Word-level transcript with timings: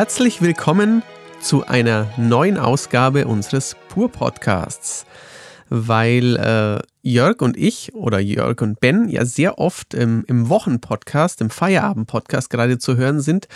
Herzlich 0.00 0.40
willkommen 0.40 1.02
zu 1.42 1.66
einer 1.66 2.10
neuen 2.16 2.56
Ausgabe 2.56 3.26
unseres 3.26 3.76
Pur 3.90 4.10
Podcasts, 4.10 5.04
weil 5.68 6.36
äh, 6.36 6.80
Jörg 7.02 7.42
und 7.42 7.54
ich 7.58 7.94
oder 7.94 8.18
Jörg 8.18 8.62
und 8.62 8.80
Ben 8.80 9.10
ja 9.10 9.26
sehr 9.26 9.58
oft 9.58 9.92
im, 9.92 10.24
im 10.26 10.48
Wochenpodcast, 10.48 11.42
im 11.42 11.50
Feierabend-Podcast 11.50 12.48
gerade 12.48 12.78
zu 12.78 12.96
hören 12.96 13.20
sind, 13.20 13.46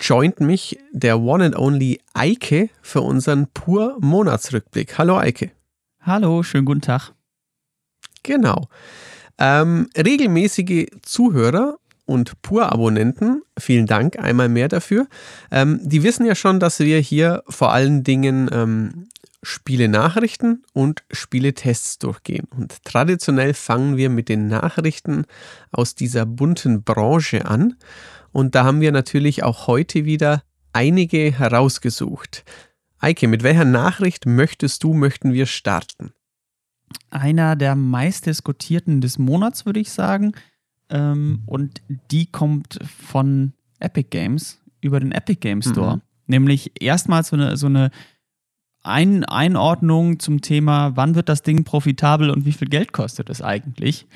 joint 0.00 0.40
mich 0.40 0.78
der 0.92 1.20
One 1.20 1.44
and 1.44 1.58
Only 1.58 2.00
Eike 2.14 2.70
für 2.80 3.02
unseren 3.02 3.48
Pur 3.48 3.98
Monatsrückblick. 4.00 4.96
Hallo 4.96 5.18
Eike. 5.18 5.50
Hallo, 6.00 6.42
schönen 6.42 6.64
guten 6.64 6.80
Tag. 6.80 7.12
Genau. 8.22 8.66
Ähm, 9.36 9.90
regelmäßige 9.94 10.86
Zuhörer 11.02 11.76
und 12.12 12.42
Pur-Abonnenten, 12.42 13.42
vielen 13.58 13.86
Dank 13.86 14.18
einmal 14.18 14.50
mehr 14.50 14.68
dafür. 14.68 15.08
Ähm, 15.50 15.80
die 15.82 16.02
wissen 16.02 16.26
ja 16.26 16.34
schon, 16.34 16.60
dass 16.60 16.78
wir 16.78 16.98
hier 16.98 17.42
vor 17.48 17.72
allen 17.72 18.04
Dingen 18.04 18.50
ähm, 18.52 19.08
Spiele-Nachrichten 19.42 20.62
und 20.74 21.02
Spiele-Tests 21.10 21.98
durchgehen. 21.98 22.46
Und 22.54 22.84
traditionell 22.84 23.54
fangen 23.54 23.96
wir 23.96 24.10
mit 24.10 24.28
den 24.28 24.46
Nachrichten 24.46 25.24
aus 25.70 25.94
dieser 25.94 26.26
bunten 26.26 26.82
Branche 26.82 27.46
an. 27.46 27.76
Und 28.30 28.54
da 28.54 28.64
haben 28.64 28.82
wir 28.82 28.92
natürlich 28.92 29.42
auch 29.42 29.66
heute 29.66 30.04
wieder 30.04 30.42
einige 30.74 31.32
herausgesucht. 31.32 32.44
Eike, 32.98 33.26
mit 33.26 33.42
welcher 33.42 33.64
Nachricht 33.64 34.26
möchtest 34.26 34.84
du, 34.84 34.92
möchten 34.92 35.32
wir 35.32 35.46
starten? 35.46 36.12
Einer 37.08 37.56
der 37.56 37.74
meistdiskutierten 37.74 39.00
des 39.00 39.18
Monats, 39.18 39.64
würde 39.64 39.80
ich 39.80 39.90
sagen. 39.90 40.32
Ähm, 40.92 41.42
und 41.46 41.82
die 42.12 42.26
kommt 42.26 42.78
von 42.84 43.54
Epic 43.80 44.10
Games 44.10 44.60
über 44.80 45.00
den 45.00 45.10
Epic 45.10 45.40
Games 45.40 45.68
Store. 45.70 45.96
Mhm. 45.96 46.02
Nämlich 46.28 46.72
erstmals 46.80 47.28
so 47.28 47.36
eine, 47.36 47.56
so 47.56 47.66
eine 47.66 47.90
Ein 48.84 49.24
Einordnung 49.24 50.18
zum 50.18 50.40
Thema, 50.40 50.96
wann 50.96 51.14
wird 51.14 51.28
das 51.28 51.42
Ding 51.42 51.62
profitabel 51.62 52.30
und 52.30 52.44
wie 52.46 52.52
viel 52.52 52.68
Geld 52.68 52.92
kostet 52.92 53.30
es 53.30 53.40
eigentlich. 53.40 54.06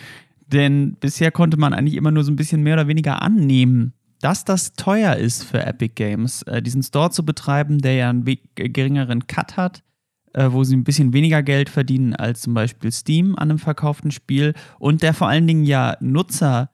Denn 0.49 0.97
bisher 0.99 1.31
konnte 1.31 1.57
man 1.57 1.73
eigentlich 1.73 1.95
immer 1.95 2.11
nur 2.11 2.25
so 2.25 2.33
ein 2.33 2.37
bisschen 2.37 2.63
mehr 2.63 2.75
oder 2.75 2.89
weniger 2.89 3.23
annehmen, 3.23 3.93
dass 4.21 4.45
das 4.45 4.73
teuer 4.73 5.15
ist 5.17 5.45
für 5.45 5.65
Epic 5.65 5.93
Games, 5.95 6.43
äh, 6.43 6.63
diesen 6.63 6.83
Store 6.83 7.11
zu 7.11 7.25
betreiben, 7.25 7.79
der 7.79 7.95
ja 7.95 8.11
einen 8.11 8.25
geringeren 8.57 9.27
Cut 9.29 9.57
hat, 9.57 9.83
äh, 10.37 10.53
wo 10.53 10.63
sie 10.63 10.77
ein 10.77 10.85
bisschen 10.85 11.13
weniger 11.13 11.43
Geld 11.43 11.69
verdienen 11.69 12.15
als 12.15 12.43
zum 12.43 12.55
Beispiel 12.55 12.93
Steam 12.93 13.35
an 13.37 13.51
einem 13.51 13.59
verkauften 13.59 14.11
Spiel 14.11 14.55
und 14.79 15.03
der 15.03 15.15
vor 15.15 15.29
allen 15.29 15.47
Dingen 15.47 15.65
ja 15.65 15.97
Nutzer 16.01 16.71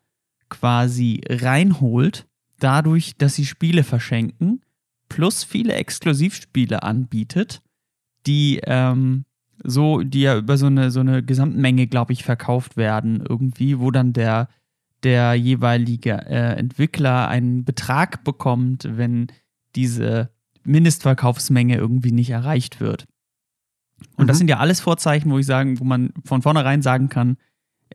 quasi 0.49 1.23
reinholt, 1.29 2.27
dadurch, 2.59 3.17
dass 3.17 3.37
sie 3.37 3.47
Spiele 3.47 3.85
verschenken, 3.85 4.61
plus 5.09 5.45
viele 5.45 5.75
Exklusivspiele 5.75 6.83
anbietet, 6.83 7.63
die 8.27 8.61
ähm, 8.65 9.25
so, 9.65 10.03
die 10.03 10.23
ja 10.23 10.37
über 10.37 10.59
so 10.59 10.67
eine, 10.67 10.91
so 10.91 11.01
eine 11.01 11.23
Gesamtmenge, 11.23 11.87
glaube 11.87 12.13
ich, 12.13 12.25
verkauft 12.25 12.77
werden, 12.77 13.25
irgendwie, 13.27 13.79
wo 13.79 13.91
dann 13.91 14.13
der 14.13 14.49
der 15.03 15.35
jeweilige 15.35 16.13
äh, 16.27 16.57
Entwickler 16.57 17.27
einen 17.27 17.65
Betrag 17.65 18.23
bekommt, 18.25 18.87
wenn 18.89 19.27
diese 19.75 20.31
Mindestverkaufsmenge 20.65 21.77
irgendwie 21.77 22.13
nicht 22.13 22.31
erreicht 22.31 22.81
wird. 22.81 23.07
Und 24.17 24.25
mhm. 24.25 24.29
das 24.29 24.39
sind 24.39 24.49
ja 24.49 24.59
alles 24.59 24.81
Vorzeichen, 24.81 25.31
wo 25.31 25.39
ich 25.39 25.47
sagen, 25.47 25.81
wo 25.81 25.85
man 25.85 26.13
von 26.25 26.43
vornherein 26.43 26.83
sagen 26.83 27.09
kann, 27.09 27.37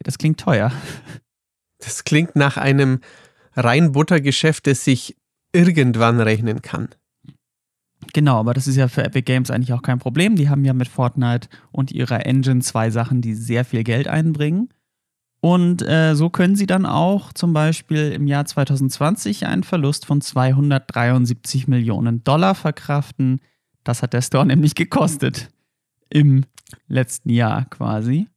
das 0.03 0.17
klingt 0.17 0.39
teuer. 0.39 0.71
Das 1.79 2.03
klingt 2.03 2.35
nach 2.35 2.57
einem 2.57 2.99
rein 3.55 3.91
Buttergeschäft, 3.91 4.67
das 4.67 4.83
sich 4.83 5.15
irgendwann 5.53 6.19
rechnen 6.19 6.61
kann. 6.61 6.89
Genau, 8.13 8.39
aber 8.39 8.53
das 8.53 8.67
ist 8.67 8.75
ja 8.75 8.87
für 8.87 9.03
Epic 9.03 9.23
Games 9.23 9.51
eigentlich 9.51 9.73
auch 9.73 9.81
kein 9.81 9.99
Problem. 9.99 10.35
Die 10.35 10.49
haben 10.49 10.63
ja 10.63 10.73
mit 10.73 10.87
Fortnite 10.87 11.49
und 11.71 11.91
ihrer 11.91 12.25
Engine 12.25 12.61
zwei 12.61 12.89
Sachen, 12.89 13.21
die 13.21 13.33
sehr 13.33 13.65
viel 13.65 13.83
Geld 13.83 14.07
einbringen. 14.07 14.69
Und 15.39 15.87
äh, 15.87 16.15
so 16.15 16.29
können 16.29 16.55
sie 16.55 16.65
dann 16.65 16.85
auch 16.85 17.31
zum 17.33 17.53
Beispiel 17.53 18.11
im 18.11 18.27
Jahr 18.27 18.45
2020 18.45 19.45
einen 19.45 19.63
Verlust 19.63 20.05
von 20.05 20.21
273 20.21 21.67
Millionen 21.67 22.23
Dollar 22.23 22.55
verkraften. 22.55 23.41
Das 23.83 24.01
hat 24.01 24.13
der 24.13 24.21
Store 24.21 24.45
nämlich 24.47 24.75
gekostet 24.75 25.49
im 26.09 26.45
letzten 26.87 27.29
Jahr 27.29 27.65
quasi. 27.65 28.27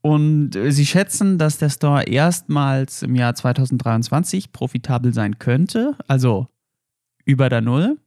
Und 0.00 0.54
äh, 0.56 0.70
sie 0.70 0.86
schätzen, 0.86 1.38
dass 1.38 1.58
der 1.58 1.70
Store 1.70 2.04
erstmals 2.04 3.02
im 3.02 3.14
Jahr 3.14 3.34
2023 3.34 4.52
profitabel 4.52 5.12
sein 5.12 5.38
könnte, 5.38 5.96
also 6.06 6.46
über 7.24 7.48
der 7.48 7.60
Null, 7.60 7.98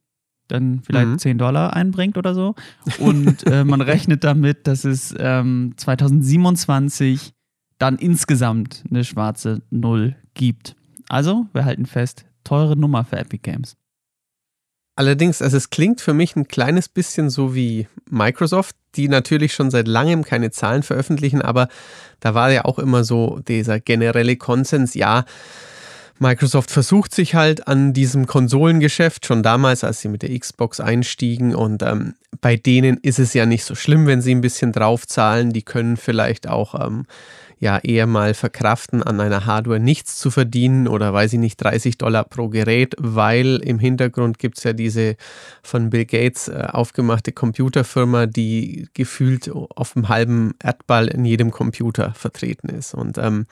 dann 0.48 0.82
vielleicht 0.84 1.08
mhm. 1.08 1.20
10 1.20 1.38
Dollar 1.38 1.74
einbringt 1.76 2.18
oder 2.18 2.34
so. 2.34 2.56
Und 3.00 3.46
äh, 3.48 3.64
man 3.66 3.82
rechnet 3.82 4.24
damit, 4.24 4.68
dass 4.68 4.86
es 4.86 5.14
ähm, 5.18 5.74
2027 5.78 7.34
dann 7.78 7.98
insgesamt 7.98 8.84
eine 8.90 9.04
schwarze 9.04 9.62
Null 9.70 10.16
gibt. 10.34 10.76
Also, 11.10 11.48
wir 11.54 11.66
halten 11.66 11.86
fest, 11.86 12.26
teure 12.44 12.76
Nummer 12.76 13.04
für 13.04 13.18
Epic 13.18 13.42
Games. 13.44 13.76
Allerdings, 14.96 15.42
also 15.42 15.58
es 15.58 15.70
klingt 15.70 16.02
für 16.02 16.14
mich 16.14 16.36
ein 16.36 16.48
kleines 16.48 16.90
bisschen 16.90 17.30
so 17.30 17.56
wie 17.56 17.88
Microsoft, 18.10 18.76
die 18.96 19.08
natürlich 19.08 19.54
schon 19.54 19.72
seit 19.72 19.88
langem 19.88 20.24
keine 20.24 20.52
Zahlen 20.52 20.84
veröffentlichen, 20.84 21.42
aber 21.42 21.70
da 22.20 22.34
war 22.34 22.52
ja 22.52 22.66
auch 22.66 22.78
immer 22.78 23.04
so 23.04 23.40
dieser 23.48 23.80
generelle 23.80 24.36
Konsens, 24.36 24.94
ja, 24.94 25.26
Microsoft 26.22 26.70
versucht 26.70 27.16
sich 27.16 27.34
halt 27.34 27.68
an 27.68 27.94
diesem 27.94 28.28
Konsolengeschäft 28.28 29.26
schon 29.26 29.42
damals, 29.42 29.84
als 29.84 30.02
sie 30.02 30.08
mit 30.08 30.22
der 30.22 30.38
Xbox 30.38 30.80
einstiegen. 30.80 31.56
Und 31.56 31.82
ähm, 31.82 32.14
bei 32.42 32.58
denen 32.58 32.98
ist 32.98 33.18
es 33.18 33.34
ja 33.34 33.48
nicht 33.48 33.64
so 33.64 33.74
schlimm, 33.74 34.06
wenn 34.06 34.22
sie 34.22 34.36
ein 34.36 34.42
bisschen 34.42 34.72
draufzahlen. 34.72 35.52
Die 35.52 35.64
können 35.64 35.98
vielleicht 35.98 36.48
auch 36.48 36.76
ähm, 36.80 37.08
ja 37.62 37.78
eher 37.78 38.08
mal 38.08 38.34
verkraften, 38.34 39.04
an 39.04 39.22
einer 39.22 39.46
Hardware 39.46 39.80
nichts 39.80 40.18
zu 40.18 40.32
verdienen 40.32 40.88
oder 40.88 41.14
weiß 41.14 41.34
ich 41.34 41.40
nicht, 41.40 41.58
30 41.58 42.00
Dollar 42.00 42.24
pro 42.24 42.50
Gerät, 42.50 42.96
weil 42.98 43.58
im 43.64 43.78
Hintergrund 43.78 44.40
gibt 44.40 44.58
es 44.58 44.64
ja 44.64 44.74
diese 44.74 45.16
von 45.62 45.92
Bill 45.92 46.06
Gates 46.06 46.48
äh, 46.48 46.68
aufgemachte 46.72 47.32
Computerfirma, 47.32 48.26
die 48.26 48.90
gefühlt 48.96 49.50
auf 49.54 49.94
dem 49.94 50.10
halben 50.10 50.56
Erdball 50.62 51.08
in 51.08 51.24
jedem 51.24 51.52
Computer 51.52 52.14
vertreten 52.16 52.68
ist. 52.70 52.96
Und 52.96 53.20
ähm, 53.20 53.46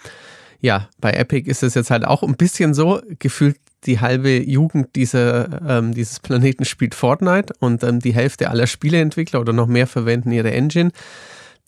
ja, 0.60 0.90
bei 1.00 1.12
Epic 1.12 1.48
ist 1.48 1.62
es 1.62 1.76
jetzt 1.76 1.92
halt 1.92 2.04
auch 2.04 2.24
ein 2.24 2.36
bisschen 2.36 2.74
so, 2.74 3.02
gefühlt 3.20 3.58
die 3.86 4.00
halbe 4.00 4.42
Jugend 4.42 4.96
dieser, 4.96 5.62
ähm, 5.70 5.94
dieses 5.94 6.20
Planeten 6.20 6.66
spielt 6.66 6.96
Fortnite 6.96 7.54
und 7.60 7.84
ähm, 7.84 8.00
die 8.00 8.16
Hälfte 8.16 8.50
aller 8.50 8.66
Spieleentwickler 8.66 9.40
oder 9.40 9.54
noch 9.54 9.68
mehr 9.68 9.86
verwenden 9.86 10.32
ihre 10.32 10.52
Engine. 10.52 10.92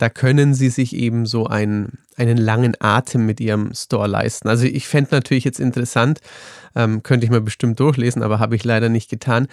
Da 0.01 0.09
können 0.09 0.55
sie 0.55 0.69
sich 0.69 0.95
eben 0.95 1.27
so 1.27 1.45
einen, 1.45 1.99
einen 2.15 2.37
langen 2.37 2.75
Atem 2.79 3.27
mit 3.27 3.39
ihrem 3.39 3.71
Store 3.75 4.07
leisten. 4.07 4.47
Also 4.47 4.65
ich 4.65 4.87
fände 4.87 5.09
natürlich 5.11 5.43
jetzt 5.43 5.59
interessant, 5.59 6.21
ähm, 6.75 7.03
könnte 7.03 7.25
ich 7.25 7.31
mir 7.31 7.39
bestimmt 7.39 7.79
durchlesen, 7.79 8.23
aber 8.23 8.39
habe 8.39 8.55
ich 8.55 8.63
leider 8.63 8.89
nicht 8.89 9.11
getan, 9.11 9.47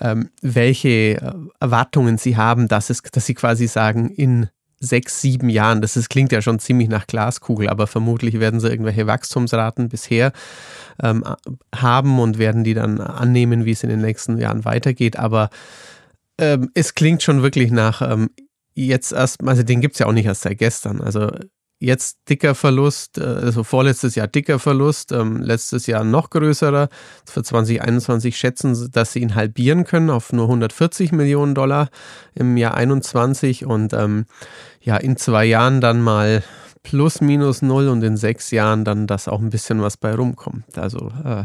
ähm, 0.00 0.30
welche 0.40 0.88
äh, 0.88 1.32
Erwartungen 1.60 2.18
sie 2.18 2.36
haben, 2.36 2.66
dass, 2.66 2.90
es, 2.90 3.02
dass 3.02 3.26
sie 3.26 3.34
quasi 3.34 3.68
sagen, 3.68 4.10
in 4.10 4.48
sechs, 4.80 5.20
sieben 5.20 5.48
Jahren. 5.48 5.80
Das 5.80 5.96
ist, 5.96 6.10
klingt 6.10 6.32
ja 6.32 6.42
schon 6.42 6.58
ziemlich 6.58 6.88
nach 6.88 7.06
Glaskugel, 7.06 7.68
aber 7.68 7.86
vermutlich 7.86 8.40
werden 8.40 8.58
sie 8.58 8.68
irgendwelche 8.68 9.06
Wachstumsraten 9.06 9.88
bisher 9.88 10.32
ähm, 11.00 11.22
haben 11.72 12.18
und 12.18 12.38
werden 12.38 12.64
die 12.64 12.74
dann 12.74 13.00
annehmen, 13.00 13.66
wie 13.66 13.70
es 13.70 13.84
in 13.84 13.88
den 13.90 14.00
nächsten 14.00 14.36
Jahren 14.38 14.64
weitergeht. 14.64 15.16
Aber 15.16 15.50
ähm, 16.38 16.70
es 16.74 16.94
klingt 16.96 17.22
schon 17.22 17.42
wirklich 17.42 17.70
nach 17.70 18.02
ähm, 18.02 18.30
jetzt 18.74 19.12
erst, 19.12 19.42
also 19.46 19.62
den 19.62 19.80
gibt 19.80 19.94
es 19.94 19.98
ja 19.98 20.06
auch 20.06 20.12
nicht 20.12 20.26
erst 20.26 20.42
seit 20.42 20.58
gestern. 20.58 21.00
Also 21.00 21.30
jetzt 21.82 22.18
dicker 22.28 22.54
Verlust, 22.54 23.18
äh, 23.18 23.24
also 23.24 23.64
vorletztes 23.64 24.14
Jahr 24.14 24.28
dicker 24.28 24.58
Verlust, 24.58 25.10
ähm, 25.12 25.42
letztes 25.42 25.86
Jahr 25.86 26.04
noch 26.04 26.30
größerer. 26.30 26.88
Für 27.26 27.42
2021 27.42 28.36
schätzen 28.36 28.74
sie, 28.74 28.88
dass 28.88 29.12
sie 29.12 29.20
ihn 29.20 29.34
halbieren 29.34 29.84
können 29.84 30.08
auf 30.08 30.32
nur 30.32 30.44
140 30.44 31.12
Millionen 31.12 31.54
Dollar 31.54 31.90
im 32.34 32.56
Jahr 32.56 32.74
21 32.74 33.66
und 33.66 33.92
ähm, 33.92 34.26
ja, 34.80 34.96
in 34.96 35.16
zwei 35.16 35.44
Jahren 35.44 35.80
dann 35.80 36.00
mal 36.00 36.42
plus 36.84 37.20
minus 37.20 37.62
null 37.62 37.88
und 37.88 38.02
in 38.02 38.16
sechs 38.16 38.50
Jahren 38.50 38.84
dann, 38.84 39.06
dass 39.06 39.28
auch 39.28 39.40
ein 39.40 39.50
bisschen 39.50 39.82
was 39.82 39.96
bei 39.96 40.14
rumkommt. 40.14 40.78
Also 40.78 41.12
äh, 41.24 41.44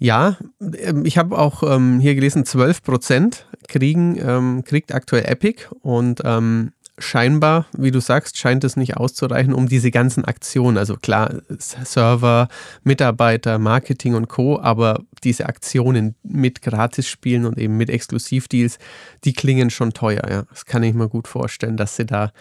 ja, 0.00 0.38
ähm, 0.60 1.04
ich 1.04 1.18
habe 1.18 1.38
auch 1.38 1.62
ähm, 1.62 2.00
hier 2.00 2.14
gelesen, 2.14 2.44
12 2.44 2.82
Prozent 2.82 3.46
kriegen, 3.68 4.18
ähm, 4.18 4.64
kriegt 4.64 4.92
aktuell 4.94 5.26
Epic 5.26 5.66
und 5.82 6.22
ähm, 6.24 6.72
scheinbar, 6.98 7.66
wie 7.76 7.90
du 7.90 8.00
sagst, 8.00 8.38
scheint 8.38 8.64
es 8.64 8.76
nicht 8.76 8.96
auszureichen, 8.96 9.52
um 9.52 9.68
diese 9.68 9.90
ganzen 9.90 10.24
Aktionen, 10.24 10.78
also 10.78 10.96
klar, 10.96 11.34
Server, 11.58 12.48
Mitarbeiter, 12.82 13.58
Marketing 13.58 14.14
und 14.14 14.28
Co., 14.28 14.58
aber 14.58 15.02
diese 15.22 15.46
Aktionen 15.46 16.14
mit 16.22 16.62
Gratisspielen 16.62 17.44
und 17.44 17.58
eben 17.58 17.76
mit 17.76 17.90
Exklusivdeals, 17.90 18.78
die 19.24 19.34
klingen 19.34 19.68
schon 19.68 19.92
teuer, 19.92 20.26
ja. 20.30 20.42
Das 20.50 20.64
kann 20.64 20.82
ich 20.82 20.94
mir 20.94 21.08
gut 21.08 21.28
vorstellen, 21.28 21.76
dass 21.76 21.96
sie 21.96 22.06
da 22.06 22.32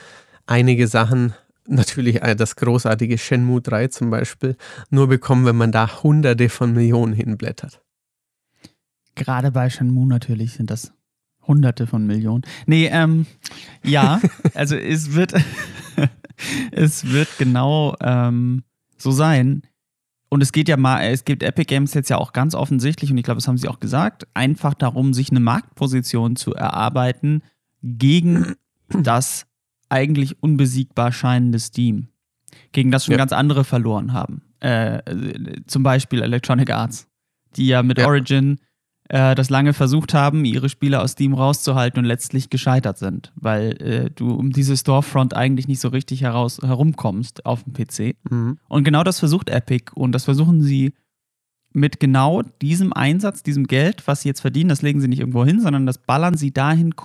einige 0.48 0.88
Sachen, 0.88 1.34
natürlich 1.70 2.22
äh, 2.22 2.36
das 2.36 2.56
großartige 2.56 3.18
Shenmue 3.18 3.62
3 3.62 3.88
zum 3.88 4.10
Beispiel, 4.10 4.56
nur 4.90 5.08
bekommen, 5.08 5.46
wenn 5.46 5.56
man 5.56 5.72
da 5.72 6.04
hunderte 6.04 6.50
von 6.50 6.74
Millionen 6.74 7.14
hinblättert. 7.14 7.82
Gerade 9.16 9.52
bei 9.52 9.70
Shenmue 9.70 10.08
natürlich 10.08 10.54
sind 10.54 10.70
das 10.70 10.94
Hunderte 11.46 11.88
von 11.88 12.06
Millionen. 12.06 12.44
Nee, 12.68 12.88
ähm, 12.92 13.26
ja, 13.84 14.22
also 14.54 14.76
es 14.76 15.14
wird, 15.14 15.34
es 16.72 17.12
wird 17.12 17.28
genau 17.38 17.96
ähm, 18.02 18.64
so 18.98 19.12
sein. 19.12 19.64
Und 20.32 20.44
es 20.44 20.52
geht 20.52 20.70
ja 20.70 20.78
mal, 20.78 21.02
es 21.08 21.26
gibt 21.26 21.42
Epic 21.42 21.66
Games 21.66 21.96
jetzt 21.96 22.10
ja 22.10 22.18
auch 22.18 22.34
ganz 22.34 22.54
offensichtlich, 22.54 23.10
und 23.10 23.18
ich 23.18 23.24
glaube, 23.24 23.40
das 23.40 23.48
haben 23.48 23.58
sie 23.58 23.68
auch 23.68 23.80
gesagt, 23.80 24.28
einfach 24.36 24.76
darum, 24.76 25.14
sich 25.14 25.32
eine 25.32 25.40
Marktposition 25.40 26.36
zu 26.36 26.54
erarbeiten 26.54 27.42
gegen 27.82 28.56
das 28.90 29.49
eigentlich 29.90 30.42
unbesiegbar 30.42 31.12
scheinende 31.12 31.60
Steam. 31.60 32.08
Gegen 32.72 32.92
das 32.92 33.06
schon 33.06 33.14
ja. 33.14 33.18
ganz 33.18 33.32
andere 33.32 33.64
verloren 33.64 34.14
haben. 34.14 34.42
Äh, 34.60 35.02
zum 35.68 35.84
Beispiel 35.84 36.22
Electronic 36.22 36.72
Arts, 36.72 37.08
die 37.56 37.68
ja 37.68 37.84
mit 37.84 38.00
ja. 38.00 38.08
Origin 38.08 38.60
äh, 39.10 39.36
das 39.36 39.50
lange 39.50 39.74
versucht 39.74 40.14
haben, 40.14 40.46
ihre 40.46 40.70
Spiele 40.70 41.02
aus 41.02 41.12
Steam 41.12 41.34
rauszuhalten 41.34 42.00
und 42.00 42.06
letztlich 42.06 42.50
gescheitert 42.50 42.98
sind, 42.98 43.32
weil 43.36 43.82
äh, 43.82 44.10
du 44.12 44.34
um 44.34 44.52
diese 44.52 44.78
Storefront 44.78 45.36
eigentlich 45.36 45.68
nicht 45.68 45.80
so 45.80 45.90
richtig 45.90 46.22
heraus, 46.22 46.60
herumkommst 46.62 47.46
auf 47.46 47.64
dem 47.64 47.74
PC. 47.74 48.16
Mhm. 48.30 48.60
Und 48.68 48.84
genau 48.84 49.04
das 49.04 49.20
versucht 49.20 49.50
Epic 49.50 49.92
und 49.96 50.12
das 50.12 50.26
versuchen 50.26 50.62
sie 50.62 50.94
mit 51.72 52.00
genau 52.00 52.42
diesem 52.62 52.94
Einsatz, 52.94 53.44
diesem 53.44 53.68
Geld, 53.68 54.08
was 54.08 54.22
sie 54.22 54.30
jetzt 54.30 54.42
verdienen, 54.42 54.70
das 54.70 54.82
legen 54.82 55.02
sie 55.02 55.08
nicht 55.08 55.20
irgendwo 55.20 55.46
hin, 55.46 55.60
sondern 55.60 55.86
das 55.86 56.00
ballern 56.00 56.36
sie 56.36 56.52
dahin, 56.52 56.96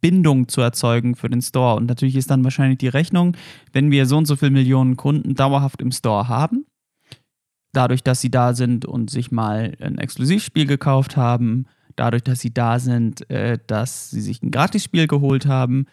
Kundenbindung 0.00 0.48
zu 0.48 0.60
erzeugen 0.60 1.14
für 1.14 1.28
den 1.28 1.42
Store. 1.42 1.76
Und 1.76 1.86
natürlich 1.86 2.16
ist 2.16 2.30
dann 2.30 2.44
wahrscheinlich 2.44 2.78
die 2.78 2.88
Rechnung, 2.88 3.36
wenn 3.72 3.90
wir 3.90 4.06
so 4.06 4.16
und 4.16 4.26
so 4.26 4.36
viele 4.36 4.50
Millionen 4.50 4.96
Kunden 4.96 5.34
dauerhaft 5.34 5.82
im 5.82 5.92
Store 5.92 6.28
haben, 6.28 6.66
dadurch, 7.72 8.02
dass 8.02 8.20
sie 8.20 8.30
da 8.30 8.54
sind 8.54 8.84
und 8.84 9.10
sich 9.10 9.30
mal 9.30 9.76
ein 9.80 9.98
Exklusivspiel 9.98 10.66
gekauft 10.66 11.16
haben, 11.16 11.66
dadurch, 11.96 12.22
dass 12.22 12.40
sie 12.40 12.52
da 12.52 12.78
sind, 12.78 13.28
äh, 13.30 13.58
dass 13.66 14.10
sie 14.10 14.20
sich 14.20 14.42
ein 14.42 14.50
Gratisspiel 14.50 15.06
geholt 15.06 15.46
haben 15.46 15.86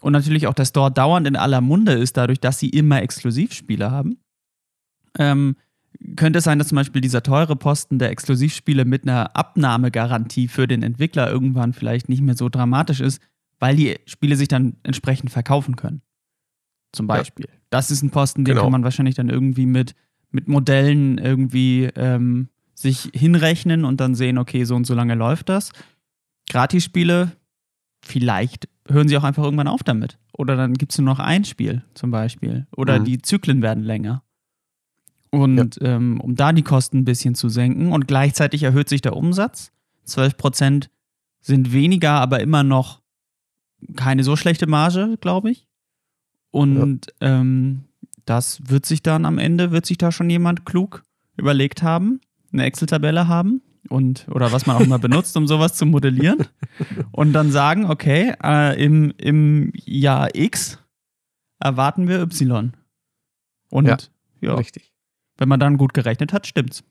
und 0.00 0.12
natürlich 0.12 0.46
auch 0.46 0.54
der 0.54 0.66
Store 0.66 0.92
dauernd 0.92 1.26
in 1.26 1.36
aller 1.36 1.60
Munde 1.60 1.92
ist, 1.92 2.16
dadurch, 2.16 2.40
dass 2.40 2.58
sie 2.58 2.68
immer 2.68 3.02
Exklusivspiele 3.02 3.90
haben. 3.90 4.18
Ähm, 5.18 5.56
könnte 6.14 6.40
es 6.40 6.44
sein, 6.44 6.58
dass 6.58 6.68
zum 6.68 6.76
Beispiel 6.76 7.00
dieser 7.00 7.22
teure 7.22 7.56
Posten 7.56 7.98
der 7.98 8.10
Exklusivspiele 8.10 8.84
mit 8.84 9.04
einer 9.04 9.34
Abnahmegarantie 9.34 10.46
für 10.46 10.68
den 10.68 10.82
Entwickler 10.82 11.30
irgendwann 11.30 11.72
vielleicht 11.72 12.10
nicht 12.10 12.20
mehr 12.20 12.36
so 12.36 12.50
dramatisch 12.50 13.00
ist, 13.00 13.22
weil 13.58 13.76
die 13.76 13.96
Spiele 14.06 14.36
sich 14.36 14.48
dann 14.48 14.76
entsprechend 14.82 15.30
verkaufen 15.30 15.76
können. 15.76 16.02
Zum 16.92 17.06
Beispiel. 17.06 17.46
Ja. 17.48 17.54
Das 17.70 17.90
ist 17.90 18.02
ein 18.02 18.10
Posten, 18.10 18.44
den 18.44 18.54
genau. 18.54 18.62
kann 18.62 18.72
man 18.72 18.84
wahrscheinlich 18.84 19.14
dann 19.14 19.28
irgendwie 19.28 19.66
mit 19.66 19.94
mit 20.30 20.48
Modellen 20.48 21.18
irgendwie 21.18 21.88
ähm, 21.96 22.48
sich 22.74 23.10
hinrechnen 23.14 23.84
und 23.84 24.00
dann 24.00 24.14
sehen, 24.14 24.38
okay, 24.38 24.64
so 24.64 24.76
und 24.76 24.86
so 24.86 24.94
lange 24.94 25.14
läuft 25.14 25.48
das. 25.48 25.70
Gratis-Spiele, 26.50 27.32
vielleicht 28.02 28.68
hören 28.86 29.08
sie 29.08 29.16
auch 29.16 29.24
einfach 29.24 29.42
irgendwann 29.42 29.68
auf 29.68 29.82
damit. 29.82 30.18
Oder 30.32 30.56
dann 30.56 30.74
gibt 30.74 30.92
es 30.92 30.98
nur 30.98 31.06
noch 31.06 31.18
ein 31.18 31.44
Spiel 31.44 31.82
zum 31.94 32.10
Beispiel. 32.10 32.66
Oder 32.76 33.00
mhm. 33.00 33.04
die 33.04 33.22
Zyklen 33.22 33.62
werden 33.62 33.82
länger. 33.82 34.22
Und 35.30 35.80
ja. 35.80 35.96
ähm, 35.96 36.20
um 36.20 36.36
da 36.36 36.52
die 36.52 36.62
Kosten 36.62 36.98
ein 36.98 37.04
bisschen 37.04 37.34
zu 37.34 37.48
senken 37.48 37.92
und 37.92 38.06
gleichzeitig 38.06 38.62
erhöht 38.62 38.88
sich 38.88 39.00
der 39.00 39.16
Umsatz. 39.16 39.72
12% 40.06 40.88
sind 41.40 41.72
weniger, 41.72 42.12
aber 42.12 42.40
immer 42.40 42.62
noch 42.62 43.00
keine 43.96 44.24
so 44.24 44.36
schlechte 44.36 44.66
Marge, 44.66 45.16
glaube 45.20 45.50
ich. 45.50 45.66
Und 46.50 47.06
ja. 47.20 47.40
ähm, 47.40 47.84
das 48.24 48.68
wird 48.68 48.86
sich 48.86 49.02
dann 49.02 49.24
am 49.24 49.38
Ende, 49.38 49.70
wird 49.70 49.86
sich 49.86 49.98
da 49.98 50.12
schon 50.12 50.30
jemand 50.30 50.66
klug 50.66 51.02
überlegt 51.36 51.82
haben, 51.82 52.20
eine 52.52 52.64
Excel-Tabelle 52.64 53.28
haben 53.28 53.62
und 53.88 54.26
oder 54.30 54.52
was 54.52 54.66
man 54.66 54.76
auch 54.76 54.80
immer 54.80 54.98
benutzt, 55.08 55.36
um 55.36 55.46
sowas 55.46 55.74
zu 55.74 55.86
modellieren 55.86 56.46
und 57.12 57.32
dann 57.32 57.50
sagen, 57.50 57.86
okay, 57.86 58.34
äh, 58.42 58.82
im, 58.82 59.12
im 59.18 59.72
Jahr 59.84 60.34
X 60.34 60.78
erwarten 61.58 62.08
wir 62.08 62.20
Y. 62.20 62.72
Und 63.70 63.86
ja, 63.86 63.96
ja, 64.40 64.54
richtig. 64.54 64.92
Wenn 65.36 65.48
man 65.48 65.60
dann 65.60 65.76
gut 65.76 65.94
gerechnet 65.94 66.32
hat, 66.32 66.46
stimmt's. 66.46 66.84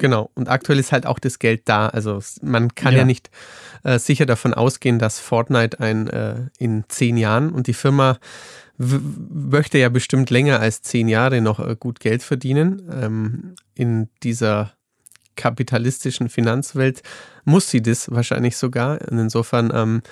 Genau, 0.00 0.30
und 0.32 0.48
aktuell 0.48 0.78
ist 0.78 0.92
halt 0.92 1.04
auch 1.04 1.18
das 1.18 1.38
Geld 1.38 1.68
da. 1.68 1.86
Also 1.86 2.20
man 2.40 2.74
kann 2.74 2.94
ja, 2.94 3.00
ja 3.00 3.04
nicht 3.04 3.28
äh, 3.82 3.98
sicher 3.98 4.24
davon 4.24 4.54
ausgehen, 4.54 4.98
dass 4.98 5.20
Fortnite 5.20 5.78
ein 5.78 6.08
äh, 6.08 6.36
in 6.58 6.84
zehn 6.88 7.18
Jahren 7.18 7.50
und 7.50 7.66
die 7.66 7.74
Firma 7.74 8.18
möchte 8.78 9.76
ja 9.76 9.90
bestimmt 9.90 10.30
länger 10.30 10.58
als 10.58 10.80
zehn 10.80 11.06
Jahre 11.06 11.42
noch 11.42 11.60
äh, 11.60 11.76
gut 11.78 12.00
Geld 12.00 12.22
verdienen. 12.22 12.80
Ähm, 12.90 13.54
in 13.74 14.08
dieser 14.22 14.72
kapitalistischen 15.36 16.30
Finanzwelt 16.30 17.02
muss 17.44 17.68
sie 17.68 17.82
das 17.82 18.10
wahrscheinlich 18.10 18.56
sogar. 18.56 19.02
Und 19.10 19.18
insofern 19.18 19.70
ähm, 19.74 20.02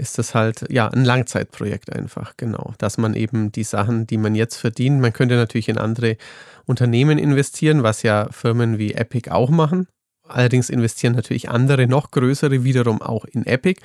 ist 0.00 0.18
das 0.18 0.34
halt 0.34 0.64
ja 0.70 0.88
ein 0.88 1.04
Langzeitprojekt 1.04 1.92
einfach, 1.94 2.36
genau. 2.36 2.74
Dass 2.78 2.98
man 2.98 3.14
eben 3.14 3.52
die 3.52 3.64
Sachen, 3.64 4.06
die 4.06 4.16
man 4.16 4.34
jetzt 4.34 4.56
verdient, 4.56 5.00
man 5.00 5.12
könnte 5.12 5.36
natürlich 5.36 5.68
in 5.68 5.78
andere 5.78 6.16
Unternehmen 6.66 7.18
investieren, 7.18 7.82
was 7.82 8.02
ja 8.02 8.28
Firmen 8.30 8.78
wie 8.78 8.94
Epic 8.94 9.30
auch 9.30 9.50
machen. 9.50 9.86
Allerdings 10.26 10.70
investieren 10.70 11.14
natürlich 11.14 11.50
andere, 11.50 11.86
noch 11.86 12.10
größere 12.10 12.64
wiederum 12.64 13.02
auch 13.02 13.24
in 13.24 13.44
Epic. 13.46 13.80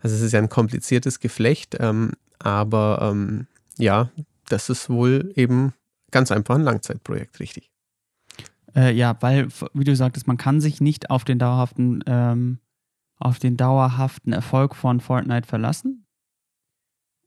Also 0.00 0.16
es 0.16 0.22
ist 0.22 0.32
ja 0.32 0.40
ein 0.40 0.48
kompliziertes 0.48 1.20
Geflecht, 1.20 1.76
ähm, 1.78 2.12
aber 2.38 2.98
ähm, 3.02 3.46
ja, 3.78 4.10
das 4.48 4.68
ist 4.68 4.90
wohl 4.90 5.32
eben 5.36 5.74
ganz 6.10 6.32
einfach 6.32 6.56
ein 6.56 6.62
Langzeitprojekt, 6.62 7.40
richtig. 7.40 7.70
Äh, 8.74 8.94
ja, 8.94 9.16
weil, 9.20 9.48
wie 9.74 9.84
du 9.84 9.94
sagtest, 9.94 10.26
man 10.26 10.38
kann 10.38 10.60
sich 10.60 10.80
nicht 10.80 11.10
auf 11.10 11.24
den 11.24 11.38
dauerhaften, 11.38 12.02
ähm, 12.06 12.58
auf 13.22 13.38
den 13.38 13.56
dauerhaften 13.56 14.32
Erfolg 14.32 14.74
von 14.74 15.00
Fortnite 15.00 15.46
verlassen. 15.46 16.06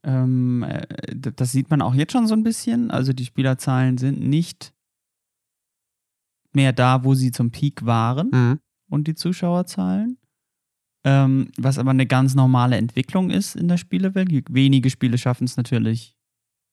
Ähm, 0.04 0.62
äh, 0.62 0.86
das 1.16 1.52
sieht 1.52 1.70
man 1.70 1.82
auch 1.82 1.94
jetzt 1.94 2.12
schon 2.12 2.26
so 2.26 2.34
ein 2.34 2.42
bisschen. 2.42 2.90
Also 2.90 3.12
die 3.12 3.24
Spielerzahlen 3.24 3.98
sind 3.98 4.20
nicht 4.20 4.74
mehr 6.52 6.72
da, 6.72 7.04
wo 7.04 7.14
sie 7.14 7.30
zum 7.30 7.50
Peak 7.50 7.84
waren 7.86 8.30
mhm. 8.30 8.60
und 8.88 9.08
die 9.08 9.14
Zuschauerzahlen. 9.14 10.18
Ähm, 11.04 11.50
was 11.56 11.78
aber 11.78 11.90
eine 11.90 12.06
ganz 12.06 12.34
normale 12.34 12.76
Entwicklung 12.76 13.30
ist 13.30 13.56
in 13.56 13.68
der 13.68 13.76
Spielewelt. 13.76 14.30
Wenige 14.50 14.90
Spiele 14.90 15.18
schaffen 15.18 15.44
es 15.44 15.56
natürlich 15.56 16.16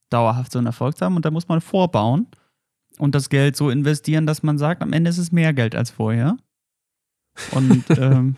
dauerhaft 0.10 0.52
so 0.52 0.60
einen 0.60 0.68
Erfolg 0.68 0.98
zu 0.98 1.06
haben. 1.06 1.16
Und 1.16 1.26
da 1.26 1.32
muss 1.32 1.48
man 1.48 1.62
vorbauen 1.62 2.28
und 2.98 3.16
das 3.16 3.30
Geld 3.30 3.56
so 3.56 3.70
investieren, 3.70 4.26
dass 4.26 4.44
man 4.44 4.58
sagt, 4.58 4.82
am 4.82 4.92
Ende 4.92 5.10
ist 5.10 5.18
es 5.18 5.32
mehr 5.32 5.54
Geld 5.54 5.76
als 5.76 5.92
vorher. 5.92 6.38
Und 7.52 7.86
ähm, 7.98 8.36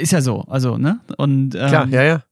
ist 0.00 0.12
ja 0.12 0.20
so, 0.20 0.42
also, 0.42 0.78
ne? 0.78 1.00
Und, 1.16 1.54
ähm, 1.54 1.68
Klar, 1.68 1.88
ja, 1.88 2.02
ja. 2.02 2.22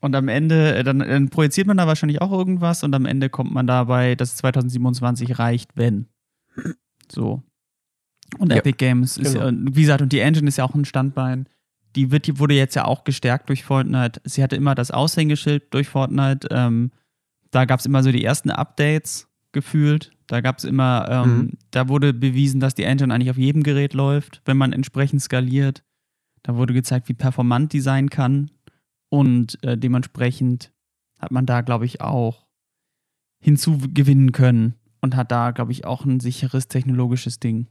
Und 0.00 0.14
am 0.14 0.28
Ende, 0.28 0.76
äh, 0.76 0.84
dann, 0.84 0.98
dann, 1.00 1.28
projiziert 1.30 1.66
man 1.66 1.76
da 1.76 1.86
wahrscheinlich 1.86 2.20
auch 2.20 2.30
irgendwas 2.30 2.84
und 2.84 2.94
am 2.94 3.06
Ende 3.06 3.28
kommt 3.30 3.52
man 3.52 3.66
dabei, 3.66 4.14
dass 4.14 4.36
2027 4.36 5.38
reicht, 5.38 5.76
wenn. 5.76 6.06
So. 7.10 7.42
Und 8.38 8.50
ja, 8.50 8.58
Epic 8.58 8.76
Games 8.78 9.16
ist 9.16 9.34
genau. 9.34 9.46
ja, 9.46 9.52
wie 9.54 9.82
gesagt, 9.82 10.02
und 10.02 10.12
die 10.12 10.20
Engine 10.20 10.48
ist 10.48 10.58
ja 10.58 10.64
auch 10.64 10.74
ein 10.74 10.84
Standbein. 10.84 11.48
Die, 11.94 12.10
wird, 12.10 12.38
wurde 12.38 12.54
jetzt 12.54 12.74
ja 12.74 12.84
auch 12.84 13.04
gestärkt 13.04 13.48
durch 13.48 13.64
Fortnite. 13.64 14.20
Sie 14.24 14.42
hatte 14.42 14.56
immer 14.56 14.74
das 14.74 14.90
Aushängeschild 14.90 15.72
durch 15.72 15.88
Fortnite. 15.88 16.48
Ähm, 16.50 16.90
da 17.50 17.64
gab 17.64 17.80
es 17.80 17.86
immer 17.86 18.02
so 18.02 18.12
die 18.12 18.24
ersten 18.24 18.50
Updates 18.50 19.28
gefühlt. 19.52 20.12
Da 20.26 20.40
gab 20.40 20.58
es 20.58 20.64
immer, 20.64 21.06
ähm, 21.08 21.36
mhm. 21.36 21.52
da 21.70 21.88
wurde 21.88 22.12
bewiesen, 22.12 22.60
dass 22.60 22.74
die 22.74 22.82
Engine 22.82 23.14
eigentlich 23.14 23.30
auf 23.30 23.38
jedem 23.38 23.62
Gerät 23.62 23.94
läuft, 23.94 24.42
wenn 24.44 24.56
man 24.56 24.72
entsprechend 24.72 25.22
skaliert. 25.22 25.82
Da 26.46 26.54
wurde 26.54 26.74
gezeigt, 26.74 27.08
wie 27.08 27.14
performant 27.14 27.72
die 27.72 27.80
sein 27.80 28.08
kann. 28.08 28.52
Und 29.08 29.60
äh, 29.64 29.76
dementsprechend 29.76 30.72
hat 31.18 31.32
man 31.32 31.44
da, 31.44 31.60
glaube 31.62 31.86
ich, 31.86 32.00
auch 32.00 32.46
hinzugewinnen 33.42 34.30
können 34.30 34.74
und 35.00 35.16
hat 35.16 35.32
da, 35.32 35.50
glaube 35.50 35.72
ich, 35.72 35.84
auch 35.84 36.04
ein 36.04 36.20
sicheres 36.20 36.68
technologisches 36.68 37.40
Ding 37.40 37.66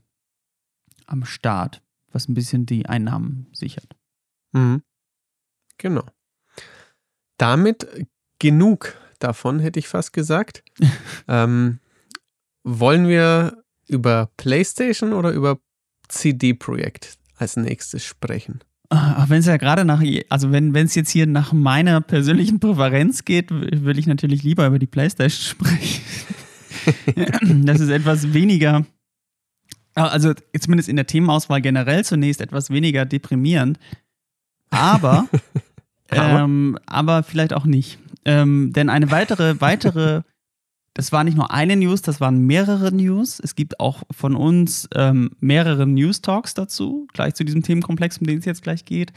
am 1.06 1.24
Start, 1.24 1.84
was 2.12 2.28
ein 2.28 2.34
bisschen 2.34 2.66
die 2.66 2.86
Einnahmen 2.86 3.48
sichert. 3.54 3.96
Mhm. 4.52 4.84
Genau. 5.78 6.04
Damit 7.38 8.08
genug 8.40 8.98
davon, 9.20 9.60
hätte 9.60 9.80
ich 9.80 9.88
fast 9.88 10.12
gesagt. 10.12 10.66
ähm, 11.30 11.80
wollen 12.66 13.08
wir 13.08 13.64
über 13.88 14.32
PlayStation 14.36 15.14
oder 15.14 15.32
über 15.32 15.60
CD-Projekt 16.10 17.20
als 17.38 17.58
nächstes 17.58 18.04
sprechen? 18.04 18.60
Ah, 18.90 19.26
wenn 19.28 19.40
es 19.40 19.48
ja 19.48 19.58
gerade 19.58 19.84
nach, 19.84 20.02
also 20.30 20.52
wenn 20.52 20.76
es 20.76 20.96
jetzt 20.96 21.10
hier 21.10 21.26
nach 21.26 21.54
meiner 21.54 22.02
persönlichen 22.02 22.60
Präferenz 22.60 23.26
geht, 23.26 23.50
würde 23.50 24.00
ich 24.00 24.06
natürlich 24.06 24.44
lieber 24.44 24.68
über 24.68 24.80
die 24.80 24.86
PlayStation 24.86 25.44
sprechen. 25.50 26.02
das 27.66 27.80
ist 27.80 27.90
etwas 27.90 28.34
weniger, 28.34 28.86
also 29.96 30.34
zumindest 30.60 30.90
in 30.90 30.98
der 30.98 31.08
Themenauswahl 31.08 31.62
generell 31.62 32.04
zunächst 32.04 32.42
etwas 32.42 32.70
weniger 32.70 33.06
deprimierend. 33.06 33.80
Aber, 34.70 35.28
aber? 36.10 36.40
Ähm, 36.40 36.78
aber 36.86 37.24
vielleicht 37.24 37.54
auch 37.54 37.66
nicht. 37.66 37.98
Ähm, 38.26 38.74
denn 38.74 38.90
eine 38.90 39.12
weitere, 39.12 39.62
weitere 39.62 40.22
das 40.96 41.12
war 41.12 41.26
nicht 41.26 41.36
nur 41.36 41.52
eine 41.52 41.76
News, 41.76 42.02
das 42.02 42.22
waren 42.22 42.40
mehrere 42.40 42.90
News. 42.92 43.42
Es 43.42 43.56
gibt 43.56 43.82
auch 43.82 44.04
von 44.12 44.34
uns 44.34 44.88
ähm, 44.96 45.32
mehrere 45.42 45.86
News 45.86 46.22
Talks 46.22 46.54
dazu, 46.54 47.06
gleich 47.12 47.36
zu 47.36 47.44
diesem 47.44 47.62
Themenkomplex, 47.62 48.18
um 48.18 48.28
den 48.28 48.40
es 48.40 48.46
jetzt 48.46 48.64
gleich 48.64 48.86
geht. 48.86 49.12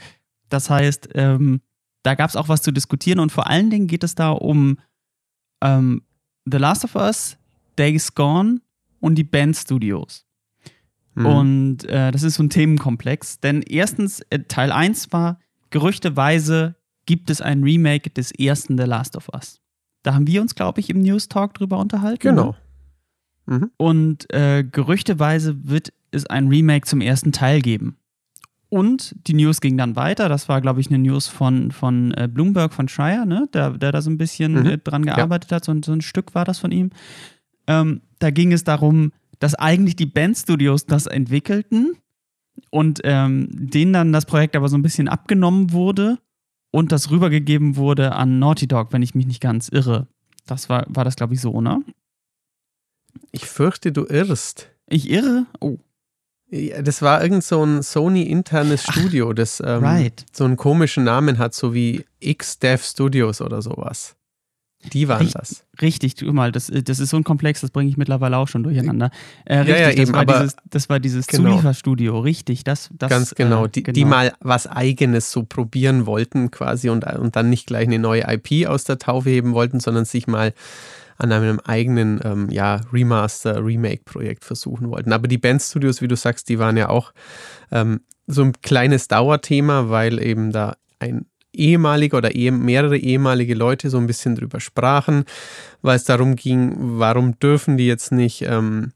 Das 0.49 0.69
heißt, 0.69 1.09
ähm, 1.15 1.61
da 2.03 2.15
gab 2.15 2.29
es 2.29 2.35
auch 2.35 2.49
was 2.49 2.61
zu 2.61 2.73
diskutieren 2.73 3.19
und 3.19 3.31
vor 3.31 3.47
allen 3.47 3.69
Dingen 3.69 3.87
geht 3.87 4.03
es 4.03 4.13
da 4.13 4.31
um 4.31 4.77
ähm, 5.61 6.03
The 6.45 6.57
Last 6.57 6.83
of 6.83 6.95
Us, 6.95 7.37
Days 7.77 8.13
Gone 8.13 8.59
und 8.99 9.15
die 9.15 9.23
Band 9.23 9.55
Studios. 9.55 10.25
Mhm. 11.15 11.25
Und 11.25 11.85
äh, 11.85 12.11
das 12.11 12.23
ist 12.23 12.35
so 12.35 12.43
ein 12.43 12.49
Themenkomplex. 12.49 13.39
Denn 13.39 13.61
erstens, 13.61 14.19
äh, 14.29 14.39
Teil 14.39 14.73
1 14.73 15.13
war, 15.13 15.39
gerüchteweise 15.69 16.75
gibt 17.05 17.29
es 17.29 17.41
ein 17.41 17.63
Remake 17.63 18.09
des 18.09 18.31
ersten 18.31 18.77
The 18.77 18.83
Last 18.83 19.15
of 19.15 19.29
Us. 19.33 19.58
Da 20.03 20.13
haben 20.13 20.27
wir 20.27 20.41
uns, 20.41 20.55
glaube 20.55 20.79
ich, 20.79 20.89
im 20.89 21.01
News 21.01 21.27
Talk 21.27 21.53
drüber 21.53 21.77
unterhalten. 21.77 22.21
Genau. 22.21 22.55
Ne? 23.47 23.57
Mhm. 23.57 23.71
Und 23.77 24.33
äh, 24.33 24.63
gerüchteweise 24.63 25.67
wird 25.67 25.91
es 26.11 26.25
ein 26.25 26.47
Remake 26.47 26.85
zum 26.87 27.01
ersten 27.01 27.31
Teil 27.31 27.61
geben. 27.61 27.97
Und 28.69 29.15
die 29.27 29.33
News 29.33 29.61
ging 29.61 29.77
dann 29.77 29.95
weiter. 29.95 30.29
Das 30.29 30.47
war, 30.47 30.61
glaube 30.61 30.79
ich, 30.79 30.89
eine 30.89 30.99
News 30.99 31.27
von, 31.27 31.71
von 31.71 32.13
äh, 32.13 32.29
Bloomberg 32.31 32.73
von 32.73 32.87
Schreier, 32.87 33.25
ne? 33.25 33.49
der, 33.51 33.71
der 33.71 33.91
da 33.91 34.01
so 34.01 34.11
ein 34.11 34.19
bisschen 34.19 34.53
mhm. 34.53 34.65
äh, 34.65 34.77
dran 34.77 35.03
gearbeitet 35.03 35.49
ja. 35.49 35.55
hat. 35.55 35.65
So, 35.65 35.75
so, 35.83 35.91
ein 35.91 36.01
Stück 36.01 36.35
war 36.35 36.45
das 36.45 36.59
von 36.59 36.71
ihm. 36.71 36.91
Ähm, 37.65 38.01
da 38.19 38.29
ging 38.29 38.51
es 38.51 38.63
darum, 38.63 39.11
dass 39.39 39.55
eigentlich 39.55 39.95
die 39.95 40.05
Bandstudios 40.05 40.85
das 40.85 41.07
entwickelten 41.07 41.95
und 42.69 42.99
ähm, 43.03 43.47
denen 43.51 43.93
dann 43.93 44.13
das 44.13 44.25
Projekt 44.25 44.55
aber 44.55 44.69
so 44.69 44.77
ein 44.77 44.83
bisschen 44.83 45.07
abgenommen 45.07 45.71
wurde 45.71 46.19
und 46.71 46.91
das 46.91 47.09
rübergegeben 47.09 47.75
wurde 47.75 48.13
an 48.13 48.39
Naughty 48.39 48.67
Dog, 48.67 48.91
wenn 48.91 49.01
ich 49.01 49.15
mich 49.15 49.25
nicht 49.25 49.41
ganz 49.41 49.69
irre. 49.69 50.07
Das 50.45 50.69
war, 50.69 50.85
war 50.87 51.03
das, 51.03 51.15
glaube 51.15 51.33
ich, 51.33 51.41
so, 51.41 51.61
ne? 51.61 51.83
Ich 53.31 53.45
fürchte, 53.45 53.91
du 53.91 54.05
irrst. 54.05 54.69
Ich 54.87 55.09
irre? 55.09 55.45
Oh. 55.59 55.77
Ja, 56.51 56.81
das 56.81 57.03
war 57.03 57.21
irgend 57.21 57.43
so 57.43 57.63
ein 57.63 57.83
Sony-internes 57.83 58.83
Studio, 58.83 59.33
das 59.33 59.59
ähm, 59.63 59.83
right. 59.83 60.25
so 60.31 60.45
einen 60.45 60.57
komischen 60.57 61.03
Namen 61.03 61.37
hat, 61.37 61.53
so 61.53 61.75
wie 61.75 62.05
X-Dev 62.19 62.83
Studios 62.83 63.39
oder 63.41 63.61
sowas. 63.61 64.15
Die 64.93 65.09
waren 65.09 65.21
Richt, 65.21 65.35
das. 65.35 65.65
Richtig, 65.81 66.15
tu 66.15 66.31
mal, 66.31 66.53
das, 66.53 66.67
das 66.67 66.99
ist 66.99 67.09
so 67.09 67.17
ein 67.17 67.25
Komplex, 67.25 67.59
das 67.59 67.69
bringe 67.69 67.89
ich 67.89 67.97
mittlerweile 67.97 68.37
auch 68.37 68.47
schon 68.47 68.63
durcheinander. 68.63 69.11
Äh, 69.43 69.57
richtig, 69.59 69.75
ja, 69.75 69.81
ja, 69.81 69.89
das, 69.89 69.99
eben, 69.99 70.13
war 70.13 70.21
aber 70.21 70.39
dieses, 70.39 70.55
das 70.69 70.89
war 70.89 70.99
dieses 70.99 71.27
genau. 71.27 71.49
Zulieferstudio, 71.49 72.19
richtig. 72.19 72.63
Das, 72.63 72.89
das, 72.93 73.09
Ganz 73.09 73.35
genau. 73.35 73.65
Äh, 73.65 73.69
die, 73.69 73.83
genau. 73.83 73.93
die 73.93 74.05
mal 74.05 74.33
was 74.39 74.67
Eigenes 74.67 75.31
so 75.31 75.43
probieren 75.43 76.05
wollten 76.05 76.49
quasi 76.49 76.89
und, 76.89 77.03
und 77.05 77.35
dann 77.35 77.49
nicht 77.49 77.67
gleich 77.67 77.87
eine 77.87 77.99
neue 77.99 78.23
IP 78.27 78.67
aus 78.67 78.85
der 78.85 78.99
Taufe 78.99 79.29
heben 79.29 79.53
wollten, 79.53 79.81
sondern 79.81 80.05
sich 80.05 80.27
mal 80.27 80.53
an 81.17 81.33
einem 81.33 81.59
eigenen 81.59 82.21
ähm, 82.23 82.49
ja, 82.49 82.79
Remaster, 82.93 83.63
Remake-Projekt 83.63 84.45
versuchen 84.45 84.89
wollten. 84.89 85.11
Aber 85.11 85.27
die 85.27 85.37
Bandstudios, 85.37 86.01
wie 86.01 86.07
du 86.07 86.15
sagst, 86.15 86.47
die 86.47 86.57
waren 86.57 86.77
ja 86.77 86.87
auch 86.87 87.11
ähm, 87.71 87.99
so 88.27 88.43
ein 88.43 88.53
kleines 88.61 89.09
Dauerthema, 89.09 89.89
weil 89.89 90.23
eben 90.23 90.53
da 90.53 90.77
ein 90.99 91.25
ehemaliger 91.59 92.17
oder 92.17 92.35
eh, 92.35 92.51
mehrere 92.51 92.97
ehemalige 92.97 93.53
Leute 93.53 93.89
so 93.89 93.97
ein 93.97 94.07
bisschen 94.07 94.35
drüber 94.35 94.59
sprachen, 94.59 95.25
weil 95.81 95.95
es 95.95 96.05
darum 96.05 96.35
ging, 96.35 96.73
warum 96.99 97.37
dürfen 97.39 97.77
die 97.77 97.87
jetzt 97.87 98.11
nicht 98.11 98.41
ähm, 98.43 98.93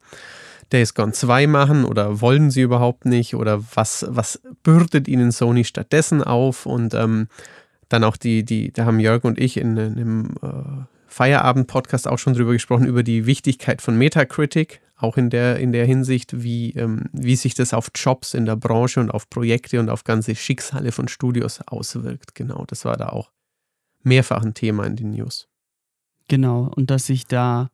Days 0.72 0.94
Gone 0.94 1.12
2 1.12 1.46
machen 1.46 1.84
oder 1.84 2.20
wollen 2.20 2.50
sie 2.50 2.62
überhaupt 2.62 3.04
nicht 3.04 3.34
oder 3.34 3.62
was, 3.74 4.06
was 4.08 4.40
bürdet 4.62 5.06
ihnen 5.06 5.30
Sony 5.30 5.64
stattdessen 5.64 6.22
auf? 6.22 6.66
Und 6.66 6.94
ähm, 6.94 7.28
dann 7.88 8.04
auch 8.04 8.16
die, 8.16 8.44
die, 8.44 8.72
da 8.72 8.86
haben 8.86 8.98
Jörg 8.98 9.24
und 9.24 9.38
ich 9.38 9.56
in, 9.56 9.76
in 9.76 9.92
einem 9.92 10.34
äh, 10.42 10.93
Feierabend-Podcast 11.14 12.08
auch 12.08 12.18
schon 12.18 12.34
drüber 12.34 12.52
gesprochen, 12.52 12.86
über 12.86 13.04
die 13.04 13.24
Wichtigkeit 13.24 13.80
von 13.80 13.96
Metacritic, 13.96 14.80
auch 14.96 15.16
in 15.16 15.30
der, 15.30 15.60
in 15.60 15.70
der 15.70 15.86
Hinsicht, 15.86 16.42
wie, 16.42 16.72
ähm, 16.72 17.04
wie 17.12 17.36
sich 17.36 17.54
das 17.54 17.72
auf 17.72 17.92
Jobs 17.94 18.34
in 18.34 18.46
der 18.46 18.56
Branche 18.56 18.98
und 18.98 19.10
auf 19.10 19.30
Projekte 19.30 19.78
und 19.78 19.90
auf 19.90 20.02
ganze 20.02 20.34
Schicksale 20.34 20.90
von 20.90 21.06
Studios 21.06 21.60
auswirkt. 21.60 22.34
Genau, 22.34 22.64
das 22.66 22.84
war 22.84 22.96
da 22.96 23.10
auch 23.10 23.30
mehrfach 24.02 24.42
ein 24.42 24.54
Thema 24.54 24.86
in 24.86 24.96
den 24.96 25.10
News. 25.10 25.48
Genau, 26.26 26.72
und 26.74 26.90
dass 26.90 27.06
sich 27.06 27.26
da, 27.26 27.70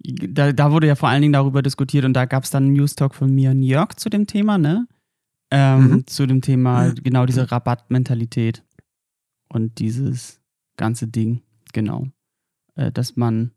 da, 0.00 0.52
da 0.52 0.72
wurde 0.72 0.86
ja 0.86 0.94
vor 0.94 1.10
allen 1.10 1.20
Dingen 1.20 1.34
darüber 1.34 1.60
diskutiert 1.60 2.06
und 2.06 2.14
da 2.14 2.24
gab 2.24 2.44
es 2.44 2.50
dann 2.50 2.64
einen 2.64 2.72
News-Talk 2.72 3.14
von 3.14 3.34
mir 3.34 3.50
und 3.50 3.62
Jörg 3.62 3.94
zu 3.96 4.08
dem 4.08 4.26
Thema, 4.26 4.56
ne? 4.56 4.88
Ähm, 5.50 5.90
mhm. 5.90 6.06
Zu 6.06 6.26
dem 6.26 6.40
Thema, 6.40 6.94
genau 6.94 7.26
diese 7.26 7.50
Rabattmentalität 7.52 8.64
und 9.48 9.78
dieses 9.78 10.40
ganze 10.76 11.06
Ding 11.06 11.42
genau. 11.72 12.06
Äh, 12.74 12.92
dass 12.92 13.16
man, 13.16 13.52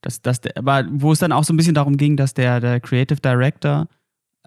dass, 0.00 0.22
dass 0.22 0.40
der, 0.40 0.56
aber 0.56 0.86
wo 0.90 1.12
es 1.12 1.18
dann 1.18 1.32
auch 1.32 1.44
so 1.44 1.52
ein 1.52 1.56
bisschen 1.56 1.74
darum 1.74 1.96
ging, 1.96 2.16
dass 2.16 2.34
der, 2.34 2.60
der 2.60 2.80
Creative 2.80 3.20
Director 3.20 3.88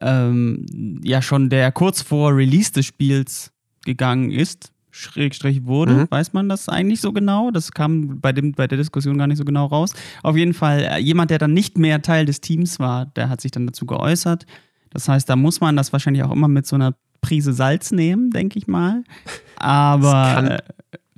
ähm, 0.01 0.65
ja 1.03 1.21
schon 1.21 1.49
der 1.49 1.71
kurz 1.71 2.01
vor 2.01 2.35
Release 2.35 2.71
des 2.71 2.85
Spiels 2.85 3.51
gegangen 3.83 4.31
ist, 4.31 4.71
Schrägstrich 4.97 5.65
wurde, 5.65 5.93
mhm. 5.93 6.07
weiß 6.09 6.33
man 6.33 6.49
das 6.49 6.69
eigentlich 6.69 7.01
so 7.01 7.13
genau? 7.13 7.51
Das 7.51 7.71
kam 7.71 8.19
bei, 8.19 8.33
dem, 8.33 8.53
bei 8.53 8.67
der 8.67 8.77
Diskussion 8.77 9.17
gar 9.17 9.27
nicht 9.27 9.37
so 9.37 9.45
genau 9.45 9.67
raus. 9.67 9.93
Auf 10.23 10.35
jeden 10.35 10.53
Fall, 10.53 10.81
äh, 10.81 10.97
jemand, 10.99 11.29
der 11.29 11.37
dann 11.37 11.53
nicht 11.53 11.77
mehr 11.77 12.01
Teil 12.01 12.25
des 12.25 12.41
Teams 12.41 12.79
war, 12.79 13.05
der 13.05 13.29
hat 13.29 13.41
sich 13.41 13.51
dann 13.51 13.67
dazu 13.67 13.85
geäußert. 13.85 14.45
Das 14.89 15.07
heißt, 15.07 15.29
da 15.29 15.35
muss 15.35 15.61
man 15.61 15.75
das 15.75 15.93
wahrscheinlich 15.93 16.23
auch 16.23 16.31
immer 16.31 16.47
mit 16.47 16.65
so 16.65 16.75
einer 16.75 16.95
Prise 17.21 17.53
Salz 17.53 17.91
nehmen, 17.91 18.31
denke 18.31 18.57
ich 18.57 18.67
mal. 18.67 19.03
Aber 19.57 20.33
kann, 20.33 20.47
äh, 20.47 20.61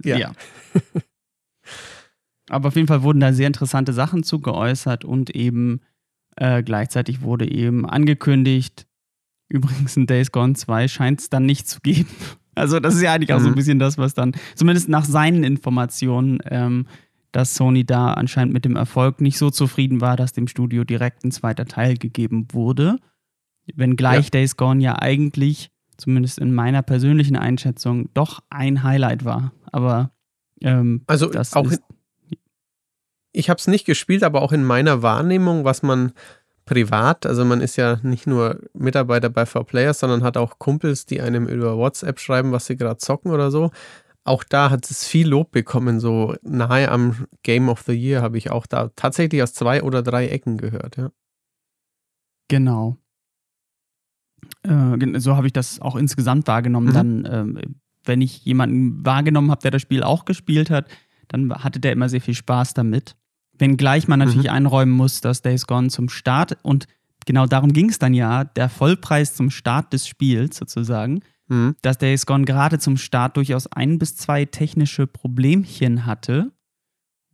ja. 0.03 0.17
ja. 0.17 0.31
Aber 2.49 2.69
auf 2.69 2.75
jeden 2.75 2.87
Fall 2.87 3.03
wurden 3.03 3.19
da 3.19 3.31
sehr 3.31 3.47
interessante 3.47 3.93
Sachen 3.93 4.23
zu 4.23 4.39
geäußert 4.39 5.05
und 5.05 5.29
eben 5.29 5.81
äh, 6.35 6.63
gleichzeitig 6.63 7.21
wurde 7.21 7.49
eben 7.49 7.85
angekündigt, 7.85 8.87
übrigens 9.49 9.97
in 9.97 10.07
Days 10.07 10.31
Gone 10.31 10.53
2 10.53 10.87
scheint 10.87 11.21
es 11.21 11.29
dann 11.29 11.45
nicht 11.45 11.67
zu 11.67 11.79
geben. 11.81 12.09
Also 12.55 12.81
das 12.81 12.95
ist 12.95 13.01
ja 13.01 13.13
eigentlich 13.13 13.31
auch 13.31 13.39
so 13.39 13.45
ein 13.45 13.51
mhm. 13.51 13.55
bisschen 13.55 13.79
das, 13.79 13.97
was 13.97 14.15
dann, 14.15 14.33
zumindest 14.55 14.89
nach 14.89 15.05
seinen 15.05 15.45
Informationen, 15.45 16.39
ähm, 16.43 16.87
dass 17.31 17.55
Sony 17.55 17.85
da 17.85 18.11
anscheinend 18.13 18.53
mit 18.53 18.65
dem 18.65 18.75
Erfolg 18.75 19.21
nicht 19.21 19.37
so 19.37 19.49
zufrieden 19.49 20.01
war, 20.01 20.17
dass 20.17 20.33
dem 20.33 20.45
Studio 20.47 20.83
direkt 20.83 21.23
ein 21.23 21.31
zweiter 21.31 21.65
Teil 21.65 21.95
gegeben 21.95 22.47
wurde. 22.51 22.97
Wenngleich 23.75 24.25
ja. 24.25 24.31
Days 24.31 24.57
Gone 24.57 24.83
ja 24.83 24.99
eigentlich, 24.99 25.71
zumindest 25.95 26.37
in 26.37 26.53
meiner 26.53 26.81
persönlichen 26.81 27.37
Einschätzung, 27.37 28.09
doch 28.13 28.41
ein 28.49 28.83
Highlight 28.83 29.23
war. 29.23 29.53
Aber 29.71 30.11
ähm, 30.61 31.03
also 31.07 31.29
das 31.29 31.53
auch 31.53 31.71
ist, 31.71 31.81
ich 33.31 33.49
habe 33.49 33.59
es 33.59 33.67
nicht 33.67 33.85
gespielt, 33.85 34.23
aber 34.23 34.41
auch 34.41 34.51
in 34.51 34.63
meiner 34.63 35.01
Wahrnehmung, 35.01 35.63
was 35.63 35.83
man 35.83 36.13
privat, 36.65 37.25
also 37.25 37.45
man 37.45 37.61
ist 37.61 37.77
ja 37.77 37.99
nicht 38.03 38.27
nur 38.27 38.59
Mitarbeiter 38.73 39.29
bei 39.29 39.43
4Players, 39.43 39.99
sondern 39.99 40.23
hat 40.23 40.37
auch 40.37 40.59
Kumpels, 40.59 41.05
die 41.05 41.19
einem 41.19 41.47
über 41.47 41.77
WhatsApp 41.77 42.19
schreiben, 42.19 42.51
was 42.51 42.67
sie 42.67 42.77
gerade 42.77 42.97
zocken 42.97 43.31
oder 43.31 43.49
so. 43.49 43.71
Auch 44.23 44.43
da 44.43 44.69
hat 44.69 44.89
es 44.89 45.07
viel 45.07 45.27
Lob 45.27 45.51
bekommen, 45.51 45.99
so 45.99 46.35
nahe 46.43 46.89
am 46.89 47.25
Game 47.41 47.69
of 47.69 47.81
the 47.81 47.93
Year 47.93 48.21
habe 48.21 48.37
ich 48.37 48.51
auch 48.51 48.67
da 48.67 48.91
tatsächlich 48.95 49.41
aus 49.41 49.53
zwei 49.53 49.81
oder 49.81 50.03
drei 50.03 50.27
Ecken 50.27 50.57
gehört, 50.57 50.97
ja. 50.97 51.09
Genau. 52.49 52.97
Äh, 54.63 55.19
so 55.19 55.35
habe 55.35 55.47
ich 55.47 55.53
das 55.53 55.81
auch 55.81 55.95
insgesamt 55.95 56.47
wahrgenommen. 56.47 56.89
Mhm. 56.89 56.93
Dann, 56.93 57.25
äh, 57.25 57.61
wenn 58.05 58.21
ich 58.21 58.45
jemanden 58.45 59.03
wahrgenommen 59.05 59.49
habe, 59.49 59.61
der 59.61 59.71
das 59.71 59.81
Spiel 59.81 60.03
auch 60.03 60.25
gespielt 60.25 60.69
hat, 60.69 60.87
dann 61.27 61.53
hatte 61.53 61.79
der 61.79 61.93
immer 61.93 62.09
sehr 62.09 62.21
viel 62.21 62.33
Spaß 62.33 62.73
damit. 62.73 63.15
Wenngleich 63.59 64.07
man 64.07 64.19
natürlich 64.19 64.47
mhm. 64.47 64.53
einräumen 64.53 64.93
muss, 64.93 65.21
dass 65.21 65.41
Days 65.41 65.67
Gone 65.67 65.89
zum 65.89 66.09
Start 66.09 66.57
und 66.63 66.87
genau 67.25 67.45
darum 67.45 67.73
ging 67.73 67.89
es 67.89 67.99
dann 67.99 68.13
ja, 68.13 68.43
der 68.45 68.69
Vollpreis 68.69 69.35
zum 69.35 69.51
Start 69.51 69.93
des 69.93 70.07
Spiels 70.07 70.57
sozusagen, 70.57 71.21
mhm. 71.47 71.75
dass 71.81 71.97
Days 71.97 72.25
Gone 72.25 72.45
gerade 72.45 72.79
zum 72.79 72.97
Start 72.97 73.37
durchaus 73.37 73.67
ein 73.67 73.99
bis 73.99 74.15
zwei 74.15 74.45
technische 74.45 75.05
Problemchen 75.05 76.05
hatte, 76.05 76.51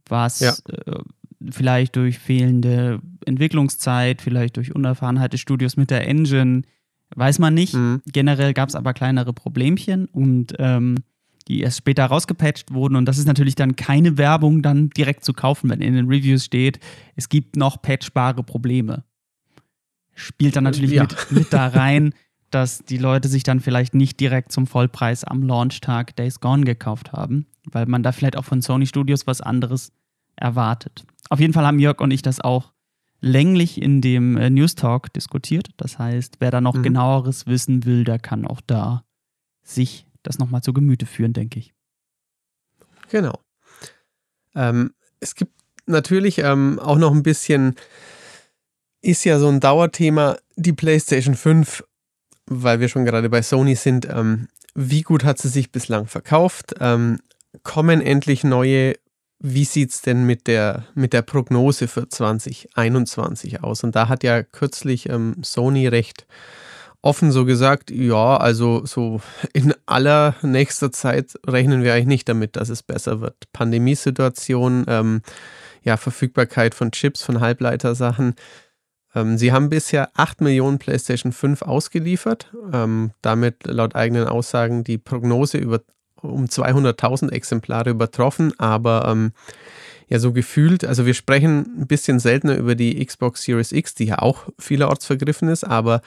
was 0.10 0.40
ja. 0.40 0.54
äh, 0.70 1.00
vielleicht 1.52 1.96
durch 1.96 2.20
fehlende 2.20 3.02
Entwicklungszeit, 3.26 4.22
vielleicht 4.22 4.58
durch 4.58 4.74
Unerfahrenheit 4.76 5.34
des 5.34 5.42
Studios 5.42 5.78
mit 5.78 5.92
der 5.92 6.08
Engine, 6.08 6.64
weiß 7.16 7.40
man 7.40 7.54
nicht. 7.54 7.74
Mhm. 7.74 8.02
Generell 8.06 8.54
gab 8.54 8.70
es 8.70 8.76
aber 8.76 8.94
kleinere 8.94 9.34
Problemchen 9.34 10.06
und 10.08 10.56
ähm, 10.60 10.96
die 11.48 11.62
erst 11.62 11.78
später 11.78 12.06
rausgepatcht 12.06 12.74
wurden. 12.74 12.96
Und 12.96 13.06
das 13.06 13.18
ist 13.18 13.28
natürlich 13.28 13.56
dann 13.56 13.76
keine 13.76 14.18
Werbung 14.18 14.62
dann 14.62 14.90
direkt 14.90 15.24
zu 15.24 15.34
kaufen, 15.34 15.70
wenn 15.70 15.82
in 15.82 15.94
den 15.94 16.08
Reviews 16.08 16.46
steht, 16.46 16.80
es 17.16 17.30
gibt 17.30 17.56
noch 17.56 17.82
patchbare 17.82 18.44
Probleme. 18.44 19.04
Spielt 20.14 20.56
dann 20.56 20.64
natürlich 20.64 20.92
ja. 20.92 21.04
mit, 21.04 21.32
mit 21.32 21.54
da 21.54 21.68
rein, 21.68 22.14
dass 22.50 22.80
die 22.80 22.98
Leute 22.98 23.28
sich 23.28 23.44
dann 23.44 23.60
vielleicht 23.60 23.94
nicht 23.94 24.20
direkt 24.20 24.52
zum 24.52 24.66
Vollpreis 24.66 25.24
am 25.24 25.44
Launchtag 25.44 26.16
Days 26.16 26.40
Gone 26.40 26.64
gekauft 26.64 27.12
haben, 27.12 27.48
weil 27.66 27.86
man 27.86 28.02
da 28.02 28.12
vielleicht 28.12 28.38
auch 28.38 28.46
von 28.46 28.62
Sony 28.62 28.86
Studios 28.86 29.28
was 29.28 29.42
anderes 29.42 29.92
erwartet. 30.36 31.06
Auf 31.30 31.40
jeden 31.40 31.54
Fall 31.54 31.66
haben 31.66 31.80
Jörg 31.80 32.00
und 32.00 32.12
ich 32.12 32.22
das 32.22 32.40
auch 32.40 32.72
länglich 33.20 33.82
in 33.82 34.02
dem 34.02 34.38
äh, 34.38 34.50
News 34.50 34.76
Talk 34.76 35.12
diskutiert. 35.14 35.70
Das 35.78 35.98
heißt, 35.98 36.38
wer 36.40 36.52
da 36.52 36.62
noch 36.62 36.76
mhm. 36.76 36.84
genaueres 36.84 37.48
wissen 37.48 37.86
will, 37.86 38.04
der 38.04 38.20
kann 38.20 38.46
auch 38.46 38.62
da 38.66 39.04
sich 39.64 40.06
das 40.28 40.40
nochmal 40.40 40.62
zu 40.62 40.74
Gemüte 40.74 41.06
führen, 41.06 41.34
denke 41.34 41.60
ich. 41.60 41.74
Genau. 43.10 43.40
Ähm, 44.56 44.94
es 45.20 45.36
gibt 45.36 45.54
natürlich 45.86 46.40
ähm, 46.40 46.80
auch 46.80 46.98
noch 46.98 47.12
ein 47.12 47.24
bisschen, 47.24 47.76
ist 49.02 49.24
ja 49.26 49.40
so 49.40 49.48
ein 49.48 49.60
Dauerthema, 49.60 50.38
die 50.56 50.74
PlayStation 50.74 51.36
5, 51.36 51.84
weil 52.48 52.80
wir 52.80 52.88
schon 52.90 53.06
gerade 53.06 53.30
bei 53.30 53.42
Sony 53.42 53.76
sind. 53.76 54.08
Ähm, 54.10 54.48
wie 54.74 55.02
gut 55.02 55.24
hat 55.24 55.38
sie 55.38 55.50
sich 55.50 55.72
bislang 55.72 56.08
verkauft? 56.08 56.76
Ähm, 56.80 57.20
kommen 57.64 58.02
endlich 58.02 58.44
neue 58.44 58.96
wie 59.40 59.66
sieht 59.66 59.92
es 59.92 60.02
denn 60.02 60.26
mit 60.26 60.48
der, 60.48 60.86
mit 60.96 61.14
der 61.14 61.22
Prognose 61.22 61.88
für 61.88 62.08
2021 62.08 63.64
aus? 63.64 63.84
Und 63.84 63.96
da 63.96 64.08
hat 64.08 64.24
ja 64.24 64.44
kürzlich 64.44 65.10
ähm, 65.10 65.36
Sony 65.44 65.88
recht 65.88 66.26
offen 67.06 67.32
so 67.32 67.46
gesagt, 67.46 67.92
ja, 67.92 68.38
also 68.38 68.84
so 68.86 69.22
in 69.54 69.76
aller 69.86 70.36
nächster 70.42 70.92
Zeit 70.92 71.40
rechnen 71.46 71.84
wir 71.84 71.94
eigentlich 71.94 72.08
nicht 72.08 72.30
damit, 72.30 72.56
dass 72.56 72.70
es 72.70 72.82
besser 72.82 73.22
wird. 73.22 73.36
Pandemiesituation, 73.54 74.86
ähm, 74.88 75.22
ja, 75.84 75.98
Verfügbarkeit 75.98 76.74
von 76.74 76.92
Chips, 76.92 77.22
von 77.22 77.42
Halbleitersachen. 77.42 78.34
Ähm, 79.14 79.38
sie 79.38 79.52
haben 79.52 79.70
bisher 79.70 80.10
8 80.16 80.42
Millionen 80.42 80.80
PlayStation 80.80 81.32
5 81.32 81.62
ausgeliefert, 81.62 82.52
ähm, 82.74 83.12
damit 83.22 83.68
laut 83.68 83.96
eigenen 83.96 84.28
Aussagen 84.28 84.84
die 84.84 84.98
Prognose 84.98 85.60
über 85.60 85.82
um 86.24 86.46
200.000 86.46 87.32
Exemplare 87.32 87.92
übertroffen, 87.92 88.52
aber 88.58 89.08
ähm, 89.08 89.32
ja, 90.08 90.20
so 90.20 90.34
gefühlt, 90.34 90.86
also 90.86 91.06
wir 91.06 91.14
sprechen 91.14 91.82
ein 91.82 91.88
bisschen 91.88 92.20
seltener 92.20 92.56
über 92.58 92.76
die 92.76 93.04
Xbox 93.04 93.44
Series 93.44 93.72
X, 93.72 93.96
die 93.96 94.06
ja 94.06 94.20
auch 94.20 94.48
vielerorts 94.60 95.06
vergriffen 95.06 95.50
ist, 95.50 95.64
aber 95.64 96.02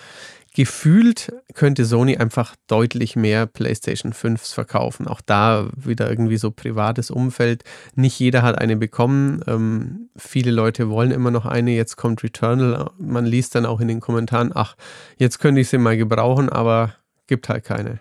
gefühlt 0.59 1.33
könnte 1.55 1.85
Sony 1.85 2.17
einfach 2.17 2.57
deutlich 2.67 3.15
mehr 3.15 3.47
PlayStation 3.47 4.13
5s 4.13 4.53
verkaufen. 4.53 5.07
Auch 5.07 5.21
da 5.21 5.71
wieder 5.77 6.11
irgendwie 6.11 6.37
so 6.37 6.51
privates 6.51 7.13
Umfeld. 7.13 7.63
Nicht 7.95 8.19
jeder 8.19 8.43
hat 8.43 8.59
eine 8.59 8.77
bekommen. 8.77 9.41
Ähm, 9.47 10.11
viele 10.17 10.51
Leute 10.51 10.91
wollen 10.91 11.13
immer 11.13 11.31
noch 11.31 11.47
eine. 11.47 11.77
Jetzt 11.77 11.95
kommt 11.95 12.25
Returnal. 12.25 12.91
Man 12.99 13.25
liest 13.25 13.55
dann 13.55 13.67
auch 13.67 13.81
in 13.81 13.87
den 13.87 14.01
Kommentaren, 14.01 14.51
ach, 14.53 14.75
jetzt 15.17 15.39
könnte 15.39 15.61
ich 15.61 15.69
sie 15.69 15.79
mal 15.79 15.97
gebrauchen, 15.97 16.49
aber 16.49 16.93
gibt 17.29 17.49
halt 17.49 17.63
keine. 17.63 18.01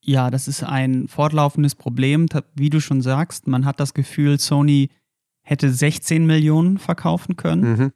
Ja, 0.00 0.30
das 0.30 0.46
ist 0.46 0.62
ein 0.62 1.08
fortlaufendes 1.08 1.74
Problem. 1.74 2.28
Wie 2.54 2.70
du 2.70 2.80
schon 2.80 3.02
sagst, 3.02 3.48
man 3.48 3.64
hat 3.64 3.80
das 3.80 3.94
Gefühl, 3.94 4.38
Sony 4.38 4.90
hätte 5.42 5.70
16 5.70 6.24
Millionen 6.24 6.78
verkaufen 6.78 7.34
können. 7.34 7.72
Mhm. 7.72 7.92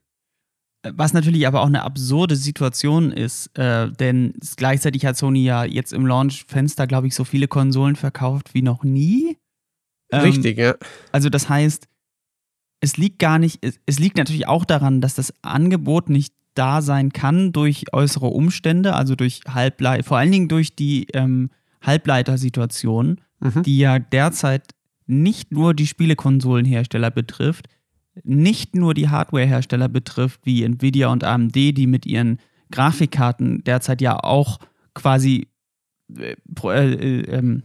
Was 0.83 1.11
natürlich 1.11 1.45
aber 1.45 1.61
auch 1.61 1.67
eine 1.67 1.83
absurde 1.83 2.37
Situation 2.37 3.11
ist, 3.11 3.57
äh, 3.57 3.91
denn 3.91 4.33
gleichzeitig 4.55 5.05
hat 5.05 5.17
Sony 5.17 5.43
ja 5.43 5.65
jetzt 5.65 5.91
im 5.91 6.05
Launch-Fenster, 6.05 6.87
glaube 6.87 7.07
ich, 7.07 7.15
so 7.15 7.25
viele 7.25 7.49
Konsolen 7.49 7.97
verkauft 7.97 8.53
wie 8.53 8.61
noch 8.61 8.83
nie. 8.83 9.37
Ähm, 10.09 10.21
Richtig, 10.21 10.57
ja. 10.57 10.75
Also 11.11 11.29
das 11.29 11.49
heißt, 11.49 11.87
es 12.79 12.95
liegt 12.95 13.19
gar 13.19 13.39
nicht, 13.39 13.59
es, 13.61 13.77
es 13.85 13.99
liegt 13.99 14.17
natürlich 14.17 14.47
auch 14.47 14.63
daran, 14.63 15.01
dass 15.01 15.15
das 15.15 15.33
Angebot 15.41 16.09
nicht 16.09 16.33
da 16.53 16.81
sein 16.81 17.11
kann 17.11 17.51
durch 17.51 17.85
äußere 17.93 18.27
Umstände, 18.27 18.95
also 18.95 19.15
durch 19.15 19.41
Halbleit, 19.47 20.05
vor 20.05 20.17
allen 20.17 20.31
Dingen 20.31 20.47
durch 20.47 20.75
die 20.75 21.07
ähm, 21.13 21.49
Halbleitersituation, 21.81 23.21
mhm. 23.39 23.63
die 23.63 23.79
ja 23.79 23.99
derzeit 23.99 24.63
nicht 25.07 25.51
nur 25.51 25.73
die 25.73 25.87
Spielekonsolenhersteller 25.87 27.11
betrifft, 27.11 27.67
nicht 28.23 28.75
nur 28.75 28.93
die 28.93 29.09
Hardwarehersteller 29.09 29.89
betrifft, 29.89 30.41
wie 30.43 30.63
Nvidia 30.63 31.07
und 31.09 31.23
AMD, 31.23 31.55
die 31.55 31.87
mit 31.87 32.05
ihren 32.05 32.39
Grafikkarten 32.71 33.63
derzeit 33.63 34.01
ja 34.01 34.17
auch 34.23 34.59
quasi 34.93 35.47
äh, 36.17 36.35
äh, 36.63 37.21
äh, 37.21 37.61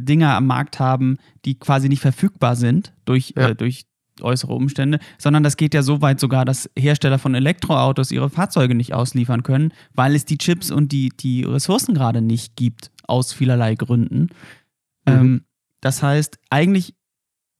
Dinge 0.00 0.32
am 0.34 0.46
Markt 0.46 0.80
haben, 0.80 1.18
die 1.44 1.58
quasi 1.58 1.88
nicht 1.88 2.00
verfügbar 2.00 2.56
sind 2.56 2.92
durch, 3.04 3.34
ja. 3.36 3.50
äh, 3.50 3.54
durch 3.54 3.84
äußere 4.20 4.52
Umstände, 4.52 4.98
sondern 5.18 5.42
das 5.42 5.56
geht 5.56 5.74
ja 5.74 5.82
so 5.82 6.00
weit 6.00 6.20
sogar, 6.20 6.44
dass 6.44 6.70
Hersteller 6.78 7.18
von 7.18 7.34
Elektroautos 7.34 8.10
ihre 8.10 8.30
Fahrzeuge 8.30 8.74
nicht 8.74 8.94
ausliefern 8.94 9.42
können, 9.42 9.72
weil 9.94 10.14
es 10.14 10.24
die 10.24 10.38
Chips 10.38 10.70
und 10.70 10.92
die, 10.92 11.10
die 11.10 11.44
Ressourcen 11.44 11.94
gerade 11.94 12.20
nicht 12.20 12.56
gibt, 12.56 12.90
aus 13.04 13.32
vielerlei 13.32 13.74
Gründen. 13.74 14.28
Mhm. 15.06 15.12
Ähm, 15.12 15.44
das 15.80 16.02
heißt, 16.02 16.38
eigentlich 16.50 16.94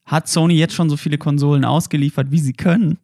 hat 0.05 0.29
Sony 0.29 0.55
jetzt 0.55 0.75
schon 0.75 0.91
so 0.91 0.97
viele 0.97 1.19
Konsolen 1.19 1.65
ausgeliefert, 1.65 2.31
wie 2.31 2.39
sie 2.39 2.53
können. 2.53 2.99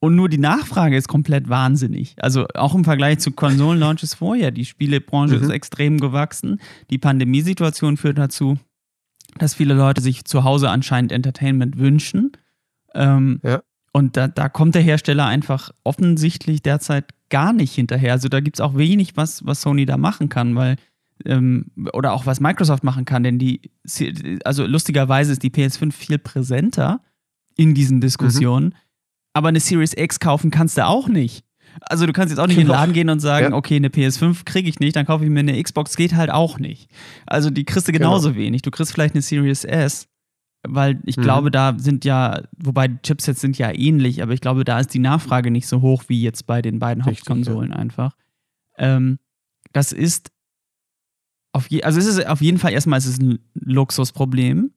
Und 0.00 0.16
nur 0.16 0.28
die 0.28 0.38
Nachfrage 0.38 0.96
ist 0.96 1.06
komplett 1.06 1.48
wahnsinnig. 1.48 2.16
Also 2.18 2.48
auch 2.54 2.74
im 2.74 2.82
Vergleich 2.82 3.20
zu 3.20 3.30
Konsolenlaunches 3.30 4.14
vorher. 4.14 4.50
Die 4.50 4.64
Spielebranche 4.64 5.36
mhm. 5.36 5.44
ist 5.44 5.50
extrem 5.50 6.00
gewachsen. 6.00 6.60
Die 6.90 6.98
Pandemiesituation 6.98 7.96
führt 7.96 8.18
dazu, 8.18 8.58
dass 9.38 9.54
viele 9.54 9.74
Leute 9.74 10.02
sich 10.02 10.24
zu 10.24 10.42
Hause 10.42 10.70
anscheinend 10.70 11.12
Entertainment 11.12 11.78
wünschen. 11.78 12.32
Ähm, 12.94 13.38
ja. 13.44 13.62
Und 13.92 14.16
da, 14.16 14.26
da 14.26 14.48
kommt 14.48 14.74
der 14.74 14.82
Hersteller 14.82 15.26
einfach 15.26 15.70
offensichtlich 15.84 16.62
derzeit 16.62 17.14
gar 17.28 17.52
nicht 17.52 17.72
hinterher. 17.72 18.12
Also 18.12 18.28
da 18.28 18.40
gibt 18.40 18.56
es 18.56 18.60
auch 18.60 18.76
wenig, 18.76 19.16
was, 19.16 19.46
was 19.46 19.60
Sony 19.60 19.86
da 19.86 19.98
machen 19.98 20.28
kann, 20.28 20.56
weil 20.56 20.76
ähm, 21.24 21.70
oder 21.92 22.12
auch 22.12 22.26
was 22.26 22.40
Microsoft 22.40 22.84
machen 22.84 23.04
kann, 23.04 23.22
denn 23.22 23.38
die, 23.38 23.70
also 24.44 24.66
lustigerweise 24.66 25.32
ist 25.32 25.42
die 25.42 25.50
PS5 25.50 25.92
viel 25.92 26.18
präsenter 26.18 27.00
in 27.56 27.74
diesen 27.74 28.00
Diskussionen, 28.00 28.66
mhm. 28.66 28.74
aber 29.34 29.48
eine 29.48 29.60
Series 29.60 29.94
X 29.96 30.20
kaufen 30.20 30.50
kannst 30.50 30.78
du 30.78 30.86
auch 30.86 31.08
nicht. 31.08 31.44
Also 31.80 32.06
du 32.06 32.12
kannst 32.12 32.30
jetzt 32.30 32.38
auch 32.38 32.46
nicht 32.46 32.58
in 32.58 32.66
den 32.66 32.72
Laden 32.72 32.92
gehen 32.92 33.08
und 33.08 33.20
sagen, 33.20 33.52
ja. 33.52 33.56
okay, 33.56 33.76
eine 33.76 33.88
PS5 33.88 34.44
kriege 34.44 34.68
ich 34.68 34.80
nicht, 34.80 34.94
dann 34.94 35.06
kaufe 35.06 35.24
ich 35.24 35.30
mir 35.30 35.40
eine 35.40 35.62
Xbox, 35.62 35.96
geht 35.96 36.14
halt 36.14 36.30
auch 36.30 36.58
nicht. 36.58 36.90
Also 37.26 37.50
die 37.50 37.64
kriegst 37.64 37.88
du 37.88 37.92
genauso 37.92 38.30
genau. 38.30 38.40
wenig. 38.40 38.62
Du 38.62 38.70
kriegst 38.70 38.92
vielleicht 38.92 39.14
eine 39.14 39.22
Series 39.22 39.64
S, 39.64 40.06
weil 40.66 41.00
ich 41.04 41.16
mhm. 41.16 41.22
glaube, 41.22 41.50
da 41.50 41.74
sind 41.78 42.04
ja, 42.04 42.42
wobei 42.58 42.88
die 42.88 42.98
Chipsets 43.02 43.40
sind 43.40 43.58
ja 43.58 43.72
ähnlich, 43.72 44.22
aber 44.22 44.32
ich 44.32 44.40
glaube, 44.40 44.64
da 44.64 44.80
ist 44.80 44.92
die 44.92 44.98
Nachfrage 44.98 45.50
nicht 45.50 45.66
so 45.66 45.80
hoch 45.80 46.04
wie 46.08 46.22
jetzt 46.22 46.46
bei 46.46 46.62
den 46.62 46.78
beiden 46.78 47.04
Hauptkonsolen 47.04 47.70
ja. 47.70 47.76
einfach. 47.76 48.16
Ähm, 48.76 49.18
das 49.72 49.92
ist 49.92 50.30
auf 51.52 51.70
je, 51.70 51.82
also 51.82 51.98
es 51.98 52.06
ist 52.06 52.26
auf 52.26 52.40
jeden 52.40 52.58
Fall 52.58 52.72
erstmal 52.72 52.98
es 52.98 53.06
ist 53.06 53.20
ein 53.20 53.38
Luxusproblem. 53.54 54.72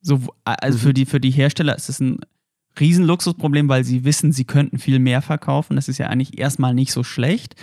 So, 0.00 0.20
also 0.44 0.78
mhm. 0.78 0.82
für, 0.82 0.94
die, 0.94 1.06
für 1.06 1.20
die 1.20 1.30
Hersteller 1.30 1.76
ist 1.76 1.88
es 1.88 2.00
ein 2.00 2.20
Riesenluxusproblem, 2.78 3.68
weil 3.68 3.84
sie 3.84 4.04
wissen, 4.04 4.32
sie 4.32 4.44
könnten 4.44 4.78
viel 4.78 4.98
mehr 4.98 5.22
verkaufen. 5.22 5.76
Das 5.76 5.88
ist 5.88 5.98
ja 5.98 6.06
eigentlich 6.08 6.38
erstmal 6.38 6.74
nicht 6.74 6.92
so 6.92 7.02
schlecht. 7.02 7.56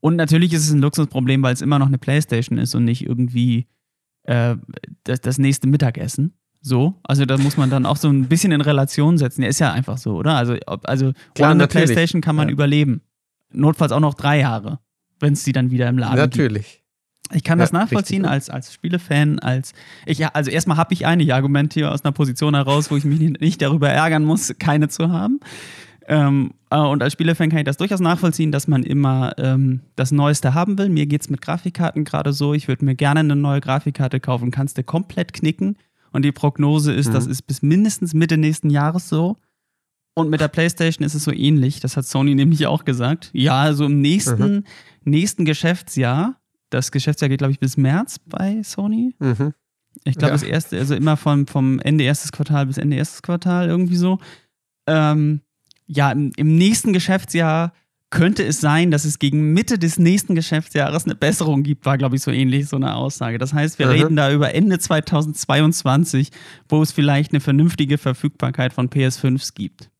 Und 0.00 0.16
natürlich 0.16 0.52
ist 0.52 0.64
es 0.64 0.72
ein 0.72 0.80
Luxusproblem, 0.80 1.42
weil 1.42 1.54
es 1.54 1.62
immer 1.62 1.78
noch 1.78 1.86
eine 1.86 1.98
Playstation 1.98 2.58
ist 2.58 2.74
und 2.74 2.84
nicht 2.84 3.04
irgendwie 3.04 3.66
äh, 4.24 4.56
das, 5.04 5.20
das 5.20 5.38
nächste 5.38 5.68
Mittagessen. 5.68 6.34
So, 6.60 6.94
also 7.02 7.24
da 7.24 7.38
muss 7.38 7.56
man 7.56 7.70
dann 7.70 7.86
auch 7.86 7.96
so 7.96 8.08
ein 8.08 8.28
bisschen 8.28 8.52
in 8.52 8.60
Relation 8.60 9.18
setzen. 9.18 9.42
Ja, 9.42 9.48
ist 9.48 9.58
ja 9.58 9.72
einfach 9.72 9.98
so, 9.98 10.14
oder? 10.14 10.36
Also, 10.36 10.56
ob, 10.66 10.88
also 10.88 11.12
Klar, 11.34 11.50
ohne 11.50 11.64
eine 11.64 11.68
Playstation 11.68 12.20
kann 12.20 12.36
man 12.36 12.48
ja. 12.48 12.52
überleben. 12.52 13.02
Notfalls 13.52 13.90
auch 13.90 14.00
noch 14.00 14.14
drei 14.14 14.40
Jahre, 14.40 14.78
wenn 15.18 15.32
es 15.32 15.42
die 15.42 15.52
dann 15.52 15.72
wieder 15.72 15.88
im 15.88 15.98
Laden 15.98 16.16
natürlich. 16.16 16.36
gibt. 16.36 16.52
Natürlich. 16.52 16.81
Ich 17.34 17.44
kann 17.44 17.58
ja, 17.58 17.64
das 17.64 17.72
nachvollziehen 17.72 18.24
als, 18.24 18.50
als 18.50 18.72
Spielefan, 18.72 19.38
als 19.38 19.72
ich 20.06 20.26
also 20.26 20.50
erstmal 20.50 20.76
habe 20.76 20.92
ich 20.94 21.06
eine, 21.06 21.22
ich 21.22 21.34
argumentiere 21.34 21.90
aus 21.90 22.04
einer 22.04 22.12
Position 22.12 22.54
heraus, 22.54 22.90
wo 22.90 22.96
ich 22.96 23.04
mich 23.04 23.18
nicht 23.18 23.62
darüber 23.62 23.88
ärgern 23.88 24.24
muss, 24.24 24.54
keine 24.58 24.88
zu 24.88 25.10
haben. 25.10 25.40
Ähm, 26.08 26.52
äh, 26.70 26.78
und 26.78 27.02
als 27.02 27.12
Spielefan 27.12 27.50
kann 27.50 27.60
ich 27.60 27.64
das 27.64 27.76
durchaus 27.76 28.00
nachvollziehen, 28.00 28.52
dass 28.52 28.66
man 28.68 28.82
immer 28.82 29.34
ähm, 29.38 29.80
das 29.96 30.10
Neueste 30.10 30.54
haben 30.54 30.78
will. 30.78 30.88
Mir 30.88 31.06
geht 31.06 31.22
es 31.22 31.30
mit 31.30 31.40
Grafikkarten 31.40 32.04
gerade 32.04 32.32
so, 32.32 32.54
ich 32.54 32.68
würde 32.68 32.84
mir 32.84 32.94
gerne 32.94 33.20
eine 33.20 33.36
neue 33.36 33.60
Grafikkarte 33.60 34.20
kaufen, 34.20 34.50
kannst 34.50 34.78
du 34.78 34.82
komplett 34.82 35.32
knicken. 35.32 35.76
Und 36.10 36.24
die 36.24 36.32
Prognose 36.32 36.92
ist, 36.92 37.08
mhm. 37.08 37.12
das 37.14 37.26
ist 37.26 37.42
bis 37.42 37.62
mindestens 37.62 38.14
Mitte 38.14 38.36
nächsten 38.36 38.68
Jahres 38.68 39.08
so. 39.08 39.38
Und 40.14 40.28
mit 40.28 40.40
der 40.40 40.48
PlayStation 40.48 41.06
ist 41.06 41.14
es 41.14 41.24
so 41.24 41.32
ähnlich. 41.32 41.80
Das 41.80 41.96
hat 41.96 42.04
Sony 42.04 42.34
nämlich 42.34 42.66
auch 42.66 42.84
gesagt. 42.84 43.30
Ja, 43.32 43.62
also 43.62 43.86
im 43.86 44.02
nächsten, 44.02 44.56
mhm. 44.56 44.64
nächsten 45.04 45.46
Geschäftsjahr 45.46 46.36
das 46.72 46.90
Geschäftsjahr 46.90 47.28
geht, 47.28 47.38
glaube 47.38 47.52
ich, 47.52 47.60
bis 47.60 47.76
März 47.76 48.18
bei 48.26 48.62
Sony. 48.62 49.14
Mhm. 49.18 49.54
Ich 50.04 50.16
glaube, 50.16 50.32
ja. 50.32 50.38
das 50.38 50.42
erste, 50.42 50.78
also 50.78 50.94
immer 50.94 51.16
vom, 51.16 51.46
vom 51.46 51.78
Ende 51.80 52.04
erstes 52.04 52.32
Quartal 52.32 52.66
bis 52.66 52.78
Ende 52.78 52.96
erstes 52.96 53.22
Quartal 53.22 53.68
irgendwie 53.68 53.96
so. 53.96 54.18
Ähm, 54.86 55.40
ja, 55.86 56.10
im, 56.10 56.32
im, 56.36 56.56
nächsten 56.56 56.92
Geschäftsjahr 56.92 57.72
könnte 58.10 58.44
es 58.44 58.60
sein, 58.60 58.90
dass 58.90 59.04
es 59.04 59.18
gegen 59.18 59.52
Mitte 59.52 59.78
des 59.78 59.98
nächsten 59.98 60.34
Geschäftsjahres 60.34 61.04
eine 61.04 61.14
Besserung 61.14 61.62
gibt, 61.62 61.86
war, 61.86 61.98
glaube 61.98 62.16
ich, 62.16 62.22
so 62.22 62.30
ähnlich 62.30 62.68
so 62.68 62.76
eine 62.76 62.94
Aussage. 62.94 63.38
Das 63.38 63.52
heißt, 63.52 63.78
wir 63.78 63.86
mhm. 63.86 63.92
reden 63.92 64.16
da 64.16 64.32
über 64.32 64.54
Ende 64.54 64.78
2022, 64.78 66.30
wo 66.68 66.82
es 66.82 66.92
vielleicht 66.92 67.32
eine 67.32 67.40
vernünftige 67.40 67.98
Verfügbarkeit 67.98 68.72
von 68.72 68.88
PS5s 68.88 69.54
gibt. 69.54 69.91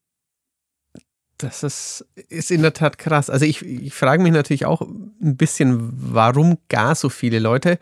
Das 1.39 1.63
ist, 1.63 2.07
ist 2.29 2.51
in 2.51 2.63
der 2.63 2.73
Tat 2.73 2.99
krass. 2.99 3.29
Also 3.29 3.45
ich, 3.45 3.63
ich 3.63 3.95
frage 3.95 4.23
mich 4.23 4.33
natürlich 4.33 4.65
auch 4.65 4.83
ein 4.83 5.37
bisschen, 5.37 5.91
warum 5.93 6.59
gar 6.69 6.95
so 6.95 7.09
viele 7.09 7.39
Leute 7.41 7.79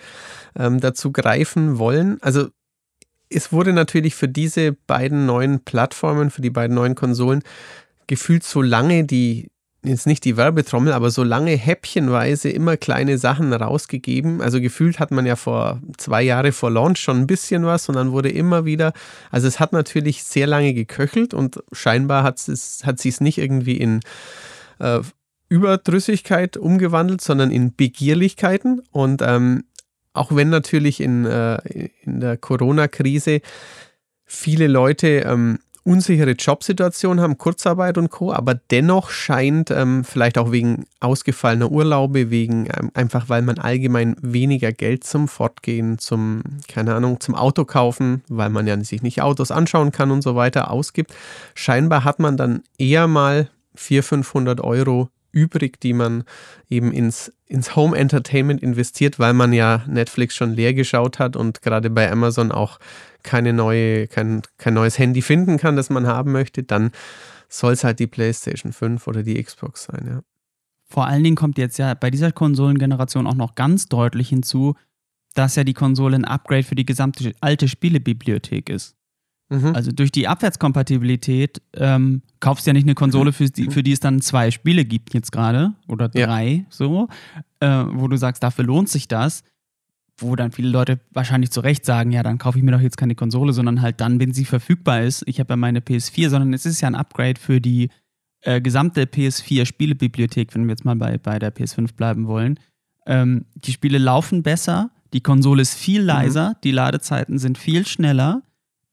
ähm, 0.57 0.81
dazu 0.81 1.13
greifen 1.13 1.79
wollen. 1.79 2.19
Also 2.23 2.49
es 3.29 3.53
wurde 3.53 3.73
natürlich 3.73 4.15
für 4.15 4.29
diese 4.29 4.73
beiden 4.73 5.27
neuen 5.27 5.61
Plattformen, 5.61 6.31
für 6.31 6.43
die 6.43 6.51
beiden 6.51 6.75
neuen 6.75 6.95
Konsolen 6.95 7.43
gefühlt 8.07 8.43
so 8.43 8.61
lange 8.61 9.05
die 9.05 9.51
jetzt 9.83 10.07
nicht 10.07 10.25
die 10.25 10.37
Werbetrommel, 10.37 10.93
aber 10.93 11.11
so 11.11 11.25
lange 11.25 11.53
häppchenweise 11.53 12.51
immer 12.51 12.77
kleine 12.77 13.17
Sachen 13.19 13.53
rausgegeben. 13.53 14.43
Also 14.43 14.61
gefühlt 14.61 14.99
hat 14.99 15.11
man 15.11 15.25
ja 15.25 15.37
vor 15.37 15.81
zwei 15.97 16.23
Jahren 16.23 16.53
vor 16.53 16.71
Launch 16.71 16.99
schon 16.99 17.19
ein 17.19 17.27
bisschen 17.27 17.65
was 17.65 17.89
und 17.89 17.95
dann 17.95 18.13
wurde 18.13 18.31
immer 18.31 18.65
wieder, 18.65 18.93
also 19.31 19.47
es 19.49 19.59
hat 19.59 19.73
natürlich 19.73 20.25
sehr 20.25 20.47
lange 20.47 20.75
geköchelt 20.75 21.33
und 21.33 21.63
scheinbar 21.73 22.23
hat 22.23 22.47
es 22.49 22.83
hat 22.85 22.99
sich 22.99 23.15
es 23.15 23.21
nicht 23.21 23.39
irgendwie 23.39 23.77
in 23.77 24.01
äh, 24.81 25.01
Überdrüssigkeit 25.51 26.57
umgewandelt, 26.57 27.21
sondern 27.21 27.51
in 27.51 27.75
Begierlichkeiten. 27.75 28.83
Und 28.93 29.21
ähm, 29.21 29.65
auch 30.13 30.35
wenn 30.35 30.49
natürlich 30.49 31.01
in, 31.01 31.27
äh, 31.27 31.59
in 32.03 32.21
der 32.21 32.37
Corona-Krise 32.37 33.41
viele 34.25 34.69
Leute 34.69 35.09
ähm, 35.27 35.59
unsichere 35.83 36.33
Jobsituation 36.33 37.21
haben, 37.21 37.39
Kurzarbeit 37.39 37.99
und 37.99 38.11
Co., 38.11 38.33
aber 38.33 38.55
dennoch 38.55 39.11
scheint 39.11 39.71
ähm, 39.71 40.05
vielleicht 40.05 40.39
auch 40.39 40.53
wegen 40.53 40.87
ausgefallener 41.01 41.71
Urlaube, 41.71 42.31
wegen 42.31 42.67
ähm, 42.67 42.91
einfach, 42.95 43.29
weil 43.29 43.43
man 43.43 43.59
allgemein 43.59 44.17
weniger 44.21 44.73
Geld 44.73 45.05
zum 45.05 45.29
Fortgehen, 45.29 45.99
zum, 45.99 46.43
keine 46.69 46.95
Ahnung, 46.95 47.21
zum 47.21 47.35
Auto 47.35 47.65
kaufen, 47.65 48.23
weil 48.29 48.51
man 48.51 48.67
ja 48.67 48.79
sich 48.83 49.03
nicht 49.03 49.23
Autos 49.23 49.51
anschauen 49.51 49.93
kann 49.93 50.11
und 50.11 50.23
so 50.23 50.37
weiter 50.37 50.71
ausgibt. 50.71 51.15
Scheinbar 51.55 52.05
hat 52.05 52.19
man 52.19 52.37
dann 52.37 52.63
eher 52.79 53.07
mal 53.07 53.49
400, 53.75 54.27
500 54.27 54.61
Euro 54.61 55.09
übrig, 55.33 55.81
die 55.81 55.93
man 55.93 56.25
eben 56.69 56.93
ins, 56.93 57.33
ins 57.47 57.77
Home 57.77 57.97
Entertainment 57.97 58.63
investiert, 58.63 59.19
weil 59.19 59.33
man 59.33 59.53
ja 59.53 59.85
Netflix 59.87 60.35
schon 60.35 60.55
leer 60.55 60.75
geschaut 60.75 61.19
hat 61.19 61.37
und 61.37 61.63
gerade 61.63 61.91
bei 61.91 62.11
Amazon 62.11 62.53
auch 62.53 62.79
keine 63.23 63.53
neue, 63.53 64.07
kein, 64.07 64.43
kein 64.59 64.75
neues 64.75 64.99
Handy 64.99 65.23
finden 65.23 65.57
kann, 65.57 65.77
das 65.77 65.91
man 65.91 66.07
haben 66.07 66.33
möchte, 66.33 66.63
dann 66.63 66.91
soll 67.49 67.73
es 67.73 67.85
halt 67.85 67.99
die 67.99 68.07
PlayStation 68.07 68.73
5 68.73 69.07
oder 69.07 69.23
die 69.23 69.43
Xbox 69.43 69.85
sein, 69.85 70.07
ja. 70.07 70.21
Vor 70.87 71.07
allen 71.07 71.23
Dingen 71.23 71.37
kommt 71.37 71.57
jetzt 71.57 71.79
ja 71.79 71.95
bei 71.95 72.11
dieser 72.11 72.33
Konsolengeneration 72.33 73.29
auch 73.29 73.35
noch 73.35 73.55
ganz 73.55 73.87
deutlich 73.87 74.31
hinzu, 74.31 74.75
dass 75.35 75.55
ja 75.55 75.63
die 75.63 75.75
Konsole 75.75 76.17
ein 76.17 76.25
Upgrade 76.25 76.65
für 76.65 76.75
die 76.75 76.87
gesamte 76.87 77.33
alte 77.41 77.69
Spielebibliothek 77.69 78.69
ist. 78.69 78.97
Mhm. 79.51 79.75
Also 79.75 79.93
durch 79.93 80.13
die 80.13 80.29
Abwärtskompatibilität 80.29 81.61
ähm, 81.75 82.23
kaufst 82.39 82.67
du 82.67 82.71
ja 82.71 82.73
nicht 82.73 82.85
eine 82.85 82.95
Konsole, 82.95 83.33
für 83.33 83.47
die, 83.47 83.65
mhm. 83.65 83.71
für 83.71 83.83
die 83.83 83.93
es 83.93 84.01
dann 84.01 84.21
zwei 84.21 84.51
Spiele 84.51 84.85
gibt 84.85 85.13
jetzt 85.13 85.33
gerade 85.33 85.75
oder 85.89 86.09
drei 86.09 86.49
ja. 86.49 86.65
so, 86.71 87.09
äh, 87.59 87.85
wo 87.91 88.09
du 88.09 88.17
sagst, 88.17 88.43
dafür 88.43 88.65
lohnt 88.65 88.89
sich 88.89 89.09
das. 89.09 89.43
Wo 90.21 90.37
dann 90.37 90.53
viele 90.53 90.69
Leute 90.69 91.01
wahrscheinlich 91.11 91.51
zu 91.51 91.61
Recht 91.61 91.85
sagen, 91.85 92.13
ja, 92.13 92.23
dann 92.23 92.39
kaufe 92.39 92.59
ich 92.59 92.65
mir 92.65 92.73
doch 92.73 92.81
jetzt 92.81 92.97
keine 92.97 93.15
Konsole, 93.15 93.53
sondern 93.53 93.83
halt 93.83 94.01
dann, 94.01 94.21
wenn 94.21 94.33
sie 94.33 94.45
verfügbar 94.45 95.03
ist. 95.03 95.23
Ich 95.27 95.41
habe 95.41 95.53
ja 95.53 95.57
meine 95.57 95.81
PS4, 95.81 96.29
sondern 96.29 96.53
es 96.53 96.67
ist 96.67 96.81
ja 96.81 96.89
ein 96.89 96.95
Upgrade 96.95 97.41
für 97.41 97.61
die 97.61 97.89
äh, 98.43 98.61
gesamte 98.61 99.05
PS4-Spielebibliothek, 99.05 100.55
wenn 100.55 100.65
wir 100.65 100.71
jetzt 100.71 100.85
mal 100.85 100.97
bei, 100.97 101.19
bei 101.19 101.39
der 101.39 101.55
PS5 101.55 101.95
bleiben 101.95 102.27
wollen. 102.27 102.61
Ähm, 103.07 103.47
die 103.55 103.73
Spiele 103.73 103.99
laufen 103.99 104.43
besser, 104.43 104.91
die 105.13 105.23
Konsole 105.23 105.63
ist 105.63 105.75
viel 105.75 106.03
mhm. 106.03 106.07
leiser, 106.07 106.51
mhm. 106.51 106.55
die 106.65 106.71
Ladezeiten 106.71 107.39
sind 107.39 107.59
viel 107.59 107.87
schneller 107.87 108.43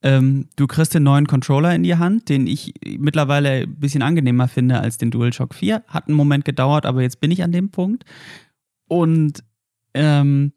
ähm, 0.02 0.48
du 0.56 0.66
kriegst 0.66 0.94
den 0.94 1.02
neuen 1.02 1.26
Controller 1.26 1.74
in 1.74 1.82
die 1.82 1.96
Hand, 1.96 2.28
den 2.28 2.46
ich 2.46 2.74
mittlerweile 2.98 3.62
ein 3.62 3.80
bisschen 3.80 4.02
angenehmer 4.02 4.46
finde 4.46 4.80
als 4.80 4.96
den 4.98 5.10
DualShock 5.10 5.54
4. 5.54 5.82
Hat 5.88 6.06
einen 6.06 6.16
Moment 6.16 6.44
gedauert, 6.44 6.86
aber 6.86 7.02
jetzt 7.02 7.20
bin 7.20 7.30
ich 7.30 7.42
an 7.42 7.50
dem 7.50 7.70
Punkt. 7.70 8.04
Und 8.86 9.42
ähm, 9.94 10.52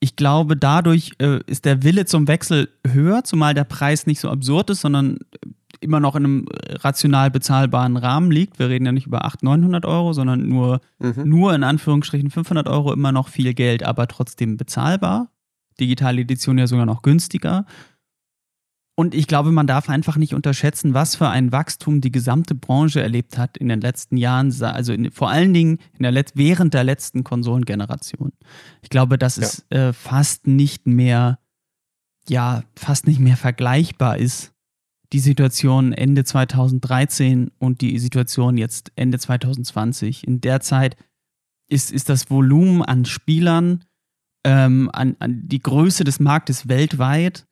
ich 0.00 0.16
glaube, 0.16 0.56
dadurch 0.56 1.12
äh, 1.18 1.40
ist 1.46 1.66
der 1.66 1.82
Wille 1.82 2.06
zum 2.06 2.26
Wechsel 2.26 2.70
höher, 2.86 3.22
zumal 3.22 3.52
der 3.52 3.64
Preis 3.64 4.06
nicht 4.06 4.18
so 4.18 4.30
absurd 4.30 4.70
ist, 4.70 4.80
sondern 4.80 5.18
immer 5.80 6.00
noch 6.00 6.16
in 6.16 6.24
einem 6.24 6.46
rational 6.82 7.30
bezahlbaren 7.30 7.96
Rahmen 7.96 8.30
liegt. 8.30 8.58
Wir 8.58 8.68
reden 8.68 8.86
ja 8.86 8.92
nicht 8.92 9.06
über 9.06 9.24
800, 9.24 9.60
900 9.60 9.86
Euro, 9.86 10.12
sondern 10.12 10.48
nur, 10.48 10.80
mhm. 10.98 11.22
nur 11.24 11.54
in 11.54 11.64
Anführungsstrichen 11.64 12.30
500 12.30 12.68
Euro, 12.68 12.92
immer 12.92 13.12
noch 13.12 13.28
viel 13.28 13.54
Geld, 13.54 13.82
aber 13.82 14.06
trotzdem 14.06 14.56
bezahlbar. 14.56 15.28
Digitale 15.78 16.22
Edition 16.22 16.58
ja 16.58 16.66
sogar 16.66 16.86
noch 16.86 17.02
günstiger. 17.02 17.64
Und 19.00 19.14
ich 19.14 19.26
glaube, 19.26 19.50
man 19.50 19.66
darf 19.66 19.88
einfach 19.88 20.18
nicht 20.18 20.34
unterschätzen, 20.34 20.92
was 20.92 21.16
für 21.16 21.30
ein 21.30 21.52
Wachstum 21.52 22.02
die 22.02 22.12
gesamte 22.12 22.54
Branche 22.54 23.00
erlebt 23.00 23.38
hat 23.38 23.56
in 23.56 23.70
den 23.70 23.80
letzten 23.80 24.18
Jahren, 24.18 24.52
also 24.60 24.92
in, 24.92 25.10
vor 25.10 25.30
allen 25.30 25.54
Dingen 25.54 25.78
in 25.98 26.02
der 26.02 26.22
während 26.34 26.74
der 26.74 26.84
letzten 26.84 27.24
Konsolengeneration. 27.24 28.32
Ich 28.82 28.90
glaube, 28.90 29.16
dass 29.16 29.36
ja. 29.36 29.42
es 29.44 29.64
äh, 29.70 29.94
fast 29.94 30.46
nicht 30.46 30.86
mehr, 30.86 31.38
ja, 32.28 32.62
fast 32.76 33.06
nicht 33.06 33.20
mehr 33.20 33.38
vergleichbar 33.38 34.18
ist, 34.18 34.52
die 35.14 35.20
Situation 35.20 35.94
Ende 35.94 36.24
2013 36.24 37.52
und 37.58 37.80
die 37.80 37.98
Situation 37.98 38.58
jetzt 38.58 38.92
Ende 38.96 39.18
2020. 39.18 40.26
In 40.26 40.42
der 40.42 40.60
Zeit 40.60 40.96
ist, 41.70 41.90
ist 41.90 42.10
das 42.10 42.28
Volumen 42.28 42.82
an 42.82 43.06
Spielern, 43.06 43.82
ähm, 44.44 44.90
an, 44.92 45.16
an 45.20 45.48
die 45.48 45.62
Größe 45.62 46.04
des 46.04 46.20
Marktes 46.20 46.68
weltweit 46.68 47.46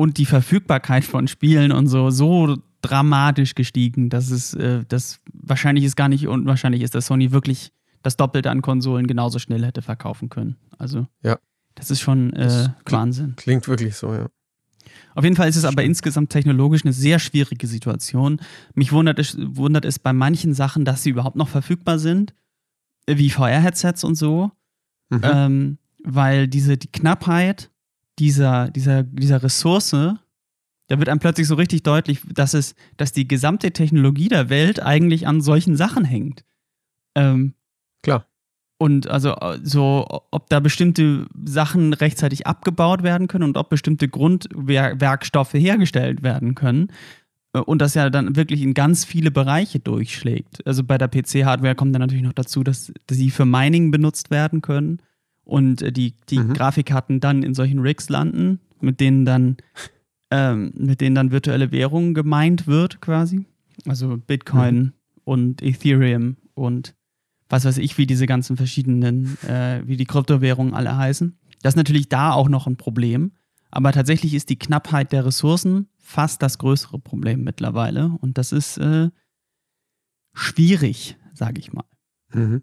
und 0.00 0.16
die 0.16 0.24
Verfügbarkeit 0.24 1.04
von 1.04 1.28
Spielen 1.28 1.72
und 1.72 1.86
so 1.86 2.08
so 2.08 2.56
dramatisch 2.80 3.54
gestiegen, 3.54 4.08
dass 4.08 4.30
es 4.30 4.54
äh, 4.54 4.82
das 4.88 5.20
wahrscheinlich 5.30 5.84
ist 5.84 5.94
gar 5.94 6.08
nicht 6.08 6.26
unwahrscheinlich 6.26 6.80
ist, 6.80 6.94
dass 6.94 7.04
Sony 7.04 7.32
wirklich 7.32 7.70
das 8.02 8.16
Doppelte 8.16 8.50
an 8.50 8.62
Konsolen 8.62 9.06
genauso 9.06 9.38
schnell 9.38 9.62
hätte 9.62 9.82
verkaufen 9.82 10.30
können. 10.30 10.56
Also 10.78 11.06
ja. 11.22 11.38
das 11.74 11.90
ist 11.90 12.00
schon 12.00 12.32
äh, 12.32 12.70
Wahnsinn. 12.86 13.34
Klingt 13.36 13.68
wirklich 13.68 13.94
so, 13.94 14.14
ja. 14.14 14.28
Auf 15.14 15.24
jeden 15.24 15.36
Fall 15.36 15.50
ist 15.50 15.56
es 15.56 15.66
aber 15.66 15.84
insgesamt 15.84 16.30
technologisch 16.30 16.82
eine 16.82 16.94
sehr 16.94 17.18
schwierige 17.18 17.66
Situation. 17.66 18.40
Mich 18.72 18.92
wundert 18.92 19.18
es, 19.18 19.36
wundert 19.38 19.84
es 19.84 19.98
bei 19.98 20.14
manchen 20.14 20.54
Sachen, 20.54 20.86
dass 20.86 21.02
sie 21.02 21.10
überhaupt 21.10 21.36
noch 21.36 21.48
verfügbar 21.48 21.98
sind, 21.98 22.32
wie 23.06 23.28
VR-Headsets 23.28 24.02
und 24.04 24.14
so, 24.14 24.50
mhm. 25.10 25.20
ähm, 25.24 25.78
weil 26.02 26.48
diese 26.48 26.78
die 26.78 26.90
Knappheit 26.90 27.70
dieser, 28.20 28.70
dieser, 28.70 29.02
dieser 29.02 29.42
Ressource, 29.42 29.90
da 29.90 30.98
wird 30.98 31.08
einem 31.08 31.20
plötzlich 31.20 31.46
so 31.46 31.54
richtig 31.54 31.82
deutlich, 31.82 32.20
dass 32.28 32.52
es, 32.54 32.74
dass 32.96 33.12
die 33.12 33.26
gesamte 33.26 33.72
Technologie 33.72 34.28
der 34.28 34.50
Welt 34.50 34.82
eigentlich 34.82 35.26
an 35.26 35.40
solchen 35.40 35.76
Sachen 35.76 36.04
hängt. 36.04 36.44
Ähm, 37.14 37.54
Klar. 38.02 38.26
Und 38.78 39.08
also 39.08 39.36
so, 39.62 40.06
ob 40.30 40.48
da 40.48 40.58
bestimmte 40.60 41.26
Sachen 41.44 41.92
rechtzeitig 41.92 42.46
abgebaut 42.46 43.02
werden 43.02 43.28
können 43.28 43.44
und 43.44 43.56
ob 43.56 43.68
bestimmte 43.68 44.08
Grundwerkstoffe 44.08 45.52
hergestellt 45.52 46.22
werden 46.22 46.54
können. 46.54 46.88
Äh, 47.52 47.60
und 47.60 47.80
das 47.80 47.94
ja 47.94 48.10
dann 48.10 48.36
wirklich 48.36 48.62
in 48.62 48.74
ganz 48.74 49.04
viele 49.04 49.30
Bereiche 49.30 49.80
durchschlägt. 49.80 50.66
Also 50.66 50.82
bei 50.84 50.98
der 50.98 51.08
PC-Hardware 51.08 51.74
kommt 51.74 51.94
dann 51.94 52.00
natürlich 52.00 52.24
noch 52.24 52.32
dazu, 52.32 52.62
dass, 52.64 52.92
dass 53.06 53.16
sie 53.16 53.30
für 53.30 53.44
Mining 53.44 53.90
benutzt 53.90 54.30
werden 54.30 54.60
können 54.60 55.00
und 55.50 55.82
äh, 55.82 55.92
die, 55.92 56.14
die 56.28 56.38
mhm. 56.38 56.54
Grafikkarten 56.54 57.20
dann 57.20 57.42
in 57.42 57.54
solchen 57.54 57.80
Rigs 57.80 58.08
landen, 58.08 58.60
mit 58.80 59.00
denen 59.00 59.24
dann, 59.24 59.56
ähm, 60.30 60.72
mit 60.76 61.00
denen 61.00 61.16
dann 61.16 61.32
virtuelle 61.32 61.72
Währungen 61.72 62.14
gemeint 62.14 62.66
wird, 62.66 63.00
quasi. 63.00 63.44
Also 63.86 64.16
Bitcoin 64.16 64.76
mhm. 64.76 64.92
und 65.24 65.62
Ethereum 65.62 66.36
und 66.54 66.94
was 67.48 67.64
weiß 67.64 67.78
ich, 67.78 67.98
wie 67.98 68.06
diese 68.06 68.26
ganzen 68.26 68.56
verschiedenen, 68.56 69.36
äh, 69.42 69.82
wie 69.84 69.96
die 69.96 70.04
Kryptowährungen 70.04 70.72
alle 70.72 70.96
heißen. 70.96 71.36
Das 71.62 71.72
ist 71.72 71.78
natürlich 71.78 72.08
da 72.08 72.32
auch 72.32 72.48
noch 72.48 72.68
ein 72.68 72.76
Problem. 72.76 73.32
Aber 73.72 73.92
tatsächlich 73.92 74.34
ist 74.34 74.50
die 74.50 74.58
Knappheit 74.58 75.10
der 75.12 75.26
Ressourcen 75.26 75.88
fast 75.98 76.42
das 76.42 76.58
größere 76.58 77.00
Problem 77.00 77.42
mittlerweile. 77.42 78.16
Und 78.20 78.38
das 78.38 78.52
ist 78.52 78.78
äh, 78.78 79.10
schwierig, 80.32 81.16
sage 81.34 81.58
ich 81.58 81.72
mal. 81.72 81.84
Mhm. 82.32 82.62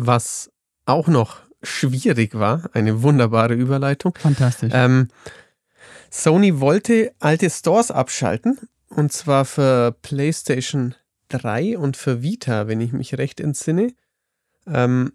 Was 0.00 0.52
auch 0.86 1.08
noch 1.08 1.40
schwierig 1.60 2.38
war, 2.38 2.70
eine 2.72 3.02
wunderbare 3.02 3.54
Überleitung. 3.54 4.14
Fantastisch. 4.16 4.70
Ähm, 4.72 5.08
Sony 6.08 6.60
wollte 6.60 7.12
alte 7.18 7.50
Stores 7.50 7.90
abschalten 7.90 8.58
und 8.90 9.12
zwar 9.12 9.44
für 9.44 9.96
PlayStation 10.02 10.94
3 11.30 11.76
und 11.78 11.96
für 11.96 12.22
Vita, 12.22 12.68
wenn 12.68 12.80
ich 12.80 12.92
mich 12.92 13.18
recht 13.18 13.40
entsinne. 13.40 13.92
Ähm, 14.66 15.12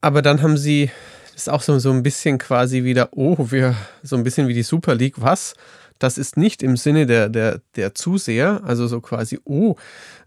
aber 0.00 0.22
dann 0.22 0.40
haben 0.40 0.56
sie, 0.56 0.90
das 1.32 1.42
ist 1.42 1.48
auch 1.50 1.60
so, 1.60 1.78
so 1.78 1.90
ein 1.90 2.02
bisschen 2.02 2.38
quasi 2.38 2.84
wieder, 2.84 3.10
oh, 3.12 3.50
wir, 3.50 3.76
so 4.02 4.16
ein 4.16 4.24
bisschen 4.24 4.48
wie 4.48 4.54
die 4.54 4.62
Super 4.62 4.94
League, 4.94 5.20
was? 5.20 5.54
Das 5.98 6.18
ist 6.18 6.36
nicht 6.36 6.62
im 6.62 6.76
Sinne 6.76 7.06
der, 7.06 7.28
der, 7.28 7.60
der 7.76 7.94
Zuseher, 7.94 8.62
also 8.64 8.86
so 8.86 9.00
quasi, 9.00 9.38
oh, 9.44 9.76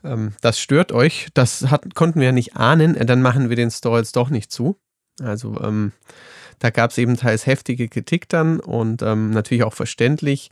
ähm, 0.04 0.34
das 0.42 0.60
stört 0.60 0.92
euch, 0.92 1.28
das 1.34 1.70
hat, 1.70 1.96
konnten 1.96 2.20
wir 2.20 2.28
ja 2.28 2.32
nicht 2.32 2.56
ahnen, 2.56 2.96
äh, 2.96 3.06
dann 3.06 3.22
machen 3.22 3.50
wir 3.50 3.56
den 3.56 3.72
Store 3.72 4.00
jetzt 4.00 4.16
doch 4.16 4.30
nicht 4.30 4.52
zu. 4.52 4.78
Also 5.22 5.60
ähm, 5.62 5.92
da 6.60 6.70
gab 6.70 6.92
es 6.92 6.98
eben 6.98 7.18
teils 7.18 7.46
heftige 7.46 7.88
Kritik 7.88 8.30
dann 8.30 8.60
und 8.60 9.02
ähm, 9.02 9.32
natürlich 9.32 9.64
auch 9.64 9.74
verständlich, 9.74 10.52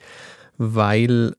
weil 0.57 1.35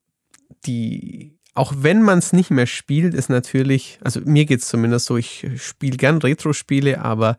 die, 0.67 1.39
auch 1.55 1.73
wenn 1.77 2.03
man 2.03 2.19
es 2.19 2.33
nicht 2.33 2.51
mehr 2.51 2.67
spielt, 2.67 3.15
ist 3.15 3.31
natürlich, 3.31 3.99
also 4.03 4.21
mir 4.21 4.45
geht 4.45 4.61
es 4.61 4.69
zumindest 4.69 5.07
so, 5.07 5.17
ich 5.17 5.47
spiele 5.57 5.97
gern 5.97 6.19
Retro-Spiele, 6.19 7.01
aber 7.01 7.37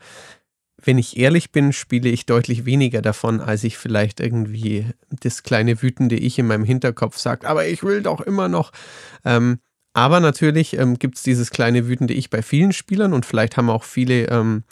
wenn 0.84 0.98
ich 0.98 1.18
ehrlich 1.18 1.52
bin, 1.52 1.74
spiele 1.74 2.10
ich 2.10 2.26
deutlich 2.26 2.66
weniger 2.66 3.02
davon, 3.02 3.42
als 3.42 3.64
ich 3.64 3.78
vielleicht 3.78 4.20
irgendwie 4.20 4.86
das 5.10 5.44
kleine 5.44 5.82
wütende 5.82 6.16
Ich 6.16 6.40
in 6.40 6.48
meinem 6.48 6.64
Hinterkopf 6.64 7.18
sagt, 7.18 7.46
aber 7.46 7.68
ich 7.68 7.84
will 7.84 8.02
doch 8.02 8.22
immer 8.22 8.48
noch. 8.48 8.72
Ähm, 9.26 9.60
Aber 9.94 10.20
natürlich 10.20 10.78
ähm, 10.78 11.00
gibt 11.00 11.18
es 11.18 11.24
dieses 11.24 11.50
kleine 11.50 11.88
wütende 11.88 12.14
Ich 12.14 12.30
bei 12.30 12.42
vielen 12.42 12.74
Spielern 12.74 13.12
und 13.14 13.26
vielleicht 13.26 13.58
haben 13.58 13.70
auch 13.70 13.84
viele 13.84 14.28
ähm, 14.30 14.64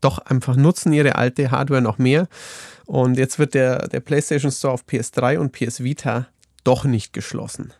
doch 0.00 0.18
einfach 0.18 0.56
nutzen 0.56 0.92
ihre 0.92 1.16
alte 1.16 1.50
Hardware 1.50 1.82
noch 1.82 1.98
mehr. 1.98 2.28
Und 2.86 3.18
jetzt 3.18 3.38
wird 3.38 3.54
der, 3.54 3.88
der 3.88 4.00
PlayStation 4.00 4.52
Store 4.52 4.74
auf 4.74 4.84
PS3 4.86 5.38
und 5.38 5.52
PS 5.52 5.82
Vita 5.82 6.28
doch 6.64 6.84
nicht 6.84 7.12
geschlossen. 7.12 7.72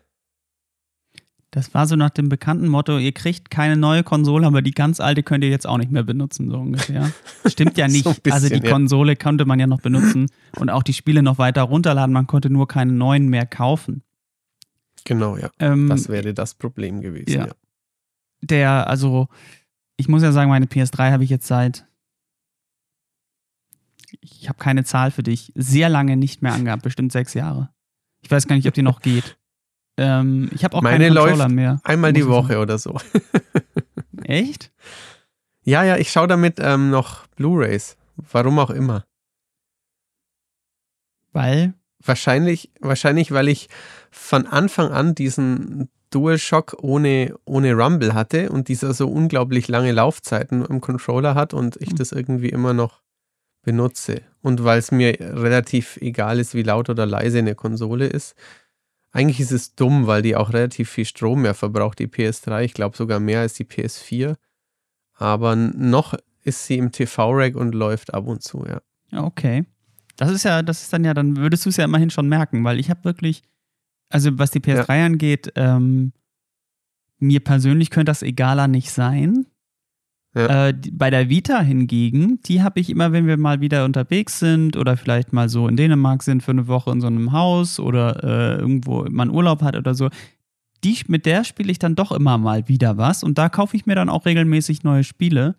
Das 1.52 1.74
war 1.74 1.86
so 1.86 1.96
nach 1.96 2.08
dem 2.08 2.30
bekannten 2.30 2.66
Motto, 2.66 2.96
ihr 2.96 3.12
kriegt 3.12 3.50
keine 3.50 3.76
neue 3.76 4.02
Konsole, 4.02 4.46
aber 4.46 4.62
die 4.62 4.70
ganz 4.70 5.00
alte 5.00 5.22
könnt 5.22 5.44
ihr 5.44 5.50
jetzt 5.50 5.66
auch 5.66 5.76
nicht 5.76 5.90
mehr 5.90 6.02
benutzen, 6.02 6.50
so 6.50 6.56
ungefähr. 6.56 7.12
Stimmt 7.46 7.76
ja 7.76 7.88
nicht. 7.88 8.04
so 8.04 8.14
bisschen, 8.14 8.32
also 8.32 8.48
die 8.48 8.64
ja. 8.64 8.72
Konsole 8.72 9.16
konnte 9.16 9.44
man 9.44 9.60
ja 9.60 9.66
noch 9.66 9.82
benutzen 9.82 10.30
und 10.56 10.70
auch 10.70 10.82
die 10.82 10.94
Spiele 10.94 11.22
noch 11.22 11.36
weiter 11.36 11.62
runterladen, 11.62 12.12
man 12.12 12.26
konnte 12.26 12.48
nur 12.48 12.66
keine 12.66 12.92
neuen 12.92 13.28
mehr 13.28 13.44
kaufen. 13.44 14.02
Genau, 15.04 15.36
ja. 15.36 15.50
Ähm, 15.58 15.88
das 15.90 16.08
wäre 16.08 16.32
das 16.32 16.54
Problem 16.54 17.02
gewesen, 17.02 17.30
ja. 17.30 17.46
ja. 17.48 17.52
Der, 18.40 18.88
also, 18.88 19.28
ich 19.98 20.08
muss 20.08 20.22
ja 20.22 20.32
sagen, 20.32 20.48
meine 20.48 20.66
PS3 20.66 21.12
habe 21.12 21.22
ich 21.22 21.30
jetzt 21.30 21.46
seit 21.46 21.86
ich 24.20 24.48
habe 24.48 24.58
keine 24.58 24.84
Zahl 24.84 25.10
für 25.10 25.22
dich, 25.22 25.52
sehr 25.54 25.88
lange 25.88 26.16
nicht 26.16 26.42
mehr 26.42 26.52
angehabt, 26.52 26.82
bestimmt 26.82 27.12
sechs 27.12 27.34
Jahre. 27.34 27.70
Ich 28.20 28.30
weiß 28.30 28.46
gar 28.46 28.56
nicht, 28.56 28.68
ob 28.68 28.74
die 28.74 28.82
noch 28.82 29.00
geht. 29.00 29.38
Ähm, 29.96 30.50
ich 30.54 30.64
habe 30.64 30.76
auch 30.76 30.82
Meine 30.82 31.04
keinen 31.04 31.14
Controller 31.14 31.36
läuft 31.36 31.50
mehr. 31.54 31.80
Einmal 31.84 32.12
die 32.12 32.26
Woche 32.26 32.58
oder 32.58 32.78
so. 32.78 32.96
Echt? 34.24 34.72
Ja, 35.64 35.84
ja, 35.84 35.96
ich 35.96 36.10
schaue 36.10 36.28
damit 36.28 36.58
ähm, 36.60 36.90
noch 36.90 37.26
Blu-rays. 37.36 37.96
Warum 38.16 38.58
auch 38.58 38.70
immer. 38.70 39.04
Weil? 41.32 41.74
Wahrscheinlich, 42.04 42.70
wahrscheinlich, 42.80 43.32
weil 43.32 43.48
ich 43.48 43.68
von 44.10 44.46
Anfang 44.46 44.90
an 44.92 45.14
diesen 45.14 45.88
DualShock 46.10 46.76
ohne, 46.82 47.34
ohne 47.44 47.74
Rumble 47.74 48.14
hatte 48.14 48.50
und 48.50 48.68
dieser 48.68 48.92
so 48.92 49.08
unglaublich 49.08 49.68
lange 49.68 49.92
Laufzeiten 49.92 50.64
im 50.64 50.80
Controller 50.80 51.34
hat 51.34 51.54
und 51.54 51.76
ich 51.76 51.90
hm. 51.90 51.96
das 51.96 52.12
irgendwie 52.12 52.50
immer 52.50 52.74
noch 52.74 53.02
benutze. 53.62 54.22
Und 54.42 54.64
weil 54.64 54.78
es 54.78 54.90
mir 54.90 55.16
relativ 55.20 55.96
egal 55.98 56.38
ist, 56.38 56.54
wie 56.54 56.62
laut 56.62 56.90
oder 56.90 57.06
leise 57.06 57.38
eine 57.38 57.54
Konsole 57.54 58.06
ist. 58.06 58.34
Eigentlich 59.12 59.40
ist 59.40 59.52
es 59.52 59.74
dumm, 59.74 60.06
weil 60.06 60.22
die 60.22 60.36
auch 60.36 60.52
relativ 60.52 60.90
viel 60.90 61.04
Strom 61.04 61.42
mehr 61.42 61.54
verbraucht, 61.54 61.98
die 61.98 62.06
PS3. 62.06 62.64
Ich 62.64 62.72
glaube 62.72 62.96
sogar 62.96 63.20
mehr 63.20 63.40
als 63.40 63.54
die 63.54 63.64
PS4. 63.64 64.36
Aber 65.14 65.54
noch 65.54 66.14
ist 66.42 66.66
sie 66.66 66.78
im 66.78 66.90
TV-Rack 66.90 67.54
und 67.54 67.74
läuft 67.74 68.14
ab 68.14 68.26
und 68.26 68.42
zu, 68.42 68.64
ja. 68.66 68.80
Okay. 69.16 69.66
Das 70.16 70.30
ist 70.30 70.44
ja, 70.44 70.62
das 70.62 70.82
ist 70.82 70.92
dann 70.92 71.04
ja, 71.04 71.14
dann 71.14 71.36
würdest 71.36 71.64
du 71.64 71.68
es 71.68 71.76
ja 71.76 71.84
immerhin 71.84 72.10
schon 72.10 72.28
merken, 72.28 72.64
weil 72.64 72.80
ich 72.80 72.90
habe 72.90 73.04
wirklich, 73.04 73.42
also 74.08 74.38
was 74.38 74.50
die 74.50 74.60
PS3 74.60 74.98
ja. 74.98 75.06
angeht, 75.06 75.52
ähm, 75.56 76.12
mir 77.18 77.40
persönlich 77.40 77.90
könnte 77.90 78.10
das 78.10 78.22
egaler 78.22 78.66
nicht 78.66 78.90
sein. 78.90 79.46
Ja. 80.34 80.68
Äh, 80.68 80.74
bei 80.92 81.10
der 81.10 81.28
Vita 81.28 81.60
hingegen, 81.60 82.40
die 82.46 82.62
habe 82.62 82.80
ich 82.80 82.88
immer, 82.88 83.12
wenn 83.12 83.26
wir 83.26 83.36
mal 83.36 83.60
wieder 83.60 83.84
unterwegs 83.84 84.38
sind 84.38 84.76
oder 84.76 84.96
vielleicht 84.96 85.32
mal 85.32 85.48
so 85.48 85.68
in 85.68 85.76
Dänemark 85.76 86.22
sind 86.22 86.42
für 86.42 86.52
eine 86.52 86.68
Woche 86.68 86.90
in 86.90 87.02
so 87.02 87.06
einem 87.06 87.32
Haus 87.32 87.78
oder 87.78 88.24
äh, 88.24 88.58
irgendwo 88.58 89.04
man 89.10 89.30
Urlaub 89.30 89.62
hat 89.62 89.76
oder 89.76 89.94
so, 89.94 90.08
die, 90.84 90.96
mit 91.06 91.26
der 91.26 91.44
spiele 91.44 91.70
ich 91.70 91.78
dann 91.78 91.94
doch 91.94 92.12
immer 92.12 92.38
mal 92.38 92.66
wieder 92.66 92.96
was 92.96 93.22
und 93.22 93.36
da 93.36 93.48
kaufe 93.48 93.76
ich 93.76 93.84
mir 93.84 93.94
dann 93.94 94.08
auch 94.08 94.24
regelmäßig 94.24 94.84
neue 94.84 95.04
Spiele. 95.04 95.54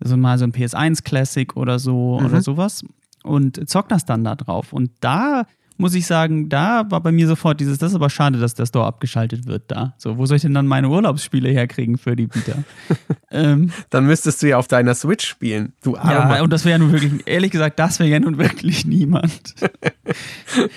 Also 0.00 0.16
mal 0.16 0.38
so 0.38 0.44
ein 0.44 0.52
PS1 0.52 1.04
Classic 1.04 1.56
oder 1.56 1.78
so 1.78 2.18
mhm. 2.18 2.26
oder 2.26 2.40
sowas 2.40 2.82
und 3.24 3.68
zock 3.68 3.88
das 3.88 4.04
dann 4.04 4.22
da 4.22 4.36
drauf. 4.36 4.72
Und 4.72 4.90
da 5.00 5.46
muss 5.76 5.94
ich 5.94 6.06
sagen, 6.06 6.48
da 6.48 6.90
war 6.90 7.00
bei 7.00 7.10
mir 7.10 7.26
sofort 7.26 7.60
dieses, 7.60 7.78
das 7.78 7.90
ist 7.90 7.96
aber 7.96 8.10
schade, 8.10 8.38
dass 8.38 8.54
der 8.54 8.66
Store 8.66 8.86
abgeschaltet 8.86 9.46
wird 9.46 9.70
da. 9.70 9.94
So, 9.98 10.18
wo 10.18 10.26
soll 10.26 10.36
ich 10.36 10.42
denn 10.42 10.54
dann 10.54 10.66
meine 10.66 10.88
Urlaubsspiele 10.88 11.48
herkriegen 11.48 11.98
für 11.98 12.14
die 12.14 12.32
Vita? 12.32 12.62
ähm, 13.30 13.72
dann 13.90 14.06
müsstest 14.06 14.42
du 14.42 14.48
ja 14.48 14.58
auf 14.58 14.68
deiner 14.68 14.94
Switch 14.94 15.26
spielen, 15.26 15.72
du 15.82 15.96
Armer. 15.96 16.36
Ja, 16.36 16.42
und 16.42 16.52
das 16.52 16.64
wäre 16.64 16.72
ja 16.72 16.78
nun 16.78 16.92
wirklich, 16.92 17.26
ehrlich 17.26 17.50
gesagt, 17.50 17.78
das 17.78 17.98
wäre 17.98 18.08
ja 18.08 18.20
nun 18.20 18.38
wirklich 18.38 18.86
niemand. 18.86 19.54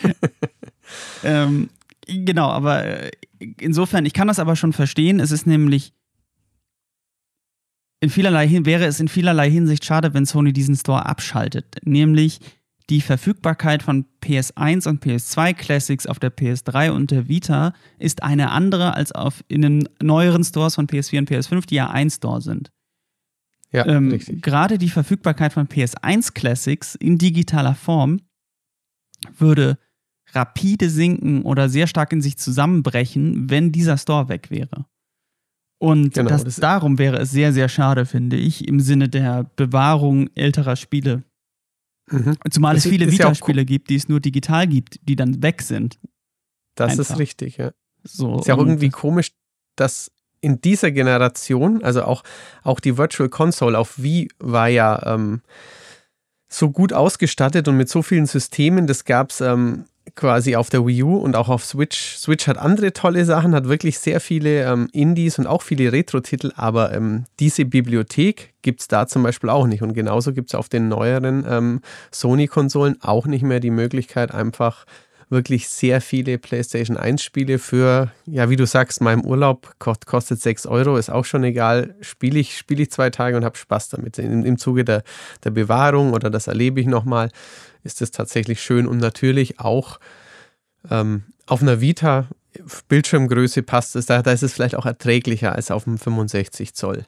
ähm, 1.23 1.69
genau, 2.07 2.49
aber 2.49 2.86
äh, 2.86 3.12
insofern, 3.60 4.05
ich 4.05 4.13
kann 4.13 4.27
das 4.27 4.39
aber 4.39 4.55
schon 4.55 4.73
verstehen. 4.73 5.19
Es 5.19 5.31
ist 5.31 5.45
nämlich 5.45 5.93
in 7.99 8.10
vielerlei 8.10 8.47
wäre 8.63 8.86
es 8.86 8.99
in 8.99 9.07
vielerlei 9.07 9.49
Hinsicht 9.49 9.83
schade, 9.83 10.13
wenn 10.13 10.25
Sony 10.25 10.53
diesen 10.53 10.75
Store 10.75 11.05
abschaltet. 11.05 11.77
Nämlich, 11.83 12.39
die 12.89 13.02
Verfügbarkeit 13.02 13.84
von 13.84 14.06
PS1 14.23 14.88
und 14.88 15.04
PS2 15.04 15.54
Classics 15.54 16.08
auf 16.08 16.19
der 16.19 16.36
PS3 16.36 16.91
und 16.91 17.12
der 17.12 17.28
Vita 17.28 17.73
ist 18.00 18.23
eine 18.23 18.52
andere 18.52 18.93
als 18.93 19.12
auf 19.12 19.43
in 19.47 19.62
den 19.62 19.89
neueren 20.02 20.43
Stores 20.43 20.76
von 20.76 20.88
PS4 20.88 21.19
und 21.19 21.32
PS5, 21.32 21.67
die 21.67 21.76
ja 21.76 21.89
ein 21.89 22.10
Store 22.10 22.41
sind. 22.41 22.71
Ja, 23.71 23.86
ähm, 23.86 24.10
richtig. 24.10 24.41
Gerade 24.41 24.78
die 24.78 24.89
Verfügbarkeit 24.89 25.52
von 25.52 25.67
PS1 25.67 26.34
Classics 26.34 26.95
in 26.95 27.17
digitaler 27.17 27.76
Form 27.76 28.21
würde 29.38 29.78
rapide 30.34 30.89
sinken 30.89 31.41
oder 31.43 31.67
sehr 31.67 31.88
stark 31.88 32.13
in 32.13 32.21
sich 32.21 32.38
zusammenbrechen, 32.38 33.50
wenn 33.50 33.71
dieser 33.71 33.97
Store 33.97 34.30
weg 34.30 34.50
wäre. 34.50 34.86
Und 35.80 36.13
genau, 36.13 36.30
das, 36.30 36.43
das 36.43 36.56
darum 36.56 36.97
wäre 36.97 37.17
es 37.17 37.32
sehr, 37.32 37.54
sehr 37.54 37.69
schade, 37.69 38.06
finde 38.06 38.38
ich, 38.38 38.67
im 38.67 38.80
Sinne 38.80 39.10
der 39.10 39.43
Bewahrung 39.56 40.30
älterer 40.34 40.76
Spiele. 40.76 41.23
Mhm. 42.10 42.38
Zumal 42.50 42.76
das 42.76 42.86
es 42.86 42.91
viele 42.91 43.12
Vita-Spiele 43.12 43.65
gibt, 43.65 43.89
die 43.89 43.96
es 43.96 44.08
nur 44.08 44.20
digital 44.20 44.67
gibt, 44.67 45.00
die 45.08 45.15
dann 45.15 45.41
weg 45.43 45.62
sind. 45.62 46.00
Das 46.76 46.91
Einfach. 46.91 47.13
ist 47.15 47.20
richtig, 47.20 47.58
ja. 47.58 47.72
So, 48.04 48.39
ist 48.39 48.48
ja 48.48 48.56
auch 48.56 48.60
irgendwie 48.60 48.89
komisch, 48.89 49.32
dass 49.76 50.12
in 50.39 50.62
dieser 50.62 50.91
Generation, 50.91 51.84
also 51.84 52.04
auch, 52.04 52.24
auch 52.63 52.80
die 52.80 52.98
Virtual 52.98 53.28
Console 53.28 53.78
auf 53.78 54.02
Wii 54.02 54.30
war 54.39 54.67
ja 54.67 55.13
ähm, 55.13 55.41
so 56.48 56.70
gut 56.70 56.93
ausgestattet 56.93 57.67
und 57.67 57.76
mit 57.76 57.89
so 57.89 58.02
vielen 58.02 58.26
Systemen, 58.26 58.88
das 58.88 59.04
gab 59.04 59.32
es 59.32 59.41
ähm, 59.41 59.86
quasi 60.15 60.56
auf 60.56 60.70
der 60.70 60.86
Wii 60.86 61.04
U 61.04 61.17
und 61.17 61.36
auch 61.36 61.50
auf 61.50 61.65
Switch. 61.65 62.17
Switch 62.17 62.48
hat 62.48 62.58
andere 62.58 62.93
tolle 62.93 63.26
Sachen, 63.26 63.54
hat 63.54 63.67
wirklich 63.67 64.00
sehr 64.00 64.20
viele 64.20 64.63
ähm, 64.63 64.88
Indies 64.91 65.39
und 65.39 65.48
auch 65.48 65.62
viele 65.62 65.91
Retro-Titel, 65.91 66.52
aber 66.56 66.93
ähm, 66.93 67.26
diese 67.39 67.65
Bibliothek 67.65 68.54
gibt 68.62 68.82
es 68.82 68.88
da 68.88 69.08
zum 69.08 69.24
Beispiel 69.24 69.50
auch 69.50 69.67
nicht. 69.67 69.82
Und 69.82 69.93
genauso 69.93 70.34
gibt 70.34 70.50
es 70.50 70.56
auf 70.56 70.70
den 70.70 70.88
neueren 70.88 71.46
ähm, 71.48 71.82
Sony-Konsolen 72.12 72.98
auch 73.02 73.26
nicht 73.26 73.43
mehr 73.43 73.60
die 73.60 73.72
Möglichkeit, 73.72 74.34
einfach 74.34 74.86
wirklich 75.29 75.67
sehr 75.67 75.99
viele 76.01 76.37
PlayStation 76.37 76.97
1 76.97 77.21
Spiele 77.21 77.59
für, 77.59 78.11
ja, 78.25 78.49
wie 78.49 78.55
du 78.55 78.65
sagst, 78.65 79.01
meinem 79.01 79.25
Urlaub 79.25 79.75
kostet 79.79 80.41
6 80.41 80.65
Euro, 80.67 80.97
ist 80.97 81.09
auch 81.09 81.25
schon 81.25 81.43
egal. 81.43 81.95
Spiele 82.01 82.39
ich, 82.39 82.57
spiele 82.57 82.83
ich 82.83 82.91
zwei 82.91 83.09
Tage 83.09 83.35
und 83.35 83.43
habe 83.43 83.57
Spaß 83.57 83.89
damit. 83.89 84.17
Im, 84.19 84.45
Im 84.45 84.57
Zuge 84.57 84.85
der, 84.85 85.03
der 85.43 85.51
Bewahrung 85.51 86.13
oder 86.13 86.29
das 86.29 86.47
erlebe 86.47 86.79
ich 86.79 86.87
nochmal 86.87 87.29
ist 87.87 88.01
es 88.01 88.11
tatsächlich 88.11 88.61
schön 88.61 88.85
und 88.85 88.97
natürlich 88.97 89.59
auch 89.59 89.99
ähm, 90.89 91.23
auf 91.47 91.61
einer 91.61 91.81
Vita 91.81 92.27
Bildschirmgröße 92.87 93.63
passt 93.63 93.95
es, 93.95 94.07
da, 94.07 94.21
da 94.21 94.31
ist 94.31 94.43
es 94.43 94.53
vielleicht 94.53 94.75
auch 94.75 94.85
erträglicher 94.85 95.53
als 95.53 95.71
auf 95.71 95.87
einem 95.87 95.97
65 95.97 96.73
Zoll 96.73 97.05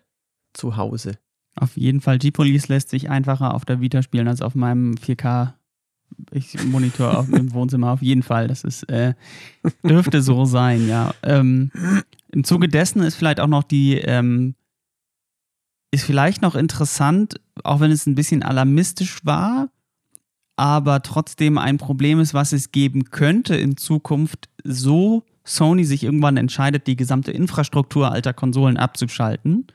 zu 0.54 0.78
Hause. 0.78 1.18
Auf 1.56 1.76
jeden 1.76 2.02
Fall, 2.02 2.20
G-Police 2.20 2.68
lässt 2.68 2.90
sich 2.90 3.10
einfacher 3.10 3.54
auf 3.54 3.66
der 3.66 3.82
Vita 3.82 4.02
spielen 4.02 4.28
als 4.28 4.42
auf 4.42 4.56
meinem 4.56 4.94
4K 4.94 5.54
ich 6.32 6.64
Monitor 6.66 7.28
im 7.32 7.54
Wohnzimmer 7.54 7.92
auf 7.92 8.02
jeden 8.02 8.24
Fall. 8.24 8.48
Das 8.48 8.64
ist, 8.64 8.84
äh, 8.84 9.14
dürfte 9.84 10.22
so 10.22 10.46
sein, 10.46 10.88
ja. 10.88 11.14
Ähm, 11.24 11.72
Im 12.32 12.44
Zuge 12.44 12.68
dessen 12.68 13.02
ist 13.02 13.16
vielleicht 13.16 13.40
auch 13.40 13.48
noch 13.48 13.64
die, 13.64 13.96
ähm, 13.96 14.56
ist 15.92 16.06
vielleicht 16.06 16.42
noch 16.42 16.56
interessant, 16.56 17.42
auch 17.64 17.80
wenn 17.80 17.92
es 17.92 18.06
ein 18.06 18.16
bisschen 18.16 18.44
alarmistisch 18.44 19.26
war, 19.26 19.70
aber 20.56 21.02
trotzdem 21.02 21.58
ein 21.58 21.78
Problem 21.78 22.20
ist, 22.20 22.34
was 22.34 22.52
es 22.52 22.72
geben 22.72 23.06
könnte 23.06 23.56
in 23.56 23.78
Zukunft, 23.78 24.50
so 24.64 25.24
Sony 25.44 25.84
sich 25.86 26.04
irgendwann 26.04 26.38
entscheidet, 26.38 26.86
die 26.86 26.96
gesamte 26.96 27.32
Infrastruktur 27.32 28.12
alter 28.12 28.34
Konsolen 28.34 28.78
abzuschalten. 28.78 29.68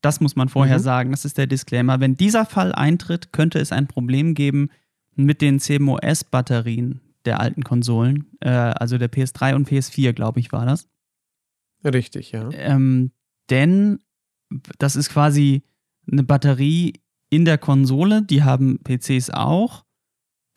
Das 0.00 0.20
muss 0.20 0.36
man 0.36 0.48
vorher 0.48 0.78
mhm. 0.78 0.82
sagen, 0.82 1.10
das 1.10 1.24
ist 1.24 1.38
der 1.38 1.48
Disclaimer. 1.48 2.00
Wenn 2.00 2.16
dieser 2.16 2.46
Fall 2.46 2.72
eintritt, 2.72 3.32
könnte 3.32 3.58
es 3.58 3.72
ein 3.72 3.88
Problem 3.88 4.34
geben 4.34 4.70
mit 5.18 5.40
den 5.40 5.58
CMOS-Batterien 5.60 7.00
der 7.24 7.40
alten 7.40 7.62
Konsolen, 7.64 8.26
äh, 8.40 8.48
also 8.48 8.98
der 8.98 9.10
PS3 9.10 9.54
und 9.54 9.68
PS4, 9.68 10.12
glaube 10.12 10.40
ich, 10.40 10.52
war 10.52 10.64
das. 10.64 10.88
Richtig, 11.84 12.32
ja. 12.32 12.48
Ähm, 12.52 13.12
denn 13.50 14.00
das 14.78 14.96
ist 14.96 15.10
quasi 15.10 15.62
eine 16.10 16.22
Batterie 16.22 16.94
in 17.30 17.44
der 17.44 17.58
Konsole, 17.58 18.22
die 18.22 18.42
haben 18.42 18.78
PCs 18.82 19.30
auch 19.30 19.84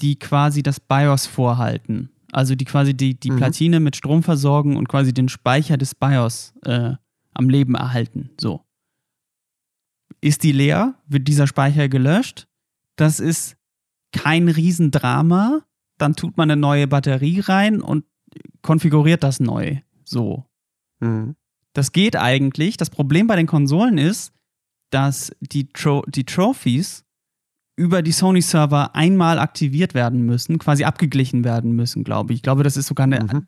die 0.01 0.17
quasi 0.17 0.63
das 0.63 0.79
BIOS 0.79 1.27
vorhalten. 1.27 2.09
Also 2.31 2.55
die 2.55 2.65
quasi 2.65 2.93
die, 2.93 3.19
die 3.19 3.31
mhm. 3.31 3.37
Platine 3.37 3.79
mit 3.79 3.95
Strom 3.95 4.23
versorgen 4.23 4.77
und 4.77 4.87
quasi 4.87 5.13
den 5.13 5.29
Speicher 5.29 5.77
des 5.77 5.93
BIOS 5.95 6.53
äh, 6.63 6.93
am 7.33 7.49
Leben 7.49 7.75
erhalten. 7.75 8.31
So. 8.39 8.65
Ist 10.21 10.43
die 10.43 10.51
leer, 10.51 10.95
wird 11.07 11.27
dieser 11.27 11.47
Speicher 11.47 11.89
gelöscht. 11.89 12.47
Das 12.95 13.19
ist 13.19 13.57
kein 14.11 14.47
Riesendrama. 14.47 15.61
Dann 15.97 16.15
tut 16.15 16.37
man 16.37 16.49
eine 16.49 16.59
neue 16.59 16.87
Batterie 16.87 17.39
rein 17.39 17.81
und 17.81 18.05
konfiguriert 18.61 19.23
das 19.23 19.39
neu. 19.39 19.77
So. 20.03 20.45
Mhm. 20.99 21.35
Das 21.73 21.91
geht 21.91 22.15
eigentlich. 22.15 22.77
Das 22.77 22.89
Problem 22.89 23.27
bei 23.27 23.35
den 23.35 23.47
Konsolen 23.47 23.97
ist, 23.97 24.33
dass 24.89 25.31
die, 25.39 25.69
Tro 25.69 26.03
die 26.07 26.25
Trophies 26.25 27.05
über 27.75 28.01
die 28.01 28.11
Sony-Server 28.11 28.95
einmal 28.95 29.39
aktiviert 29.39 29.93
werden 29.93 30.25
müssen, 30.25 30.59
quasi 30.59 30.83
abgeglichen 30.83 31.43
werden 31.43 31.71
müssen, 31.71 32.03
glaube 32.03 32.33
ich. 32.33 32.37
Ich 32.37 32.43
glaube, 32.43 32.63
das 32.63 32.77
ist 32.77 32.87
sogar 32.87 33.05
eine, 33.05 33.23
mhm. 33.23 33.45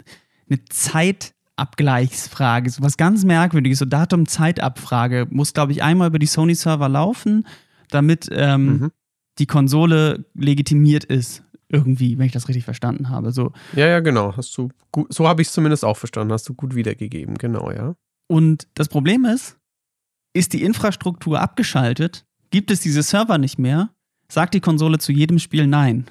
eine 0.49 0.65
Zeitabgleichsfrage, 0.69 2.69
so 2.69 2.81
was 2.81 2.97
ganz 2.97 3.25
Merkwürdiges, 3.25 3.79
so 3.79 3.85
Datum-Zeitabfrage, 3.85 5.27
muss, 5.29 5.53
glaube 5.53 5.73
ich, 5.73 5.83
einmal 5.83 6.07
über 6.07 6.19
die 6.19 6.25
Sony-Server 6.25 6.89
laufen, 6.89 7.45
damit 7.89 8.29
ähm, 8.31 8.65
mhm. 8.65 8.91
Die 9.39 9.45
Konsole 9.45 10.25
legitimiert 10.33 11.03
ist. 11.03 11.43
Irgendwie, 11.69 12.19
wenn 12.19 12.27
ich 12.27 12.31
das 12.31 12.47
richtig 12.47 12.65
verstanden 12.65 13.09
habe. 13.09 13.31
So. 13.31 13.51
Ja, 13.75 13.87
ja, 13.87 13.99
genau. 13.99 14.37
Hast 14.37 14.55
du 14.57 14.69
gut, 14.91 15.11
so 15.11 15.27
habe 15.27 15.41
ich 15.41 15.47
es 15.47 15.53
zumindest 15.53 15.83
auch 15.83 15.97
verstanden. 15.97 16.31
Hast 16.31 16.47
du 16.47 16.53
gut 16.53 16.75
wiedergegeben, 16.75 17.35
genau, 17.37 17.71
ja. 17.71 17.95
Und 18.27 18.67
das 18.75 18.89
Problem 18.89 19.25
ist, 19.25 19.57
ist 20.33 20.53
die 20.53 20.63
Infrastruktur 20.63 21.39
abgeschaltet, 21.39 22.25
gibt 22.51 22.69
es 22.69 22.81
diese 22.81 23.01
Server 23.01 23.39
nicht 23.39 23.57
mehr, 23.57 23.89
sagt 24.27 24.53
die 24.53 24.59
Konsole 24.59 24.99
zu 24.99 25.11
jedem 25.11 25.39
Spiel 25.39 25.65
Nein. 25.65 26.05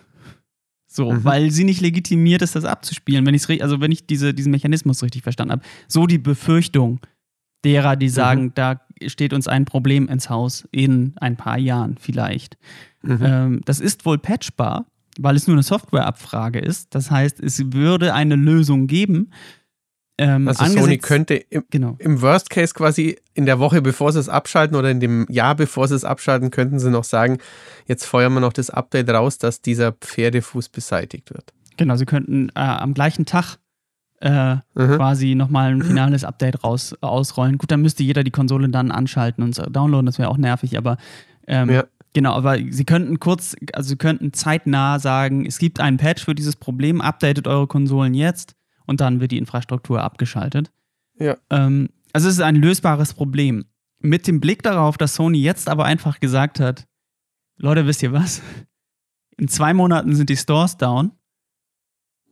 So, 0.86 1.10
mhm. 1.10 1.24
weil 1.24 1.50
sie 1.50 1.64
nicht 1.64 1.80
legitimiert 1.80 2.42
ist, 2.42 2.54
das 2.54 2.64
abzuspielen, 2.64 3.24
wenn 3.24 3.34
ich 3.34 3.62
also 3.62 3.80
wenn 3.80 3.92
ich 3.92 4.06
diese, 4.06 4.34
diesen 4.34 4.50
Mechanismus 4.50 5.02
richtig 5.02 5.22
verstanden 5.22 5.52
habe. 5.52 5.62
So 5.88 6.06
die 6.06 6.18
Befürchtung 6.18 7.00
derer, 7.64 7.96
die 7.96 8.10
sagen, 8.10 8.42
mhm. 8.44 8.54
da 8.54 8.80
steht 9.08 9.32
uns 9.32 9.48
ein 9.48 9.64
Problem 9.64 10.08
ins 10.08 10.30
Haus 10.30 10.66
in 10.70 11.14
ein 11.16 11.36
paar 11.36 11.58
Jahren 11.58 11.96
vielleicht. 11.98 12.56
Mhm. 13.02 13.18
Ähm, 13.22 13.60
das 13.64 13.80
ist 13.80 14.04
wohl 14.04 14.18
patchbar, 14.18 14.86
weil 15.18 15.36
es 15.36 15.46
nur 15.46 15.54
eine 15.54 15.62
Softwareabfrage 15.62 16.58
ist. 16.58 16.94
Das 16.94 17.10
heißt, 17.10 17.40
es 17.40 17.72
würde 17.72 18.14
eine 18.14 18.36
Lösung 18.36 18.86
geben, 18.86 19.30
ähm, 20.18 20.46
also 20.46 20.64
Sony 20.66 20.98
könnte 20.98 21.34
im, 21.34 21.64
genau. 21.70 21.96
im, 21.98 22.20
Worst 22.20 22.50
Case 22.50 22.74
quasi 22.74 23.16
in 23.34 23.46
der 23.46 23.58
Woche, 23.58 23.80
bevor 23.80 24.12
sie 24.12 24.20
es 24.20 24.28
abschalten 24.28 24.76
oder 24.76 24.90
in 24.90 25.00
dem 25.00 25.26
Jahr, 25.30 25.54
bevor 25.54 25.88
sie 25.88 25.94
es 25.94 26.04
abschalten, 26.04 26.50
könnten 26.50 26.78
sie 26.78 26.90
noch 26.90 27.04
sagen, 27.04 27.38
jetzt 27.86 28.04
feuern 28.04 28.32
wir 28.34 28.40
noch 28.40 28.52
das 28.52 28.70
Update 28.70 29.08
raus, 29.08 29.38
dass 29.38 29.62
dieser 29.62 29.92
Pferdefuß 29.92 30.68
beseitigt 30.68 31.32
wird. 31.32 31.52
Genau, 31.76 31.96
sie 31.96 32.04
könnten 32.04 32.50
äh, 32.50 32.60
am 32.60 32.92
gleichen 32.92 33.24
Tag 33.24 33.56
äh, 34.22 34.54
mhm. 34.54 34.96
quasi 34.96 35.34
nochmal 35.34 35.72
ein 35.72 35.82
finales 35.82 36.24
Update 36.24 36.62
raus, 36.64 36.94
ausrollen. 37.00 37.58
Gut, 37.58 37.70
dann 37.70 37.82
müsste 37.82 38.02
jeder 38.02 38.24
die 38.24 38.30
Konsole 38.30 38.68
dann 38.68 38.90
anschalten 38.90 39.42
und 39.42 39.60
downloaden, 39.70 40.06
das 40.06 40.18
wäre 40.18 40.28
auch 40.28 40.38
nervig, 40.38 40.78
aber 40.78 40.96
ähm, 41.46 41.70
ja. 41.70 41.84
Genau, 42.14 42.34
aber 42.34 42.58
sie 42.70 42.84
könnten 42.84 43.20
kurz, 43.20 43.56
also 43.72 43.88
sie 43.88 43.96
könnten 43.96 44.32
zeitnah 44.34 44.98
sagen, 44.98 45.46
es 45.46 45.58
gibt 45.58 45.80
einen 45.80 45.96
Patch 45.96 46.24
für 46.24 46.34
dieses 46.34 46.56
Problem, 46.56 47.00
updatet 47.00 47.48
eure 47.48 47.66
Konsolen 47.66 48.12
jetzt 48.12 48.54
und 48.86 49.00
dann 49.00 49.20
wird 49.20 49.32
die 49.32 49.38
Infrastruktur 49.38 50.02
abgeschaltet. 50.02 50.70
Ja. 51.18 51.36
Ähm, 51.48 51.88
also 52.12 52.28
es 52.28 52.34
ist 52.34 52.42
ein 52.42 52.56
lösbares 52.56 53.14
Problem. 53.14 53.64
Mit 53.98 54.26
dem 54.26 54.40
Blick 54.40 54.62
darauf, 54.62 54.98
dass 54.98 55.14
Sony 55.14 55.38
jetzt 55.38 55.68
aber 55.68 55.86
einfach 55.86 56.20
gesagt 56.20 56.60
hat, 56.60 56.86
Leute, 57.56 57.86
wisst 57.86 58.02
ihr 58.02 58.12
was? 58.12 58.42
In 59.38 59.48
zwei 59.48 59.72
Monaten 59.72 60.14
sind 60.14 60.28
die 60.28 60.36
Stores 60.36 60.76
down. 60.76 61.12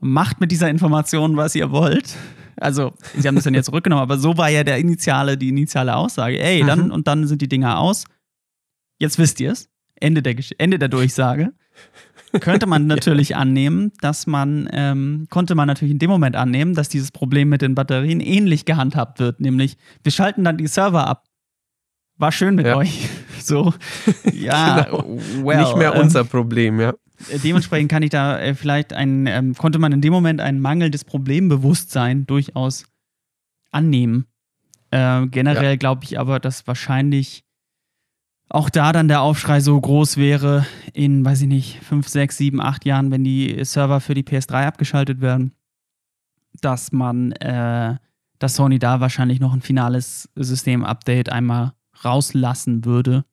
Macht 0.01 0.41
mit 0.41 0.51
dieser 0.51 0.69
Information, 0.69 1.37
was 1.37 1.55
ihr 1.55 1.71
wollt. 1.71 2.17
Also, 2.57 2.93
sie 3.17 3.27
haben 3.29 3.35
das 3.35 3.45
dann 3.45 3.55
jetzt 3.55 3.67
zurückgenommen, 3.71 4.03
aber 4.03 4.19
so 4.19 4.37
war 4.37 4.49
ja 4.49 4.65
der 4.65 4.79
initiale, 4.79 5.37
die 5.37 5.49
initiale 5.49 5.95
Aussage. 5.97 6.39
Ey, 6.39 6.65
dann 6.65 6.87
mhm. 6.87 6.93
und 6.93 7.07
dann 7.07 7.27
sind 7.27 7.43
die 7.43 7.49
Dinger 7.49 7.79
aus. 7.79 8.05
Jetzt 8.99 9.19
wisst 9.19 9.41
ihr 9.41 9.53
es. 9.53 9.69
Ende 9.97 10.23
der, 10.23 10.37
Ende 10.59 10.79
der 10.79 10.89
Durchsage 10.89 11.53
könnte 12.39 12.67
man 12.67 12.87
natürlich 12.87 13.37
annehmen, 13.37 13.93
dass 14.01 14.27
man, 14.27 14.69
ähm, 14.73 15.27
konnte 15.31 15.55
man 15.55 15.67
natürlich 15.67 15.93
in 15.93 15.99
dem 15.99 16.11
Moment 16.11 16.37
annehmen, 16.37 16.75
dass 16.75 16.89
dieses 16.89 17.11
Problem 17.11 17.49
mit 17.49 17.63
den 17.63 17.75
Batterien 17.75 18.21
ähnlich 18.21 18.65
gehandhabt 18.65 19.19
wird. 19.19 19.41
Nämlich, 19.41 19.77
wir 20.03 20.13
schalten 20.13 20.45
dann 20.45 20.57
die 20.57 20.67
Server 20.67 21.07
ab. 21.07 21.25
War 22.21 22.33
schön 22.33 22.55
mit 22.55 22.67
ja. 22.67 22.77
euch. 22.77 23.09
So, 23.43 23.73
ja, 24.35 24.83
genau. 24.83 25.19
well, 25.43 25.59
Nicht 25.59 25.75
mehr 25.75 25.95
ähm, 25.95 26.03
unser 26.03 26.25
Problem, 26.25 26.79
ja. 26.79 26.93
Dementsprechend 27.43 27.91
kann 27.91 28.03
ich 28.03 28.11
da 28.11 28.39
äh, 28.39 28.55
vielleicht 28.55 28.93
ein, 28.93 29.27
ähm, 29.27 29.55
konnte 29.55 29.79
man 29.79 29.93
in 29.93 30.03
dem 30.03 30.13
Moment 30.13 30.43
ein 30.43 30.61
mangelndes 30.61 31.05
Problembewusstsein 31.07 32.27
durchaus 32.27 32.85
annehmen. 33.71 34.27
Äh, 34.91 35.27
generell 35.29 35.71
ja. 35.71 35.77
glaube 35.77 36.05
ich 36.05 36.21
aber, 36.21 36.39
dass 36.39 36.67
wahrscheinlich 36.67 37.43
auch 38.51 38.69
da 38.69 38.93
dann 38.93 39.09
der 39.09 39.23
Aufschrei 39.23 39.61
so 39.61 39.81
groß 39.81 40.19
wäre 40.19 40.67
in, 40.93 41.25
weiß 41.25 41.41
ich 41.41 41.49
nicht, 41.49 41.83
fünf, 41.83 42.09
sechs, 42.09 42.37
sieben, 42.37 42.61
acht 42.61 42.85
Jahren, 42.85 43.11
wenn 43.11 43.25
die 43.25 43.65
Server 43.65 44.01
für 44.01 44.15
die 44.15 44.25
PS3 44.25 44.67
abgeschaltet 44.67 45.23
werden, 45.23 45.55
dass 46.61 46.93
man, 46.93 47.33
äh, 47.33 47.97
dass 48.39 48.57
Sony 48.57 48.79
da 48.79 49.01
wahrscheinlich 49.01 49.41
noch 49.41 49.55
ein 49.55 49.63
finales 49.63 50.29
System-Update 50.35 51.31
einmal 51.33 51.73
rauslassen 52.05 52.85
würde, 52.85 53.25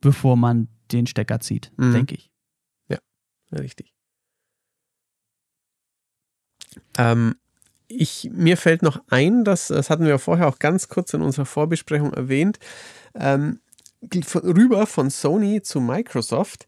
bevor 0.00 0.36
man 0.36 0.68
den 0.92 1.06
Stecker 1.06 1.40
zieht, 1.40 1.72
mhm. 1.76 1.92
denke 1.92 2.14
ich. 2.14 2.30
Ja, 3.50 3.58
richtig. 3.58 3.92
Ähm, 6.98 7.36
ich, 7.88 8.30
mir 8.32 8.56
fällt 8.56 8.82
noch 8.82 9.00
ein, 9.08 9.44
dass, 9.44 9.68
das 9.68 9.90
hatten 9.90 10.04
wir 10.04 10.18
vorher 10.18 10.48
auch 10.48 10.58
ganz 10.58 10.88
kurz 10.88 11.14
in 11.14 11.22
unserer 11.22 11.46
Vorbesprechung 11.46 12.12
erwähnt, 12.12 12.58
ähm, 13.14 13.60
rüber 14.34 14.86
von 14.86 15.10
Sony 15.10 15.62
zu 15.62 15.80
Microsoft. 15.80 16.66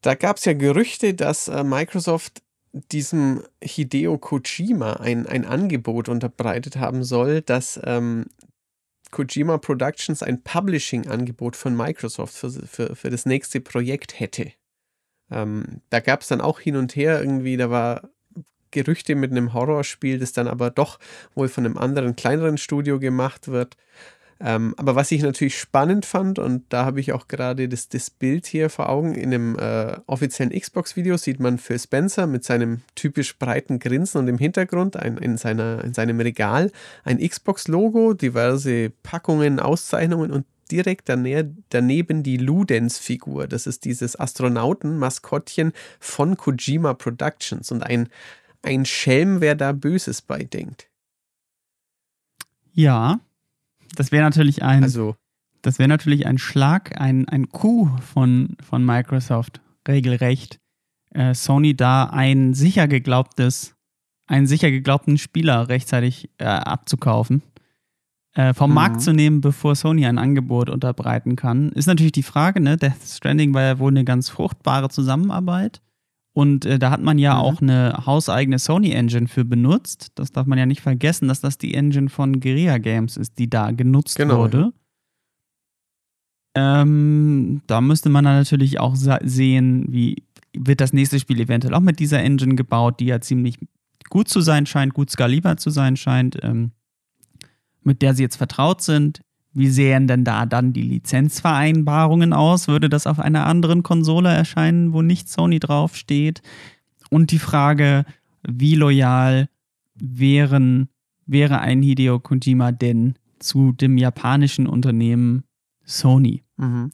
Da 0.00 0.14
gab 0.14 0.36
es 0.36 0.44
ja 0.44 0.52
Gerüchte, 0.52 1.14
dass 1.14 1.48
äh, 1.48 1.64
Microsoft 1.64 2.42
diesem 2.72 3.42
Hideo 3.62 4.18
Kojima 4.18 4.94
ein, 4.94 5.26
ein 5.26 5.44
Angebot 5.44 6.08
unterbreitet 6.08 6.76
haben 6.76 7.04
soll, 7.04 7.40
dass 7.40 7.80
ähm, 7.84 8.26
Kojima 9.10 9.58
Productions 9.58 10.22
ein 10.22 10.42
Publishing-Angebot 10.42 11.56
von 11.56 11.76
Microsoft 11.76 12.34
für, 12.34 12.50
für, 12.50 12.96
für 12.96 13.10
das 13.10 13.26
nächste 13.26 13.60
Projekt 13.60 14.18
hätte. 14.18 14.52
Ähm, 15.30 15.80
da 15.90 16.00
gab 16.00 16.22
es 16.22 16.28
dann 16.28 16.40
auch 16.40 16.60
hin 16.60 16.76
und 16.76 16.96
her 16.96 17.20
irgendwie, 17.20 17.56
da 17.56 17.70
war 17.70 18.10
Gerüchte 18.70 19.14
mit 19.14 19.30
einem 19.30 19.54
Horrorspiel, 19.54 20.18
das 20.18 20.32
dann 20.32 20.48
aber 20.48 20.70
doch 20.70 20.98
wohl 21.34 21.48
von 21.48 21.64
einem 21.64 21.78
anderen, 21.78 22.16
kleineren 22.16 22.58
Studio 22.58 22.98
gemacht 22.98 23.48
wird. 23.48 23.76
Ähm, 24.38 24.74
aber 24.76 24.94
was 24.94 25.10
ich 25.12 25.22
natürlich 25.22 25.58
spannend 25.58 26.04
fand, 26.04 26.38
und 26.38 26.64
da 26.68 26.84
habe 26.84 27.00
ich 27.00 27.12
auch 27.12 27.26
gerade 27.26 27.68
das, 27.68 27.88
das 27.88 28.10
Bild 28.10 28.46
hier 28.46 28.68
vor 28.68 28.88
Augen, 28.88 29.14
in 29.14 29.30
dem 29.30 29.58
äh, 29.58 29.96
offiziellen 30.06 30.52
Xbox-Video 30.52 31.16
sieht 31.16 31.40
man 31.40 31.58
Phil 31.58 31.78
Spencer 31.78 32.26
mit 32.26 32.44
seinem 32.44 32.82
typisch 32.94 33.38
breiten 33.38 33.78
Grinsen 33.78 34.20
und 34.20 34.28
im 34.28 34.38
Hintergrund 34.38 34.96
ein, 34.96 35.16
in, 35.16 35.38
seiner, 35.38 35.82
in 35.84 35.94
seinem 35.94 36.20
Regal 36.20 36.70
ein 37.04 37.18
Xbox-Logo, 37.18 38.12
diverse 38.12 38.90
Packungen, 39.02 39.58
Auszeichnungen 39.58 40.30
und 40.30 40.44
direkt 40.70 41.08
daneben 41.08 42.22
die 42.22 42.36
Ludens-Figur. 42.36 43.46
Das 43.46 43.66
ist 43.66 43.84
dieses 43.84 44.18
Astronauten-Maskottchen 44.18 45.72
von 46.00 46.36
Kojima 46.36 46.94
Productions 46.94 47.70
und 47.70 47.82
ein, 47.82 48.08
ein 48.62 48.84
Schelm, 48.84 49.40
wer 49.40 49.54
da 49.54 49.72
Böses 49.72 50.22
bei 50.22 50.44
denkt. 50.44 50.88
Ja, 52.72 53.20
das 53.94 54.12
wäre 54.12 54.24
natürlich 54.24 54.62
ein. 54.62 54.82
Also. 54.82 55.16
Das 55.62 55.78
wäre 55.78 55.88
natürlich 55.88 56.26
ein 56.26 56.38
Schlag, 56.38 57.00
ein, 57.00 57.28
ein 57.28 57.48
Coup 57.48 57.90
von, 58.00 58.56
von 58.60 58.84
Microsoft, 58.84 59.60
regelrecht. 59.88 60.60
Äh, 61.10 61.34
Sony 61.34 61.74
da 61.74 62.04
ein 62.04 62.54
sicher 62.54 62.86
geglaubtes, 62.86 63.74
einen 64.26 64.46
sicher 64.46 64.70
geglaubten 64.70 65.18
Spieler 65.18 65.68
rechtzeitig 65.68 66.30
äh, 66.38 66.44
abzukaufen. 66.44 67.42
Äh, 68.34 68.52
vom 68.52 68.70
mhm. 68.70 68.74
Markt 68.74 69.00
zu 69.00 69.14
nehmen, 69.14 69.40
bevor 69.40 69.74
Sony 69.74 70.06
ein 70.06 70.18
Angebot 70.18 70.68
unterbreiten 70.68 71.36
kann. 71.36 71.70
Ist 71.70 71.86
natürlich 71.86 72.12
die 72.12 72.22
Frage, 72.22 72.60
ne? 72.60 72.76
Death 72.76 73.02
Stranding 73.02 73.54
war 73.54 73.62
ja 73.62 73.78
wohl 73.78 73.90
eine 73.90 74.04
ganz 74.04 74.28
fruchtbare 74.28 74.90
Zusammenarbeit. 74.90 75.80
Und 76.36 76.66
äh, 76.66 76.78
da 76.78 76.90
hat 76.90 77.00
man 77.00 77.16
ja 77.16 77.32
mhm. 77.32 77.40
auch 77.40 77.62
eine 77.62 78.02
hauseigene 78.04 78.58
Sony-Engine 78.58 79.26
für 79.26 79.46
benutzt. 79.46 80.12
Das 80.16 80.32
darf 80.32 80.46
man 80.46 80.58
ja 80.58 80.66
nicht 80.66 80.82
vergessen, 80.82 81.28
dass 81.28 81.40
das 81.40 81.56
die 81.56 81.72
Engine 81.72 82.10
von 82.10 82.40
Guerilla 82.40 82.76
Games 82.76 83.16
ist, 83.16 83.38
die 83.38 83.48
da 83.48 83.70
genutzt 83.70 84.16
genau. 84.16 84.36
wurde. 84.36 84.74
Ähm, 86.54 87.62
da 87.66 87.80
müsste 87.80 88.10
man 88.10 88.26
dann 88.26 88.36
natürlich 88.36 88.78
auch 88.78 88.96
sehen, 88.96 89.86
wie 89.88 90.24
wird 90.54 90.82
das 90.82 90.92
nächste 90.92 91.18
Spiel 91.18 91.40
eventuell 91.40 91.72
auch 91.72 91.80
mit 91.80 92.00
dieser 92.00 92.22
Engine 92.22 92.54
gebaut, 92.54 93.00
die 93.00 93.06
ja 93.06 93.22
ziemlich 93.22 93.58
gut 94.10 94.28
zu 94.28 94.42
sein 94.42 94.66
scheint, 94.66 94.92
gut 94.92 95.10
skalierbar 95.10 95.56
zu 95.56 95.70
sein 95.70 95.96
scheint, 95.96 96.36
ähm, 96.42 96.72
mit 97.80 98.02
der 98.02 98.12
sie 98.14 98.22
jetzt 98.22 98.36
vertraut 98.36 98.82
sind. 98.82 99.22
Wie 99.56 99.68
sehen 99.68 100.06
denn 100.06 100.24
da 100.24 100.44
dann 100.44 100.72
die 100.72 100.82
Lizenzvereinbarungen 100.82 102.32
aus? 102.32 102.68
Würde 102.68 102.88
das 102.88 103.06
auf 103.06 103.18
einer 103.18 103.46
anderen 103.46 103.82
Konsole 103.82 104.28
erscheinen, 104.28 104.92
wo 104.92 105.02
nicht 105.02 105.28
Sony 105.28 105.58
draufsteht? 105.58 106.42
Und 107.10 107.30
die 107.30 107.38
Frage, 107.38 108.04
wie 108.46 108.74
loyal 108.74 109.48
wären, 109.94 110.88
wäre 111.26 111.60
ein 111.60 111.82
Hideo 111.82 112.20
Kojima 112.20 112.72
denn 112.72 113.14
zu 113.38 113.72
dem 113.72 113.96
japanischen 113.96 114.66
Unternehmen 114.66 115.44
Sony? 115.84 116.42
Mhm. 116.56 116.92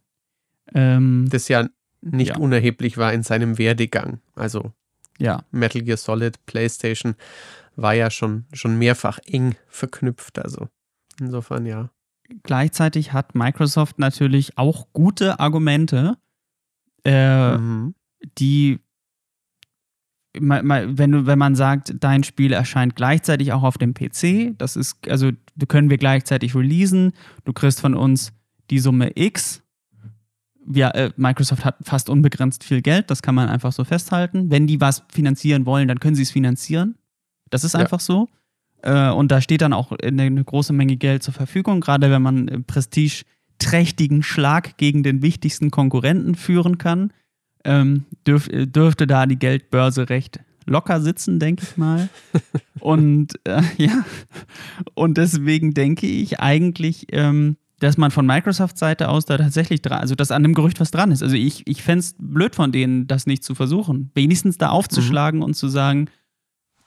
Ähm, 0.75 1.27
das 1.31 1.49
ja 1.49 1.69
nicht 2.01 2.31
ja. 2.31 2.39
unerheblich 2.39 2.97
war 2.97 3.13
in 3.13 3.23
seinem 3.23 3.59
Werdegang. 3.59 4.21
Also 4.35 4.73
ja. 5.19 5.45
Metal 5.51 5.83
Gear 5.83 5.97
Solid, 5.97 6.45
PlayStation 6.47 7.15
war 7.75 7.95
ja 7.95 8.11
schon, 8.11 8.45
schon 8.53 8.79
mehrfach 8.79 9.19
eng 9.27 9.57
verknüpft. 9.69 10.39
Also 10.39 10.69
Insofern 11.21 11.67
ja. 11.67 11.91
Gleichzeitig 12.43 13.13
hat 13.13 13.35
Microsoft 13.35 13.99
natürlich 13.99 14.59
auch 14.59 14.89
gute 14.93 15.41
Argumente, 15.41 16.17
äh, 17.05 17.57
mhm. 17.57 17.95
die 18.39 18.81
wenn, 20.35 21.27
wenn 21.27 21.39
man 21.39 21.55
sagt, 21.55 21.95
dein 22.01 22.25
Spiel 22.25 22.53
erscheint 22.53 22.97
gleichzeitig 22.97 23.53
auch 23.53 23.63
auf 23.63 23.77
dem 23.77 23.93
PC, 23.93 24.57
das 24.57 24.77
ist, 24.77 24.97
also 25.09 25.31
können 25.69 25.91
wir 25.91 25.99
gleichzeitig 25.99 26.55
releasen, 26.55 27.13
du 27.45 27.53
kriegst 27.53 27.81
von 27.81 27.95
uns 27.95 28.33
die 28.71 28.79
Summe 28.79 29.13
X. 29.15 29.63
Ja, 30.73 30.91
äh, 30.91 31.11
Microsoft 31.17 31.65
hat 31.65 31.77
fast 31.83 32.09
unbegrenzt 32.09 32.65
viel 32.65 32.83
Geld, 32.83 33.11
das 33.11 33.21
kann 33.21 33.35
man 33.35 33.49
einfach 33.49 33.73
so 33.73 33.85
festhalten. 33.85 34.51
Wenn 34.51 34.67
die 34.67 34.81
was 34.81 35.03
finanzieren 35.13 35.67
wollen, 35.67 35.89
dann 35.89 36.01
können 36.01 36.15
sie 36.15 36.23
es 36.23 36.31
finanzieren. 36.31 36.97
Das 37.51 37.65
ist 37.65 37.75
einfach 37.75 38.01
ja. 38.01 38.05
so. 38.05 38.29
Äh, 38.83 39.11
und 39.11 39.33
da 39.33 39.41
steht 39.41 39.63
dann 39.63 39.73
auch 39.73 39.93
eine, 39.93 40.45
große 40.45 40.73
Menge 40.73 40.97
Geld 40.97 41.23
zur 41.23 41.35
Verfügung, 41.35 41.81
gerade 41.81 42.11
wenn 42.11 42.23
man 42.23 42.49
äh, 42.49 42.61
prestigeträchtigen 42.61 44.23
Schlag 44.23 44.77
gegen 44.77 45.03
den 45.03 45.23
wichtigsten 45.23 45.71
Konkurrenten 45.71 46.35
führen 46.35 46.79
kann. 46.79 47.13
Ähm, 47.65 48.05
äh, 48.27 48.67
dürfte 48.67 49.07
da 49.07 49.27
die 49.27 49.39
Geldbörse 49.39 50.09
recht 50.09 50.41
locker 50.67 51.01
sitzen, 51.01 51.39
denke 51.39 51.65
ich 51.65 51.77
mal. 51.77 52.09
und 52.81 53.35
äh, 53.45 53.63
ja, 53.79 54.05
und 54.95 55.17
deswegen 55.17 55.75
denke 55.75 56.07
ich 56.07 56.41
eigentlich, 56.41 57.07
ähm, 57.13 57.57
dass 57.79 57.97
man 57.97 58.13
von 58.13 58.27
Microsoft-Seite 58.27 59.09
aus 59.09 59.25
da 59.25 59.39
tatsächlich 59.39 59.83
dran, 59.83 59.99
also 59.99 60.15
dass 60.15 60.31
an 60.31 60.45
dem 60.45 60.55
Gerücht 60.55 60.79
was 60.79 60.93
dran 60.93 61.11
ist. 61.11 61.23
Also 61.23 61.35
ich, 61.35 61.67
ich 61.67 61.83
fände 61.83 62.01
es 62.01 62.15
blöd 62.19 62.55
von 62.55 62.71
denen, 62.71 63.09
das 63.09 63.27
nicht 63.27 63.43
zu 63.43 63.55
versuchen. 63.57 64.11
Wenigstens 64.15 64.57
da 64.57 64.69
aufzuschlagen 64.69 65.41
mhm. 65.41 65.45
und 65.45 65.55
zu 65.55 65.69
sagen, 65.69 66.09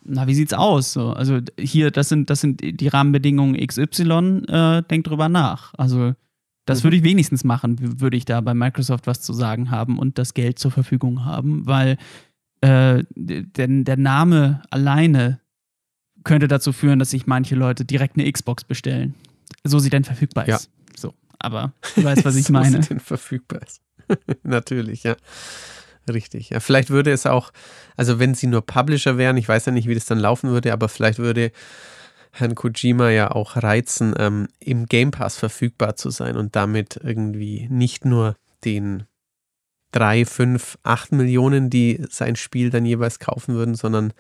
na, 0.06 0.28
wie 0.28 0.36
sieht's 0.36 0.54
aus? 0.54 0.94
So, 0.94 1.12
also 1.12 1.40
hier, 1.60 1.92
das 1.92 2.10
sind, 2.10 2.30
das 2.30 2.42
sind 2.42 2.62
die 2.62 2.88
Rahmenbedingungen 2.88 3.56
XY, 3.56 4.44
äh, 4.48 4.82
denkt 4.84 5.08
drüber 5.08 5.30
nach. 5.30 5.74
Also 5.78 6.14
das 6.66 6.80
mhm. 6.80 6.84
würde 6.86 6.98
ich 6.98 7.04
wenigstens 7.04 7.44
machen, 7.44 8.00
würde 8.02 8.18
ich 8.18 8.26
da 8.26 8.42
bei 8.42 8.54
Microsoft 8.54 9.08
was 9.08 9.22
zu 9.22 9.34
sagen 9.34 9.72
haben 9.72 10.00
und 10.00 10.18
das 10.18 10.34
Geld 10.34 10.60
zur 10.60 10.72
Verfügung 10.72 11.26
haben, 11.26 11.66
weil 11.66 11.98
äh, 12.62 13.04
der, 13.16 13.68
der 13.68 13.98
Name 13.98 14.62
alleine 14.70 15.40
könnte 16.24 16.48
dazu 16.48 16.74
führen, 16.74 17.00
dass 17.00 17.12
sich 17.12 17.28
manche 17.28 17.56
Leute 17.56 17.86
direkt 17.86 18.18
eine 18.18 18.32
Xbox 18.32 18.64
bestellen. 18.64 19.14
So 19.64 19.80
sie 19.80 19.90
denn 19.90 20.04
verfügbar 20.04 20.48
ist. 20.48 20.50
Ja. 20.50 20.60
So, 20.98 21.14
aber 21.40 21.74
du 21.96 22.04
weißt, 22.04 22.26
was 22.26 22.36
ich 22.36 22.46
so 22.48 22.54
meine. 22.54 22.82
Sie 22.82 22.90
denn 22.90 23.00
verfügbar 23.00 23.62
ist. 23.62 23.82
Natürlich, 24.44 25.04
ja. 25.04 25.16
Richtig. 26.12 26.52
Ja, 26.52 26.60
vielleicht 26.60 26.90
würde 26.92 27.12
es 27.12 27.26
auch, 27.26 27.52
also 27.98 28.20
wenn 28.20 28.36
sie 28.36 28.48
nur 28.48 28.66
Publisher 28.66 29.18
wären, 29.18 29.38
ich 29.38 29.48
weiß 29.48 29.66
ja 29.66 29.72
nicht, 29.72 29.88
wie 29.88 29.96
das 29.96 30.06
dann 30.06 30.20
laufen 30.20 30.52
würde, 30.52 30.72
aber 30.72 30.88
vielleicht 30.88 31.20
würde 31.20 31.52
Herrn 32.32 32.54
Kojima 32.54 33.10
ja 33.10 33.32
auch 33.32 33.56
reizen, 33.56 34.14
ähm, 34.18 34.48
im 34.60 34.86
Game 34.86 35.12
Pass 35.12 35.38
verfügbar 35.38 35.96
zu 35.96 36.10
sein 36.10 36.36
und 36.36 36.56
damit 36.56 37.00
irgendwie 37.02 37.68
nicht 37.70 38.06
nur 38.06 38.36
den 38.66 39.06
drei, 39.92 40.26
fünf, 40.26 40.78
acht 40.84 41.12
Millionen, 41.14 41.70
die 41.70 42.06
sein 42.10 42.36
Spiel 42.36 42.70
dann 42.70 42.86
jeweils 42.86 43.20
kaufen 43.20 43.56
würden, 43.56 43.76
sondern 43.76 44.14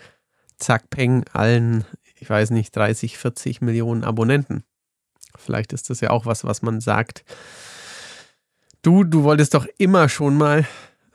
zack, 0.57 0.89
peng, 0.89 1.25
allen, 1.33 1.83
ich 2.17 2.29
weiß 2.29 2.51
nicht, 2.51 2.75
30, 2.75 3.17
40 3.17 3.61
Millionen 3.61 4.05
Abonnenten. 4.05 4.63
Vielleicht 5.38 5.73
ist 5.73 5.89
das 5.89 5.99
ja 5.99 6.11
auch 6.11 6.25
was, 6.25 6.45
was 6.45 6.61
man 6.61 6.79
sagt. 6.79 7.25
Du, 8.81 9.03
du 9.03 9.23
wolltest 9.23 9.53
doch 9.53 9.67
immer 9.77 10.07
schon 10.07 10.38
mal 10.38 10.65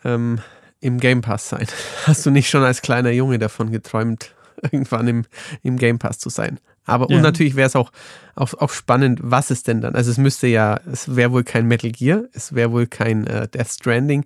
ähm, 0.04 0.40
im 0.80 0.98
Game 0.98 1.20
Pass 1.20 1.48
sein. 1.48 1.66
Hast 2.06 2.26
du 2.26 2.30
nicht 2.30 2.48
schon 2.50 2.62
als 2.62 2.82
kleiner 2.82 3.10
Junge 3.10 3.38
davon 3.38 3.70
geträumt, 3.70 4.34
irgendwann 4.62 5.08
im, 5.08 5.24
im 5.62 5.76
Game 5.76 5.98
Pass 5.98 6.18
zu 6.18 6.30
sein? 6.30 6.58
Aber 6.84 7.08
ja. 7.10 7.16
und 7.16 7.22
natürlich 7.22 7.56
wäre 7.56 7.68
es 7.68 7.76
auch, 7.76 7.92
auch, 8.34 8.54
auch 8.54 8.70
spannend, 8.70 9.20
was 9.22 9.50
ist 9.50 9.68
denn 9.68 9.80
dann? 9.80 9.94
Also 9.94 10.10
es 10.10 10.18
müsste 10.18 10.46
ja, 10.46 10.80
es 10.90 11.14
wäre 11.14 11.32
wohl 11.32 11.44
kein 11.44 11.66
Metal 11.66 11.90
Gear, 11.90 12.24
es 12.32 12.54
wäre 12.54 12.72
wohl 12.72 12.86
kein 12.86 13.26
äh, 13.26 13.48
Death 13.48 13.68
Stranding. 13.68 14.24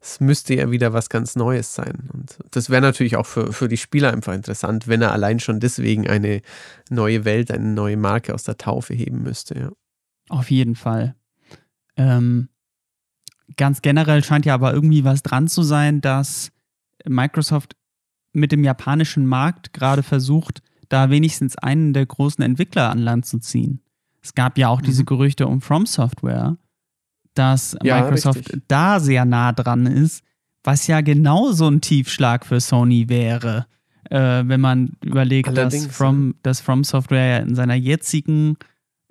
Es 0.00 0.20
müsste 0.20 0.54
ja 0.54 0.70
wieder 0.70 0.92
was 0.92 1.08
ganz 1.08 1.34
Neues 1.34 1.74
sein. 1.74 2.08
Und 2.12 2.38
das 2.52 2.70
wäre 2.70 2.80
natürlich 2.82 3.16
auch 3.16 3.26
für, 3.26 3.52
für 3.52 3.66
die 3.66 3.76
Spieler 3.76 4.12
einfach 4.12 4.34
interessant, 4.34 4.86
wenn 4.86 5.02
er 5.02 5.10
allein 5.10 5.40
schon 5.40 5.58
deswegen 5.58 6.06
eine 6.06 6.42
neue 6.90 7.24
Welt, 7.24 7.50
eine 7.50 7.64
neue 7.64 7.96
Marke 7.96 8.32
aus 8.32 8.44
der 8.44 8.56
Taufe 8.56 8.94
heben 8.94 9.22
müsste, 9.24 9.58
ja. 9.58 9.70
Auf 10.28 10.50
jeden 10.50 10.74
Fall. 10.74 11.14
Ähm, 11.96 12.48
ganz 13.56 13.82
generell 13.82 14.22
scheint 14.22 14.46
ja 14.46 14.54
aber 14.54 14.72
irgendwie 14.72 15.04
was 15.04 15.22
dran 15.22 15.48
zu 15.48 15.62
sein, 15.62 16.00
dass 16.00 16.52
Microsoft 17.06 17.76
mit 18.32 18.52
dem 18.52 18.64
japanischen 18.64 19.26
Markt 19.26 19.72
gerade 19.72 20.02
versucht, 20.02 20.62
da 20.88 21.10
wenigstens 21.10 21.56
einen 21.56 21.92
der 21.92 22.06
großen 22.06 22.44
Entwickler 22.44 22.90
an 22.90 22.98
Land 22.98 23.26
zu 23.26 23.38
ziehen. 23.38 23.80
Es 24.22 24.34
gab 24.34 24.58
ja 24.58 24.68
auch 24.68 24.80
mhm. 24.80 24.86
diese 24.86 25.04
Gerüchte 25.04 25.46
um 25.46 25.60
From 25.60 25.86
Software, 25.86 26.56
dass 27.34 27.76
ja, 27.82 28.00
Microsoft 28.00 28.38
richtig. 28.38 28.62
da 28.68 29.00
sehr 29.00 29.24
nah 29.24 29.52
dran 29.52 29.86
ist, 29.86 30.22
was 30.64 30.86
ja 30.86 31.00
genau 31.00 31.52
so 31.52 31.68
ein 31.68 31.80
Tiefschlag 31.80 32.44
für 32.44 32.60
Sony 32.60 33.08
wäre, 33.08 33.66
äh, 34.10 34.42
wenn 34.46 34.60
man 34.60 34.96
überlegt, 35.02 35.56
dass 35.56 35.86
From, 35.86 36.34
dass 36.42 36.60
From 36.60 36.84
Software 36.84 37.26
ja 37.26 37.38
in 37.38 37.54
seiner 37.54 37.74
jetzigen 37.74 38.56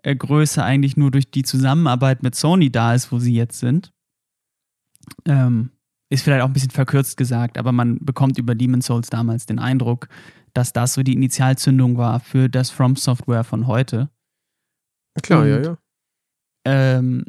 äh, 0.03 0.15
Größe 0.15 0.63
eigentlich 0.63 0.97
nur 0.97 1.11
durch 1.11 1.31
die 1.31 1.43
Zusammenarbeit 1.43 2.23
mit 2.23 2.35
Sony 2.35 2.71
da 2.71 2.93
ist, 2.93 3.11
wo 3.11 3.19
sie 3.19 3.33
jetzt 3.33 3.59
sind. 3.59 3.91
Ähm, 5.25 5.71
ist 6.09 6.23
vielleicht 6.23 6.43
auch 6.43 6.47
ein 6.47 6.53
bisschen 6.53 6.69
verkürzt 6.69 7.17
gesagt, 7.17 7.57
aber 7.57 7.71
man 7.71 7.97
bekommt 7.99 8.37
über 8.37 8.55
Demon's 8.55 8.85
Souls 8.85 9.09
damals 9.09 9.45
den 9.45 9.59
Eindruck, 9.59 10.07
dass 10.53 10.71
das 10.71 10.93
so 10.93 11.03
die 11.03 11.13
Initialzündung 11.13 11.97
war 11.97 12.19
für 12.19 12.47
das 12.47 12.69
From 12.69 12.95
Software 12.95 13.43
von 13.43 13.67
heute. 13.67 14.09
Klar, 15.21 15.41
Und, 15.41 15.49
ja, 15.49 15.61
ja. 15.61 15.77
Ähm, 16.65 17.25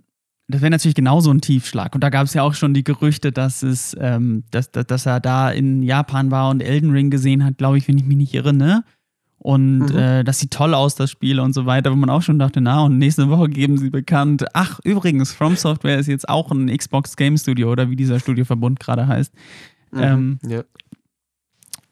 das 0.48 0.60
wäre 0.60 0.70
natürlich 0.70 0.94
genauso 0.94 1.30
ein 1.32 1.40
Tiefschlag. 1.40 1.94
Und 1.94 2.04
da 2.04 2.10
gab 2.10 2.26
es 2.26 2.34
ja 2.34 2.42
auch 2.42 2.54
schon 2.54 2.72
die 2.72 2.84
Gerüchte, 2.84 3.32
dass 3.32 3.62
es, 3.62 3.96
ähm, 3.98 4.44
dass, 4.50 4.70
dass, 4.70 4.86
dass, 4.86 5.06
er 5.06 5.20
da 5.20 5.50
in 5.50 5.82
Japan 5.82 6.30
war 6.30 6.50
und 6.50 6.62
Elden 6.62 6.92
Ring 6.92 7.10
gesehen 7.10 7.44
hat, 7.44 7.58
glaube 7.58 7.78
ich, 7.78 7.88
wenn 7.88 7.98
ich 7.98 8.04
mich 8.04 8.16
nicht 8.16 8.34
irre, 8.34 8.52
ne? 8.52 8.84
Und 9.38 9.78
mhm. 9.78 9.96
äh, 9.96 10.24
das 10.24 10.38
sieht 10.40 10.50
toll 10.50 10.74
aus, 10.74 10.94
das 10.94 11.10
Spiel 11.10 11.40
und 11.40 11.52
so 11.52 11.66
weiter, 11.66 11.90
wo 11.92 11.96
man 11.96 12.10
auch 12.10 12.22
schon 12.22 12.38
dachte, 12.38 12.60
na, 12.60 12.84
und 12.84 12.98
nächste 12.98 13.28
Woche 13.28 13.48
geben 13.48 13.78
sie 13.78 13.90
bekannt, 13.90 14.44
ach, 14.54 14.80
übrigens, 14.82 15.32
From 15.32 15.56
Software 15.56 15.98
ist 15.98 16.06
jetzt 16.06 16.28
auch 16.28 16.50
ein 16.50 16.74
Xbox 16.74 17.16
Game 17.16 17.36
Studio 17.36 17.70
oder 17.70 17.90
wie 17.90 17.96
dieser 17.96 18.18
Studioverbund 18.18 18.80
gerade 18.80 19.06
heißt. 19.06 19.32
Mhm. 19.92 20.02
Ähm, 20.02 20.38
ja. 20.48 20.64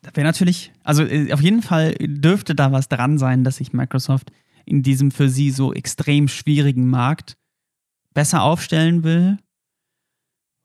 Das 0.03 0.17
wäre 0.17 0.27
natürlich, 0.27 0.73
also 0.83 1.05
äh, 1.05 1.33
auf 1.33 1.41
jeden 1.41 1.63
Fall 1.63 1.95
dürfte 2.01 2.55
da 2.55 2.73
was 2.73 2.89
dran 2.89 3.19
sein, 3.19 3.45
dass 3.45 3.57
sich 3.57 3.73
Microsoft 3.73 4.33
in 4.65 4.83
diesem 4.83 5.11
für 5.11 5.29
sie 5.29 5.51
so 5.51 5.73
extrem 5.73 6.29
schwierigen 6.29 6.89
Markt 6.89 7.37
besser 8.15 8.43
aufstellen 8.43 9.05
will 9.05 9.39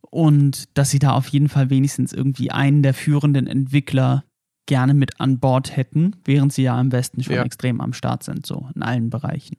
und 0.01 0.77
dass 0.77 0.89
sie 0.89 0.99
da 0.99 1.11
auf 1.11 1.27
jeden 1.27 1.49
Fall 1.49 1.69
wenigstens 1.69 2.13
irgendwie 2.13 2.51
einen 2.51 2.83
der 2.83 2.93
führenden 2.93 3.47
Entwickler 3.47 4.23
gerne 4.69 4.93
mit 4.93 5.19
an 5.19 5.39
Bord 5.39 5.75
hätten, 5.75 6.15
während 6.25 6.53
sie 6.53 6.61
ja 6.61 6.77
am 6.77 6.91
Westen 6.91 7.23
schon 7.23 7.35
ja. 7.35 7.43
extrem 7.43 7.81
am 7.81 7.91
Start 7.91 8.23
sind, 8.23 8.45
so 8.45 8.69
in 8.75 8.83
allen 8.83 9.09
Bereichen. 9.09 9.57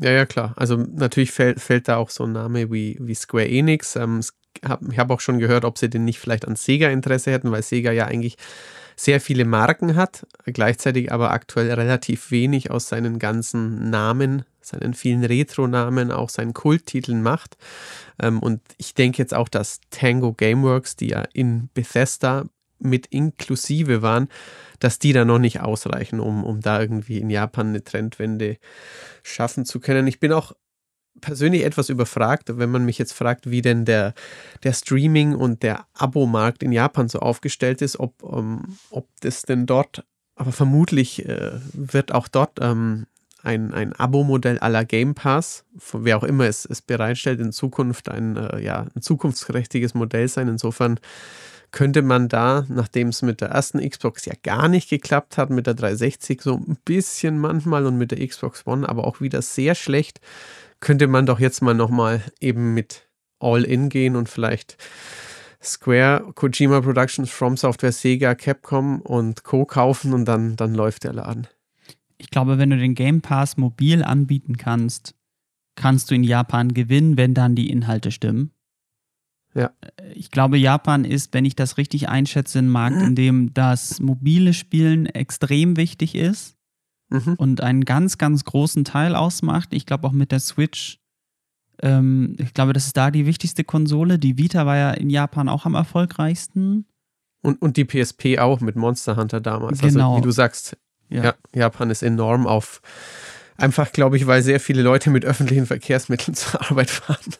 Ja, 0.00 0.10
ja, 0.10 0.26
klar. 0.26 0.52
Also 0.56 0.76
natürlich 0.76 1.32
fällt, 1.32 1.60
fällt 1.60 1.88
da 1.88 1.96
auch 1.96 2.10
so 2.10 2.24
ein 2.24 2.32
Name 2.32 2.70
wie, 2.70 2.98
wie 3.00 3.14
Square 3.14 3.48
Enix. 3.48 3.96
Ähm, 3.96 4.20
hab, 4.62 4.82
ich 4.90 4.98
habe 4.98 5.14
auch 5.14 5.20
schon 5.20 5.38
gehört, 5.38 5.64
ob 5.64 5.78
sie 5.78 5.88
denn 5.88 6.04
nicht 6.04 6.18
vielleicht 6.18 6.46
an 6.46 6.56
Sega 6.56 6.90
Interesse 6.90 7.32
hätten, 7.32 7.50
weil 7.50 7.62
Sega 7.62 7.90
ja 7.90 8.04
eigentlich 8.04 8.36
sehr 8.96 9.18
viele 9.18 9.46
Marken 9.46 9.96
hat, 9.96 10.26
gleichzeitig 10.44 11.10
aber 11.10 11.30
aktuell 11.30 11.72
relativ 11.72 12.30
wenig 12.30 12.70
aus 12.70 12.88
seinen 12.88 13.18
ganzen 13.18 13.88
Namen, 13.88 14.44
seinen 14.60 14.92
vielen 14.92 15.24
Retro-Namen, 15.24 16.12
auch 16.12 16.28
seinen 16.28 16.52
Kulttiteln 16.52 17.22
macht. 17.22 17.56
Ähm, 18.20 18.40
und 18.40 18.60
ich 18.76 18.92
denke 18.92 19.22
jetzt 19.22 19.32
auch, 19.32 19.48
dass 19.48 19.80
Tango 19.90 20.34
Gameworks, 20.34 20.96
die 20.96 21.08
ja 21.08 21.24
in 21.32 21.70
Bethesda 21.72 22.44
mit 22.82 23.06
inklusive 23.06 24.02
waren, 24.02 24.28
dass 24.78 24.98
die 24.98 25.12
da 25.12 25.24
noch 25.24 25.38
nicht 25.38 25.60
ausreichen, 25.60 26.20
um, 26.20 26.44
um 26.44 26.60
da 26.60 26.80
irgendwie 26.80 27.18
in 27.18 27.30
Japan 27.30 27.68
eine 27.68 27.84
Trendwende 27.84 28.58
schaffen 29.22 29.64
zu 29.64 29.80
können. 29.80 30.06
Ich 30.06 30.20
bin 30.20 30.32
auch 30.32 30.52
persönlich 31.20 31.64
etwas 31.64 31.88
überfragt, 31.88 32.58
wenn 32.58 32.70
man 32.70 32.84
mich 32.84 32.98
jetzt 32.98 33.12
fragt, 33.12 33.50
wie 33.50 33.62
denn 33.62 33.84
der, 33.84 34.14
der 34.62 34.72
Streaming- 34.72 35.34
und 35.34 35.62
der 35.62 35.86
Abo-Markt 35.94 36.62
in 36.62 36.72
Japan 36.72 37.08
so 37.08 37.20
aufgestellt 37.20 37.82
ist, 37.82 38.00
ob, 38.00 38.22
um, 38.22 38.38
ähm, 38.38 38.76
ob 38.90 39.08
das 39.20 39.42
denn 39.42 39.66
dort, 39.66 40.04
aber 40.34 40.52
vermutlich 40.52 41.28
äh, 41.28 41.52
wird 41.72 42.12
auch 42.12 42.28
dort 42.28 42.58
ähm, 42.60 43.06
ein, 43.42 43.74
ein 43.74 43.92
Abo-Modell 43.92 44.58
la 44.62 44.84
Game 44.84 45.14
Pass, 45.14 45.64
wer 45.92 46.16
auch 46.16 46.24
immer 46.24 46.46
es, 46.46 46.64
es 46.64 46.80
bereitstellt, 46.80 47.40
in 47.40 47.52
Zukunft 47.52 48.08
ein, 48.08 48.36
äh, 48.36 48.60
ja, 48.60 48.86
ein 48.94 49.02
zukunftsträchtiges 49.02 49.94
Modell 49.94 50.28
sein. 50.28 50.48
Insofern 50.48 50.98
könnte 51.72 52.02
man 52.02 52.28
da, 52.28 52.64
nachdem 52.68 53.08
es 53.08 53.22
mit 53.22 53.40
der 53.40 53.48
ersten 53.48 53.80
Xbox 53.86 54.26
ja 54.26 54.34
gar 54.42 54.68
nicht 54.68 54.90
geklappt 54.90 55.38
hat, 55.38 55.50
mit 55.50 55.66
der 55.66 55.74
360 55.74 56.42
so 56.42 56.56
ein 56.56 56.76
bisschen 56.84 57.38
manchmal 57.38 57.86
und 57.86 57.96
mit 57.96 58.12
der 58.12 58.26
Xbox 58.26 58.66
One 58.66 58.88
aber 58.88 59.06
auch 59.06 59.20
wieder 59.20 59.42
sehr 59.42 59.74
schlecht, 59.74 60.20
könnte 60.80 61.06
man 61.06 61.26
doch 61.26 61.40
jetzt 61.40 61.62
mal 61.62 61.74
nochmal 61.74 62.22
eben 62.40 62.74
mit 62.74 63.08
All-In 63.40 63.88
gehen 63.88 64.16
und 64.16 64.28
vielleicht 64.28 64.76
Square, 65.62 66.32
Kojima 66.34 66.80
Productions, 66.80 67.30
From 67.30 67.56
Software, 67.56 67.92
Sega, 67.92 68.34
Capcom 68.34 69.00
und 69.00 69.44
Co. 69.44 69.64
kaufen 69.64 70.12
und 70.12 70.26
dann, 70.26 70.56
dann 70.56 70.74
läuft 70.74 71.04
der 71.04 71.14
Laden. 71.14 71.46
ich 72.18 72.30
glaube, 72.30 72.58
wenn 72.58 72.70
du 72.70 72.76
den 72.76 72.94
Game 72.94 73.20
Pass 73.20 73.56
mobil 73.56 74.04
anbieten 74.04 74.56
kannst, 74.56 75.14
kannst 75.74 76.10
du 76.10 76.14
in 76.14 76.24
Japan 76.24 76.74
gewinnen, 76.74 77.16
wenn 77.16 77.32
dann 77.32 77.54
die 77.54 77.70
Inhalte 77.70 78.10
stimmen. 78.10 78.52
Ja. 79.54 79.70
Ich 80.14 80.30
glaube, 80.30 80.56
Japan 80.56 81.04
ist, 81.04 81.34
wenn 81.34 81.44
ich 81.44 81.54
das 81.56 81.76
richtig 81.76 82.08
einschätze, 82.08 82.58
ein 82.60 82.68
Markt, 82.68 83.02
in 83.02 83.14
dem 83.14 83.52
das 83.54 84.00
mobile 84.00 84.54
Spielen 84.54 85.06
extrem 85.06 85.76
wichtig 85.76 86.14
ist 86.14 86.56
Mhm. 87.10 87.34
und 87.36 87.60
einen 87.60 87.84
ganz, 87.84 88.16
ganz 88.16 88.44
großen 88.44 88.84
Teil 88.84 89.14
ausmacht. 89.14 89.74
Ich 89.74 89.84
glaube 89.84 90.06
auch 90.06 90.12
mit 90.12 90.32
der 90.32 90.40
Switch. 90.40 90.98
Ähm, 91.82 92.36
ich 92.38 92.54
glaube, 92.54 92.72
das 92.72 92.86
ist 92.86 92.96
da 92.96 93.10
die 93.10 93.26
wichtigste 93.26 93.64
Konsole. 93.64 94.18
Die 94.18 94.38
Vita 94.38 94.64
war 94.64 94.76
ja 94.78 94.90
in 94.92 95.10
Japan 95.10 95.48
auch 95.50 95.66
am 95.66 95.74
erfolgreichsten. 95.74 96.86
Und, 97.42 97.60
und 97.60 97.76
die 97.76 97.84
PSP 97.84 98.38
auch 98.38 98.60
mit 98.60 98.76
Monster 98.76 99.16
Hunter 99.16 99.40
damals. 99.42 99.80
Genau. 99.80 100.12
Also, 100.12 100.22
wie 100.22 100.26
du 100.26 100.30
sagst, 100.30 100.76
Ja. 101.10 101.24
ja. 101.24 101.34
Japan 101.54 101.90
ist 101.90 102.02
enorm 102.02 102.46
auf. 102.46 102.80
Einfach, 103.58 103.92
glaube 103.92 104.16
ich, 104.16 104.26
weil 104.26 104.42
sehr 104.42 104.60
viele 104.60 104.80
Leute 104.82 105.10
mit 105.10 105.24
öffentlichen 105.26 105.66
Verkehrsmitteln 105.66 106.34
zur 106.36 106.62
Arbeit 106.70 106.88
fahren. 106.90 107.34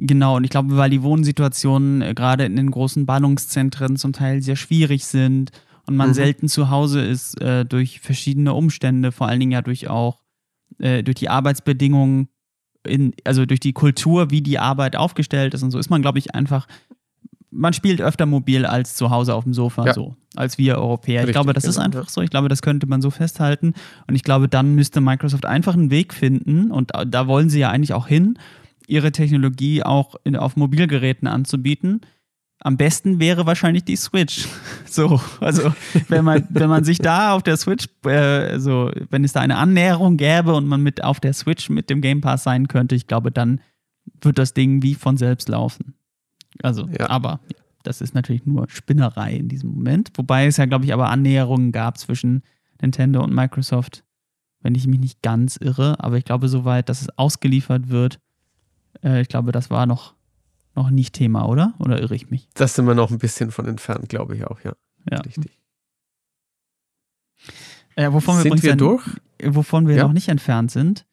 Genau, 0.00 0.36
und 0.36 0.44
ich 0.44 0.50
glaube, 0.50 0.76
weil 0.76 0.90
die 0.90 1.02
Wohnsituationen 1.02 2.02
äh, 2.02 2.14
gerade 2.14 2.44
in 2.44 2.54
den 2.56 2.70
großen 2.70 3.04
Ballungszentren 3.04 3.96
zum 3.96 4.12
Teil 4.12 4.42
sehr 4.42 4.56
schwierig 4.56 5.04
sind 5.06 5.50
und 5.86 5.96
man 5.96 6.10
Mhm. 6.10 6.14
selten 6.14 6.48
zu 6.48 6.70
Hause 6.70 7.00
ist 7.00 7.40
äh, 7.40 7.64
durch 7.64 8.00
verschiedene 8.00 8.54
Umstände, 8.54 9.10
vor 9.10 9.26
allen 9.26 9.40
Dingen 9.40 9.52
ja 9.52 9.62
durch 9.62 9.88
auch 9.88 10.22
äh, 10.78 11.02
durch 11.02 11.16
die 11.16 11.28
Arbeitsbedingungen, 11.28 12.28
in, 12.86 13.12
also 13.24 13.44
durch 13.46 13.58
die 13.60 13.72
Kultur, 13.72 14.30
wie 14.30 14.40
die 14.42 14.58
Arbeit 14.60 14.94
aufgestellt 14.94 15.52
ist 15.54 15.62
und 15.64 15.72
so, 15.72 15.78
ist 15.78 15.90
man, 15.90 16.00
glaube 16.02 16.18
ich, 16.20 16.34
einfach, 16.34 16.68
man 17.50 17.72
spielt 17.72 18.00
öfter 18.00 18.26
mobil 18.26 18.64
als 18.66 18.94
zu 18.94 19.10
Hause 19.10 19.34
auf 19.34 19.42
dem 19.44 19.54
Sofa, 19.54 19.86
Ja. 19.86 19.94
so, 19.94 20.14
als 20.36 20.58
wir 20.58 20.76
Europäer. 20.78 21.14
ich 21.22 21.28
Richtig, 21.28 21.32
glaube, 21.32 21.52
das 21.54 21.64
ist 21.64 21.74
genau, 21.74 21.86
einfach 21.86 22.04
ja. 22.04 22.10
so. 22.10 22.20
Ich 22.20 22.30
glaube, 22.30 22.48
das 22.48 22.62
könnte 22.62 22.86
man 22.86 23.02
so 23.02 23.10
festhalten. 23.10 23.72
Und 24.06 24.14
ich 24.14 24.22
glaube, 24.22 24.48
dann 24.48 24.74
müsste 24.76 25.00
Microsoft 25.00 25.44
einfach 25.46 25.74
einen 25.74 25.90
Weg 25.90 26.14
finden, 26.14 26.70
und 26.70 26.94
da- 26.94 27.04
da 27.04 27.26
wollen 27.26 27.50
sie 27.50 27.58
ja 27.58 27.70
eigentlich 27.70 27.94
auch 27.94 28.06
hin, 28.06 28.38
ihre 28.88 29.12
Technologie 29.12 29.82
auch 29.82 30.16
in, 30.24 30.36
auf 30.36 30.56
Mobilgeräten 30.56 31.28
anzubieten. 31.28 32.00
Am 32.60 32.76
besten 32.76 33.20
wäre 33.20 33.46
wahrscheinlich 33.46 33.84
die 33.84 33.96
Switch. 33.96 34.48
So, 34.90 35.20
also 35.40 35.74
wenn 36.08 36.24
man, 36.24 36.46
wenn 36.48 36.70
man 36.70 36.82
sich 36.82 36.96
da 36.98 37.34
auf 37.34 37.42
der 37.42 37.58
Switch, 37.58 37.88
äh, 38.06 38.58
so, 38.58 38.90
wenn 39.10 39.22
es 39.22 39.34
da 39.34 39.40
eine 39.40 39.56
Annäherung 39.58 40.16
gäbe 40.16 40.54
und 40.54 40.66
man 40.66 40.82
mit 40.82 41.04
auf 41.04 41.20
der 41.20 41.34
Switch 41.34 41.68
mit 41.68 41.90
dem 41.90 42.00
Game 42.00 42.22
Pass 42.22 42.42
sein 42.42 42.68
könnte, 42.68 42.94
ich 42.94 43.06
glaube, 43.06 43.30
dann 43.30 43.60
wird 44.22 44.38
das 44.38 44.54
Ding 44.54 44.82
wie 44.82 44.94
von 44.94 45.18
selbst 45.18 45.50
laufen. 45.50 45.92
Also, 46.62 46.88
Ja. 46.98 47.10
aber 47.10 47.40
das 47.82 48.00
ist 48.00 48.14
natürlich 48.14 48.46
nur 48.46 48.66
Spinnerei 48.70 49.34
in 49.34 49.48
diesem 49.48 49.68
Moment. 49.70 50.10
Wobei 50.14 50.46
es 50.46 50.56
ja, 50.56 50.64
glaube 50.64 50.86
ich, 50.86 50.94
aber 50.94 51.10
Annäherungen 51.10 51.70
gab 51.70 51.98
zwischen 51.98 52.42
Nintendo 52.80 53.22
und 53.22 53.34
Microsoft, 53.34 54.04
wenn 54.62 54.74
ich 54.74 54.86
mich 54.86 54.98
nicht 55.00 55.20
ganz 55.20 55.58
irre. 55.58 56.02
Aber 56.02 56.16
ich 56.16 56.24
glaube, 56.24 56.48
soweit, 56.48 56.88
dass 56.88 57.02
es 57.02 57.10
ausgeliefert 57.18 57.90
wird, 57.90 58.20
äh, 59.02 59.20
ich 59.20 59.28
glaube, 59.28 59.52
das 59.52 59.70
war 59.70 59.86
noch, 59.86 60.14
noch 60.74 60.90
nicht 60.90 61.14
Thema, 61.14 61.46
oder? 61.46 61.74
Oder 61.78 62.00
irre 62.00 62.14
ich 62.14 62.30
mich? 62.30 62.48
Das 62.54 62.74
sind 62.74 62.86
wir 62.86 62.94
noch 62.94 63.10
ein 63.10 63.18
bisschen 63.18 63.50
von 63.50 63.66
entfernt, 63.66 64.08
glaube 64.08 64.36
ich 64.36 64.44
auch, 64.46 64.60
ja. 64.62 64.72
Ja. 65.10 65.18
Richtig. 65.20 65.58
Äh, 67.96 68.12
wovon 68.12 68.36
wir, 68.36 68.42
Sind 68.42 68.46
übrigens 68.48 68.62
wir 68.64 68.70
ja- 68.70 68.76
durch? 68.76 69.04
wovon 69.44 69.88
wir 69.88 69.96
Ja. 69.96 70.02
noch 70.04 70.12
nicht 70.12 70.28
entfernt 70.28 70.70
sind, 70.70 71.06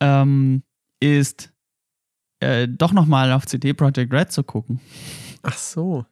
ähm, 0.00 0.62
ist 1.00 1.52
äh, 2.42 2.66
doch 2.68 2.92
nochmal 2.92 3.32
auf 3.32 3.46
CD 3.46 3.74
Projekt 3.74 4.12
Red 4.12 4.32
zu 4.32 4.42
gucken. 4.42 4.80
Ach 5.42 5.58
so. 5.58 6.06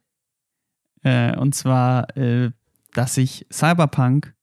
Äh, 1.01 1.35
und 1.37 1.55
zwar, 1.55 2.15
äh, 2.17 2.51
dass 2.93 3.15
sich 3.15 3.47
Cyberpunk 3.51 4.35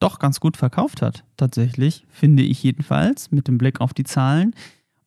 doch 0.00 0.18
ganz 0.18 0.40
gut 0.40 0.56
verkauft 0.56 1.00
hat, 1.00 1.24
tatsächlich, 1.36 2.06
finde 2.10 2.42
ich 2.42 2.62
jedenfalls, 2.62 3.30
mit 3.30 3.46
dem 3.46 3.56
Blick 3.58 3.80
auf 3.80 3.94
die 3.94 4.04
Zahlen. 4.04 4.54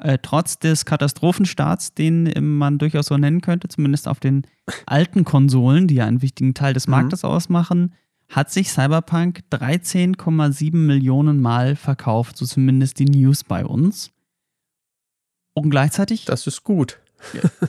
Äh, 0.01 0.17
trotz 0.21 0.57
des 0.59 0.85
Katastrophenstarts, 0.85 1.93
den 1.93 2.25
äh, 2.27 2.41
man 2.41 2.77
durchaus 2.77 3.05
so 3.07 3.17
nennen 3.17 3.41
könnte, 3.41 3.67
zumindest 3.67 4.07
auf 4.07 4.19
den 4.19 4.45
alten 4.85 5.23
Konsolen, 5.25 5.87
die 5.87 5.95
ja 5.95 6.05
einen 6.05 6.21
wichtigen 6.21 6.53
Teil 6.53 6.73
des 6.73 6.87
Mhm. 6.87 6.91
Marktes 6.91 7.23
ausmachen, 7.23 7.93
hat 8.29 8.49
sich 8.51 8.69
Cyberpunk 8.71 9.41
13,7 9.51 10.75
Millionen 10.75 11.41
Mal 11.41 11.75
verkauft, 11.75 12.37
so 12.37 12.45
zumindest 12.45 12.97
die 12.99 13.05
News 13.05 13.43
bei 13.43 13.65
uns. 13.65 14.11
Und 15.53 15.69
gleichzeitig 15.69 16.25
Das 16.25 16.47
ist 16.47 16.63
gut. 16.63 16.99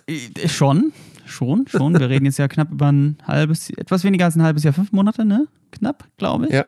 äh, 0.07 0.49
Schon, 0.49 0.93
schon, 1.27 1.67
schon. 1.67 1.99
Wir 1.99 2.09
reden 2.09 2.25
jetzt 2.27 2.39
ja 2.39 2.49
knapp 2.49 2.71
über 2.71 2.91
ein 2.93 3.19
halbes, 3.27 3.71
etwas 3.71 4.05
weniger 4.05 4.25
als 4.27 4.37
ein 4.37 4.43
halbes 4.43 4.63
Jahr, 4.63 4.73
fünf 4.73 4.93
Monate, 4.93 5.25
ne? 5.25 5.49
Knapp, 5.73 6.09
glaube 6.17 6.47
ich. 6.47 6.53
Ja. 6.53 6.65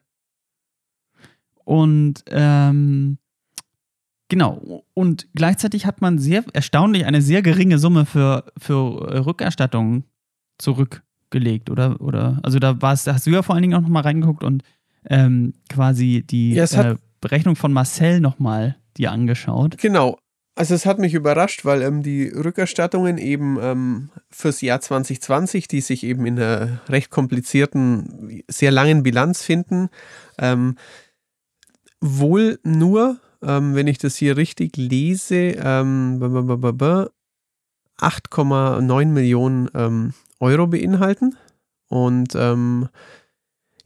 Und 1.64 2.24
ähm, 2.26 3.16
genau. 4.28 4.84
Und 4.94 5.28
gleichzeitig 5.34 5.86
hat 5.86 6.00
man 6.00 6.18
sehr 6.18 6.44
erstaunlich 6.52 7.06
eine 7.06 7.22
sehr 7.22 7.42
geringe 7.42 7.78
Summe 7.78 8.06
für, 8.06 8.44
für 8.58 9.08
äh, 9.10 9.18
Rückerstattungen 9.18 10.04
zurückgelegt, 10.58 11.70
oder? 11.70 12.00
Oder 12.00 12.40
also 12.42 12.58
da 12.58 12.80
war's, 12.80 13.04
da 13.04 13.14
hast 13.14 13.26
du 13.26 13.30
ja 13.30 13.42
vor 13.42 13.54
allen 13.54 13.62
Dingen 13.62 13.74
auch 13.74 13.82
nochmal 13.82 14.02
reingeguckt 14.02 14.44
und 14.44 14.62
ähm, 15.08 15.54
quasi 15.68 16.24
die 16.28 16.54
Ja, 16.54 16.64
äh, 16.64 16.96
Berechnung 17.20 17.56
von 17.56 17.72
Marcel 17.72 18.20
nochmal 18.20 18.76
dir 18.96 19.12
angeschaut. 19.12 19.78
Genau. 19.78 20.18
Also 20.56 20.74
es 20.74 20.86
hat 20.86 21.00
mich 21.00 21.14
überrascht, 21.14 21.64
weil 21.64 21.82
ähm, 21.82 22.02
die 22.02 22.28
Rückerstattungen 22.28 23.18
eben 23.18 23.58
ähm, 23.60 24.10
fürs 24.30 24.60
Jahr 24.60 24.80
2020, 24.80 25.66
die 25.66 25.80
sich 25.80 26.04
eben 26.04 26.26
in 26.26 26.38
einer 26.38 26.80
recht 26.88 27.10
komplizierten, 27.10 28.42
sehr 28.48 28.70
langen 28.70 29.02
Bilanz 29.02 29.42
finden, 29.42 29.88
ähm, 30.38 30.76
wohl 32.00 32.60
nur, 32.62 33.18
ähm, 33.46 33.74
wenn 33.74 33.86
ich 33.86 33.98
das 33.98 34.16
hier 34.16 34.36
richtig 34.36 34.76
lese, 34.76 35.54
ähm, 35.56 36.18
b- 36.20 36.28
b- 36.28 36.56
b- 36.56 36.72
b- 36.72 37.06
8,9 37.98 39.06
Millionen 39.06 39.68
ähm, 39.74 40.14
Euro 40.40 40.66
beinhalten. 40.66 41.36
Und 41.88 42.34
ähm, 42.34 42.88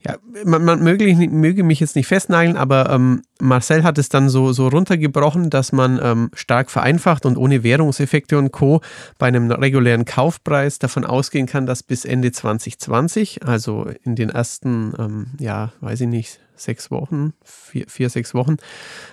ja, 0.01 0.15
man, 0.45 0.63
man 0.63 0.81
möge, 0.81 1.03
nicht- 1.13 1.31
möge 1.31 1.63
mich 1.63 1.81
jetzt 1.81 1.95
nicht 1.97 2.07
festnageln, 2.07 2.55
aber 2.55 2.89
ähm, 2.89 3.21
Marcel 3.41 3.83
hat 3.83 3.97
es 3.97 4.07
dann 4.07 4.29
so, 4.29 4.53
so 4.53 4.69
runtergebrochen, 4.69 5.49
dass 5.49 5.71
man 5.73 5.99
ähm, 6.01 6.31
stark 6.33 6.71
vereinfacht 6.71 7.25
und 7.25 7.35
ohne 7.37 7.63
Währungseffekte 7.63 8.37
und 8.37 8.51
Co. 8.51 8.81
bei 9.17 9.27
einem 9.27 9.51
regulären 9.51 10.05
Kaufpreis 10.05 10.79
davon 10.79 11.03
ausgehen 11.05 11.47
kann, 11.47 11.65
dass 11.65 11.83
bis 11.83 12.05
Ende 12.05 12.31
2020, 12.31 13.45
also 13.45 13.87
in 14.03 14.15
den 14.15 14.29
ersten, 14.29 14.93
ähm, 14.97 15.27
ja, 15.39 15.73
weiß 15.81 16.01
ich 16.01 16.07
nicht, 16.07 16.39
sechs 16.55 16.91
Wochen, 16.91 17.33
vier, 17.43 17.85
vier 17.89 18.09
sechs 18.09 18.33
Wochen, 18.33 18.55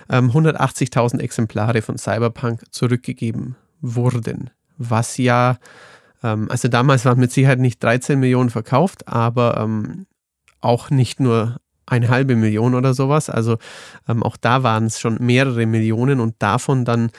ähm, 0.09 0.31
180.000 0.31 1.19
Exemplare 1.19 1.81
von 1.81 1.97
Cyberpunk 1.97 2.61
zurückgegeben 2.71 3.55
wurden. 3.81 4.51
Was 4.77 5.17
ja, 5.17 5.57
ähm, 6.23 6.49
also 6.49 6.69
damals 6.69 7.03
waren 7.05 7.19
mit 7.19 7.31
Sicherheit 7.31 7.59
nicht 7.59 7.83
13 7.83 8.19
Millionen 8.19 8.49
verkauft, 8.49 9.07
aber 9.07 9.57
ähm, 9.57 10.05
auch 10.67 10.89
nicht 10.89 11.19
nur 11.19 11.57
eine 11.85 12.09
halbe 12.09 12.35
Million 12.35 12.75
oder 12.75 12.93
sowas. 12.93 13.29
Also 13.29 13.57
ähm, 14.07 14.21
auch 14.21 14.37
da 14.37 14.61
waren 14.61 14.85
es 14.85 14.99
schon 14.99 15.17
mehrere 15.19 15.65
Millionen 15.65 16.19
und 16.19 16.35
davon 16.39 16.85
dann 16.85 17.11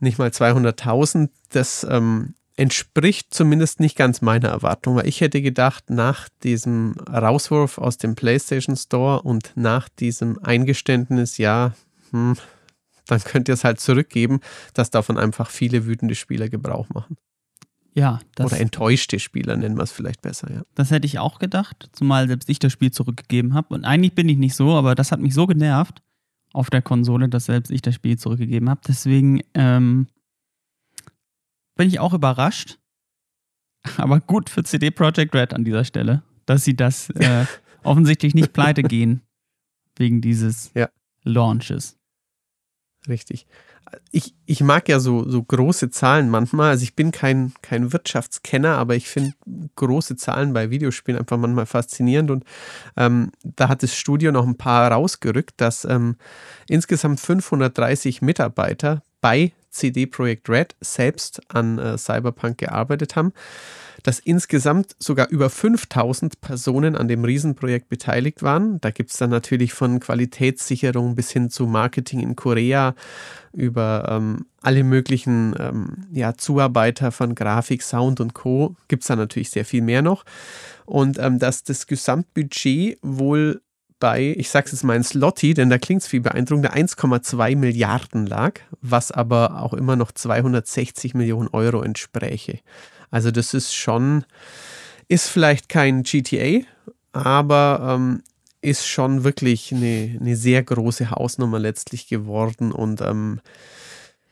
nicht 0.00 0.18
mal 0.18 0.30
200.000. 0.30 1.30
Das 1.50 1.86
ähm, 1.88 2.34
entspricht 2.56 3.32
zumindest 3.32 3.80
nicht 3.80 3.96
ganz 3.96 4.20
meiner 4.20 4.48
Erwartung, 4.48 4.96
weil 4.96 5.08
ich 5.08 5.20
hätte 5.20 5.40
gedacht, 5.40 5.90
nach 5.90 6.28
diesem 6.42 6.96
Rauswurf 7.08 7.78
aus 7.78 7.96
dem 7.96 8.16
PlayStation 8.16 8.76
Store 8.76 9.22
und 9.22 9.52
nach 9.54 9.88
diesem 9.88 10.38
Eingeständnis, 10.42 11.38
ja, 11.38 11.72
hm, 12.10 12.36
dann 13.06 13.22
könnt 13.22 13.48
ihr 13.48 13.54
es 13.54 13.64
halt 13.64 13.80
zurückgeben, 13.80 14.40
dass 14.72 14.90
davon 14.90 15.18
einfach 15.18 15.50
viele 15.50 15.86
wütende 15.86 16.14
Spieler 16.14 16.48
Gebrauch 16.48 16.88
machen. 16.88 17.16
Ja, 17.96 18.18
das, 18.34 18.46
Oder 18.46 18.60
enttäuschte 18.60 19.20
Spieler 19.20 19.56
nennen 19.56 19.76
wir 19.76 19.84
es 19.84 19.92
vielleicht 19.92 20.20
besser, 20.20 20.52
ja. 20.52 20.62
Das 20.74 20.90
hätte 20.90 21.06
ich 21.06 21.20
auch 21.20 21.38
gedacht, 21.38 21.90
zumal 21.92 22.26
selbst 22.26 22.48
ich 22.50 22.58
das 22.58 22.72
Spiel 22.72 22.90
zurückgegeben 22.90 23.54
habe. 23.54 23.72
Und 23.72 23.84
eigentlich 23.84 24.14
bin 24.14 24.28
ich 24.28 24.36
nicht 24.36 24.56
so, 24.56 24.74
aber 24.74 24.96
das 24.96 25.12
hat 25.12 25.20
mich 25.20 25.32
so 25.32 25.46
genervt 25.46 26.02
auf 26.52 26.70
der 26.70 26.82
Konsole, 26.82 27.28
dass 27.28 27.46
selbst 27.46 27.70
ich 27.70 27.82
das 27.82 27.94
Spiel 27.94 28.18
zurückgegeben 28.18 28.68
habe. 28.68 28.80
Deswegen 28.86 29.42
ähm, 29.54 30.08
bin 31.76 31.88
ich 31.88 32.00
auch 32.00 32.14
überrascht. 32.14 32.78
Aber 33.98 34.20
gut 34.20 34.48
für 34.48 34.64
CD 34.64 34.90
Projekt 34.90 35.34
Red 35.34 35.52
an 35.52 35.64
dieser 35.64 35.84
Stelle, 35.84 36.22
dass 36.46 36.64
sie 36.64 36.74
das 36.74 37.10
äh, 37.16 37.44
offensichtlich 37.82 38.34
nicht 38.34 38.52
pleite 38.52 38.82
gehen 38.82 39.20
wegen 39.96 40.20
dieses 40.20 40.72
Ja. 40.74 40.88
Launches. 41.22 41.98
Richtig. 43.06 43.46
Ich, 44.10 44.34
ich 44.46 44.60
mag 44.62 44.88
ja 44.88 45.00
so, 45.00 45.28
so 45.28 45.42
große 45.42 45.90
Zahlen 45.90 46.30
manchmal. 46.30 46.70
Also 46.70 46.82
ich 46.84 46.94
bin 46.94 47.12
kein, 47.12 47.52
kein 47.62 47.92
Wirtschaftskenner, 47.92 48.76
aber 48.76 48.96
ich 48.96 49.08
finde 49.08 49.32
große 49.76 50.16
Zahlen 50.16 50.52
bei 50.52 50.70
Videospielen 50.70 51.18
einfach 51.18 51.36
manchmal 51.36 51.66
faszinierend. 51.66 52.30
Und 52.30 52.44
ähm, 52.96 53.32
da 53.42 53.68
hat 53.68 53.82
das 53.82 53.94
Studio 53.94 54.32
noch 54.32 54.46
ein 54.46 54.56
paar 54.56 54.90
rausgerückt, 54.90 55.54
dass 55.58 55.84
ähm, 55.84 56.16
insgesamt 56.68 57.20
530 57.20 58.22
Mitarbeiter 58.22 59.02
bei 59.20 59.52
CD 59.74 60.06
Projekt 60.06 60.48
Red 60.48 60.74
selbst 60.80 61.40
an 61.48 61.78
äh, 61.78 61.98
Cyberpunk 61.98 62.58
gearbeitet 62.58 63.16
haben, 63.16 63.32
dass 64.02 64.18
insgesamt 64.18 64.96
sogar 64.98 65.28
über 65.30 65.50
5000 65.50 66.40
Personen 66.40 66.94
an 66.94 67.08
dem 67.08 67.24
Riesenprojekt 67.24 67.88
beteiligt 67.88 68.42
waren. 68.42 68.80
Da 68.80 68.90
gibt 68.90 69.10
es 69.10 69.16
dann 69.16 69.30
natürlich 69.30 69.72
von 69.72 69.98
Qualitätssicherung 69.98 71.14
bis 71.14 71.30
hin 71.30 71.50
zu 71.50 71.66
Marketing 71.66 72.20
in 72.20 72.36
Korea 72.36 72.94
über 73.52 74.06
ähm, 74.10 74.46
alle 74.60 74.84
möglichen 74.84 75.54
ähm, 75.58 76.06
ja, 76.12 76.34
Zuarbeiter 76.36 77.12
von 77.12 77.34
Grafik, 77.34 77.82
Sound 77.82 78.20
und 78.20 78.34
Co. 78.34 78.76
gibt 78.88 79.02
es 79.02 79.08
da 79.08 79.16
natürlich 79.16 79.50
sehr 79.50 79.64
viel 79.64 79.82
mehr 79.82 80.02
noch. 80.02 80.24
Und 80.84 81.18
ähm, 81.18 81.38
dass 81.38 81.62
das 81.62 81.86
Gesamtbudget 81.86 82.98
wohl 83.02 83.62
bei, 84.00 84.34
ich 84.36 84.50
sag's 84.50 84.72
jetzt 84.72 84.84
mal 84.84 84.96
in 84.96 85.04
Slotty, 85.04 85.54
denn 85.54 85.70
da 85.70 85.78
klingt 85.78 86.02
es 86.02 86.08
viel 86.08 86.20
beeindruckender, 86.20 86.74
1,2 86.74 87.56
Milliarden 87.56 88.26
lag, 88.26 88.60
was 88.80 89.12
aber 89.12 89.62
auch 89.62 89.72
immer 89.74 89.96
noch 89.96 90.12
260 90.12 91.14
Millionen 91.14 91.48
Euro 91.48 91.82
entspräche. 91.82 92.60
Also 93.10 93.30
das 93.30 93.54
ist 93.54 93.74
schon, 93.74 94.24
ist 95.08 95.28
vielleicht 95.28 95.68
kein 95.68 96.02
GTA, 96.02 96.60
aber 97.12 97.96
ähm, 97.96 98.22
ist 98.60 98.86
schon 98.86 99.24
wirklich 99.24 99.72
eine, 99.72 100.16
eine 100.20 100.36
sehr 100.36 100.62
große 100.62 101.10
Hausnummer 101.10 101.58
letztlich 101.58 102.08
geworden 102.08 102.72
und 102.72 103.00
ähm, 103.00 103.40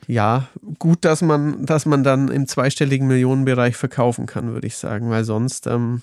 ja, 0.08 0.48
gut, 0.78 1.04
dass 1.04 1.22
man, 1.22 1.64
dass 1.64 1.86
man 1.86 2.02
dann 2.02 2.28
im 2.28 2.48
zweistelligen 2.48 3.06
Millionenbereich 3.06 3.76
verkaufen 3.76 4.26
kann, 4.26 4.52
würde 4.52 4.66
ich 4.66 4.76
sagen, 4.76 5.10
weil 5.10 5.24
sonst 5.24 5.66
ähm, 5.68 6.02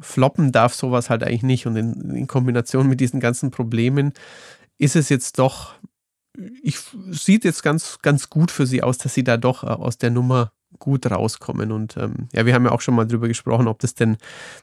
floppen 0.00 0.52
darf 0.52 0.74
sowas 0.74 1.10
halt 1.10 1.22
eigentlich 1.22 1.42
nicht. 1.42 1.66
Und 1.66 1.76
in, 1.76 2.14
in 2.14 2.26
Kombination 2.26 2.88
mit 2.88 3.00
diesen 3.00 3.20
ganzen 3.20 3.50
Problemen 3.50 4.12
ist 4.78 4.96
es 4.96 5.08
jetzt 5.08 5.38
doch, 5.38 5.74
ich 6.62 6.78
sieht 7.10 7.44
jetzt 7.44 7.62
ganz, 7.62 7.98
ganz 8.02 8.28
gut 8.28 8.50
für 8.50 8.66
sie 8.66 8.82
aus, 8.82 8.98
dass 8.98 9.14
sie 9.14 9.24
da 9.24 9.36
doch 9.36 9.64
äh, 9.64 9.68
aus 9.68 9.98
der 9.98 10.10
Nummer 10.10 10.52
gut 10.78 11.10
rauskommen. 11.10 11.72
Und 11.72 11.96
ähm, 11.96 12.28
ja, 12.32 12.46
wir 12.46 12.54
haben 12.54 12.64
ja 12.64 12.72
auch 12.72 12.80
schon 12.80 12.94
mal 12.94 13.06
drüber 13.06 13.28
gesprochen, 13.28 13.68
ob 13.68 13.78
das 13.78 13.94
denn, 13.94 14.16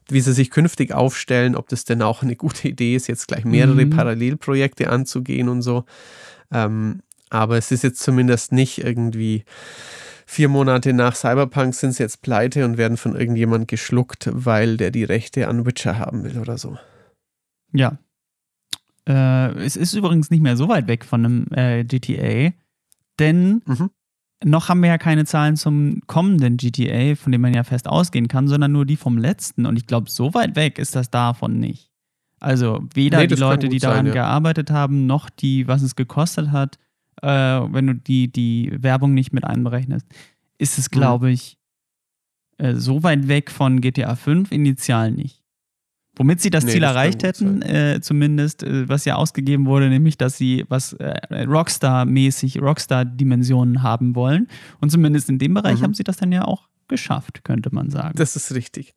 wie 0.07 0.21
sie 0.21 0.33
sich 0.33 0.51
künftig 0.51 0.93
aufstellen, 0.93 1.55
ob 1.55 1.67
das 1.69 1.85
denn 1.85 2.01
auch 2.01 2.21
eine 2.21 2.35
gute 2.35 2.67
Idee 2.67 2.95
ist, 2.95 3.07
jetzt 3.07 3.27
gleich 3.27 3.45
mehrere 3.45 3.85
mhm. 3.85 3.89
Parallelprojekte 3.89 4.89
anzugehen 4.89 5.49
und 5.49 5.61
so. 5.61 5.85
Ähm, 6.51 7.01
aber 7.29 7.57
es 7.57 7.71
ist 7.71 7.83
jetzt 7.83 8.01
zumindest 8.01 8.51
nicht 8.51 8.83
irgendwie 8.83 9.43
Vier 10.33 10.49
Monate 10.49 10.93
nach 10.93 11.13
Cyberpunk 11.13 11.75
sind 11.75 11.91
sie 11.91 12.01
jetzt 12.01 12.23
pleite 12.23 12.65
und 12.65 12.79
werden 12.79 12.97
von 12.97 13.15
irgendjemand 13.15 13.67
geschluckt, 13.67 14.31
weil 14.33 14.77
der 14.77 14.89
die 14.89 15.03
Rechte 15.03 15.47
an 15.47 15.67
Witcher 15.67 15.99
haben 15.99 16.23
will 16.23 16.39
oder 16.39 16.57
so. 16.57 16.75
Ja. 17.71 17.99
Äh, 19.07 19.51
es 19.63 19.75
ist 19.75 19.93
übrigens 19.93 20.31
nicht 20.31 20.41
mehr 20.41 20.57
so 20.57 20.69
weit 20.69 20.87
weg 20.87 21.05
von 21.05 21.23
einem 21.23 21.45
äh, 21.51 21.83
GTA, 21.83 22.51
denn 23.19 23.61
mhm. 23.67 23.91
noch 24.43 24.69
haben 24.69 24.81
wir 24.81 24.89
ja 24.89 24.97
keine 24.97 25.25
Zahlen 25.25 25.55
zum 25.55 26.01
kommenden 26.07 26.57
GTA, 26.57 27.13
von 27.13 27.31
dem 27.31 27.41
man 27.41 27.53
ja 27.53 27.63
fest 27.63 27.87
ausgehen 27.87 28.27
kann, 28.27 28.47
sondern 28.47 28.71
nur 28.71 28.87
die 28.87 28.97
vom 28.97 29.19
letzten. 29.19 29.67
Und 29.67 29.77
ich 29.77 29.85
glaube, 29.85 30.09
so 30.09 30.33
weit 30.33 30.55
weg 30.55 30.79
ist 30.79 30.95
das 30.95 31.11
davon 31.11 31.59
nicht. 31.59 31.91
Also 32.39 32.83
weder 32.95 33.19
nee, 33.19 33.27
die 33.27 33.35
Leute, 33.35 33.69
die 33.69 33.77
daran 33.77 33.97
sein, 33.97 34.07
ja. 34.07 34.13
gearbeitet 34.13 34.71
haben, 34.71 35.05
noch 35.05 35.29
die, 35.29 35.67
was 35.67 35.83
es 35.83 35.95
gekostet 35.95 36.49
hat, 36.49 36.79
äh, 37.21 37.27
wenn 37.27 37.87
du 37.87 37.95
die, 37.95 38.31
die 38.31 38.71
Werbung 38.77 39.13
nicht 39.13 39.33
mit 39.33 39.43
einberechnest, 39.43 40.05
ist 40.57 40.77
es, 40.77 40.89
glaube 40.89 41.27
mhm. 41.27 41.33
ich, 41.33 41.57
äh, 42.57 42.75
so 42.75 43.03
weit 43.03 43.27
weg 43.27 43.51
von 43.51 43.81
GTA 43.81 44.15
5 44.15 44.51
initial 44.51 45.11
nicht. 45.11 45.43
Womit 46.15 46.41
sie 46.41 46.51
das 46.51 46.63
nee, 46.63 46.73
Ziel 46.73 46.81
das 46.81 46.91
erreicht 46.91 47.23
hätten, 47.23 47.63
äh, 47.63 47.99
zumindest, 48.01 48.61
äh, 48.61 48.87
was 48.87 49.03
ja 49.05 49.15
ausgegeben 49.15 49.65
wurde, 49.65 49.89
nämlich, 49.89 50.15
dass 50.15 50.37
sie 50.37 50.63
was 50.69 50.93
äh, 50.93 51.15
Rockstar-mäßig, 51.31 52.61
Rockstar-Dimensionen 52.61 53.81
haben 53.81 54.13
wollen. 54.13 54.47
Und 54.79 54.91
zumindest 54.91 55.29
in 55.29 55.39
dem 55.39 55.55
Bereich 55.55 55.79
mhm. 55.79 55.83
haben 55.83 55.93
sie 55.95 56.03
das 56.03 56.17
dann 56.17 56.31
ja 56.31 56.45
auch 56.45 56.67
geschafft, 56.87 57.43
könnte 57.43 57.73
man 57.73 57.89
sagen. 57.89 58.15
Das 58.15 58.35
ist 58.35 58.53
richtig. 58.53 58.93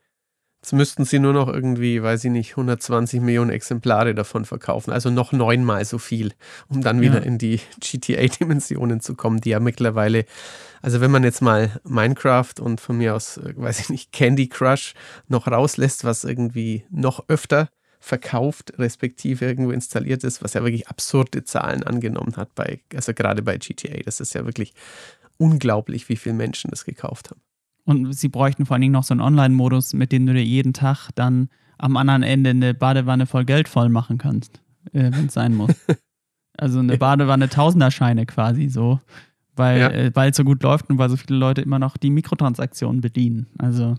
Jetzt 0.66 0.72
müssten 0.72 1.04
sie 1.04 1.20
nur 1.20 1.32
noch 1.32 1.46
irgendwie, 1.46 2.02
weiß 2.02 2.24
ich 2.24 2.30
nicht, 2.32 2.50
120 2.54 3.20
Millionen 3.20 3.50
Exemplare 3.50 4.16
davon 4.16 4.44
verkaufen. 4.44 4.90
Also 4.90 5.10
noch 5.10 5.30
neunmal 5.30 5.84
so 5.84 5.98
viel, 5.98 6.32
um 6.66 6.82
dann 6.82 7.00
wieder 7.00 7.20
ja. 7.20 7.24
in 7.24 7.38
die 7.38 7.60
GTA-Dimensionen 7.78 9.00
zu 9.00 9.14
kommen, 9.14 9.40
die 9.40 9.50
ja 9.50 9.60
mittlerweile, 9.60 10.24
also 10.82 11.00
wenn 11.00 11.12
man 11.12 11.22
jetzt 11.22 11.40
mal 11.40 11.70
Minecraft 11.84 12.54
und 12.60 12.80
von 12.80 12.98
mir 12.98 13.14
aus, 13.14 13.36
äh, 13.36 13.52
weiß 13.54 13.78
ich 13.78 13.90
nicht, 13.90 14.10
Candy 14.10 14.48
Crush 14.48 14.94
noch 15.28 15.46
rauslässt, 15.46 16.02
was 16.02 16.24
irgendwie 16.24 16.84
noch 16.90 17.28
öfter 17.28 17.68
verkauft, 18.00 18.72
respektive 18.76 19.44
irgendwo 19.44 19.70
installiert 19.70 20.24
ist, 20.24 20.42
was 20.42 20.54
ja 20.54 20.64
wirklich 20.64 20.88
absurde 20.88 21.44
Zahlen 21.44 21.84
angenommen 21.84 22.36
hat 22.36 22.56
bei, 22.56 22.80
also 22.92 23.14
gerade 23.14 23.42
bei 23.42 23.56
GTA. 23.56 24.00
Das 24.04 24.18
ist 24.18 24.34
ja 24.34 24.44
wirklich 24.44 24.74
unglaublich, 25.36 26.08
wie 26.08 26.16
viele 26.16 26.34
Menschen 26.34 26.70
das 26.70 26.84
gekauft 26.84 27.30
haben. 27.30 27.45
Und 27.86 28.12
sie 28.14 28.28
bräuchten 28.28 28.66
vor 28.66 28.74
allen 28.74 28.82
Dingen 28.82 28.92
noch 28.92 29.04
so 29.04 29.14
einen 29.14 29.20
Online-Modus, 29.20 29.94
mit 29.94 30.12
dem 30.12 30.26
du 30.26 30.34
dir 30.34 30.44
jeden 30.44 30.72
Tag 30.72 31.10
dann 31.14 31.48
am 31.78 31.96
anderen 31.96 32.24
Ende 32.24 32.50
eine 32.50 32.74
Badewanne 32.74 33.26
voll 33.26 33.44
Geld 33.44 33.68
voll 33.68 33.88
machen 33.88 34.18
kannst, 34.18 34.60
äh, 34.92 35.12
wenn 35.12 35.26
es 35.26 35.34
sein 35.34 35.54
muss. 35.54 35.70
also 36.58 36.80
eine 36.80 36.98
Badewanne 36.98 37.48
Tausenderscheine 37.48 38.26
quasi 38.26 38.68
so, 38.68 39.00
weil 39.54 39.78
ja. 39.78 39.88
äh, 39.88 40.28
es 40.28 40.36
so 40.36 40.42
gut 40.42 40.64
läuft 40.64 40.90
und 40.90 40.98
weil 40.98 41.08
so 41.08 41.16
viele 41.16 41.38
Leute 41.38 41.60
immer 41.60 41.78
noch 41.78 41.96
die 41.96 42.10
Mikrotransaktionen 42.10 43.00
bedienen. 43.00 43.46
Also 43.58 43.96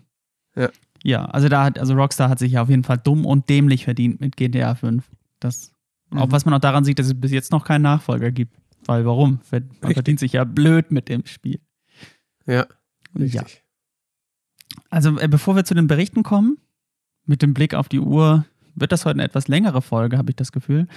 ja, 0.55 0.69
ja 1.03 1.25
also 1.25 1.47
da 1.47 1.63
hat 1.63 1.79
also 1.79 1.93
Rockstar 1.93 2.29
hat 2.29 2.39
sich 2.39 2.53
ja 2.53 2.63
auf 2.63 2.69
jeden 2.69 2.83
Fall 2.83 2.97
dumm 2.97 3.25
und 3.25 3.47
dämlich 3.47 3.85
verdient 3.85 4.19
mit 4.19 4.35
GTA 4.35 4.75
5. 4.75 5.09
Das 5.39 5.71
mhm. 6.09 6.17
auch 6.17 6.31
was 6.31 6.43
man 6.43 6.53
auch 6.53 6.59
daran 6.59 6.83
sieht, 6.83 6.99
dass 6.99 7.07
es 7.07 7.19
bis 7.19 7.31
jetzt 7.31 7.53
noch 7.53 7.63
keinen 7.63 7.83
Nachfolger 7.83 8.31
gibt. 8.31 8.53
Weil 8.85 9.05
warum? 9.05 9.39
Man 9.51 9.63
Richtig. 9.63 9.93
verdient 9.93 10.19
sich 10.19 10.33
ja 10.33 10.43
blöd 10.43 10.91
mit 10.91 11.07
dem 11.07 11.25
Spiel. 11.25 11.61
Ja. 12.45 12.65
Richtig. 13.17 13.33
Ja. 13.33 13.66
Also 14.89 15.17
äh, 15.19 15.27
bevor 15.27 15.55
wir 15.55 15.65
zu 15.65 15.73
den 15.73 15.87
Berichten 15.87 16.23
kommen, 16.23 16.57
mit 17.25 17.41
dem 17.41 17.53
Blick 17.53 17.73
auf 17.73 17.89
die 17.89 17.99
Uhr, 17.99 18.45
wird 18.75 18.91
das 18.91 19.05
heute 19.05 19.15
eine 19.15 19.23
etwas 19.23 19.47
längere 19.47 19.81
Folge, 19.81 20.17
habe 20.17 20.31
ich 20.31 20.35
das 20.35 20.51
Gefühl. 20.51 20.87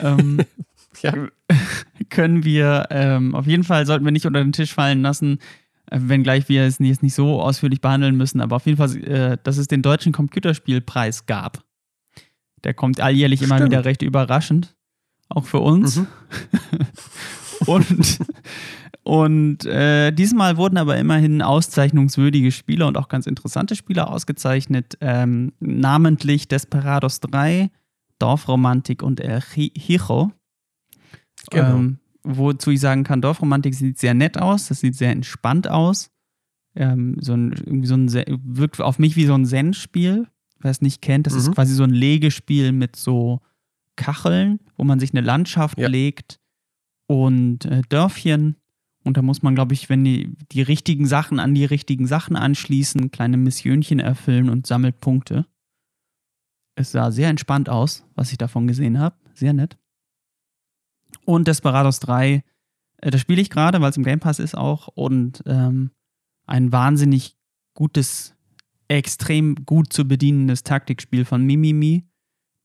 ähm, 0.00 0.40
ja. 1.02 1.12
Können 2.10 2.44
wir, 2.44 2.88
ähm, 2.90 3.34
auf 3.34 3.46
jeden 3.46 3.64
Fall 3.64 3.86
sollten 3.86 4.04
wir 4.04 4.12
nicht 4.12 4.26
unter 4.26 4.42
den 4.42 4.52
Tisch 4.52 4.72
fallen 4.72 5.02
lassen, 5.02 5.38
äh, 5.90 5.98
wenngleich 6.00 6.48
wir 6.48 6.64
es 6.64 6.80
nicht, 6.80 7.02
nicht 7.02 7.14
so 7.14 7.40
ausführlich 7.40 7.80
behandeln 7.80 8.16
müssen, 8.16 8.40
aber 8.40 8.56
auf 8.56 8.66
jeden 8.66 8.78
Fall, 8.78 8.96
äh, 9.04 9.38
dass 9.42 9.56
es 9.56 9.68
den 9.68 9.82
deutschen 9.82 10.12
Computerspielpreis 10.12 11.26
gab. 11.26 11.64
Der 12.64 12.74
kommt 12.74 13.00
alljährlich 13.00 13.40
Stimmt. 13.40 13.52
immer 13.52 13.64
wieder 13.66 13.84
recht 13.84 14.02
überraschend, 14.02 14.74
auch 15.28 15.46
für 15.46 15.60
uns. 15.60 15.96
Mhm. 15.96 16.06
Und 17.66 18.18
und 19.08 19.64
äh, 19.64 20.12
diesmal 20.12 20.58
wurden 20.58 20.76
aber 20.76 20.98
immerhin 20.98 21.40
auszeichnungswürdige 21.40 22.52
Spieler 22.52 22.86
und 22.88 22.98
auch 22.98 23.08
ganz 23.08 23.26
interessante 23.26 23.74
Spieler 23.74 24.10
ausgezeichnet, 24.10 24.98
ähm, 25.00 25.54
namentlich 25.60 26.46
Desperados 26.46 27.20
3, 27.20 27.70
Dorfromantik 28.18 29.02
und 29.02 29.20
El 29.20 29.40
Hijo. 29.40 30.30
Genau. 31.50 31.76
Ähm, 31.78 31.98
wozu 32.22 32.70
ich 32.70 32.80
sagen 32.80 33.02
kann, 33.02 33.22
Dorfromantik 33.22 33.74
sieht 33.74 33.98
sehr 33.98 34.12
nett 34.12 34.36
aus, 34.36 34.68
das 34.68 34.80
sieht 34.80 34.94
sehr 34.94 35.12
entspannt 35.12 35.70
aus. 35.70 36.10
Ähm, 36.76 37.16
so 37.18 37.32
ein, 37.32 37.52
irgendwie 37.52 37.86
so 37.86 37.94
ein, 37.94 38.12
wirkt 38.44 38.78
auf 38.78 38.98
mich 38.98 39.16
wie 39.16 39.24
so 39.24 39.32
ein 39.32 39.46
Zen-Spiel. 39.46 40.26
Wer 40.58 40.70
es 40.70 40.82
nicht 40.82 41.00
kennt, 41.00 41.26
das 41.26 41.32
mhm. 41.32 41.38
ist 41.38 41.52
quasi 41.52 41.72
so 41.72 41.84
ein 41.84 41.94
Legespiel 41.94 42.72
mit 42.72 42.94
so 42.94 43.40
Kacheln, 43.96 44.60
wo 44.76 44.84
man 44.84 45.00
sich 45.00 45.14
eine 45.14 45.22
Landschaft 45.22 45.78
ja. 45.78 45.88
legt 45.88 46.40
und 47.06 47.64
äh, 47.64 47.80
Dörfchen 47.88 48.56
und 49.08 49.16
da 49.16 49.22
muss 49.22 49.42
man, 49.42 49.54
glaube 49.54 49.72
ich, 49.72 49.88
wenn 49.88 50.04
die, 50.04 50.36
die 50.52 50.60
richtigen 50.60 51.06
Sachen 51.06 51.40
an 51.40 51.54
die 51.54 51.64
richtigen 51.64 52.06
Sachen 52.06 52.36
anschließen, 52.36 53.10
kleine 53.10 53.38
Missionchen 53.38 54.00
erfüllen 54.00 54.50
und 54.50 54.66
sammelt 54.66 55.00
Punkte. 55.00 55.46
Es 56.74 56.92
sah 56.92 57.10
sehr 57.10 57.30
entspannt 57.30 57.70
aus, 57.70 58.04
was 58.14 58.32
ich 58.32 58.36
davon 58.36 58.66
gesehen 58.66 58.98
habe. 58.98 59.16
Sehr 59.32 59.54
nett. 59.54 59.78
Und 61.24 61.48
Desperados 61.48 62.00
3, 62.00 62.44
äh, 62.98 63.10
das 63.10 63.22
spiele 63.22 63.40
ich 63.40 63.48
gerade, 63.48 63.80
weil 63.80 63.88
es 63.88 63.96
im 63.96 64.04
Game 64.04 64.20
Pass 64.20 64.40
ist 64.40 64.54
auch. 64.54 64.88
Und 64.88 65.42
ähm, 65.46 65.90
ein 66.46 66.70
wahnsinnig 66.70 67.38
gutes, 67.72 68.36
extrem 68.88 69.54
gut 69.64 69.90
zu 69.90 70.06
bedienendes 70.06 70.64
Taktikspiel 70.64 71.24
von 71.24 71.42
Mimimi, 71.44 72.04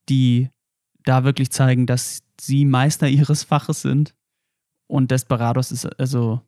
die 0.10 0.50
da 1.06 1.24
wirklich 1.24 1.52
zeigen, 1.52 1.86
dass 1.86 2.20
sie 2.38 2.66
Meister 2.66 3.08
ihres 3.08 3.46
Faches 3.46 3.82
sind 3.82 4.14
und 4.94 5.10
Desperados 5.10 5.72
ist 5.72 5.88
also 6.00 6.40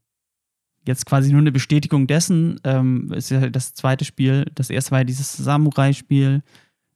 jetzt 0.86 1.08
quasi 1.08 1.32
nur 1.32 1.42
eine 1.42 1.52
Bestätigung 1.52 2.06
dessen. 2.06 2.60
Ähm, 2.64 3.12
ist 3.12 3.32
ja 3.32 3.50
das 3.50 3.74
zweite 3.74 4.06
Spiel. 4.06 4.46
Das 4.54 4.70
erste 4.70 4.92
war 4.92 5.00
ja 5.00 5.04
dieses 5.04 5.36
Samurai-Spiel, 5.36 6.44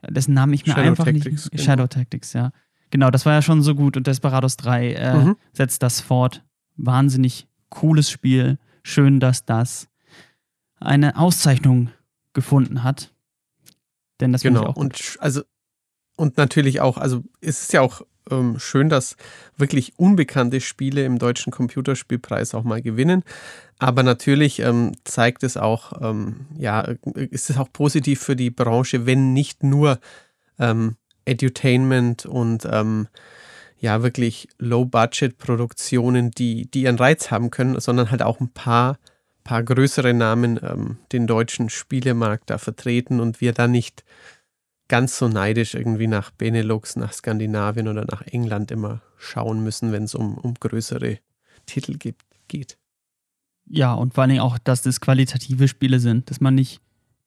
dessen 0.07 0.35
Namen 0.35 0.53
ich 0.53 0.67
mir 0.67 0.73
Shadow 0.73 0.87
einfach 0.89 1.05
Tactics, 1.05 1.25
nicht. 1.25 1.51
Genau. 1.51 1.63
Shadow 1.63 1.87
Tactics, 1.87 2.33
ja. 2.33 2.51
Genau, 2.91 3.09
das 3.09 3.25
war 3.25 3.33
ja 3.33 3.41
schon 3.41 3.63
so 3.63 3.73
gut. 3.73 3.97
Und 3.97 4.05
Desperados 4.05 4.57
3 4.57 4.93
äh, 4.93 5.17
mhm. 5.17 5.37
setzt 5.51 5.81
das 5.81 6.01
fort. 6.01 6.45
Wahnsinnig 6.77 7.47
cooles 7.69 8.11
Spiel. 8.11 8.59
Schön, 8.83 9.19
dass 9.19 9.43
das 9.43 9.87
eine 10.79 11.17
Auszeichnung 11.17 11.89
gefunden 12.33 12.83
hat. 12.83 13.11
Denn 14.19 14.33
das 14.33 14.43
genau. 14.43 14.71
Und 14.71 15.17
also 15.19 15.41
und 16.15 16.37
natürlich 16.37 16.79
auch, 16.79 16.97
also 16.97 17.23
es 17.41 17.63
ist 17.63 17.73
ja 17.73 17.81
auch 17.81 18.03
ähm, 18.29 18.59
schön, 18.59 18.89
dass 18.89 19.15
wirklich 19.57 19.93
unbekannte 19.97 20.61
Spiele 20.61 21.03
im 21.05 21.19
deutschen 21.19 21.51
Computerspielpreis 21.51 22.53
auch 22.55 22.63
mal 22.63 22.81
gewinnen. 22.81 23.23
Aber 23.77 24.03
natürlich 24.03 24.59
ähm, 24.59 24.91
zeigt 25.03 25.43
es 25.43 25.57
auch, 25.57 26.01
ähm, 26.01 26.47
ja, 26.57 26.81
ist 27.15 27.49
es 27.49 27.57
auch 27.57 27.71
positiv 27.71 28.21
für 28.21 28.35
die 28.35 28.49
Branche, 28.49 29.05
wenn 29.05 29.33
nicht 29.33 29.63
nur 29.63 29.99
ähm, 30.59 30.95
Edutainment 31.25 32.25
und 32.25 32.67
ähm, 32.69 33.07
ja, 33.79 34.03
wirklich 34.03 34.49
Low-Budget-Produktionen, 34.57 36.31
die, 36.31 36.69
die 36.69 36.83
ihren 36.83 36.97
Reiz 36.97 37.31
haben 37.31 37.49
können, 37.49 37.79
sondern 37.79 38.11
halt 38.11 38.21
auch 38.21 38.41
ein 38.41 38.49
paar, 38.49 38.97
paar 39.45 39.63
größere 39.63 40.13
Namen 40.13 40.59
ähm, 40.61 40.97
den 41.13 41.27
deutschen 41.27 41.69
Spielemarkt 41.69 42.49
da 42.49 42.57
vertreten 42.57 43.21
und 43.21 43.39
wir 43.39 43.53
da 43.53 43.67
nicht 43.67 44.03
ganz 44.89 45.17
so 45.17 45.29
neidisch 45.29 45.75
irgendwie 45.75 46.07
nach 46.07 46.31
Benelux, 46.31 46.97
nach 46.97 47.13
Skandinavien 47.13 47.87
oder 47.87 48.05
nach 48.05 48.21
England 48.23 48.71
immer 48.71 49.01
schauen 49.17 49.63
müssen, 49.63 49.91
wenn 49.93 50.03
es 50.03 50.15
um, 50.15 50.37
um 50.37 50.55
größere 50.55 51.19
Titel 51.65 51.97
gibt, 51.97 52.25
geht. 52.47 52.77
Ja, 53.67 53.93
und 53.93 54.15
vor 54.15 54.23
allen 54.23 54.31
Dingen 54.31 54.41
auch, 54.41 54.57
dass 54.57 54.81
das 54.81 54.99
qualitative 54.99 55.67
Spiele 55.67 55.99
sind, 55.99 56.29
dass 56.29 56.41
man 56.41 56.55
nicht 56.55 56.81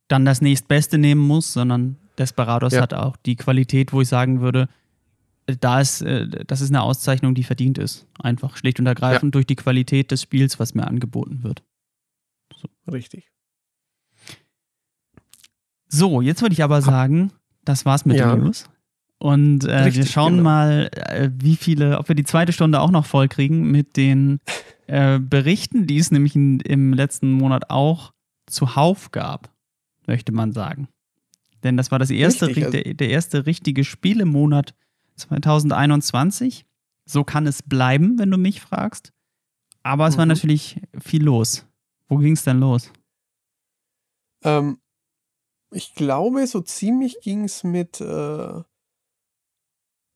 dann 0.09 0.25
das 0.25 0.43
nächstbeste 0.43 0.99
nehmen 0.99 1.21
muss, 1.21 1.53
sondern 1.53 1.97
Desperados 2.19 2.73
ja. 2.73 2.83
hat 2.83 2.93
auch 2.93 3.17
die 3.17 3.37
Qualität, 3.37 3.93
wo 3.93 4.03
ich 4.03 4.09
sagen 4.09 4.41
würde, 4.41 4.69
äh, 5.47 5.57
da 5.59 5.81
ist, 5.81 6.03
äh, 6.03 6.27
das 6.45 6.61
ist 6.61 6.71
eine 6.71 6.83
Auszeichnung, 6.83 7.35
die 7.35 7.45
verdient 7.45 7.79
ist. 7.79 8.07
Einfach 8.19 8.57
schlicht 8.57 8.81
und 8.81 8.87
ergreifend 8.87 9.31
ja. 9.35 9.39
durch 9.39 9.47
die 9.47 9.57
Qualität 9.57 10.11
des 10.11 10.23
Spiels, 10.23 10.59
was 10.59 10.75
mir 10.75 10.87
angeboten 10.87 11.45
wird. 11.45 11.63
So. 12.55 12.69
Richtig. 12.91 13.31
So, 15.89 16.21
jetzt 16.21 16.43
würde 16.43 16.55
ich 16.55 16.63
aber 16.63 16.83
sagen, 16.83 17.33
das 17.65 17.85
war's 17.85 18.05
mit 18.05 18.17
ja. 18.17 18.35
den 18.35 18.45
News. 18.45 18.69
Und 19.19 19.65
äh, 19.65 19.83
Richtig, 19.83 20.05
wir 20.05 20.11
schauen 20.11 20.39
genau. 20.39 20.43
mal, 20.43 20.91
äh, 20.93 21.31
wie 21.33 21.55
viele, 21.55 21.99
ob 21.99 22.09
wir 22.09 22.17
die 22.17 22.25
zweite 22.25 22.53
Stunde 22.53 22.81
auch 22.81 22.91
noch 22.91 23.07
voll 23.07 23.29
kriegen 23.29 23.71
mit 23.71 23.97
den 23.97 24.41
äh, 24.89 25.21
Berichten, 25.21 25.87
die 25.87 25.99
es 25.99 26.11
nämlich 26.11 26.35
in, 26.35 26.59
im 26.61 26.93
letzten 26.93 27.31
Monat 27.31 27.71
auch 27.71 28.13
zuhauf 28.47 29.13
gab, 29.13 29.51
möchte 30.09 30.33
man 30.33 30.53
sagen. 30.53 30.89
Denn 31.63 31.77
das 31.77 31.93
war 31.93 32.01
das 32.01 32.11
erste, 32.11 32.49
Richtig, 32.49 32.65
also 32.65 32.79
der, 32.79 32.95
der 32.95 33.11
erste 33.11 33.47
richtige 33.47 33.85
Spielemonat 33.85 34.75
2021. 35.17 36.67
So 37.05 37.23
kann 37.23 37.47
es 37.47 37.63
bleiben, 37.63 38.19
wenn 38.19 38.31
du 38.31 38.39
mich 38.39 38.61
fragst. 38.61 39.13
Aber 39.85 40.07
es 40.09 40.15
mhm. 40.15 40.19
war 40.19 40.27
natürlich 40.27 40.81
viel 41.01 41.23
los. 41.23 41.67
Wo 42.09 42.19
ging 42.19 42.33
es 42.33 42.45
denn 42.45 42.59
los? 42.59 42.93
Ähm, 44.45 44.79
ich 45.73 45.95
glaube, 45.95 46.47
so 46.47 46.61
ziemlich 46.61 47.21
ging 47.21 47.45
es 47.45 47.65
mit, 47.65 48.01
äh, 48.01 48.63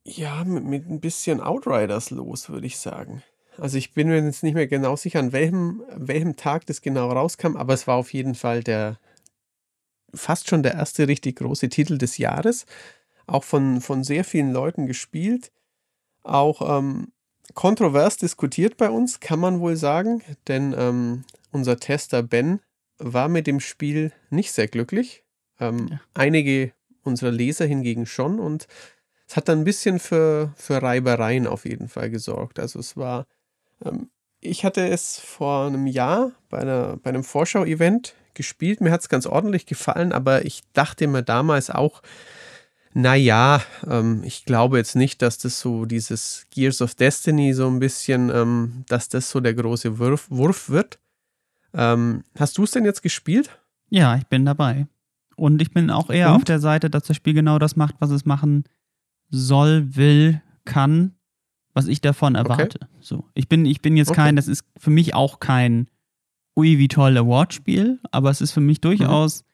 ja, 0.04 0.44
mit, 0.44 0.64
mit 0.64 0.88
ein 0.88 1.00
bisschen 1.00 1.40
Outriders 1.40 2.10
los, 2.10 2.48
würde 2.48 2.66
ich 2.66 2.78
sagen. 2.78 3.22
Also 3.58 3.78
ich 3.78 3.94
bin 3.94 4.08
mir 4.08 4.22
jetzt 4.22 4.42
nicht 4.42 4.54
mehr 4.54 4.66
genau 4.66 4.96
sicher, 4.96 5.18
an 5.18 5.32
welchem, 5.32 5.82
welchem 5.94 6.36
Tag 6.36 6.66
das 6.66 6.82
genau 6.82 7.10
rauskam, 7.10 7.56
aber 7.56 7.74
es 7.74 7.86
war 7.86 7.96
auf 7.96 8.12
jeden 8.12 8.34
Fall 8.34 8.62
der 8.62 8.98
fast 10.14 10.48
schon 10.48 10.62
der 10.62 10.74
erste 10.74 11.08
richtig 11.08 11.36
große 11.36 11.68
Titel 11.68 11.98
des 11.98 12.18
Jahres. 12.18 12.66
Auch 13.26 13.44
von, 13.44 13.80
von 13.80 14.04
sehr 14.04 14.24
vielen 14.24 14.52
Leuten 14.52 14.86
gespielt. 14.86 15.52
Auch 16.22 16.78
ähm, 16.78 17.12
kontrovers 17.54 18.16
diskutiert 18.16 18.76
bei 18.76 18.90
uns, 18.90 19.20
kann 19.20 19.40
man 19.40 19.60
wohl 19.60 19.76
sagen, 19.76 20.22
denn 20.48 20.74
ähm, 20.76 21.24
unser 21.50 21.78
Tester 21.78 22.22
Ben 22.22 22.60
war 22.98 23.28
mit 23.28 23.46
dem 23.46 23.60
Spiel 23.60 24.12
nicht 24.30 24.52
sehr 24.52 24.68
glücklich. 24.68 25.25
Ähm, 25.60 25.88
ja. 25.90 26.00
Einige 26.14 26.72
unserer 27.02 27.30
Leser 27.30 27.66
hingegen 27.66 28.06
schon 28.06 28.38
und 28.40 28.66
es 29.28 29.36
hat 29.36 29.48
dann 29.48 29.60
ein 29.60 29.64
bisschen 29.64 29.98
für, 29.98 30.52
für 30.56 30.82
Reibereien 30.82 31.46
auf 31.46 31.64
jeden 31.64 31.88
Fall 31.88 32.10
gesorgt. 32.10 32.58
Also 32.58 32.78
es 32.78 32.96
war, 32.96 33.26
ähm, 33.84 34.10
ich 34.40 34.64
hatte 34.64 34.86
es 34.88 35.18
vor 35.18 35.66
einem 35.66 35.86
Jahr 35.86 36.32
bei, 36.48 36.58
einer, 36.58 36.96
bei 36.98 37.10
einem 37.10 37.24
Vorschau-Event 37.24 38.14
gespielt. 38.34 38.80
Mir 38.80 38.92
hat 38.92 39.00
es 39.00 39.08
ganz 39.08 39.26
ordentlich 39.26 39.66
gefallen, 39.66 40.12
aber 40.12 40.44
ich 40.44 40.62
dachte 40.72 41.08
mir 41.08 41.22
damals 41.22 41.70
auch, 41.70 42.02
naja, 42.94 43.62
ähm, 43.86 44.22
ich 44.24 44.44
glaube 44.44 44.78
jetzt 44.78 44.96
nicht, 44.96 45.20
dass 45.20 45.38
das 45.38 45.60
so 45.60 45.84
dieses 45.84 46.46
Gears 46.50 46.80
of 46.80 46.94
Destiny 46.94 47.52
so 47.52 47.66
ein 47.66 47.78
bisschen, 47.78 48.30
ähm, 48.30 48.84
dass 48.88 49.08
das 49.08 49.28
so 49.30 49.40
der 49.40 49.54
große 49.54 49.98
Wurf, 49.98 50.30
Wurf 50.30 50.70
wird. 50.70 50.98
Ähm, 51.74 52.24
hast 52.38 52.56
du 52.56 52.64
es 52.64 52.70
denn 52.70 52.84
jetzt 52.84 53.02
gespielt? 53.02 53.58
Ja, 53.90 54.16
ich 54.16 54.26
bin 54.28 54.46
dabei. 54.46 54.86
Und 55.36 55.60
ich 55.62 55.70
bin 55.70 55.90
auch 55.90 56.10
eher 56.10 56.30
Und? 56.30 56.36
auf 56.36 56.44
der 56.44 56.60
Seite, 56.60 56.90
dass 56.90 57.04
das 57.04 57.16
Spiel 57.16 57.34
genau 57.34 57.58
das 57.58 57.76
macht, 57.76 57.96
was 58.00 58.10
es 58.10 58.24
machen 58.24 58.64
soll, 59.28 59.94
will, 59.94 60.42
kann, 60.64 61.14
was 61.74 61.86
ich 61.86 62.00
davon 62.00 62.34
erwarte. 62.34 62.80
Okay. 62.82 62.92
So. 63.00 63.24
Ich 63.34 63.48
bin, 63.48 63.66
ich 63.66 63.82
bin 63.82 63.96
jetzt 63.96 64.10
okay. 64.10 64.22
kein, 64.22 64.36
das 64.36 64.48
ist 64.48 64.64
für 64.78 64.90
mich 64.90 65.14
auch 65.14 65.38
kein 65.40 65.88
ui, 66.56 66.78
wie 66.78 66.88
toll 66.88 67.16
Award-Spiel, 67.16 68.00
aber 68.10 68.30
es 68.30 68.40
ist 68.40 68.52
für 68.52 68.62
mich 68.62 68.80
durchaus 68.80 69.42
mhm. 69.42 69.46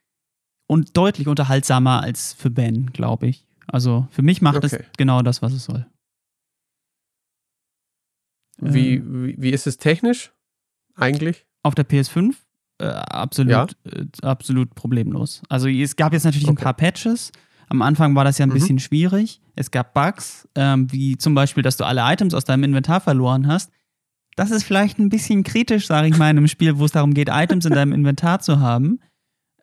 und 0.69 0.97
deutlich 0.97 1.27
unterhaltsamer 1.27 2.01
als 2.01 2.33
für 2.33 2.51
Ben, 2.51 2.93
glaube 2.93 3.27
ich. 3.27 3.47
Also 3.67 4.07
für 4.11 4.23
mich 4.23 4.41
macht 4.41 4.65
okay. 4.65 4.77
es 4.81 4.97
genau 4.97 5.23
das, 5.23 5.43
was 5.43 5.53
es 5.53 5.65
soll. 5.65 5.87
Wie, 8.59 8.95
ähm, 8.95 9.25
wie, 9.27 9.43
wie 9.43 9.51
ist 9.51 9.67
es 9.67 9.79
technisch 9.79 10.33
eigentlich? 10.95 11.47
Auf 11.65 11.75
der 11.75 11.89
PS5 11.89 12.37
äh, 12.83 12.87
absolut, 12.87 13.53
ja. 13.53 13.67
äh, 13.85 14.07
absolut 14.23 14.75
problemlos. 14.75 15.43
Also 15.49 15.69
es 15.69 15.95
gab 15.97 16.13
jetzt 16.13 16.25
natürlich 16.25 16.49
okay. 16.49 16.61
ein 16.61 16.65
paar 16.65 16.75
Patches. 16.75 17.31
Am 17.69 17.81
Anfang 17.81 18.15
war 18.15 18.25
das 18.25 18.39
ja 18.39 18.47
ein 18.47 18.49
mhm. 18.49 18.55
bisschen 18.55 18.79
schwierig. 18.81 19.41
Es 19.55 19.71
gab 19.71 19.95
Bugs, 19.95 20.49
ähm, 20.57 20.91
wie 20.93 21.17
zum 21.17 21.35
Beispiel, 21.35 21.63
dass 21.63 21.77
du 21.77 21.85
alle 21.85 22.03
Items 22.05 22.35
aus 22.35 22.45
deinem 22.45 22.65
Inventar 22.65 23.01
verloren 23.01 23.47
hast. 23.47 23.71
Das 24.37 24.51
ist 24.51 24.65
vielleicht 24.65 24.99
ein 24.99 25.11
bisschen 25.11 25.45
kritisch, 25.45 25.87
sage 25.87 26.09
ich 26.09 26.17
mal, 26.17 26.31
in 26.31 26.39
einem 26.39 26.49
Spiel, 26.49 26.79
wo 26.79 26.87
es 26.87 26.93
darum 26.93 27.15
geht, 27.15 27.29
Items 27.31 27.67
in 27.67 27.73
deinem 27.73 27.93
Inventar 27.93 28.41
zu 28.41 28.61
haben. 28.61 28.99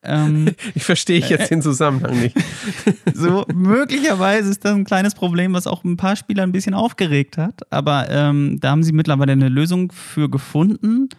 Ähm, 0.04 0.56
ich 0.76 0.84
verstehe 0.84 1.20
jetzt 1.20 1.46
äh, 1.46 1.48
den 1.50 1.62
Zusammenhang 1.62 2.20
nicht. 2.20 2.38
so, 3.14 3.46
möglicherweise 3.54 4.50
ist 4.50 4.64
das 4.64 4.76
ein 4.76 4.86
kleines 4.86 5.14
Problem, 5.16 5.54
was 5.54 5.68
auch 5.68 5.84
ein 5.84 5.98
paar 5.98 6.16
Spieler 6.16 6.44
ein 6.44 6.52
bisschen 6.52 6.74
aufgeregt 6.74 7.38
hat. 7.38 7.72
Aber 7.72 8.10
ähm, 8.10 8.60
da 8.62 8.72
haben 8.72 8.84
sie 8.84 8.94
mittlerweile 8.94 9.34
eine 9.34 9.50
Lösung 9.50 9.92
für 9.92 10.30
gefunden. 10.30 11.10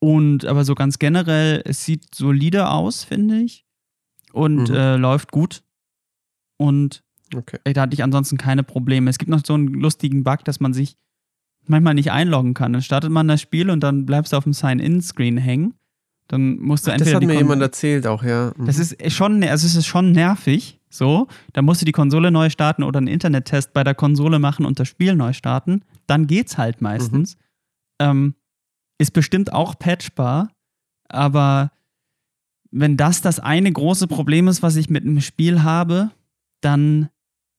Und 0.00 0.46
aber 0.46 0.64
so 0.64 0.74
ganz 0.74 0.98
generell, 0.98 1.62
es 1.64 1.84
sieht 1.84 2.14
solide 2.14 2.68
aus, 2.68 3.04
finde 3.04 3.38
ich. 3.38 3.66
Und 4.32 4.70
mhm. 4.70 4.74
äh, 4.74 4.96
läuft 4.96 5.30
gut. 5.30 5.62
Und 6.56 7.02
okay. 7.34 7.58
ey, 7.64 7.72
da 7.72 7.82
hatte 7.82 7.94
ich 7.94 8.02
ansonsten 8.02 8.38
keine 8.38 8.62
Probleme. 8.62 9.08
Es 9.10 9.18
gibt 9.18 9.30
noch 9.30 9.44
so 9.44 9.54
einen 9.54 9.68
lustigen 9.68 10.24
Bug, 10.24 10.44
dass 10.44 10.60
man 10.60 10.72
sich 10.72 10.96
manchmal 11.66 11.94
nicht 11.94 12.12
einloggen 12.12 12.54
kann. 12.54 12.72
Dann 12.72 12.82
startet 12.82 13.10
man 13.10 13.28
das 13.28 13.40
Spiel 13.40 13.70
und 13.70 13.80
dann 13.80 14.06
bleibst 14.06 14.32
du 14.32 14.36
auf 14.36 14.44
dem 14.44 14.52
Sign-In-Screen 14.52 15.36
hängen. 15.36 15.74
Dann 16.28 16.58
musst 16.58 16.86
du 16.86 16.92
entweder. 16.92 17.12
Das 17.12 17.22
hat 17.22 17.26
mir 17.26 17.36
jemand 17.36 17.60
erzählt 17.60 18.06
auch, 18.06 18.22
ja. 18.22 18.52
Mhm. 18.56 18.66
Das 18.66 18.78
ist 18.78 19.12
schon, 19.12 19.42
also 19.42 19.66
es 19.66 19.74
ist 19.74 19.86
schon 19.86 20.12
nervig. 20.12 20.80
So, 20.88 21.28
dann 21.52 21.64
musst 21.64 21.80
du 21.80 21.84
die 21.84 21.92
Konsole 21.92 22.30
neu 22.30 22.50
starten 22.50 22.82
oder 22.82 22.98
einen 22.98 23.06
Internettest 23.06 23.72
bei 23.72 23.84
der 23.84 23.94
Konsole 23.94 24.38
machen 24.40 24.64
und 24.64 24.80
das 24.80 24.88
Spiel 24.88 25.14
neu 25.14 25.32
starten. 25.32 25.84
Dann 26.06 26.26
geht's 26.26 26.58
halt 26.58 26.80
meistens. 26.80 27.36
Mhm. 27.36 27.40
Ähm, 28.00 28.34
ist 29.00 29.12
bestimmt 29.12 29.52
auch 29.52 29.78
patchbar, 29.78 30.52
aber 31.08 31.72
wenn 32.70 32.98
das 32.98 33.22
das 33.22 33.40
eine 33.40 33.72
große 33.72 34.06
Problem 34.06 34.46
ist, 34.46 34.62
was 34.62 34.76
ich 34.76 34.90
mit 34.90 35.04
einem 35.04 35.22
Spiel 35.22 35.62
habe, 35.62 36.10
dann 36.60 37.08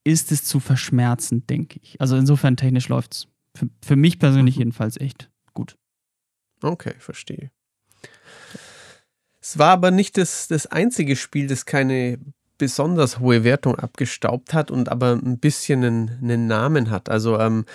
ist 0.04 0.32
es 0.32 0.44
zu 0.46 0.60
verschmerzend, 0.60 1.50
denke 1.50 1.80
ich. 1.82 2.00
Also 2.00 2.16
insofern 2.16 2.58
technisch 2.58 2.89
läuft 2.89 3.14
es 3.14 3.28
für, 3.56 3.70
für, 3.84 3.96
mich 3.96 4.20
persönlich 4.20 4.56
mhm. 4.56 4.62
jedenfalls 4.62 4.98
echt 4.98 5.32
gut. 5.54 5.78
Okay, 6.62 6.94
verstehe. 7.00 7.52
Es 9.42 9.58
war 9.58 9.72
aber 9.72 9.89
nicht 9.89 10.18
das, 10.18 10.48
das 10.48 10.68
einzige 10.68 11.16
Spiel, 11.16 11.48
das 11.48 11.66
keine 11.66 12.20
besonders 12.60 13.20
hohe 13.20 13.44
Wertung 13.44 13.76
abgestaubt 13.76 14.54
hat 14.54 14.70
und 14.70 14.89
aber 14.89 15.14
ein 15.14 15.39
bisschen 15.39 15.84
einen, 15.84 16.10
einen 16.22 16.46
Namen 16.46 16.92
hat. 16.92 17.10
Also 17.10 17.39
ähm, 17.39 17.66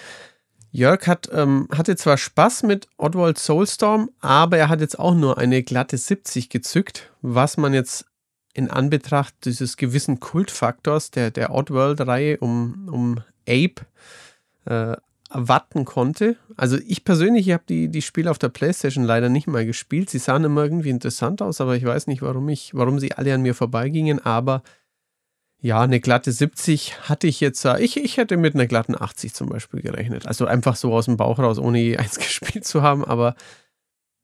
Jörg 0.76 1.06
hat, 1.06 1.30
ähm, 1.32 1.68
hatte 1.72 1.96
zwar 1.96 2.18
Spaß 2.18 2.62
mit 2.64 2.86
Oddworld 2.98 3.38
Soulstorm, 3.38 4.10
aber 4.20 4.58
er 4.58 4.68
hat 4.68 4.82
jetzt 4.82 4.98
auch 4.98 5.14
nur 5.14 5.38
eine 5.38 5.62
glatte 5.62 5.96
70 5.96 6.50
gezückt, 6.50 7.10
was 7.22 7.56
man 7.56 7.72
jetzt 7.72 8.04
in 8.52 8.70
Anbetracht 8.70 9.34
dieses 9.46 9.78
gewissen 9.78 10.20
Kultfaktors 10.20 11.10
der, 11.10 11.30
der 11.30 11.54
Oddworld-Reihe 11.54 12.36
um, 12.38 12.88
um 12.90 13.20
Ape 13.48 13.86
äh, 14.66 14.96
erwarten 15.30 15.86
konnte. 15.86 16.36
Also 16.58 16.76
ich 16.86 17.04
persönlich 17.04 17.50
habe 17.50 17.64
die, 17.66 17.88
die 17.88 18.02
Spiele 18.02 18.30
auf 18.30 18.38
der 18.38 18.50
Playstation 18.50 19.04
leider 19.04 19.30
nicht 19.30 19.46
mal 19.46 19.64
gespielt. 19.64 20.10
Sie 20.10 20.18
sahen 20.18 20.44
immer 20.44 20.64
irgendwie 20.64 20.90
interessant 20.90 21.40
aus, 21.40 21.62
aber 21.62 21.76
ich 21.76 21.84
weiß 21.86 22.06
nicht, 22.06 22.20
warum, 22.20 22.50
ich, 22.50 22.72
warum 22.74 22.98
sie 22.98 23.12
alle 23.12 23.32
an 23.32 23.42
mir 23.42 23.54
vorbeigingen. 23.54 24.24
Aber 24.24 24.62
ja, 25.60 25.80
eine 25.80 26.00
glatte 26.00 26.32
70 26.32 27.08
hatte 27.08 27.26
ich 27.26 27.40
jetzt, 27.40 27.64
äh, 27.64 27.80
ich, 27.80 27.96
ich 27.96 28.16
hätte 28.18 28.36
mit 28.36 28.54
einer 28.54 28.66
glatten 28.66 28.94
80 29.00 29.34
zum 29.34 29.48
Beispiel 29.48 29.80
gerechnet. 29.80 30.26
Also 30.26 30.46
einfach 30.46 30.76
so 30.76 30.92
aus 30.92 31.06
dem 31.06 31.16
Bauch 31.16 31.38
raus, 31.38 31.58
ohne 31.58 31.80
je 31.80 31.96
eins 31.98 32.18
gespielt 32.18 32.64
zu 32.64 32.82
haben, 32.82 33.04
aber 33.04 33.34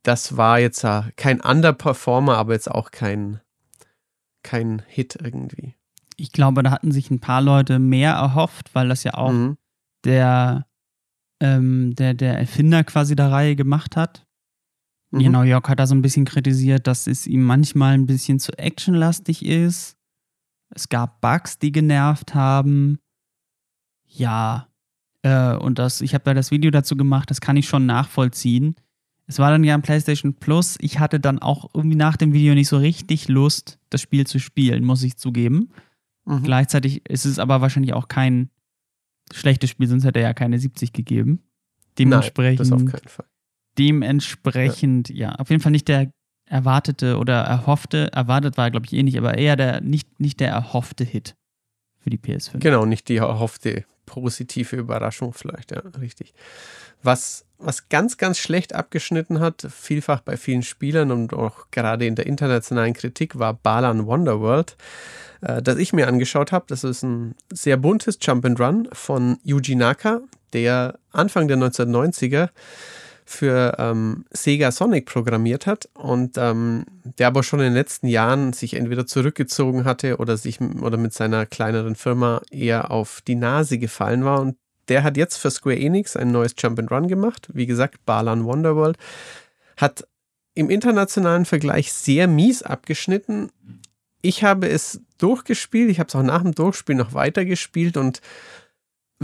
das 0.03 0.37
war 0.37 0.59
jetzt 0.59 0.85
äh, 0.85 1.03
kein 1.17 1.41
Underperformer, 1.41 2.37
aber 2.37 2.53
jetzt 2.53 2.71
auch 2.71 2.91
kein, 2.91 3.41
kein 4.43 4.83
Hit 4.87 5.19
irgendwie. 5.23 5.75
Ich 6.17 6.33
glaube, 6.33 6.63
da 6.63 6.71
hatten 6.71 6.93
sich 6.93 7.11
ein 7.11 7.21
paar 7.21 7.41
Leute 7.41 7.79
mehr 7.79 8.13
erhofft, 8.13 8.75
weil 8.75 8.89
das 8.89 9.05
ja 9.05 9.15
auch 9.15 9.33
mhm. 9.33 9.57
der, 10.05 10.67
ähm, 11.41 11.95
der, 11.95 12.15
der 12.15 12.39
Erfinder 12.39 12.85
quasi 12.85 13.17
der 13.17 13.31
Reihe 13.31 13.57
gemacht 13.57 13.97
hat. 13.97 14.27
Mhm. 15.13 15.19
Genau, 15.21 15.43
Jörg 15.45 15.67
hat 15.69 15.79
da 15.79 15.87
so 15.87 15.95
ein 15.95 16.03
bisschen 16.03 16.25
kritisiert, 16.25 16.87
dass 16.87 17.07
es 17.07 17.27
ihm 17.27 17.43
manchmal 17.43 17.95
ein 17.95 18.07
bisschen 18.07 18.39
zu 18.39 18.53
actionlastig 18.59 19.45
ist. 19.45 19.97
Es 20.75 20.89
gab 20.89 21.21
Bugs, 21.21 21.59
die 21.59 21.73
genervt 21.73 22.35
haben. 22.35 22.99
Ja, 24.07 24.69
äh, 25.23 25.55
und 25.55 25.79
das, 25.79 26.01
ich 26.01 26.15
habe 26.15 26.25
da 26.25 26.35
das 26.35 26.51
Video 26.51 26.71
dazu 26.71 26.97
gemacht, 26.97 27.31
das 27.31 27.41
kann 27.41 27.57
ich 27.57 27.69
schon 27.69 27.87
nachvollziehen. 27.87 28.77
Es 29.27 29.39
war 29.39 29.51
dann 29.51 29.65
ja 29.65 29.75
ein 29.75 29.83
PlayStation 29.83 30.35
Plus. 30.35 30.77
Ich 30.81 30.99
hatte 30.99 31.21
dann 31.21 31.39
auch 31.39 31.71
irgendwie 31.75 31.97
nach 31.97 32.17
dem 32.17 32.33
Video 32.33 32.55
nicht 32.55 32.69
so 32.69 32.77
richtig 32.77 33.29
Lust, 33.29 33.79
das 33.89 34.01
Spiel 34.01 34.27
zu 34.27 34.39
spielen, 34.41 34.85
muss 34.85 35.03
ich 35.03 35.17
zugeben. 35.17 35.71
Mhm. 36.25 36.43
Gleichzeitig 36.43 37.09
ist 37.09 37.25
es 37.25 37.39
aber 37.39 37.61
wahrscheinlich 37.61 37.95
auch 37.95 38.09
kein 38.09 38.51
schlechtes 39.33 39.71
Spiel, 39.71 39.89
sonst 39.89 40.05
hätte 40.05 40.19
er 40.19 40.29
ja 40.29 40.35
keine 40.35 40.59
70 40.59 40.93
gegeben. 40.93 41.41
Dementsprechend. 41.99 42.71
Nein, 42.71 42.79
das 42.79 42.87
auf 42.87 43.01
keinen 43.01 43.09
Fall. 43.09 43.27
Dementsprechend, 43.79 45.09
ja. 45.09 45.31
ja, 45.31 45.35
auf 45.37 45.51
jeden 45.51 45.63
Fall 45.63 45.73
nicht 45.73 45.89
der 45.89 46.13
erwartete 46.53 47.17
oder 47.17 47.41
erhoffte, 47.41 48.13
erwartet 48.13 48.59
war, 48.59 48.71
glaube 48.71 48.85
ich, 48.85 48.93
eh 48.93 49.03
nicht, 49.03 49.17
aber 49.17 49.39
eher 49.39 49.57
der, 49.57 49.81
nicht, 49.81 50.21
nicht 50.21 50.39
der 50.39 50.51
erhoffte 50.51 51.03
Hit 51.03 51.35
für 51.99 52.11
die 52.11 52.19
PS5. 52.19 52.59
Genau, 52.59 52.85
nicht 52.85 53.09
die 53.09 53.17
erhoffte 53.17 53.85
positive 54.05 54.77
Überraschung 54.77 55.33
vielleicht, 55.33 55.71
ja, 55.71 55.81
richtig. 55.99 56.35
Was, 57.03 57.47
was 57.59 57.89
ganz, 57.89 58.19
ganz 58.19 58.37
schlecht 58.37 58.75
abgeschnitten 58.75 59.41
hat, 59.41 59.67
vielfach 59.71 60.21
bei 60.21 60.37
vielen 60.37 60.63
Spielern 60.63 61.11
und 61.11 61.33
auch 61.33 61.71
gerade 61.71 62.07
in 62.07 62.17
der 62.17 62.27
internationalen 62.27 62.93
Kritik, 62.93 63.39
war 63.39 63.55
Balan 63.55 64.07
Wonderworld, 64.07 64.77
äh, 65.41 65.63
das 65.63 65.79
ich 65.79 65.95
mir 65.95 66.07
angeschaut 66.07 66.53
habe. 66.53 66.67
Das 66.69 66.85
ist 66.85 67.03
ein 67.03 67.35
sehr 67.51 67.79
buntes 67.79 68.19
Jump 68.21 68.45
and 68.45 68.61
Run 68.61 68.89
von 68.93 69.39
Yuji 69.43 69.77
Naka, 69.77 70.21
der 70.53 70.99
Anfang 71.13 71.49
der 71.49 71.57
1990er 71.57 72.51
für 73.33 73.77
ähm, 73.79 74.25
Sega 74.31 74.71
Sonic 74.71 75.07
programmiert 75.07 75.67
hat 75.67 75.89
und 75.95 76.37
ähm, 76.37 76.85
der 77.19 77.29
aber 77.29 77.43
schon 77.43 77.61
in 77.61 77.67
den 77.67 77.75
letzten 77.75 78.07
Jahren 78.07 78.53
sich 78.53 78.75
entweder 78.75 79.07
zurückgezogen 79.07 79.85
hatte 79.85 80.19
oder 80.19 80.37
sich 80.37 80.61
oder 80.61 80.99
mit 80.99 81.15
seiner 81.15 81.47
kleineren 81.47 81.97
Firma 81.97 82.43
eher 82.51 82.91
auf 82.91 83.21
die 83.23 83.35
Nase 83.35 83.79
gefallen 83.79 84.25
war 84.25 84.41
und 84.41 84.57
der 84.89 85.03
hat 85.03 85.17
jetzt 85.17 85.39
für 85.39 85.51
Square 85.51 85.79
Enix 85.79 86.17
ein 86.17 86.33
neues 86.33 86.55
Jump 86.59 86.79
and 86.79 86.91
Run 86.91 87.09
gemacht. 87.09 87.49
Wie 87.53 87.67
gesagt, 87.67 88.05
Balan 88.05 88.45
Wonderworld 88.45 88.99
hat 89.77 90.07
im 90.55 90.69
internationalen 90.69 91.47
Vergleich 91.47 91.93
sehr 91.93 92.29
mies 92.29 92.63
abgeschnitten. 92.63 93.51
Ich 94.21 94.45
habe 94.45 94.69
es 94.69 95.01
durchgespielt, 95.19 95.91
ich 95.91 95.99
habe 95.99 96.09
es 96.09 96.15
auch 96.15 96.23
nach 96.23 96.43
dem 96.43 96.55
Durchspiel 96.55 96.97
noch 96.97 97.15
weitergespielt 97.15 97.97
und 97.97 98.21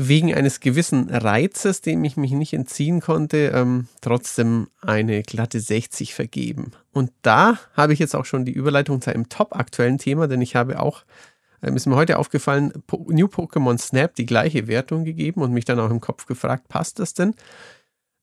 wegen 0.00 0.32
eines 0.32 0.60
gewissen 0.60 1.10
Reizes, 1.10 1.80
dem 1.80 2.04
ich 2.04 2.16
mich 2.16 2.30
nicht 2.30 2.52
entziehen 2.52 3.00
konnte, 3.00 3.50
ähm, 3.52 3.88
trotzdem 4.00 4.68
eine 4.80 5.22
glatte 5.22 5.58
60 5.58 6.14
vergeben. 6.14 6.70
Und 6.92 7.10
da 7.22 7.58
habe 7.74 7.92
ich 7.92 7.98
jetzt 7.98 8.14
auch 8.14 8.24
schon 8.24 8.44
die 8.44 8.52
Überleitung 8.52 9.00
zu 9.00 9.10
einem 9.10 9.28
top 9.28 9.56
aktuellen 9.56 9.98
Thema, 9.98 10.28
denn 10.28 10.40
ich 10.40 10.54
habe 10.54 10.78
auch, 10.78 11.02
ähm, 11.62 11.74
ist 11.74 11.86
mir 11.86 11.96
heute 11.96 12.18
aufgefallen, 12.18 12.72
po 12.86 13.08
New 13.10 13.26
Pokémon 13.26 13.76
Snap 13.76 14.14
die 14.14 14.26
gleiche 14.26 14.68
Wertung 14.68 15.04
gegeben 15.04 15.42
und 15.42 15.52
mich 15.52 15.64
dann 15.64 15.80
auch 15.80 15.90
im 15.90 16.00
Kopf 16.00 16.26
gefragt, 16.26 16.68
passt 16.68 17.00
das 17.00 17.14
denn? 17.14 17.34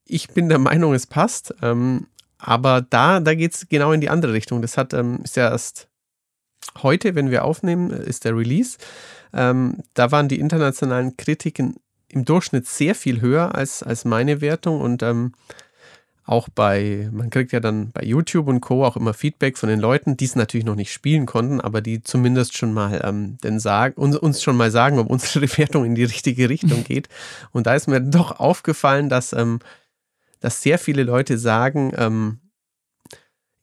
Ich 0.06 0.30
bin 0.30 0.48
der 0.48 0.60
Meinung, 0.60 0.94
es 0.94 1.08
passt. 1.08 1.54
Ähm, 1.62 2.08
aber 2.38 2.84
da, 2.90 3.20
da 3.20 3.36
geht 3.36 3.54
es 3.54 3.68
genau 3.68 3.92
in 3.92 4.00
die 4.00 4.10
andere 4.10 4.32
Richtung. 4.32 4.62
Das 4.62 4.78
hat, 4.78 4.94
ähm, 4.94 5.20
ist 5.26 5.36
ja 5.36 5.50
erst 5.50 5.90
heute, 6.82 7.16
wenn 7.16 7.32
wir 7.32 7.44
aufnehmen, 7.44 7.90
ist 7.90 8.24
der 8.24 8.38
Release. 8.38 8.78
Ähm, 9.36 9.84
da 9.94 10.12
waren 10.12 10.30
die 10.30 10.40
internationalen 10.40 11.18
Kritiken 11.18 11.76
im 12.08 12.26
Durchschnitt 12.26 12.68
sehr 12.68 12.96
viel 12.96 13.22
höher 13.22 13.54
als, 13.54 13.84
als 13.84 14.06
meine 14.06 14.42
Wertung 14.42 14.82
und 14.82 15.04
ähm, 15.04 15.34
auch 16.28 16.50
bei, 16.50 17.08
man 17.12 17.30
kriegt 17.30 17.52
ja 17.52 17.60
dann 17.60 17.92
bei 17.92 18.04
YouTube 18.04 18.48
und 18.48 18.62
Co. 18.62 18.84
auch 18.84 18.98
immer 18.98 19.14
Feedback 19.14 19.60
von 19.60 19.70
den 19.70 19.80
Leuten, 19.80 20.18
die 20.18 20.26
es 20.26 20.36
natürlich 20.36 20.66
noch 20.66 20.76
nicht 20.76 20.92
spielen 20.92 21.28
konnten, 21.28 21.62
aber 21.62 21.82
die 21.82 22.02
zumindest 22.02 22.58
schon 22.58 22.74
mal 22.74 23.00
ähm, 23.04 23.38
denn 23.44 23.60
sagen, 23.60 23.94
uns, 24.02 24.18
uns 24.18 24.42
schon 24.42 24.58
mal 24.58 24.72
sagen, 24.72 24.98
ob 24.98 25.10
unsere 25.10 25.46
Wertung 25.58 25.86
in 25.86 25.94
die 25.94 26.04
richtige 26.04 26.50
Richtung 26.50 26.84
geht. 26.84 27.10
Und 27.52 27.68
da 27.68 27.76
ist 27.76 27.88
mir 27.88 28.02
doch 28.02 28.40
aufgefallen, 28.40 29.08
dass, 29.08 29.34
ähm, 29.34 29.60
dass 30.40 30.64
sehr 30.64 30.80
viele 30.80 31.04
Leute 31.04 31.38
sagen, 31.38 31.94
ähm, 31.96 32.40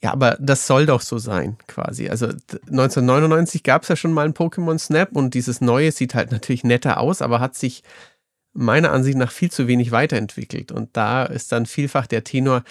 ja, 0.03 0.13
aber 0.13 0.37
das 0.41 0.67
soll 0.67 0.87
doch 0.87 1.01
so 1.01 1.19
sein, 1.19 1.57
quasi. 1.69 2.09
Also 2.09 2.27
1999 2.27 3.63
gab 3.63 3.83
es 3.83 3.89
ja 3.89 3.97
schon 3.97 4.13
mal 4.13 4.27
ein 4.27 4.35
Pokémon 4.35 4.79
Snap 4.79 5.15
und 5.15 5.35
dieses 5.35 5.61
neue 5.61 5.93
sieht 5.93 6.15
halt 6.15 6.33
natürlich 6.33 6.65
netter 6.65 6.99
aus, 6.99 7.23
aber 7.23 7.39
hat 7.39 7.55
sich 7.55 7.85
meiner 8.53 8.91
Ansicht 8.91 9.17
nach 9.17 9.31
viel 9.31 9.51
zu 9.51 9.69
wenig 9.69 9.93
weiterentwickelt. 9.93 10.73
Und 10.73 10.97
da 10.97 11.25
ist 11.25 11.53
dann 11.53 11.67
vielfach 11.67 12.09
der 12.09 12.25
Tenor, 12.25 12.65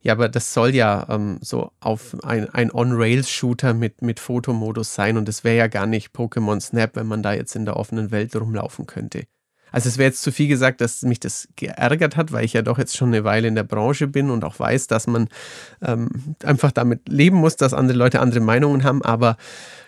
ja, 0.00 0.12
aber 0.12 0.28
das 0.28 0.54
soll 0.54 0.76
ja 0.76 1.06
ähm, 1.10 1.38
so 1.42 1.72
auf 1.80 2.16
ein, 2.22 2.48
ein 2.50 2.70
On-Rails-Shooter 2.72 3.74
mit, 3.74 4.02
mit 4.02 4.20
Fotomodus 4.20 4.94
sein 4.94 5.16
und 5.16 5.28
es 5.28 5.42
wäre 5.42 5.56
ja 5.56 5.66
gar 5.66 5.86
nicht 5.86 6.14
Pokémon 6.14 6.60
Snap, 6.60 6.94
wenn 6.94 7.08
man 7.08 7.24
da 7.24 7.32
jetzt 7.32 7.56
in 7.56 7.64
der 7.64 7.76
offenen 7.76 8.12
Welt 8.12 8.36
rumlaufen 8.36 8.86
könnte. 8.86 9.24
Also 9.76 9.90
es 9.90 9.98
wäre 9.98 10.08
jetzt 10.08 10.22
zu 10.22 10.32
viel 10.32 10.48
gesagt, 10.48 10.80
dass 10.80 11.02
mich 11.02 11.20
das 11.20 11.48
geärgert 11.54 12.16
hat, 12.16 12.32
weil 12.32 12.46
ich 12.46 12.54
ja 12.54 12.62
doch 12.62 12.78
jetzt 12.78 12.96
schon 12.96 13.08
eine 13.08 13.24
Weile 13.24 13.46
in 13.46 13.54
der 13.54 13.62
Branche 13.62 14.06
bin 14.06 14.30
und 14.30 14.42
auch 14.42 14.58
weiß, 14.58 14.86
dass 14.86 15.06
man 15.06 15.28
ähm, 15.82 16.08
einfach 16.42 16.72
damit 16.72 17.06
leben 17.10 17.36
muss, 17.36 17.56
dass 17.56 17.74
andere 17.74 17.98
Leute 17.98 18.20
andere 18.20 18.40
Meinungen 18.40 18.84
haben. 18.84 19.02
Aber 19.02 19.36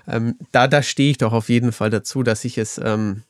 ähm, 0.06 0.36
da, 0.52 0.68
da 0.68 0.82
stehe 0.82 1.10
ich 1.10 1.16
doch 1.16 1.32
auf 1.32 1.48
jeden 1.48 1.72
Fall 1.72 1.88
dazu, 1.88 2.22
dass 2.22 2.44
ich 2.44 2.58
es... 2.58 2.78
Ähm, 2.84 3.22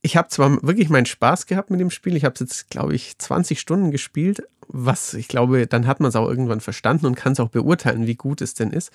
ich 0.00 0.16
habe 0.16 0.28
zwar 0.28 0.62
wirklich 0.62 0.90
meinen 0.90 1.06
Spaß 1.06 1.46
gehabt 1.46 1.70
mit 1.70 1.80
dem 1.80 1.90
Spiel. 1.90 2.14
Ich 2.14 2.24
habe 2.24 2.34
es 2.34 2.40
jetzt, 2.40 2.70
glaube 2.70 2.94
ich, 2.94 3.18
20 3.18 3.58
Stunden 3.58 3.90
gespielt, 3.90 4.44
was 4.68 5.12
ich 5.12 5.26
glaube, 5.26 5.66
dann 5.66 5.88
hat 5.88 5.98
man 5.98 6.10
es 6.10 6.14
auch 6.14 6.28
irgendwann 6.28 6.60
verstanden 6.60 7.06
und 7.06 7.16
kann 7.16 7.32
es 7.32 7.40
auch 7.40 7.48
beurteilen, 7.48 8.06
wie 8.06 8.14
gut 8.14 8.42
es 8.42 8.54
denn 8.54 8.70
ist. 8.70 8.92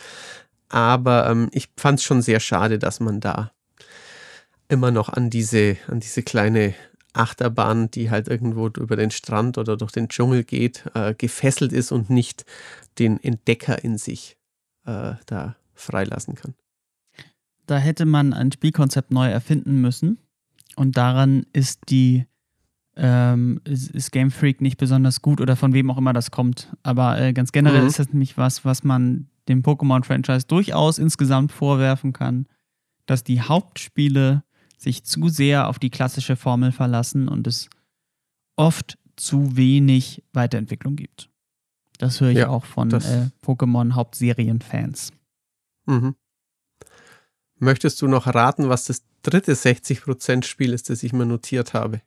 Aber 0.70 1.30
ähm, 1.30 1.50
ich 1.52 1.68
fand 1.76 2.00
es 2.00 2.06
schon 2.06 2.22
sehr 2.22 2.40
schade, 2.40 2.80
dass 2.80 3.02
man 3.02 3.20
da 3.20 3.52
immer 4.70 4.92
noch 4.92 5.10
an 5.10 5.30
diese, 5.30 5.78
an 5.88 6.00
diese 6.00 6.24
kleine 6.24 6.74
Achterbahn, 7.14 7.92
die 7.92 8.10
halt 8.10 8.28
irgendwo 8.28 8.68
über 8.68 8.96
den 8.96 9.12
Strand 9.12 9.58
oder 9.58 9.76
durch 9.76 9.92
den 9.92 10.08
Dschungel 10.08 10.44
geht, 10.44 10.86
äh, 10.94 11.14
gefesselt 11.16 11.74
ist 11.74 11.92
und 11.92 12.10
nicht 12.10 12.46
den 13.00 13.22
Entdecker 13.22 13.84
in 13.84 13.98
sich 13.98 14.38
äh, 14.86 15.14
da 15.26 15.56
freilassen 15.74 16.36
kann. 16.36 16.54
Da 17.66 17.78
hätte 17.78 18.06
man 18.06 18.34
ein 18.34 18.52
Spielkonzept 18.52 19.12
neu 19.12 19.30
erfinden 19.30 19.82
müssen. 19.82 20.20
Und 20.76 20.98
daran 20.98 21.46
ist 21.52 21.82
die 21.90 22.26
ähm, 22.96 23.62
ist, 23.64 23.92
ist, 23.92 24.12
Game 24.12 24.32
Freak 24.32 24.62
nicht 24.62 24.78
besonders 24.78 25.22
gut 25.22 25.40
oder 25.40 25.56
von 25.56 25.74
wem 25.74 25.90
auch 25.90 25.98
immer 25.98 26.14
das 26.14 26.32
kommt. 26.32 26.76
Aber 26.84 27.20
äh, 27.20 27.34
ganz 27.34 27.52
generell 27.52 27.82
mhm. 27.82 27.88
ist 27.88 28.00
das 28.00 28.10
nämlich 28.10 28.38
was, 28.38 28.66
was 28.66 28.84
man 28.84 29.30
dem 29.48 29.64
Pokémon-Franchise 29.64 30.48
durchaus 30.48 30.98
insgesamt 30.98 31.52
vorwerfen 31.52 32.14
kann, 32.14 32.48
dass 33.06 33.24
die 33.24 33.42
Hauptspiele 33.42 34.44
sich 34.80 35.04
zu 35.04 35.28
sehr 35.30 35.68
auf 35.68 35.78
die 35.78 35.90
klassische 35.90 36.36
Formel 36.36 36.72
verlassen 36.72 37.28
und 37.28 37.48
es 37.48 37.70
oft 38.56 38.98
zu 39.16 39.58
wenig 39.58 40.24
Weiterentwicklung 40.32 40.96
gibt. 40.96 41.30
Das 41.98 42.22
höre 42.22 42.30
ich 42.30 42.38
ja, 42.38 42.48
auch 42.48 42.64
von 42.64 42.92
äh, 42.92 43.30
Pokémon-Hauptserienfans. 43.46 45.12
Mhm. 45.86 46.16
Möchtest 47.58 48.02
du 48.02 48.08
noch 48.08 48.26
raten, 48.34 48.70
was 48.70 48.86
das 48.86 49.04
dritte 49.22 49.54
60%-Spiel 49.54 50.72
ist, 50.72 50.90
das 50.90 51.04
ich 51.04 51.12
mir 51.12 51.26
notiert 51.26 51.74
habe? 51.74 52.02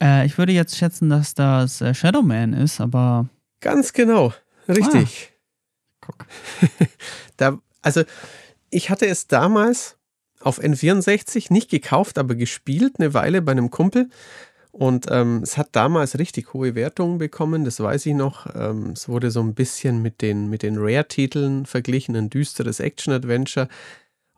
Äh, 0.00 0.26
ich 0.26 0.36
würde 0.36 0.52
jetzt 0.52 0.76
schätzen, 0.76 1.08
dass 1.08 1.32
das 1.32 1.80
äh, 1.80 1.94
Shadowman 1.94 2.52
ist, 2.52 2.82
aber. 2.82 3.30
Ganz 3.60 3.94
genau, 3.94 4.34
richtig. 4.68 5.30
Ah. 5.30 6.02
Guck. 6.02 6.26
da, 7.38 7.58
also, 7.80 8.02
ich 8.68 8.90
hatte 8.90 9.06
es 9.06 9.26
damals 9.26 9.96
auf 10.44 10.60
N64 10.60 11.52
nicht 11.52 11.70
gekauft, 11.70 12.18
aber 12.18 12.34
gespielt 12.34 12.94
eine 12.98 13.14
Weile 13.14 13.42
bei 13.42 13.52
einem 13.52 13.70
Kumpel. 13.70 14.08
Und 14.74 15.06
ähm, 15.08 15.40
es 15.44 15.56
hat 15.56 15.68
damals 15.72 16.18
richtig 16.18 16.52
hohe 16.52 16.74
Wertungen 16.74 17.18
bekommen, 17.18 17.64
das 17.64 17.78
weiß 17.78 18.06
ich 18.06 18.14
noch. 18.14 18.52
Ähm, 18.56 18.90
es 18.90 19.08
wurde 19.08 19.30
so 19.30 19.40
ein 19.40 19.54
bisschen 19.54 20.02
mit 20.02 20.20
den, 20.20 20.50
mit 20.50 20.64
den 20.64 20.78
Rare-Titeln 20.78 21.64
verglichen, 21.64 22.16
ein 22.16 22.28
düsteres 22.28 22.80
Action-Adventure, 22.80 23.68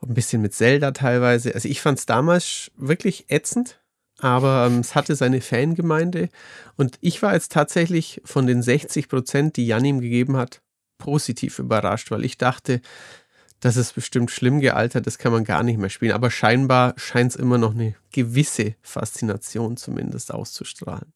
ein 0.03 0.13
bisschen 0.13 0.43
mit 0.43 0.53
Zelda 0.53 0.91
teilweise. 0.91 1.55
Also 1.55 1.71
ich 1.71 1.81
fand 1.81 1.99
es 1.99 2.05
damals 2.05 2.71
wirklich 2.77 3.25
ätzend, 3.29 3.81
aber 4.19 4.67
ähm, 4.67 4.81
es 4.81 4.95
hatte 4.95 5.17
seine 5.17 5.41
Fangemeinde. 5.41 6.29
Und 6.77 6.99
ich 7.01 7.23
war 7.23 7.33
jetzt 7.33 7.53
tatsächlich 7.53 8.21
von 8.27 8.47
den 8.47 8.63
60 8.63 9.09
Prozent, 9.09 9.57
die 9.57 9.67
Jan 9.67 9.87
ihm 9.87 10.01
gegeben 10.03 10.37
hat, 10.37 10.61
positiv 10.99 11.59
überrascht, 11.59 12.11
weil 12.11 12.27
ich 12.27 12.37
dachte, 12.37 12.83
das 13.61 13.77
ist 13.77 13.95
bestimmt 13.95 14.31
schlimm 14.31 14.61
gealtert, 14.61 15.07
das 15.07 15.19
kann 15.19 15.33
man 15.33 15.45
gar 15.45 15.63
nicht 15.63 15.79
mehr 15.79 15.89
spielen. 15.89 16.13
Aber 16.13 16.31
scheinbar 16.31 16.95
scheint 16.97 17.33
es 17.33 17.37
immer 17.37 17.59
noch 17.59 17.75
eine 17.75 17.95
gewisse 18.13 18.75
Faszination 18.83 19.77
zumindest 19.77 20.33
auszustrahlen. 20.33 21.13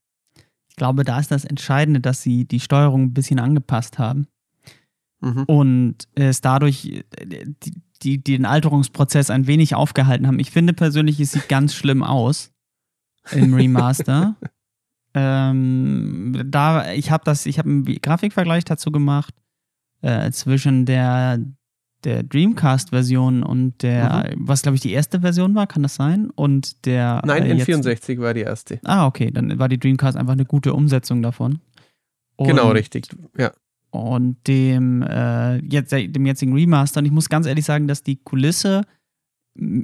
Ich 0.69 0.77
glaube, 0.77 1.05
da 1.05 1.19
ist 1.19 1.31
das 1.31 1.45
Entscheidende, 1.45 2.01
dass 2.01 2.23
sie 2.23 2.47
die 2.47 2.61
Steuerung 2.61 3.05
ein 3.05 3.15
bisschen 3.15 3.39
angepasst 3.39 3.99
haben. 3.99 4.27
Mhm. 5.21 5.45
Und 5.45 5.97
es 6.15 6.41
dadurch 6.41 6.87
äh, 6.87 7.47
die, 7.63 7.83
die, 8.03 8.23
den 8.23 8.47
Alterungsprozess 8.47 9.29
ein 9.29 9.47
wenig 9.47 9.75
aufgehalten 9.75 10.27
haben. 10.27 10.39
Ich 10.39 10.51
finde 10.51 10.73
persönlich, 10.73 11.21
es 11.21 11.33
sieht 11.33 11.49
ganz 11.49 11.75
schlimm 11.75 12.03
aus. 12.03 12.53
im 13.33 13.53
Remaster. 13.55 14.37
ähm, 15.13 16.43
da, 16.47 16.93
ich 16.93 17.11
habe 17.11 17.25
das, 17.25 17.45
ich 17.45 17.59
habe 17.59 17.69
einen 17.69 17.85
Grafikvergleich 17.85 18.65
dazu 18.65 18.91
gemacht 18.91 19.35
äh, 20.01 20.31
zwischen 20.31 20.87
der 20.87 21.39
der 22.05 22.23
Dreamcast-Version 22.23 23.43
und 23.43 23.83
der, 23.83 24.31
mhm. 24.37 24.49
was 24.49 24.63
glaube 24.63 24.77
ich 24.77 24.81
die 24.81 24.93
erste 24.93 25.21
Version 25.21 25.55
war, 25.55 25.67
kann 25.67 25.83
das 25.83 25.95
sein? 25.95 26.31
Und 26.31 26.87
der. 26.87 27.23
Nein, 27.25 27.45
äh, 27.45 27.55
N64 27.55 28.21
war 28.21 28.35
die 28.35 28.41
erste. 28.41 28.81
Ah, 28.85 29.07
okay, 29.07 29.31
dann 29.31 29.59
war 29.59 29.69
die 29.69 29.79
Dreamcast 29.79 30.17
einfach 30.17 30.33
eine 30.33 30.45
gute 30.45 30.75
Umsetzung 30.75 31.23
davon. 31.23 31.61
Und, 32.37 32.49
genau, 32.49 32.71
richtig, 32.71 33.09
ja. 33.37 33.53
Und 33.91 34.37
dem, 34.47 35.03
äh, 35.03 35.57
jetzt, 35.59 35.93
dem 35.93 36.25
jetzigen 36.25 36.55
Remaster, 36.55 37.01
und 37.01 37.07
ich 37.07 37.13
muss 37.13 37.29
ganz 37.29 37.47
ehrlich 37.47 37.65
sagen, 37.65 37.89
dass 37.89 38.03
die 38.03 38.17
Kulisse, 38.17 38.83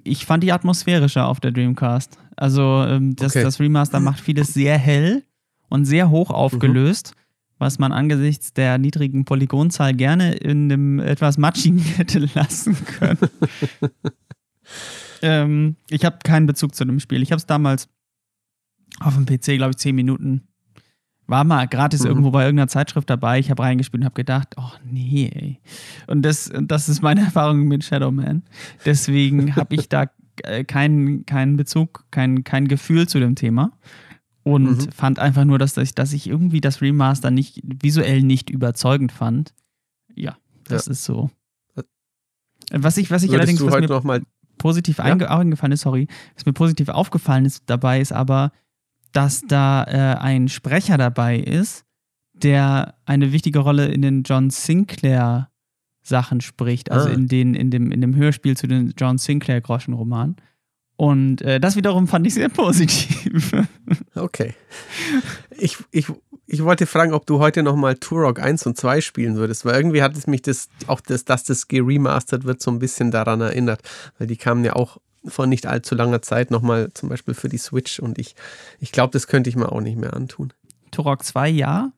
ich 0.05 0.27
fand 0.27 0.45
die 0.45 0.53
atmosphärischer 0.53 1.27
auf 1.27 1.41
der 1.41 1.51
Dreamcast. 1.51 2.19
Also, 2.37 2.85
ähm, 2.89 3.17
das, 3.17 3.35
okay. 3.35 3.43
das 3.43 3.59
Remaster 3.59 3.99
macht 4.01 4.21
vieles 4.21 4.55
sehr 4.55 4.79
hell 4.79 5.25
und 5.69 5.85
sehr 5.85 6.09
hoch 6.09 6.31
aufgelöst. 6.31 7.15
Mhm 7.15 7.26
was 7.59 7.79
man 7.79 7.93
angesichts 7.93 8.53
der 8.53 8.79
niedrigen 8.79 9.25
Polygonzahl 9.25 9.95
gerne 9.95 10.35
in 10.35 10.71
einem 10.71 10.99
etwas 10.99 11.39
matschigen 11.39 11.79
hätte 11.97 12.19
lassen 12.35 12.77
können. 12.85 13.19
ähm, 15.23 15.77
ich 15.89 16.05
habe 16.05 16.19
keinen 16.23 16.47
Bezug 16.47 16.75
zu 16.75 16.85
dem 16.85 17.01
Spiel. 17.01 17.23
Ich 17.23 17.33
habe 17.33 17.39
es 17.39 17.47
damals 17.47 17.89
auf 19.01 19.15
dem 19.15 19.27
PC, 19.27 19.57
glaube 19.57 19.71
ich, 19.71 19.79
zehn 19.79 19.95
Minuten. 19.95 20.49
War 21.27 21.45
mal 21.45 21.67
gratis 21.67 22.03
mhm. 22.03 22.09
irgendwo 22.09 22.31
bei 22.31 22.45
irgendeiner 22.45 22.69
Zeitschrift 22.69 23.11
dabei. 23.11 23.39
Ich 23.39 23.51
habe 23.51 23.63
reingespielt 23.63 24.03
und 24.03 24.05
habe 24.05 24.15
gedacht, 24.15 24.55
oh 24.57 24.73
nee, 24.85 25.31
ey. 25.33 25.61
Und 26.07 26.23
das, 26.23 26.53
das 26.63 26.89
ist 26.89 27.03
meine 27.03 27.21
Erfahrung 27.23 27.67
mit 27.67 27.85
Shadow 27.85 28.13
Man. 28.13 28.43
Deswegen 28.85 29.57
habe 29.57 29.75
ich 29.75 29.89
da 29.89 30.07
äh, 30.43 30.65
keinen 30.65 31.27
kein 31.27 31.57
Bezug, 31.57 32.05
kein, 32.11 32.45
kein 32.45 32.69
Gefühl 32.69 33.09
zu 33.09 33.19
dem 33.19 33.35
Thema 33.35 33.73
und 34.47 34.87
mhm. 34.87 34.93
fand 34.93 35.19
einfach 35.19 35.45
nur, 35.45 35.59
dass 35.59 35.77
ich, 35.77 35.93
dass 35.97 36.13
ich 36.13 36.29
irgendwie 36.29 36.61
das 36.61 36.81
Remaster 36.81 37.33
nicht 37.33 37.61
visuell 37.65 38.23
nicht 38.23 38.49
überzeugend 38.49 39.11
fand. 39.11 39.53
Ja, 40.15 40.37
das 40.63 40.87
ja. 40.87 40.93
ist 40.93 41.03
so. 41.03 41.31
Was 42.71 42.97
ich, 42.97 43.11
was 43.11 43.25
ich 43.25 43.33
allerdings 43.33 43.61
was 43.61 43.75
mir 43.75 43.89
noch 43.89 44.05
mal 44.05 44.23
positiv 44.57 44.99
ja? 44.99 45.05
eingefallen 45.05 45.73
ist, 45.73 45.81
sorry, 45.81 46.07
was 46.37 46.47
mir 46.47 46.53
positiv 46.53 46.91
aufgefallen 46.91 47.45
ist 47.45 47.65
dabei, 47.67 48.01
ist 48.01 48.13
aber, 48.13 48.53
dass 49.11 49.43
da 49.43 49.83
äh, 49.83 50.19
ein 50.19 50.49
Sprecher 50.49 50.97
dabei 50.97 51.41
ist, 51.41 51.85
der 52.33 52.95
eine 53.05 53.33
wichtige 53.33 53.59
Rolle 53.59 53.87
in 53.87 54.01
den 54.01 54.23
John 54.23 54.51
Sinclair 54.51 55.51
Sachen 56.03 56.41
spricht, 56.41 56.93
also 56.93 57.09
ah. 57.09 57.13
in, 57.13 57.27
den, 57.27 57.55
in, 57.55 57.73
dem, 57.73 57.91
in 57.91 58.01
dem 58.01 58.15
Hörspiel 58.15 58.57
zu 58.57 58.69
den 58.69 58.95
John 58.97 59.19
Sinclair 59.19 59.61
Groschenromanen. 59.61 60.37
Und 60.97 61.43
äh, 61.43 61.61
das 61.61 61.77
wiederum 61.77 62.09
fand 62.09 62.27
ich 62.27 62.35
sehr 62.35 62.49
positiv. 62.49 63.53
Okay. 64.15 64.55
Ich, 65.59 65.77
ich, 65.91 66.07
ich 66.47 66.65
wollte 66.65 66.87
fragen, 66.87 67.13
ob 67.13 67.27
du 67.27 67.39
heute 67.39 67.63
nochmal 67.63 67.97
Turok 67.97 68.41
1 68.41 68.67
und 68.67 68.77
2 68.79 69.03
spielen 69.03 69.37
würdest, 69.37 69.67
weil 69.67 69.75
irgendwie 69.75 70.03
hat 70.03 70.17
es 70.17 70.27
mich 70.27 70.41
das, 70.41 70.71
auch 70.87 71.03
das, 71.03 71.27
dass 71.27 71.45
das 71.45 71.69
geremastert 71.69 72.45
wird, 72.45 72.63
so 72.63 72.71
ein 72.71 72.79
bisschen 72.79 73.11
daran 73.11 73.43
erinnert. 73.43 73.83
Weil 74.19 74.27
die 74.27 74.39
kamen 74.39 74.65
ja 74.65 74.73
auch 74.75 74.97
vor 75.27 75.47
nicht 75.47 75.67
allzu 75.67 75.95
langer 75.95 76.23
Zeit 76.23 76.51
nochmal 76.51 76.91
zum 76.95 77.11
Beispiel 77.11 77.35
für 77.35 77.51
die 77.51 77.59
Switch 77.59 77.99
und 77.99 78.19
ich, 78.19 78.35
ich 78.81 78.91
glaube, 78.91 79.13
das 79.13 79.27
könnte 79.27 79.51
ich 79.51 79.57
mir 79.57 79.71
auch 79.71 79.83
nicht 79.83 79.99
mehr 79.99 80.15
antun. 80.15 80.53
Turok 80.91 81.23
2 81.23 81.49
ja. 81.51 81.93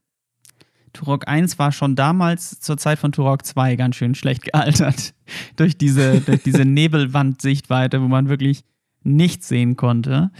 Turok 0.92 1.28
1 1.28 1.58
war 1.58 1.70
schon 1.70 1.94
damals 1.94 2.60
zur 2.60 2.78
Zeit 2.78 2.98
von 2.98 3.12
Turok 3.12 3.44
2 3.44 3.76
ganz 3.76 3.96
schön 3.96 4.14
schlecht 4.14 4.42
gealtert. 4.42 5.14
durch 5.56 5.78
diese, 5.78 6.20
durch 6.20 6.42
diese 6.42 6.64
Nebelwand-Sichtweite, 6.64 8.00
wo 8.02 8.08
man 8.08 8.28
wirklich 8.28 8.64
nichts 9.02 9.48
sehen 9.48 9.76
konnte. 9.76 10.30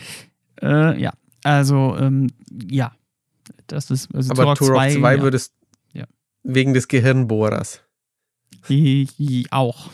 Äh, 0.61 1.01
ja, 1.01 1.13
also 1.45 1.97
ähm, 1.99 2.29
ja, 2.71 2.93
das 3.67 3.91
ist 3.91 4.15
also 4.15 4.33
Aber 4.33 4.55
Turok 4.55 4.77
2, 4.77 4.97
2 4.97 5.17
ja. 5.17 5.23
würdest 5.23 5.55
ja. 5.93 6.05
wegen 6.43 6.75
des 6.75 6.89
Gehirnbohrers. 6.89 7.83
auch. 9.51 9.91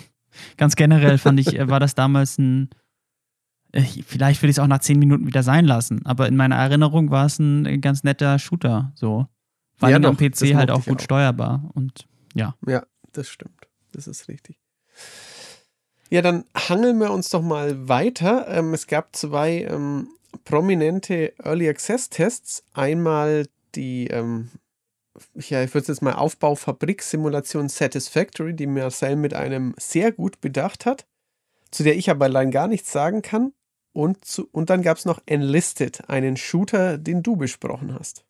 Ganz 0.57 0.75
generell 0.77 1.19
fand 1.19 1.41
ich, 1.41 1.47
war 1.69 1.81
das 1.81 1.95
damals 1.95 2.39
ein 2.39 2.71
äh, 3.75 3.83
Vielleicht 3.83 4.41
würde 4.41 4.51
ich 4.51 4.57
es 4.57 4.59
auch 4.59 4.67
nach 4.69 4.79
zehn 4.79 4.99
Minuten 4.99 5.27
wieder 5.27 5.43
sein 5.43 5.65
lassen, 5.65 6.05
aber 6.07 6.29
in 6.29 6.37
meiner 6.37 6.57
Erinnerung 6.57 7.11
war 7.11 7.27
es 7.27 7.39
ein 7.39 7.81
ganz 7.81 8.05
netter 8.05 8.39
Shooter, 8.39 8.93
so. 8.95 9.27
War 9.81 9.91
ja, 9.91 9.97
am 9.97 10.17
PC 10.17 10.55
halt 10.55 10.71
auch 10.71 10.85
gut 10.85 11.01
auch. 11.01 11.05
steuerbar 11.05 11.69
und 11.75 12.07
ja. 12.35 12.55
Ja, 12.67 12.85
das 13.13 13.29
stimmt. 13.29 13.69
Das 13.91 14.07
ist 14.07 14.29
richtig. 14.29 14.57
Ja, 16.11 16.23
dann 16.23 16.45
hangeln 16.55 16.99
wir 16.99 17.11
uns 17.11 17.31
doch 17.31 17.43
mal 17.43 17.89
weiter. 17.89 18.47
Ähm, 18.49 18.75
es 18.75 18.87
gab 18.87 19.17
zwei 19.17 19.63
ähm, 19.63 20.09
prominente 20.45 21.33
Early 21.43 21.69
Access 21.69 22.11
Tests. 22.11 22.65
Einmal 22.73 23.47
die, 23.75 24.09
ähm, 24.09 24.51
ja, 25.35 25.63
ich 25.63 25.71
würde 25.75 25.83
es 25.83 25.89
jetzt 25.89 26.03
mal 26.03 26.15
Aufbaufabrik-Simulation 26.15 27.69
Satisfactory, 27.69 28.55
die 28.55 28.67
Marcel 28.67 29.17
mit 29.17 29.35
einem 29.35 29.75
sehr 29.79 30.13
gut 30.13 30.41
bedacht 30.41 30.87
hat, 30.87 31.07
zu 31.71 31.83
der 31.83 31.97
ich 31.97 32.11
aber 32.11 32.27
allein 32.27 32.51
gar 32.51 32.69
nichts 32.69 32.93
sagen 32.93 33.23
kann. 33.23 33.53
Und, 33.93 34.25
zu, 34.25 34.49
und 34.51 34.71
dann 34.71 34.83
gab 34.83 34.97
es 34.97 35.05
noch 35.05 35.23
Enlisted, 35.25 36.09
einen 36.09 36.37
Shooter, 36.37 36.99
den 36.99 37.23
du 37.23 37.37
besprochen 37.37 37.95
hast. 37.97 38.25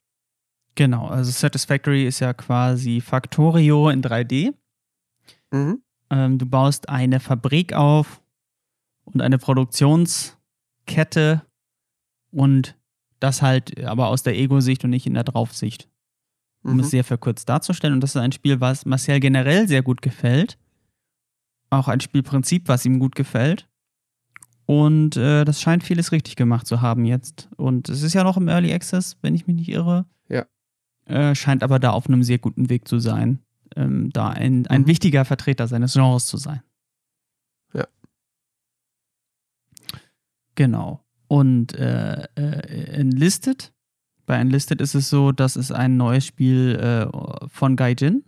Genau, 0.75 1.07
also 1.07 1.31
Satisfactory 1.31 2.07
ist 2.07 2.20
ja 2.20 2.35
quasi 2.35 3.01
Factorio 3.01 3.89
in 3.89 4.03
3D. 4.03 4.53
Mhm. 5.53 5.83
Ähm, 6.14 6.38
du 6.38 6.46
baust 6.46 6.88
eine 6.88 7.18
Fabrik 7.18 7.72
auf 7.72 8.22
und 9.04 9.20
eine 9.20 9.38
Produktionskette 9.38 11.42
und 12.30 12.76
das 13.18 13.42
halt 13.42 13.84
aber 13.84 14.06
aus 14.08 14.22
der 14.22 14.38
Ego-Sicht 14.38 14.84
und 14.84 14.90
nicht 14.90 15.06
in 15.06 15.14
der 15.14 15.24
Draufsicht. 15.24 15.88
Um 16.62 16.74
mhm. 16.74 16.80
es 16.80 16.90
sehr 16.90 17.04
verkürzt 17.04 17.48
darzustellen. 17.48 17.94
Und 17.94 18.00
das 18.00 18.14
ist 18.14 18.20
ein 18.20 18.32
Spiel, 18.32 18.60
was 18.60 18.86
Marcel 18.86 19.18
generell 19.18 19.66
sehr 19.66 19.82
gut 19.82 20.02
gefällt. 20.02 20.56
Auch 21.70 21.88
ein 21.88 22.00
Spielprinzip, 22.00 22.68
was 22.68 22.86
ihm 22.86 23.00
gut 23.00 23.16
gefällt. 23.16 23.68
Und 24.66 25.16
äh, 25.16 25.44
das 25.44 25.60
scheint 25.60 25.82
vieles 25.82 26.12
richtig 26.12 26.36
gemacht 26.36 26.66
zu 26.66 26.80
haben 26.80 27.04
jetzt. 27.04 27.48
Und 27.56 27.88
es 27.88 28.02
ist 28.02 28.14
ja 28.14 28.22
noch 28.22 28.36
im 28.36 28.48
Early 28.48 28.72
Access, 28.72 29.16
wenn 29.20 29.34
ich 29.34 29.48
mich 29.48 29.56
nicht 29.56 29.68
irre. 29.68 30.06
Ja. 30.28 30.46
Äh, 31.06 31.34
scheint 31.34 31.64
aber 31.64 31.80
da 31.80 31.90
auf 31.90 32.06
einem 32.06 32.22
sehr 32.22 32.38
guten 32.38 32.70
Weg 32.70 32.86
zu 32.86 33.00
sein 33.00 33.40
ähm, 33.77 34.11
da 34.11 34.29
ein, 34.29 34.66
ein 34.66 34.83
mhm. 34.83 34.87
wichtiger 34.87 35.25
Vertreter 35.25 35.66
seines 35.68 35.95
Genres 35.95 36.27
zu 36.27 36.37
sein. 36.37 36.62
Ja. 37.72 37.87
Genau. 40.55 41.03
Und 41.29 41.75
äh, 41.75 42.25
äh, 42.37 43.01
Enlisted, 43.01 43.72
bei 44.27 44.37
Enlisted 44.37 44.81
ist 44.81 44.95
es 44.95 45.11
so, 45.11 45.33
dass 45.33 45.57
es 45.57 45.72
ein 45.72 45.97
neues 45.97 46.25
Spiel 46.27 46.77
äh, 46.77 47.09
von 47.49 47.75
Gaijin, 47.77 48.22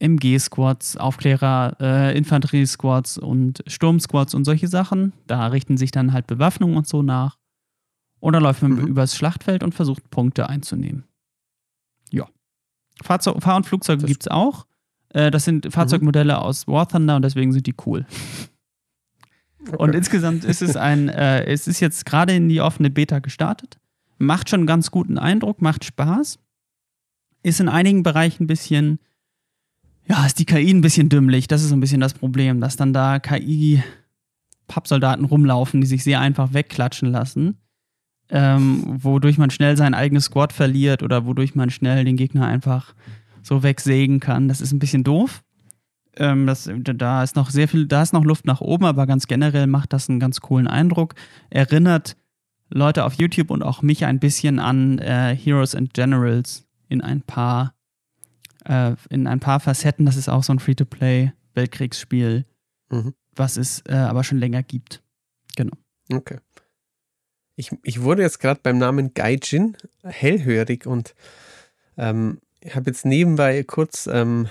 MG-Squads, 0.00 0.96
Aufklärer, 0.96 1.76
äh, 1.80 2.18
Infanterie-Squads 2.18 3.18
und 3.18 3.62
Sturm-Squads 3.66 4.34
und 4.34 4.44
solche 4.44 4.68
Sachen. 4.68 5.12
Da 5.26 5.46
richten 5.48 5.76
sich 5.76 5.92
dann 5.92 6.12
halt 6.12 6.26
Bewaffnung 6.26 6.76
und 6.76 6.86
so 6.86 7.02
nach. 7.02 7.38
Oder 8.24 8.40
läuft 8.40 8.62
man 8.62 8.72
mhm. 8.72 8.86
übers 8.86 9.14
Schlachtfeld 9.14 9.62
und 9.62 9.74
versucht 9.74 10.08
Punkte 10.08 10.48
einzunehmen. 10.48 11.04
Ja. 12.10 12.26
Fahrzeug, 13.02 13.42
Fahr- 13.42 13.56
und 13.56 13.66
Flugzeuge 13.66 14.06
gibt 14.06 14.22
es 14.22 14.28
auch. 14.28 14.64
Äh, 15.10 15.30
das 15.30 15.44
sind 15.44 15.70
Fahrzeugmodelle 15.70 16.32
mhm. 16.32 16.38
aus 16.38 16.66
War 16.66 16.88
Thunder 16.88 17.16
und 17.16 17.22
deswegen 17.22 17.52
sind 17.52 17.66
die 17.66 17.74
cool. 17.84 18.06
Okay. 19.66 19.76
Und 19.76 19.94
insgesamt 19.94 20.44
ist 20.44 20.62
es 20.62 20.74
ein, 20.74 21.08
äh, 21.10 21.44
es 21.44 21.68
ist 21.68 21.80
jetzt 21.80 22.06
gerade 22.06 22.34
in 22.34 22.48
die 22.48 22.62
offene 22.62 22.88
Beta 22.88 23.18
gestartet. 23.18 23.78
Macht 24.16 24.48
schon 24.48 24.60
einen 24.60 24.66
ganz 24.66 24.90
guten 24.90 25.18
Eindruck, 25.18 25.60
macht 25.60 25.84
Spaß. 25.84 26.38
Ist 27.42 27.60
in 27.60 27.68
einigen 27.68 28.02
Bereichen 28.02 28.44
ein 28.44 28.46
bisschen, 28.46 29.00
ja, 30.08 30.24
ist 30.24 30.38
die 30.38 30.46
KI 30.46 30.70
ein 30.70 30.80
bisschen 30.80 31.10
dümmlich. 31.10 31.46
Das 31.46 31.60
ist 31.60 31.68
so 31.68 31.76
ein 31.76 31.80
bisschen 31.80 32.00
das 32.00 32.14
Problem, 32.14 32.62
dass 32.62 32.76
dann 32.76 32.94
da 32.94 33.18
KI-Pappsoldaten 33.18 35.26
rumlaufen, 35.26 35.82
die 35.82 35.86
sich 35.86 36.02
sehr 36.02 36.20
einfach 36.20 36.54
wegklatschen 36.54 37.10
lassen. 37.10 37.58
Ähm, 38.30 38.82
wodurch 39.02 39.36
man 39.36 39.50
schnell 39.50 39.76
sein 39.76 39.94
eigenes 39.94 40.24
Squad 40.24 40.52
verliert 40.52 41.02
oder 41.02 41.26
wodurch 41.26 41.54
man 41.54 41.70
schnell 41.70 42.04
den 42.04 42.16
Gegner 42.16 42.46
einfach 42.46 42.94
so 43.42 43.62
wegsägen 43.62 44.18
kann. 44.20 44.48
Das 44.48 44.60
ist 44.60 44.72
ein 44.72 44.78
bisschen 44.78 45.04
doof. 45.04 45.42
Ähm, 46.16 46.46
das, 46.46 46.70
da 46.72 47.22
ist 47.22 47.36
noch 47.36 47.50
sehr 47.50 47.68
viel, 47.68 47.86
da 47.86 48.02
ist 48.02 48.12
noch 48.12 48.24
Luft 48.24 48.46
nach 48.46 48.60
oben, 48.60 48.84
aber 48.86 49.06
ganz 49.06 49.26
generell 49.26 49.66
macht 49.66 49.92
das 49.92 50.08
einen 50.08 50.20
ganz 50.20 50.40
coolen 50.40 50.66
Eindruck. 50.66 51.14
Erinnert 51.50 52.16
Leute 52.70 53.04
auf 53.04 53.14
YouTube 53.14 53.50
und 53.50 53.62
auch 53.62 53.82
mich 53.82 54.04
ein 54.04 54.20
bisschen 54.20 54.58
an 54.58 54.98
äh, 54.98 55.36
Heroes 55.36 55.74
and 55.74 55.92
Generals 55.92 56.66
in 56.88 57.00
ein 57.00 57.22
paar 57.22 57.74
äh, 58.64 58.94
in 59.10 59.26
ein 59.26 59.40
paar 59.40 59.60
Facetten. 59.60 60.06
Das 60.06 60.16
ist 60.16 60.28
auch 60.28 60.42
so 60.42 60.52
ein 60.52 60.58
Free-to-Play-Weltkriegsspiel, 60.58 62.46
mhm. 62.90 63.14
was 63.34 63.56
es 63.56 63.82
äh, 63.86 63.94
aber 63.94 64.24
schon 64.24 64.38
länger 64.38 64.62
gibt. 64.62 65.02
Genau. 65.56 65.76
Okay. 66.12 66.38
Ich, 67.56 67.70
ich 67.82 68.02
wurde 68.02 68.22
jetzt 68.22 68.40
gerade 68.40 68.60
beim 68.62 68.78
Namen 68.78 69.14
Gaijin 69.14 69.76
hellhörig 70.02 70.86
und 70.86 71.14
ähm, 71.96 72.40
habe 72.72 72.90
jetzt 72.90 73.04
nebenbei 73.04 73.62
kurz 73.62 74.08
ähm, 74.10 74.48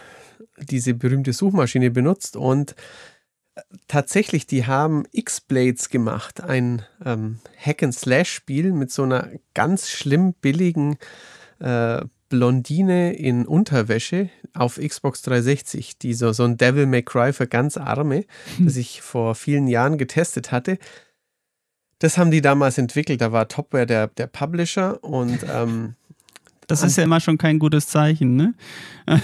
diese 0.57 0.93
berühmte 0.93 1.33
Suchmaschine 1.33 1.91
benutzt 1.91 2.35
und 2.35 2.75
äh, 3.55 3.61
tatsächlich, 3.87 4.47
die 4.47 4.65
haben 4.65 5.05
X-Blades 5.11 5.89
gemacht, 5.89 6.41
ein 6.41 6.83
ähm, 7.03 7.39
Hack-and-Slash-Spiel 7.57 8.71
mit 8.71 8.91
so 8.91 9.03
einer 9.03 9.29
ganz 9.53 9.89
schlimm 9.89 10.33
billigen 10.33 10.97
äh, 11.59 12.01
Blondine 12.29 13.13
in 13.13 13.45
Unterwäsche 13.45 14.29
auf 14.55 14.79
Xbox 14.79 15.21
360, 15.23 15.99
die 15.99 16.13
so, 16.13 16.31
so 16.31 16.43
ein 16.43 16.57
Devil 16.57 16.87
May 16.87 17.03
Cry 17.03 17.31
für 17.31 17.47
ganz 17.47 17.77
Arme, 17.77 18.25
hm. 18.57 18.65
das 18.65 18.75
ich 18.75 19.01
vor 19.01 19.35
vielen 19.35 19.67
Jahren 19.67 19.97
getestet 19.97 20.51
hatte. 20.51 20.79
Das 22.03 22.17
haben 22.17 22.31
die 22.31 22.41
damals 22.41 22.77
entwickelt. 22.77 23.21
Da 23.21 23.31
war 23.31 23.47
Topware 23.47 23.85
der, 23.85 24.07
der 24.07 24.27
Publisher 24.27 25.01
und 25.05 25.39
ähm, 25.49 25.95
das 26.67 26.83
ist 26.83 26.97
ja 26.97 27.05
immer 27.05 27.21
schon 27.21 27.37
kein 27.37 27.59
gutes 27.59 27.87
Zeichen, 27.87 28.35
ne? 28.35 28.53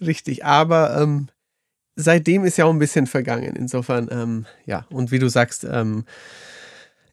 Richtig, 0.00 0.44
aber 0.44 1.00
ähm, 1.00 1.28
seitdem 1.94 2.44
ist 2.44 2.56
ja 2.56 2.64
auch 2.64 2.72
ein 2.72 2.80
bisschen 2.80 3.06
vergangen. 3.06 3.54
Insofern, 3.54 4.08
ähm, 4.10 4.46
ja, 4.66 4.86
und 4.90 5.12
wie 5.12 5.20
du 5.20 5.28
sagst, 5.28 5.62
ähm, 5.62 6.04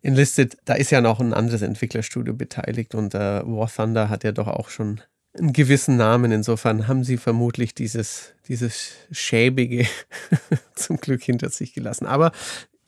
Enlisted, 0.01 0.57
da 0.65 0.73
ist 0.73 0.89
ja 0.89 0.99
noch 1.01 1.19
ein 1.19 1.35
anderes 1.35 1.61
Entwicklerstudio 1.61 2.33
beteiligt 2.33 2.95
und 2.95 3.13
äh, 3.13 3.43
War 3.45 3.71
Thunder 3.71 4.09
hat 4.09 4.23
ja 4.23 4.31
doch 4.31 4.47
auch 4.47 4.69
schon 4.69 5.01
einen 5.37 5.53
gewissen 5.53 5.97
Namen. 5.97 6.31
Insofern 6.31 6.87
haben 6.87 7.03
sie 7.03 7.17
vermutlich 7.17 7.73
dieses, 7.73 8.33
dieses 8.47 8.93
Schäbige 9.11 9.87
zum 10.75 10.97
Glück 10.97 11.23
hinter 11.23 11.49
sich 11.49 11.73
gelassen. 11.73 12.05
Aber 12.05 12.31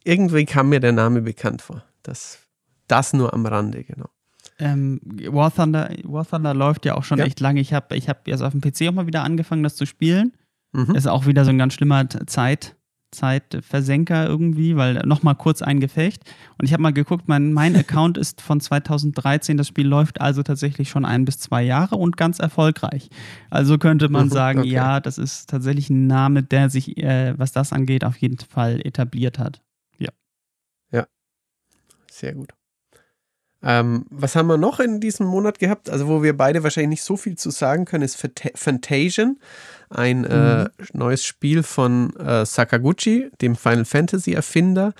irgendwie 0.04 0.46
kam 0.46 0.70
mir 0.70 0.80
der 0.80 0.92
Name 0.92 1.22
bekannt 1.22 1.62
vor. 1.62 1.84
Das, 2.04 2.40
das 2.88 3.14
nur 3.14 3.34
am 3.34 3.46
Rande, 3.46 3.84
genau. 3.84 4.10
Ähm, 4.58 5.00
War, 5.28 5.54
Thunder, 5.54 5.90
War 6.04 6.28
Thunder 6.28 6.54
läuft 6.54 6.86
ja 6.86 6.96
auch 6.96 7.04
schon 7.04 7.20
ja. 7.20 7.26
echt 7.26 7.40
lange. 7.40 7.62
Ich 7.62 7.74
habe 7.74 7.96
ich 7.96 8.10
hab 8.10 8.28
jetzt 8.28 8.42
auf 8.42 8.52
dem 8.52 8.62
PC 8.62 8.90
auch 8.90 8.94
mal 8.94 9.08
wieder 9.08 9.24
angefangen, 9.24 9.64
das 9.64 9.76
zu 9.76 9.86
spielen. 9.86 10.34
Mhm. 10.74 10.96
Ist 10.96 11.08
auch 11.08 11.26
wieder 11.26 11.46
so 11.46 11.50
ein 11.50 11.58
ganz 11.58 11.74
schlimmer 11.74 12.08
Zeit, 12.28 12.76
Zeitversenker 13.12 14.28
irgendwie, 14.28 14.76
weil 14.76 15.02
nochmal 15.06 15.36
kurz 15.36 15.62
ein 15.62 15.80
Gefecht. 15.80 16.24
Und 16.58 16.66
ich 16.66 16.74
habe 16.74 16.84
mal 16.84 16.94
geguckt, 16.94 17.28
mein, 17.28 17.54
mein 17.54 17.76
Account 17.76 18.18
ist 18.18 18.42
von 18.42 18.60
2013. 18.60 19.58
Das 19.58 19.68
Spiel 19.68 19.88
läuft 19.88 20.22
also 20.22 20.44
tatsächlich 20.44 20.90
schon 20.90 21.06
ein 21.06 21.26
bis 21.26 21.40
zwei 21.40 21.64
Jahre 21.64 21.96
und 21.96 22.18
ganz 22.18 22.40
erfolgreich. 22.40 23.10
Also 23.50 23.78
könnte 23.78 24.10
man 24.10 24.26
mhm, 24.26 24.32
sagen, 24.32 24.60
okay. 24.60 24.70
ja, 24.70 25.00
das 25.00 25.18
ist 25.18 25.50
tatsächlich 25.50 25.90
ein 25.90 26.08
Name, 26.08 26.44
der 26.44 26.70
sich, 26.70 26.98
äh, 26.98 27.38
was 27.38 27.52
das 27.52 27.74
angeht, 27.74 28.04
auf 28.04 28.18
jeden 28.18 28.38
Fall 28.38 28.82
etabliert 28.86 29.40
hat. 29.40 29.62
Ja. 29.98 30.10
Ja. 30.92 31.06
Sehr 32.12 32.34
gut. 32.34 32.54
Ähm, 33.62 34.06
was 34.10 34.36
haben 34.36 34.48
wir 34.48 34.58
noch 34.58 34.80
in 34.80 35.02
diesem 35.02 35.28
Monat 35.28 35.60
gehabt? 35.60 35.90
Also, 35.90 36.08
wo 36.08 36.24
wir 36.24 36.36
beide 36.36 36.64
wahrscheinlich 36.64 37.02
nicht 37.02 37.04
so 37.04 37.18
viel 37.18 37.38
zu 37.38 37.50
sagen 37.50 37.84
können, 37.86 38.04
ist 38.04 38.26
Fantasian, 38.56 39.38
ein 39.90 40.26
äh, 40.26 40.64
mhm. 40.64 40.70
äh, 40.78 40.86
neues 40.94 41.26
Spiel 41.26 41.64
von 41.64 42.16
äh, 42.18 42.46
Sakaguchi, 42.46 43.30
dem 43.42 43.56
Final 43.56 43.86
Fantasy 43.86 44.34
Erfinder, 44.34 44.94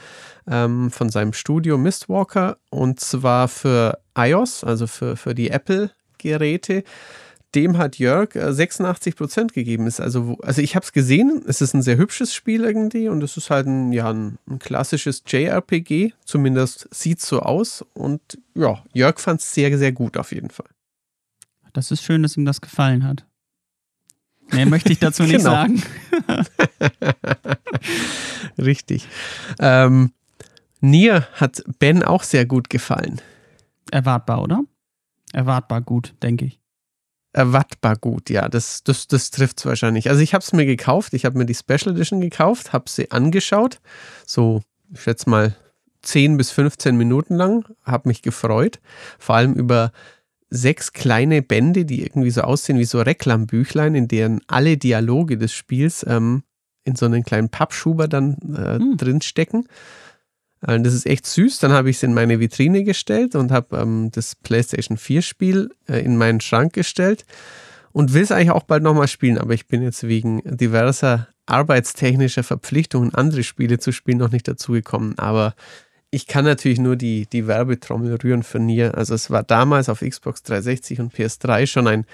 ähm, 0.48 0.92
von 0.92 1.10
seinem 1.10 1.34
Studio 1.34 1.78
Mistwalker 1.78 2.58
und 2.70 3.00
zwar 3.00 3.48
für 3.48 4.00
iOS, 4.18 4.64
also 4.64 4.88
für, 4.88 5.16
für 5.16 5.36
die 5.36 5.50
Apple-Geräte 5.50 6.84
dem 7.56 7.78
hat 7.78 7.98
Jörg 7.98 8.34
86 8.34 9.14
äh, 9.14 9.18
Prozent 9.18 9.54
gegeben. 9.54 9.88
Ist 9.88 10.00
also, 10.00 10.38
also 10.42 10.62
ich 10.62 10.76
habe 10.76 10.84
es 10.84 10.92
gesehen, 10.92 11.44
es 11.48 11.62
ist 11.62 11.74
ein 11.74 11.82
sehr 11.82 11.98
hübsches 11.98 12.34
Spiel 12.34 12.64
irgendwie 12.64 13.10
und 13.10 13.24
es 13.24 13.38
ist 13.38 13.50
halt 13.50 13.66
ein, 13.66 13.92
ja, 13.92 14.10
ein, 14.12 14.38
ein 14.48 14.60
klassisches 14.60 15.24
JRPG, 15.26 16.14
zumindest 16.26 16.88
sieht 16.92 17.20
es 17.20 17.26
so 17.26 17.42
aus. 17.42 17.84
Und 17.94 18.22
ja, 18.56 18.84
Jörg 18.94 19.20
fand 19.20 19.42
es 19.42 19.54
sehr, 19.54 19.76
sehr 19.78 19.92
gut 19.92 20.18
auf 20.18 20.32
jeden 20.32 20.50
Fall. 20.50 20.70
Das 21.74 21.92
ist 21.92 22.04
schön, 22.04 22.24
dass 22.24 22.38
ihm 22.38 22.46
das 22.46 22.62
gefallen 22.62 23.04
hat. 23.04 23.26
Mehr 24.52 24.66
möchte 24.66 24.92
ich 24.92 25.00
dazu 25.00 25.24
nicht 25.24 25.38
genau. 25.38 25.52
sagen. 25.52 25.84
Richtig. 28.58 29.08
Ähm, 29.60 30.12
Nier 30.82 31.28
hat 31.34 31.64
Ben 31.80 32.04
auch 32.04 32.24
sehr 32.24 32.46
gut 32.46 32.70
gefallen. 32.70 33.22
Erwartbar, 33.92 34.42
oder? 34.42 34.62
Erwartbar 35.34 35.82
gut, 35.82 36.14
denke 36.22 36.46
ich 36.46 36.60
erwartbar 37.34 37.96
gut, 37.96 38.30
ja. 38.30 38.50
Das, 38.50 38.84
das, 38.84 39.08
das 39.08 39.32
trifft 39.32 39.60
es 39.60 39.66
wahrscheinlich. 39.66 40.10
Also 40.10 40.22
ich 40.22 40.34
habe 40.34 40.44
es 40.44 40.54
mir 40.54 40.66
gekauft, 40.66 41.14
ich 41.14 41.26
habe 41.26 41.38
mir 41.38 41.46
die 41.46 41.56
Special 41.56 41.94
Edition 41.94 42.22
gekauft, 42.22 42.74
habe 42.74 42.90
sie 42.90 43.12
angeschaut, 43.12 43.80
so 44.26 44.62
ich 44.92 45.02
schätze 45.02 45.30
mal 45.30 45.56
10 46.02 46.38
bis 46.38 46.52
15 46.52 46.96
Minuten 46.96 47.36
lang, 47.36 47.66
habe 47.84 48.10
mich 48.10 48.22
gefreut, 48.22 48.80
vor 49.20 49.36
allem 49.36 49.54
über 49.54 49.92
sechs 50.50 50.94
kleine 50.94 51.42
Bände, 51.42 51.86
die 51.86 52.02
irgendwie 52.02 52.32
so 52.32 52.42
aussehen 52.42 52.80
wie 52.80 52.86
so 52.86 53.02
Reklambüchlein, 53.02 53.96
in 53.96 54.08
deren 54.08 54.42
alle 54.48 54.78
Dialoge 54.78 55.38
des 55.38 55.54
Spiels 55.54 56.06
ähm, 56.08 56.44
in 56.84 56.96
so 56.96 57.06
einen 57.06 57.24
kleinen 57.24 57.50
Pappschuber 57.50 58.08
dann 58.08 58.38
äh, 58.56 58.80
hm. 58.80 58.98
drin 58.98 59.22
stecken. 59.22 59.68
Äh, 60.66 60.80
das 60.82 60.94
ist 60.94 61.06
echt 61.06 61.26
süß. 61.26 61.60
Dann 61.60 61.72
habe 61.72 61.90
ich 61.90 61.98
es 61.98 62.04
in 62.04 62.14
meine 62.14 62.40
Vitrine 62.40 62.84
gestellt 62.84 63.36
und 63.36 63.52
habe 63.52 63.78
ähm, 63.78 64.10
das 64.12 64.36
PlayStation 64.36 64.98
4-Spiel 64.98 65.70
äh, 65.88 66.00
in 66.00 66.18
meinen 66.18 66.42
Schrank 66.42 66.74
gestellt 66.74 67.26
und 67.92 68.14
will 68.14 68.24
es 68.24 68.32
eigentlich 68.32 68.52
auch 68.52 68.64
bald 68.64 68.84
nochmal 68.84 69.08
spielen. 69.08 69.38
Aber 69.38 69.54
ich 69.54 69.68
bin 69.68 69.82
jetzt 69.82 70.08
wegen 70.08 70.42
diverser 70.46 71.28
arbeitstechnischer 71.46 72.44
Verpflichtungen, 72.44 73.14
andere 73.14 73.44
Spiele 73.44 73.80
zu 73.80 73.92
spielen, 73.92 74.20
noch 74.20 74.32
nicht 74.32 74.48
dazu 74.48 74.74
gekommen. 74.74 75.18
Aber 75.18 75.56
ich 76.12 76.28
kann 76.28 76.46
natürlich 76.46 76.80
nur 76.80 76.96
die, 76.96 77.28
die 77.28 77.48
Werbetrommel 77.48 78.16
rühren 78.16 78.44
für 78.44 78.60
Nier. 78.60 78.96
Also 78.96 79.14
es 79.14 79.30
war 79.30 79.44
damals 79.44 79.90
auf 79.90 80.00
Xbox 80.00 80.44
360 80.44 81.00
und 81.00 81.14
PS3 81.14 81.68
schon 81.68 81.88
ein 81.88 82.06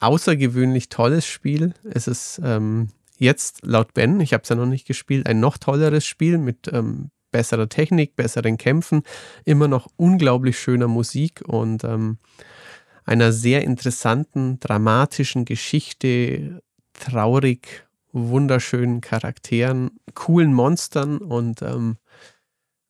außergewöhnlich 0.00 0.88
tolles 0.88 1.26
Spiel. 1.26 1.74
Es 1.84 2.08
ist 2.08 2.40
ähm, 2.44 2.90
jetzt 3.16 3.64
laut 3.64 3.94
Ben, 3.94 4.20
ich 4.20 4.32
habe 4.32 4.42
es 4.42 4.48
ja 4.48 4.56
noch 4.56 4.66
nicht 4.66 4.86
gespielt, 4.86 5.26
ein 5.26 5.40
noch 5.40 5.58
tolleres 5.58 6.04
Spiel 6.04 6.38
mit 6.38 6.70
ähm, 6.72 7.10
besserer 7.30 7.68
Technik, 7.68 8.16
besseren 8.16 8.58
Kämpfen, 8.58 9.02
immer 9.44 9.68
noch 9.68 9.88
unglaublich 9.96 10.58
schöner 10.58 10.88
Musik 10.88 11.42
und 11.46 11.84
ähm, 11.84 12.18
einer 13.04 13.32
sehr 13.32 13.64
interessanten, 13.64 14.60
dramatischen 14.60 15.44
Geschichte, 15.46 16.62
traurig, 16.92 17.86
wunderschönen 18.12 19.00
Charakteren, 19.00 19.90
coolen 20.14 20.52
Monstern 20.52 21.18
und 21.18 21.62
ähm, 21.62 21.96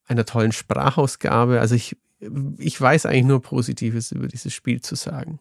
einer 0.08 0.24
tollen 0.24 0.52
Sprachausgabe. 0.52 1.60
Also 1.60 1.74
ich, 1.74 1.96
ich 2.58 2.80
weiß 2.80 3.06
eigentlich 3.06 3.24
nur 3.24 3.42
Positives 3.42 4.12
über 4.12 4.28
dieses 4.28 4.52
Spiel 4.52 4.80
zu 4.80 4.94
sagen. 4.94 5.38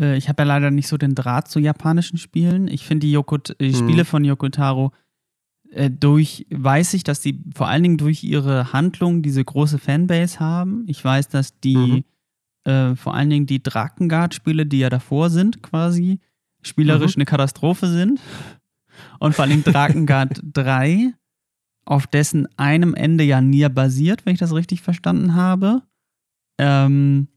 Äh, 0.00 0.16
ich 0.16 0.28
habe 0.28 0.42
ja 0.42 0.46
leider 0.46 0.70
nicht 0.70 0.88
so 0.88 0.96
den 0.96 1.14
Draht 1.14 1.48
zu 1.48 1.58
japanischen 1.58 2.18
Spielen. 2.18 2.68
Ich 2.68 2.86
finde 2.86 3.06
die, 3.06 3.12
Yokot 3.12 3.56
die 3.60 3.72
hm. 3.72 3.74
Spiele 3.74 4.04
von 4.04 4.24
Yokotaro 4.24 4.92
äh, 5.72 5.90
durch, 5.90 6.46
weiß 6.50 6.94
ich, 6.94 7.04
dass 7.04 7.20
die 7.20 7.40
vor 7.54 7.68
allen 7.68 7.82
Dingen 7.82 7.98
durch 7.98 8.24
ihre 8.24 8.72
Handlung 8.72 9.22
diese 9.22 9.44
große 9.44 9.78
Fanbase 9.78 10.40
haben. 10.40 10.84
Ich 10.86 11.04
weiß, 11.04 11.28
dass 11.28 11.58
die 11.60 12.04
mhm. 12.66 12.70
äh, 12.70 12.96
vor 12.96 13.14
allen 13.14 13.30
Dingen 13.30 13.46
die 13.46 13.62
Drakengard-Spiele, 13.62 14.66
die 14.66 14.80
ja 14.80 14.90
davor 14.90 15.30
sind, 15.30 15.62
quasi, 15.62 16.20
spielerisch 16.62 17.16
mhm. 17.16 17.20
eine 17.20 17.26
Katastrophe 17.26 17.88
sind. 17.88 18.20
Und 19.18 19.34
vor 19.34 19.44
allem 19.44 19.64
Drakengard 19.64 20.40
3, 20.52 21.12
auf 21.86 22.06
dessen 22.06 22.48
einem 22.58 22.94
Ende 22.94 23.24
ja 23.24 23.40
Nier 23.40 23.68
basiert, 23.68 24.26
wenn 24.26 24.34
ich 24.34 24.40
das 24.40 24.52
richtig 24.52 24.82
verstanden 24.82 25.34
habe, 25.34 25.82
ähm, 26.58 27.28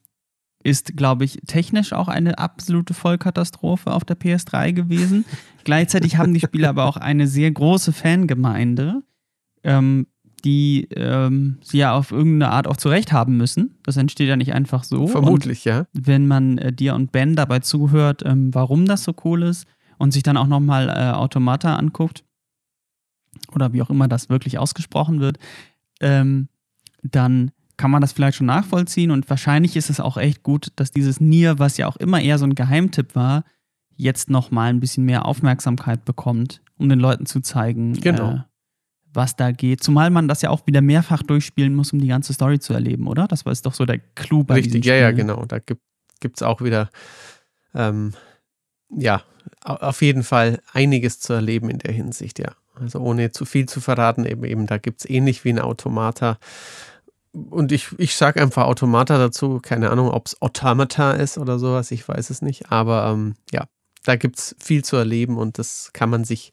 ist, 0.64 0.98
glaube 0.98 1.24
ich, 1.24 1.40
technisch 1.48 1.94
auch 1.94 2.10
eine 2.10 2.38
absolute 2.38 2.94
Vollkatastrophe 2.94 3.92
auf 3.92 4.04
der 4.04 4.18
PS3 4.18 4.74
gewesen. 4.74 5.24
Gleichzeitig 5.64 6.18
haben 6.18 6.34
die 6.34 6.42
Spiele 6.42 6.68
aber 6.68 6.86
auch 6.86 6.98
eine 6.98 7.28
sehr 7.28 7.50
große 7.52 7.94
Fangemeinde, 7.94 9.04
ähm, 9.64 10.08
die 10.44 10.88
ähm, 10.96 11.60
sie 11.62 11.80
ja 11.80 11.94
auf 11.94 12.12
irgendeine 12.12 12.52
Art 12.52 12.68
auch 12.68 12.78
zurecht 12.78 13.12
haben 13.12 13.38
müssen. 13.38 13.76
Das 13.84 13.98
entsteht 13.98 14.28
ja 14.28 14.36
nicht 14.36 14.54
einfach 14.54 14.84
so. 14.84 15.08
Vermutlich, 15.08 15.66
und 15.66 15.72
ja. 15.72 15.86
Wenn 15.94 16.28
man 16.28 16.58
äh, 16.58 16.74
dir 16.74 16.96
und 16.96 17.12
Ben 17.12 17.36
dabei 17.36 17.60
zuhört, 17.60 18.24
ähm, 18.26 18.54
warum 18.54 18.86
das 18.86 19.04
so 19.04 19.14
cool 19.24 19.44
ist 19.44 19.68
und 19.98 20.12
sich 20.12 20.24
dann 20.24 20.38
auch 20.38 20.48
nochmal 20.48 20.90
äh, 20.90 21.12
Automata 21.16 21.76
anguckt 21.76 22.24
oder 23.56 23.74
wie 23.74 23.82
auch 23.82 23.90
immer 23.90 24.08
das 24.08 24.30
wirklich 24.30 24.58
ausgesprochen 24.58 25.20
wird, 25.20 25.38
ähm, 26.02 26.50
dann 27.04 27.52
kann 27.78 27.92
man 27.92 28.02
das 28.02 28.12
vielleicht 28.12 28.38
schon 28.38 28.48
nachvollziehen 28.48 29.10
und 29.10 29.30
wahrscheinlich 29.30 29.78
ist 29.78 29.90
es 29.90 30.00
auch 30.00 30.18
echt 30.18 30.44
gut, 30.44 30.68
dass 30.76 30.92
dieses 30.92 31.22
Nier, 31.22 31.60
was 31.60 31.78
ja 31.78 31.88
auch 31.88 31.96
immer 31.96 32.22
eher 32.22 32.38
so 32.38 32.46
ein 32.46 32.56
Geheimtipp 32.56 33.16
war, 33.16 33.46
jetzt 33.96 34.30
nochmal 34.30 34.70
ein 34.70 34.80
bisschen 34.80 35.06
mehr 35.06 35.26
Aufmerksamkeit 35.26 36.06
bekommt, 36.06 36.62
um 36.78 36.90
den 36.90 37.00
Leuten 37.00 37.26
zu 37.26 37.42
zeigen, 37.42 37.94
genau. 37.94 38.32
äh, 38.32 38.40
was 39.14 39.36
da 39.36 39.52
geht. 39.52 39.84
Zumal 39.84 40.10
man 40.10 40.28
das 40.28 40.42
ja 40.42 40.50
auch 40.50 40.68
wieder 40.68 40.82
mehrfach 40.82 41.24
durchspielen 41.24 41.74
muss, 41.74 41.94
um 41.94 42.00
die 42.00 42.08
ganze 42.08 42.34
Story 42.34 42.60
zu 42.60 42.74
erleben, 42.74 43.08
oder? 43.08 43.28
Das 43.28 43.46
war 43.46 43.54
doch 43.54 43.74
so 43.74 43.86
der 43.86 44.00
Clou 44.00 44.44
bei 44.44 44.56
Richtig, 44.56 44.86
ja, 44.86 44.96
ja, 44.96 45.12
genau. 45.12 45.46
Da 45.46 45.60
gibt 45.60 46.38
es 46.38 46.44
auch 46.44 46.62
wieder, 46.62 46.90
ähm, 47.74 48.14
ja, 48.90 49.24
auf 49.64 50.02
jeden 50.02 50.24
Fall 50.24 50.62
einiges 50.74 51.20
zu 51.20 51.34
erleben 51.34 51.70
in 51.70 51.80
der 51.80 51.94
Hinsicht, 51.94 52.40
ja. 52.40 52.54
Also 52.80 53.00
ohne 53.00 53.32
zu 53.32 53.46
viel 53.46 53.68
zu 53.68 53.82
verraten, 53.82 54.26
eben, 54.26 54.44
eben 54.44 54.68
da 54.68 54.78
gibt 54.78 55.02
es 55.02 55.10
ähnlich 55.10 55.44
wie 55.44 55.50
ein 55.50 55.60
Automata. 55.60 56.38
Und 57.32 57.72
ich, 57.72 57.90
ich 57.98 58.16
sage 58.16 58.42
einfach 58.42 58.66
Automata 58.66 59.18
dazu, 59.18 59.60
keine 59.62 59.92
Ahnung, 59.92 60.10
ob 60.10 60.28
es 60.28 60.42
Automata 60.42 61.12
ist 61.12 61.38
oder 61.38 61.60
sowas, 61.60 61.92
ich 61.92 62.08
weiß 62.08 62.30
es 62.30 62.42
nicht. 62.42 62.72
Aber 62.72 63.12
ähm, 63.14 63.36
ja, 63.52 63.66
da 64.04 64.16
gibt 64.16 64.40
es 64.40 64.56
viel 64.60 64.84
zu 64.84 64.96
erleben 64.96 65.38
und 65.38 65.60
das 65.60 65.92
kann 65.94 66.10
man 66.10 66.24
sich 66.24 66.52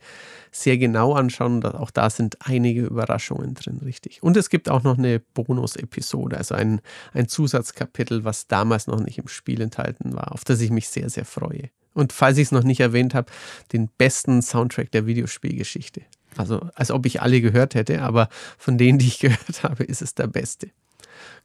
sehr 0.50 0.78
genau 0.78 1.14
anschauen. 1.14 1.64
Auch 1.64 1.90
da 1.90 2.10
sind 2.10 2.36
einige 2.40 2.82
Überraschungen 2.82 3.54
drin, 3.54 3.80
richtig. 3.84 4.22
Und 4.22 4.36
es 4.36 4.50
gibt 4.50 4.68
auch 4.68 4.82
noch 4.82 4.98
eine 4.98 5.20
Bonus-Episode, 5.20 6.36
also 6.36 6.54
ein, 6.54 6.80
ein 7.12 7.28
Zusatzkapitel, 7.28 8.24
was 8.24 8.46
damals 8.48 8.86
noch 8.86 9.00
nicht 9.00 9.18
im 9.18 9.28
Spiel 9.28 9.60
enthalten 9.60 10.14
war, 10.14 10.32
auf 10.32 10.44
das 10.44 10.60
ich 10.60 10.70
mich 10.70 10.88
sehr, 10.88 11.08
sehr 11.08 11.24
freue. 11.24 11.70
Und 11.94 12.12
falls 12.12 12.36
ich 12.36 12.44
es 12.44 12.52
noch 12.52 12.64
nicht 12.64 12.80
erwähnt 12.80 13.14
habe, 13.14 13.30
den 13.72 13.88
besten 13.88 14.42
Soundtrack 14.42 14.90
der 14.90 15.06
Videospielgeschichte. 15.06 16.02
Also 16.36 16.68
als 16.74 16.90
ob 16.90 17.06
ich 17.06 17.22
alle 17.22 17.40
gehört 17.40 17.74
hätte, 17.74 18.02
aber 18.02 18.28
von 18.58 18.78
denen, 18.78 18.98
die 18.98 19.08
ich 19.08 19.18
gehört 19.20 19.62
habe, 19.62 19.84
ist 19.84 20.02
es 20.02 20.14
der 20.14 20.26
beste. 20.26 20.70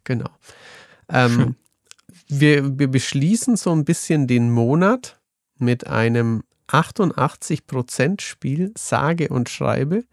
Genau. 0.04 0.30
Ähm, 1.10 1.56
wir, 2.28 2.80
wir 2.80 2.88
beschließen 2.88 3.58
so 3.58 3.72
ein 3.72 3.86
bisschen 3.86 4.28
den 4.28 4.52
Monat 4.52 5.20
mit 5.58 5.88
einem 5.88 6.44
88% 6.68 8.22
Spiel, 8.22 8.72
sage 8.78 9.30
und 9.30 9.50
schreibe. 9.50 10.06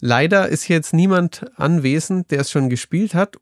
Leider 0.00 0.48
ist 0.48 0.68
jetzt 0.68 0.94
niemand 0.94 1.46
anwesend, 1.56 2.30
der 2.30 2.40
es 2.40 2.50
schon 2.50 2.70
gespielt 2.70 3.14
hat, 3.14 3.36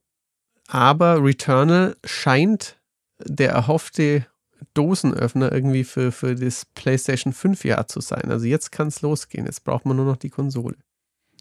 aber 0.66 1.24
Returnal 1.24 1.96
scheint 2.04 2.78
der 3.24 3.50
erhoffte 3.50 4.26
Dosenöffner 4.74 5.52
irgendwie 5.52 5.84
für, 5.84 6.12
für 6.12 6.34
das 6.34 6.66
PlayStation 6.74 7.32
5 7.32 7.64
Jahr 7.64 7.86
zu 7.88 8.00
sein. 8.00 8.30
Also 8.30 8.46
jetzt 8.46 8.72
kann 8.72 8.88
es 8.88 9.02
losgehen. 9.02 9.46
Jetzt 9.46 9.64
braucht 9.64 9.86
man 9.86 9.96
nur 9.96 10.06
noch 10.06 10.16
die 10.16 10.30
Konsole. 10.30 10.76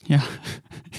Ja, 0.05 0.23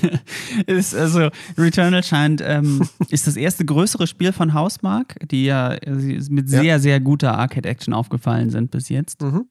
ist 0.67 0.95
also 0.95 1.31
Returnal 1.57 2.03
scheint 2.03 2.43
ähm, 2.45 2.87
ist 3.11 3.27
das 3.27 3.37
erste 3.37 3.65
größere 3.65 4.07
Spiel 4.07 4.33
von 4.33 4.55
Hausmark, 4.55 5.17
die 5.31 5.45
ja 5.45 5.77
mit 5.87 6.49
sehr 6.49 6.63
ja. 6.63 6.79
sehr 6.79 7.01
guter 7.01 7.39
Arcade 7.39 7.69
Action 7.69 7.95
aufgefallen 7.95 8.51
sind 8.51 8.71
bis 8.71 8.89
jetzt. 8.89 9.23
Mhm. 9.23 9.47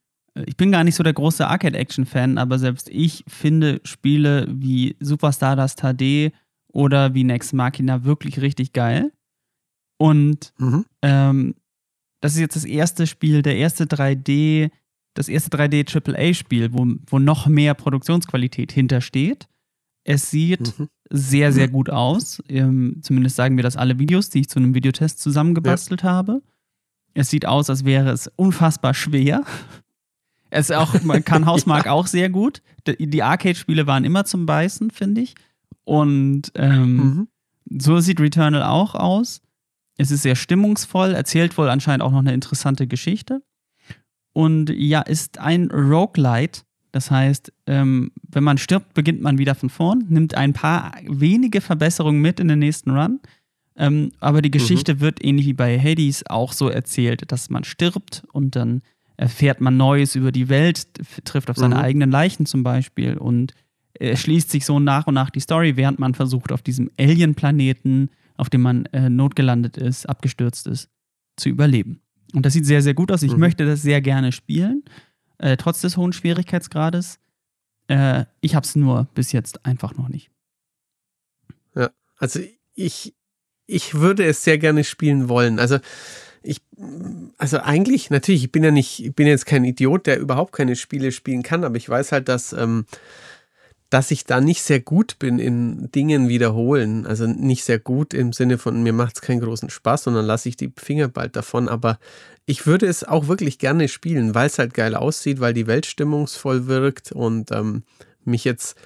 Ich 0.45 0.57
bin 0.57 0.71
gar 0.71 0.83
nicht 0.83 0.95
so 0.95 1.03
der 1.03 1.13
große 1.13 1.47
Arcade 1.47 1.77
Action 1.77 2.05
Fan, 2.05 2.37
aber 2.37 2.59
selbst 2.59 2.89
ich 2.89 3.23
finde 3.27 3.81
Spiele 3.83 4.47
wie 4.49 4.95
Super 4.99 5.33
Stardust 5.33 5.81
HD 5.81 6.31
oder 6.71 7.15
wie 7.15 7.23
Next 7.23 7.53
Machina 7.53 8.03
wirklich 8.03 8.41
richtig 8.41 8.73
geil. 8.73 9.11
Und 9.97 10.53
mhm. 10.59 10.85
ähm, 11.01 11.55
das 12.21 12.33
ist 12.33 12.39
jetzt 12.39 12.55
das 12.55 12.65
erste 12.65 13.07
Spiel, 13.07 13.41
der 13.41 13.57
erste 13.57 13.85
3D, 13.85 14.71
das 15.13 15.29
erste 15.29 15.55
3D 15.55 15.85
AAA-Spiel, 15.85 16.73
wo, 16.73 16.85
wo 17.07 17.19
noch 17.19 17.47
mehr 17.47 17.73
Produktionsqualität 17.73 18.71
hintersteht. 18.71 19.47
Es 20.03 20.31
sieht 20.31 20.79
mhm. 20.79 20.87
sehr, 21.09 21.51
sehr 21.51 21.67
gut 21.67 21.89
aus. 21.89 22.41
Ähm, 22.47 22.99
zumindest 23.01 23.35
sagen 23.35 23.55
mir 23.55 23.61
das 23.61 23.75
alle 23.75 23.99
Videos, 23.99 24.29
die 24.29 24.41
ich 24.41 24.49
zu 24.49 24.59
einem 24.59 24.73
Videotest 24.73 25.19
zusammengebastelt 25.19 26.03
ja. 26.03 26.09
habe. 26.09 26.41
Es 27.13 27.29
sieht 27.29 27.45
aus, 27.45 27.69
als 27.69 27.83
wäre 27.83 28.11
es 28.11 28.31
unfassbar 28.35 28.93
schwer. 28.93 29.43
Es 30.49 30.71
auch, 30.71 31.01
man 31.03 31.25
kann 31.25 31.45
Hausmark 31.47 31.85
ja. 31.85 31.91
auch 31.91 32.07
sehr 32.07 32.29
gut. 32.29 32.61
Die 32.87 33.21
Arcade-Spiele 33.23 33.85
waren 33.85 34.05
immer 34.05 34.23
zum 34.23 34.45
Beißen, 34.45 34.91
finde 34.91 35.21
ich. 35.21 35.35
Und 35.83 36.51
ähm, 36.55 36.95
mhm. 36.95 37.27
so 37.81 37.99
sieht 37.99 38.19
Returnal 38.19 38.63
auch 38.63 38.95
aus. 38.95 39.41
Es 39.97 40.11
ist 40.11 40.21
sehr 40.21 40.35
stimmungsvoll, 40.35 41.13
erzählt 41.13 41.57
wohl 41.57 41.69
anscheinend 41.69 42.03
auch 42.03 42.11
noch 42.11 42.19
eine 42.19 42.33
interessante 42.33 42.87
Geschichte. 42.87 43.41
Und 44.33 44.69
ja, 44.69 45.01
ist 45.01 45.39
ein 45.39 45.71
Roguelite. 45.71 46.61
Das 46.91 47.11
heißt, 47.11 47.51
ähm, 47.65 48.11
wenn 48.29 48.43
man 48.43 48.57
stirbt, 48.57 48.93
beginnt 48.93 49.21
man 49.21 49.39
wieder 49.39 49.55
von 49.55 49.69
vorn, 49.69 50.05
nimmt 50.09 50.35
ein 50.35 50.53
paar 50.53 50.93
wenige 51.07 51.61
Verbesserungen 51.61 52.21
mit 52.21 52.39
in 52.39 52.47
den 52.47 52.59
nächsten 52.59 52.91
Run. 52.91 53.19
Ähm, 53.75 54.11
aber 54.19 54.41
die 54.41 54.51
Geschichte 54.51 54.95
mhm. 54.95 54.99
wird 55.01 55.23
ähnlich 55.23 55.45
wie 55.47 55.53
bei 55.53 55.79
Hades 55.79 56.25
auch 56.27 56.53
so 56.53 56.69
erzählt, 56.69 57.31
dass 57.31 57.49
man 57.49 57.63
stirbt 57.63 58.23
und 58.31 58.55
dann 58.55 58.81
erfährt 59.17 59.61
man 59.61 59.77
Neues 59.77 60.15
über 60.15 60.31
die 60.31 60.49
Welt, 60.49 60.87
trifft 61.25 61.49
auf 61.49 61.57
seine 61.57 61.75
mhm. 61.75 61.81
eigenen 61.81 62.11
Leichen 62.11 62.45
zum 62.45 62.63
Beispiel 62.63 63.17
und 63.17 63.53
erschließt 63.99 64.49
sich 64.49 64.65
so 64.65 64.79
nach 64.79 65.07
und 65.07 65.15
nach 65.15 65.31
die 65.31 65.39
Story, 65.39 65.75
während 65.75 65.99
man 65.99 66.13
versucht, 66.13 66.51
auf 66.51 66.61
diesem 66.61 66.91
Alien-Planeten 66.99 68.09
auf 68.37 68.49
dem 68.49 68.61
man 68.61 68.85
äh, 68.87 69.09
notgelandet 69.09 69.77
ist, 69.77 70.07
abgestürzt 70.07 70.67
ist, 70.67 70.89
zu 71.35 71.49
überleben. 71.49 72.01
Und 72.33 72.45
das 72.45 72.53
sieht 72.53 72.65
sehr, 72.65 72.81
sehr 72.81 72.93
gut 72.93 73.11
aus. 73.11 73.23
Ich 73.23 73.33
mhm. 73.33 73.39
möchte 73.39 73.65
das 73.65 73.81
sehr 73.81 74.01
gerne 74.01 74.31
spielen, 74.31 74.83
äh, 75.37 75.57
trotz 75.57 75.81
des 75.81 75.97
hohen 75.97 76.13
Schwierigkeitsgrades. 76.13 77.19
Äh, 77.87 78.25
ich 78.41 78.55
habe 78.55 78.65
es 78.65 78.75
nur 78.75 79.07
bis 79.13 79.31
jetzt 79.31 79.65
einfach 79.65 79.95
noch 79.95 80.09
nicht. 80.09 80.29
Ja, 81.75 81.89
also 82.17 82.39
ich, 82.73 83.15
ich 83.65 83.95
würde 83.95 84.25
es 84.25 84.43
sehr 84.43 84.57
gerne 84.57 84.83
spielen 84.83 85.29
wollen. 85.29 85.59
Also 85.59 85.79
ich, 86.43 86.61
also 87.37 87.59
eigentlich, 87.59 88.09
natürlich, 88.09 88.45
ich 88.45 88.51
bin 88.51 88.63
ja 88.63 88.71
nicht, 88.71 89.03
ich 89.03 89.15
bin 89.15 89.27
jetzt 89.27 89.45
kein 89.45 89.63
Idiot, 89.63 90.05
der 90.05 90.19
überhaupt 90.19 90.53
keine 90.53 90.75
Spiele 90.75 91.11
spielen 91.11 91.43
kann, 91.43 91.63
aber 91.63 91.75
ich 91.75 91.89
weiß 91.89 92.11
halt, 92.11 92.29
dass 92.29 92.53
ähm, 92.53 92.85
dass 93.89 94.11
ich 94.11 94.25
da 94.25 94.41
nicht 94.41 94.63
sehr 94.63 94.81
gut 94.81 95.17
bin 95.17 95.39
in 95.39 95.89
Dingen 95.91 96.27
wiederholen. 96.27 97.05
Also 97.05 97.25
nicht 97.25 97.63
sehr 97.63 97.79
gut 97.79 98.13
im 98.13 98.33
Sinne 98.33 98.57
von, 98.57 98.83
mir 98.83 98.93
macht 98.93 99.15
es 99.15 99.21
keinen 99.21 99.39
großen 99.39 99.69
Spaß, 99.69 100.03
sondern 100.03 100.25
lasse 100.25 100.49
ich 100.49 100.57
die 100.57 100.73
Finger 100.75 101.07
bald 101.07 101.35
davon. 101.35 101.69
Aber 101.69 101.97
ich 102.45 102.65
würde 102.65 102.85
es 102.85 103.03
auch 103.03 103.27
wirklich 103.27 103.59
gerne 103.59 103.87
spielen, 103.87 104.35
weil 104.35 104.47
es 104.47 104.59
halt 104.59 104.73
geil 104.73 104.95
aussieht, 104.95 105.39
weil 105.39 105.53
die 105.53 105.67
Welt 105.67 105.85
stimmungsvoll 105.85 106.67
wirkt 106.67 107.13
und 107.13 107.51
ähm, 107.51 107.83
mich 108.25 108.43
jetzt 108.43 108.77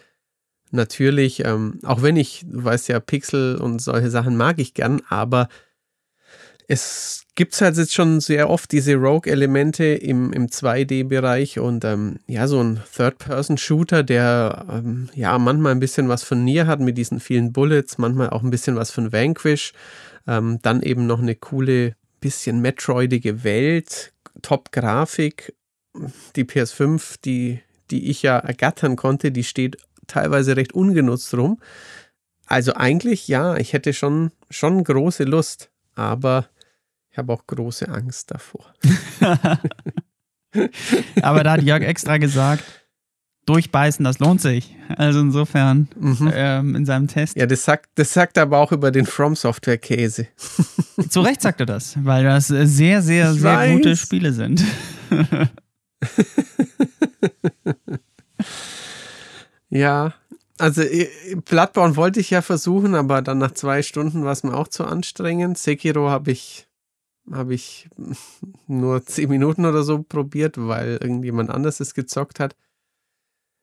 natürlich, 0.69 1.43
ähm, 1.45 1.79
auch 1.83 2.01
wenn 2.01 2.15
ich, 2.15 2.45
du 2.47 2.63
weißt 2.63 2.87
ja, 2.89 2.99
Pixel 2.99 3.57
und 3.57 3.81
solche 3.81 4.09
Sachen 4.09 4.37
mag 4.37 4.59
ich 4.59 4.73
gern, 4.73 5.01
aber 5.09 5.49
es 6.71 7.25
gibt 7.35 7.59
halt 7.59 7.75
jetzt 7.75 7.93
schon 7.93 8.21
sehr 8.21 8.49
oft 8.49 8.71
diese 8.71 8.95
Rogue-Elemente 8.95 9.83
im, 9.83 10.31
im 10.31 10.47
2D-Bereich 10.47 11.59
und 11.59 11.83
ähm, 11.83 12.19
ja, 12.27 12.47
so 12.47 12.63
ein 12.63 12.81
Third-Person-Shooter, 12.95 14.03
der 14.03 14.65
ähm, 14.71 15.09
ja 15.13 15.37
manchmal 15.37 15.73
ein 15.73 15.81
bisschen 15.81 16.07
was 16.07 16.23
von 16.23 16.45
Nier 16.45 16.67
hat 16.67 16.79
mit 16.79 16.97
diesen 16.97 17.19
vielen 17.19 17.51
Bullets, 17.51 17.97
manchmal 17.97 18.29
auch 18.29 18.41
ein 18.41 18.51
bisschen 18.51 18.77
was 18.77 18.89
von 18.89 19.11
Vanquish, 19.11 19.73
ähm, 20.27 20.59
dann 20.61 20.81
eben 20.81 21.07
noch 21.07 21.19
eine 21.19 21.35
coole, 21.35 21.97
bisschen 22.21 22.61
metroidige 22.61 23.43
Welt, 23.43 24.13
Top-Grafik, 24.41 25.53
die 26.37 26.45
PS5, 26.45 27.15
die, 27.25 27.59
die 27.89 28.09
ich 28.09 28.21
ja 28.21 28.37
ergattern 28.37 28.95
konnte, 28.95 29.33
die 29.33 29.43
steht 29.43 29.75
teilweise 30.07 30.55
recht 30.55 30.71
ungenutzt 30.71 31.33
rum. 31.33 31.59
Also 32.45 32.75
eigentlich 32.75 33.27
ja, 33.27 33.57
ich 33.57 33.73
hätte 33.73 33.91
schon, 33.91 34.31
schon 34.49 34.85
große 34.85 35.25
Lust, 35.25 35.69
aber 35.95 36.47
ich 37.11 37.17
habe 37.17 37.33
auch 37.33 37.45
große 37.45 37.89
Angst 37.89 38.31
davor. 38.31 38.73
Aber 41.21 41.43
da 41.43 41.51
hat 41.53 41.63
Jörg 41.63 41.83
extra 41.83 42.17
gesagt, 42.17 42.63
durchbeißen, 43.45 44.03
das 44.05 44.19
lohnt 44.19 44.39
sich. 44.41 44.75
Also 44.97 45.19
insofern 45.19 45.89
mhm. 45.99 46.31
ähm, 46.33 46.75
in 46.75 46.85
seinem 46.85 47.07
Test. 47.07 47.35
Ja, 47.35 47.45
das 47.45 47.63
sagt, 47.63 47.89
das 47.95 48.13
sagt 48.13 48.37
aber 48.37 48.59
auch 48.59 48.71
über 48.71 48.91
den 48.91 49.05
From 49.05 49.35
Software 49.35 49.77
Käse. 49.77 50.27
Zu 51.09 51.21
Recht 51.21 51.41
sagt 51.41 51.59
er 51.59 51.65
das, 51.65 51.95
weil 52.03 52.23
das 52.23 52.47
sehr, 52.47 53.01
sehr, 53.01 53.31
ich 53.31 53.39
sehr 53.39 53.57
weiß. 53.57 53.71
gute 53.73 53.95
Spiele 53.97 54.31
sind. 54.33 54.63
ja, 59.69 60.13
also 60.57 60.83
Bloodborne 61.45 61.95
wollte 61.95 62.19
ich 62.19 62.29
ja 62.29 62.41
versuchen, 62.41 62.95
aber 62.95 63.21
dann 63.21 63.37
nach 63.39 63.51
zwei 63.51 63.81
Stunden 63.81 64.23
war 64.23 64.33
es 64.33 64.43
mir 64.43 64.53
auch 64.53 64.67
zu 64.67 64.85
anstrengend. 64.85 65.57
Sekiro 65.57 66.09
habe 66.09 66.31
ich 66.31 66.67
habe 67.29 67.53
ich 67.53 67.89
nur 68.67 69.05
zehn 69.05 69.29
Minuten 69.29 69.65
oder 69.65 69.83
so 69.83 70.03
probiert, 70.03 70.55
weil 70.57 70.97
irgendjemand 71.01 71.49
anderes 71.49 71.79
es 71.79 71.93
gezockt 71.93 72.39
hat. 72.39 72.55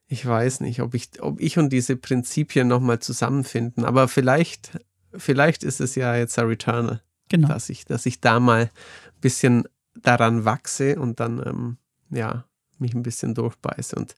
Ich 0.07 0.25
weiß 0.25 0.61
nicht, 0.61 0.81
ob 0.81 0.95
ich, 0.95 1.21
ob 1.21 1.41
ich 1.41 1.59
und 1.59 1.71
diese 1.71 1.97
Prinzipien 1.97 2.67
nochmal 2.67 2.99
zusammenfinden, 2.99 3.85
aber 3.85 4.09
vielleicht, 4.09 4.79
vielleicht 5.15 5.65
ist 5.65 5.81
es 5.81 5.95
ja 5.95 6.17
jetzt 6.17 6.39
ein 6.39 6.47
Returnal. 6.47 7.03
Genau. 7.29 7.49
Dass 7.49 7.69
ich, 7.69 7.85
dass 7.85 8.07
ich 8.07 8.21
da 8.21 8.41
mal 8.41 8.63
ein 8.63 9.21
bisschen 9.21 9.69
daran 9.95 10.47
wachse 10.47 10.99
und 10.99 11.21
dann, 11.21 11.43
ähm, 11.45 11.77
ja, 12.11 12.45
mich 12.79 12.95
ein 12.95 13.03
bisschen 13.03 13.35
durchbeiße 13.35 13.97
und 13.97 14.15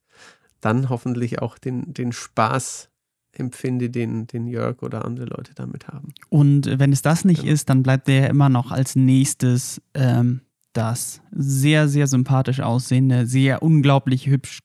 dann 0.61 0.91
hoffentlich 0.91 1.41
auch 1.41 1.59
den, 1.59 1.93
den 1.93 2.12
Spaß 2.12 2.90
empfinde, 3.32 3.90
den, 3.90 4.27
den 4.27 4.47
Jörg 4.47 4.82
oder 4.82 5.05
andere 5.05 5.27
Leute 5.27 5.55
damit 5.55 5.89
haben. 5.89 6.12
Und 6.28 6.78
wenn 6.78 6.93
es 6.93 7.02
das 7.02 7.24
nicht 7.24 7.44
ja. 7.44 7.52
ist, 7.52 7.70
dann 7.70 7.82
bleibt 7.82 8.09
der 8.09 8.23
ja 8.23 8.27
immer 8.27 8.48
noch 8.48 8.70
als 8.73 8.97
nächstes 8.97 9.81
ähm, 9.94 10.43
das 10.73 11.20
sehr, 11.32 11.89
sehr 11.89 12.07
sympathisch 12.07 12.61
aussehende, 12.61 13.27
sehr 13.27 13.62
unglaublich 13.62 14.27
hübsch 14.27 14.61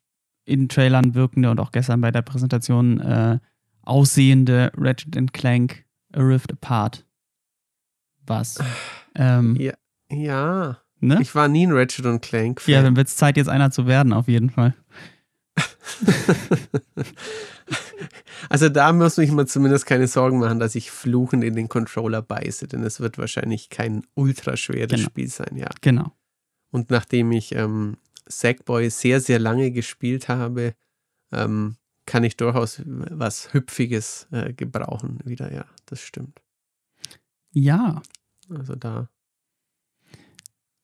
in 0.46 0.70
Trailern 0.70 1.16
wirkende 1.16 1.50
und 1.50 1.60
auch 1.60 1.72
gestern 1.72 2.02
bei 2.02 2.12
der 2.12 2.22
Präsentation 2.22 3.00
äh, 3.00 3.40
aussehende 3.82 4.72
Ratchet 4.78 5.34
Clank 5.34 5.86
A 6.14 6.22
Rift 6.22 6.52
Apart. 6.52 7.06
Was? 8.26 8.60
Ähm, 9.18 9.56
ja. 9.56 9.72
ja. 10.12 10.78
Ne? 11.00 11.20
Ich 11.22 11.34
war 11.36 11.48
nie 11.48 11.66
ein 11.66 11.72
Ratchet 11.72 12.22
Clank. 12.22 12.60
-Fan. 12.60 12.70
Ja, 12.70 12.82
dann 12.82 12.98
wird 12.98 13.08
es 13.08 13.16
Zeit, 13.16 13.38
jetzt 13.38 13.48
einer 13.48 13.72
zu 13.72 13.88
werden, 13.88 14.12
auf 14.12 14.28
jeden 14.28 14.50
Fall. 14.50 14.74
Also 18.50 18.70
da 18.70 18.92
muss 18.94 19.18
ich 19.18 19.32
mir 19.32 19.46
zumindest 19.46 19.86
keine 19.86 20.08
Sorgen 20.08 20.40
machen, 20.40 20.60
dass 20.60 20.76
ich 20.76 20.92
fluchend 20.92 21.44
in 21.44 21.56
den 21.56 21.70
Controller 21.70 22.22
beiße, 22.22 22.68
denn 22.68 22.84
es 22.84 23.00
wird 23.00 23.18
wahrscheinlich 23.18 23.70
kein 23.70 24.06
ultraschweres 24.16 24.92
genau. 24.92 25.04
Spiel 25.04 25.28
sein, 25.30 25.56
ja. 25.56 25.70
Genau. 25.82 26.12
Und 26.72 26.90
nachdem 26.90 27.32
ich 27.32 27.56
ähm, 27.56 27.98
Sackboy 28.28 28.90
sehr, 28.90 29.22
sehr 29.22 29.40
lange 29.40 29.72
gespielt 29.72 30.28
habe, 30.28 30.76
ähm, 31.32 31.78
kann 32.06 32.24
ich 32.24 32.38
durchaus 32.38 32.82
was 32.86 33.54
Hüpfiges 33.54 34.28
äh, 34.32 34.54
gebrauchen 34.54 35.20
wieder, 35.26 35.52
ja, 35.54 35.66
das 35.86 36.02
stimmt. 36.02 36.42
Ja. 37.52 38.02
Also 38.50 38.76
da. 38.76 39.10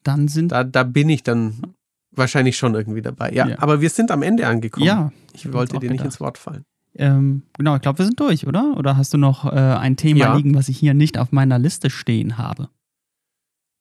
Dann 0.03 0.27
sind. 0.27 0.51
Da, 0.51 0.63
da 0.63 0.83
bin 0.83 1.09
ich 1.09 1.21
dann 1.21 1.75
wahrscheinlich 2.11 2.57
schon 2.57 2.73
irgendwie 2.75 3.01
dabei. 3.01 3.31
Ja, 3.31 3.47
ja, 3.47 3.59
aber 3.59 3.81
wir 3.81 3.89
sind 3.89 4.11
am 4.11 4.21
Ende 4.21 4.47
angekommen. 4.47 4.85
Ja. 4.85 5.11
Ich 5.33 5.51
wollte 5.51 5.79
dir 5.79 5.89
nicht 5.89 6.03
ins 6.03 6.19
Wort 6.19 6.37
fallen. 6.37 6.65
Ähm, 6.95 7.43
genau, 7.57 7.75
ich 7.75 7.81
glaube, 7.81 7.99
wir 7.99 8.05
sind 8.05 8.19
durch, 8.19 8.45
oder? 8.47 8.75
Oder 8.77 8.97
hast 8.97 9.13
du 9.13 9.17
noch 9.17 9.45
äh, 9.45 9.55
ein 9.55 9.95
Thema 9.95 10.19
ja. 10.19 10.35
liegen, 10.35 10.55
was 10.55 10.67
ich 10.67 10.77
hier 10.77 10.93
nicht 10.93 11.17
auf 11.17 11.31
meiner 11.31 11.57
Liste 11.57 11.89
stehen 11.89 12.37
habe? 12.37 12.69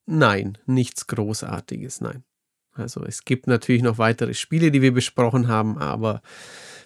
Nein, 0.07 0.59
nichts 0.67 1.07
Großartiges, 1.07 2.01
nein. 2.01 2.23
Also 2.73 3.05
es 3.05 3.25
gibt 3.25 3.47
natürlich 3.47 3.83
noch 3.83 3.99
weitere 3.99 4.35
Spiele, 4.35 4.71
die 4.71 4.81
wir 4.81 4.95
besprochen 4.95 5.49
haben, 5.49 5.77
aber 5.79 6.23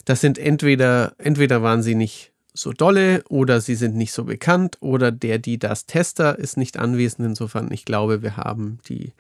das 0.07 0.21
sind 0.21 0.39
entweder, 0.39 1.15
entweder 1.19 1.63
waren 1.63 1.83
sie 1.83 1.95
nicht 1.95 2.33
so 2.55 2.73
dolle 2.73 3.23
oder 3.29 3.61
sie 3.61 3.75
sind 3.75 3.97
nicht 3.97 4.13
so 4.13 4.25
bekannt 4.25 4.79
oder 4.81 5.11
der, 5.11 5.39
die 5.39 5.59
das 5.59 5.87
Tester 5.87 6.39
ist 6.39 6.57
nicht 6.57 6.79
anwesend. 6.79 7.27
Insofern, 7.27 7.71
ich 7.73 7.85
glaube, 7.85 8.23
wir 8.23 8.37
haben 8.37 8.79
die 8.89 9.13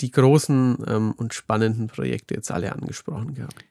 die 0.00 0.10
großen 0.10 0.78
ähm, 0.86 1.12
und 1.12 1.34
spannenden 1.34 1.88
Projekte 1.88 2.34
jetzt 2.34 2.50
alle 2.50 2.72
angesprochen 2.72 3.34
gehabt. 3.34 3.64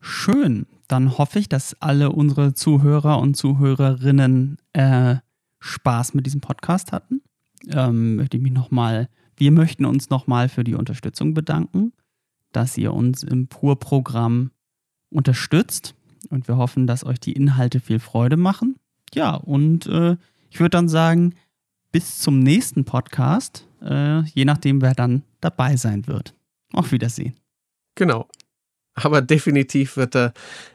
Schön. 0.00 0.66
Dann 0.88 1.18
hoffe 1.18 1.38
ich, 1.38 1.48
dass 1.48 1.80
alle 1.80 2.10
unsere 2.10 2.54
Zuhörer 2.54 3.18
und 3.20 3.36
Zuhörerinnen 3.36 4.58
äh, 4.72 5.16
Spaß 5.60 6.14
mit 6.14 6.26
diesem 6.26 6.40
Podcast 6.40 6.92
hatten. 6.92 7.22
Ähm, 7.68 8.16
möchte 8.16 8.38
ich 8.38 8.42
mich 8.42 8.52
nochmal, 8.52 9.08
wir 9.36 9.52
möchten 9.52 9.84
uns 9.84 10.10
nochmal 10.10 10.48
für 10.48 10.64
die 10.64 10.74
Unterstützung 10.74 11.34
bedanken, 11.34 11.92
dass 12.52 12.78
ihr 12.78 12.94
uns 12.94 13.22
im 13.22 13.46
Pur-Programm 13.46 14.50
unterstützt. 15.10 15.94
Und 16.28 16.48
wir 16.48 16.56
hoffen, 16.56 16.86
dass 16.86 17.04
euch 17.04 17.20
die 17.20 17.32
Inhalte 17.32 17.80
viel 17.80 17.98
Freude 17.98 18.36
machen. 18.36 18.76
Ja, 19.14 19.34
und 19.34 19.86
äh, 19.86 20.16
ich 20.50 20.60
würde 20.60 20.70
dann 20.70 20.88
sagen, 20.88 21.34
bis 21.92 22.20
zum 22.20 22.38
nächsten 22.38 22.84
Podcast, 22.84 23.66
äh, 23.82 24.22
je 24.22 24.44
nachdem, 24.44 24.80
wer 24.80 24.94
dann 24.94 25.22
dabei 25.40 25.76
sein 25.76 26.06
wird. 26.06 26.34
Auf 26.72 26.92
Wiedersehen. 26.92 27.38
Genau. 27.94 28.28
Aber 28.94 29.22
definitiv 29.22 29.96
wird 29.96 30.16
er 30.16 30.32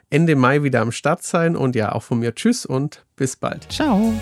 Ende 0.10 0.36
Mai 0.36 0.64
wieder 0.64 0.82
am 0.82 0.92
Start 0.92 1.24
sein 1.24 1.56
und 1.56 1.76
ja, 1.76 1.92
auch 1.92 2.04
von 2.04 2.20
mir 2.20 2.34
Tschüss 2.34 2.66
und 2.66 3.06
bis 3.16 3.36
bald. 3.36 3.72
Ciao. 3.72 4.14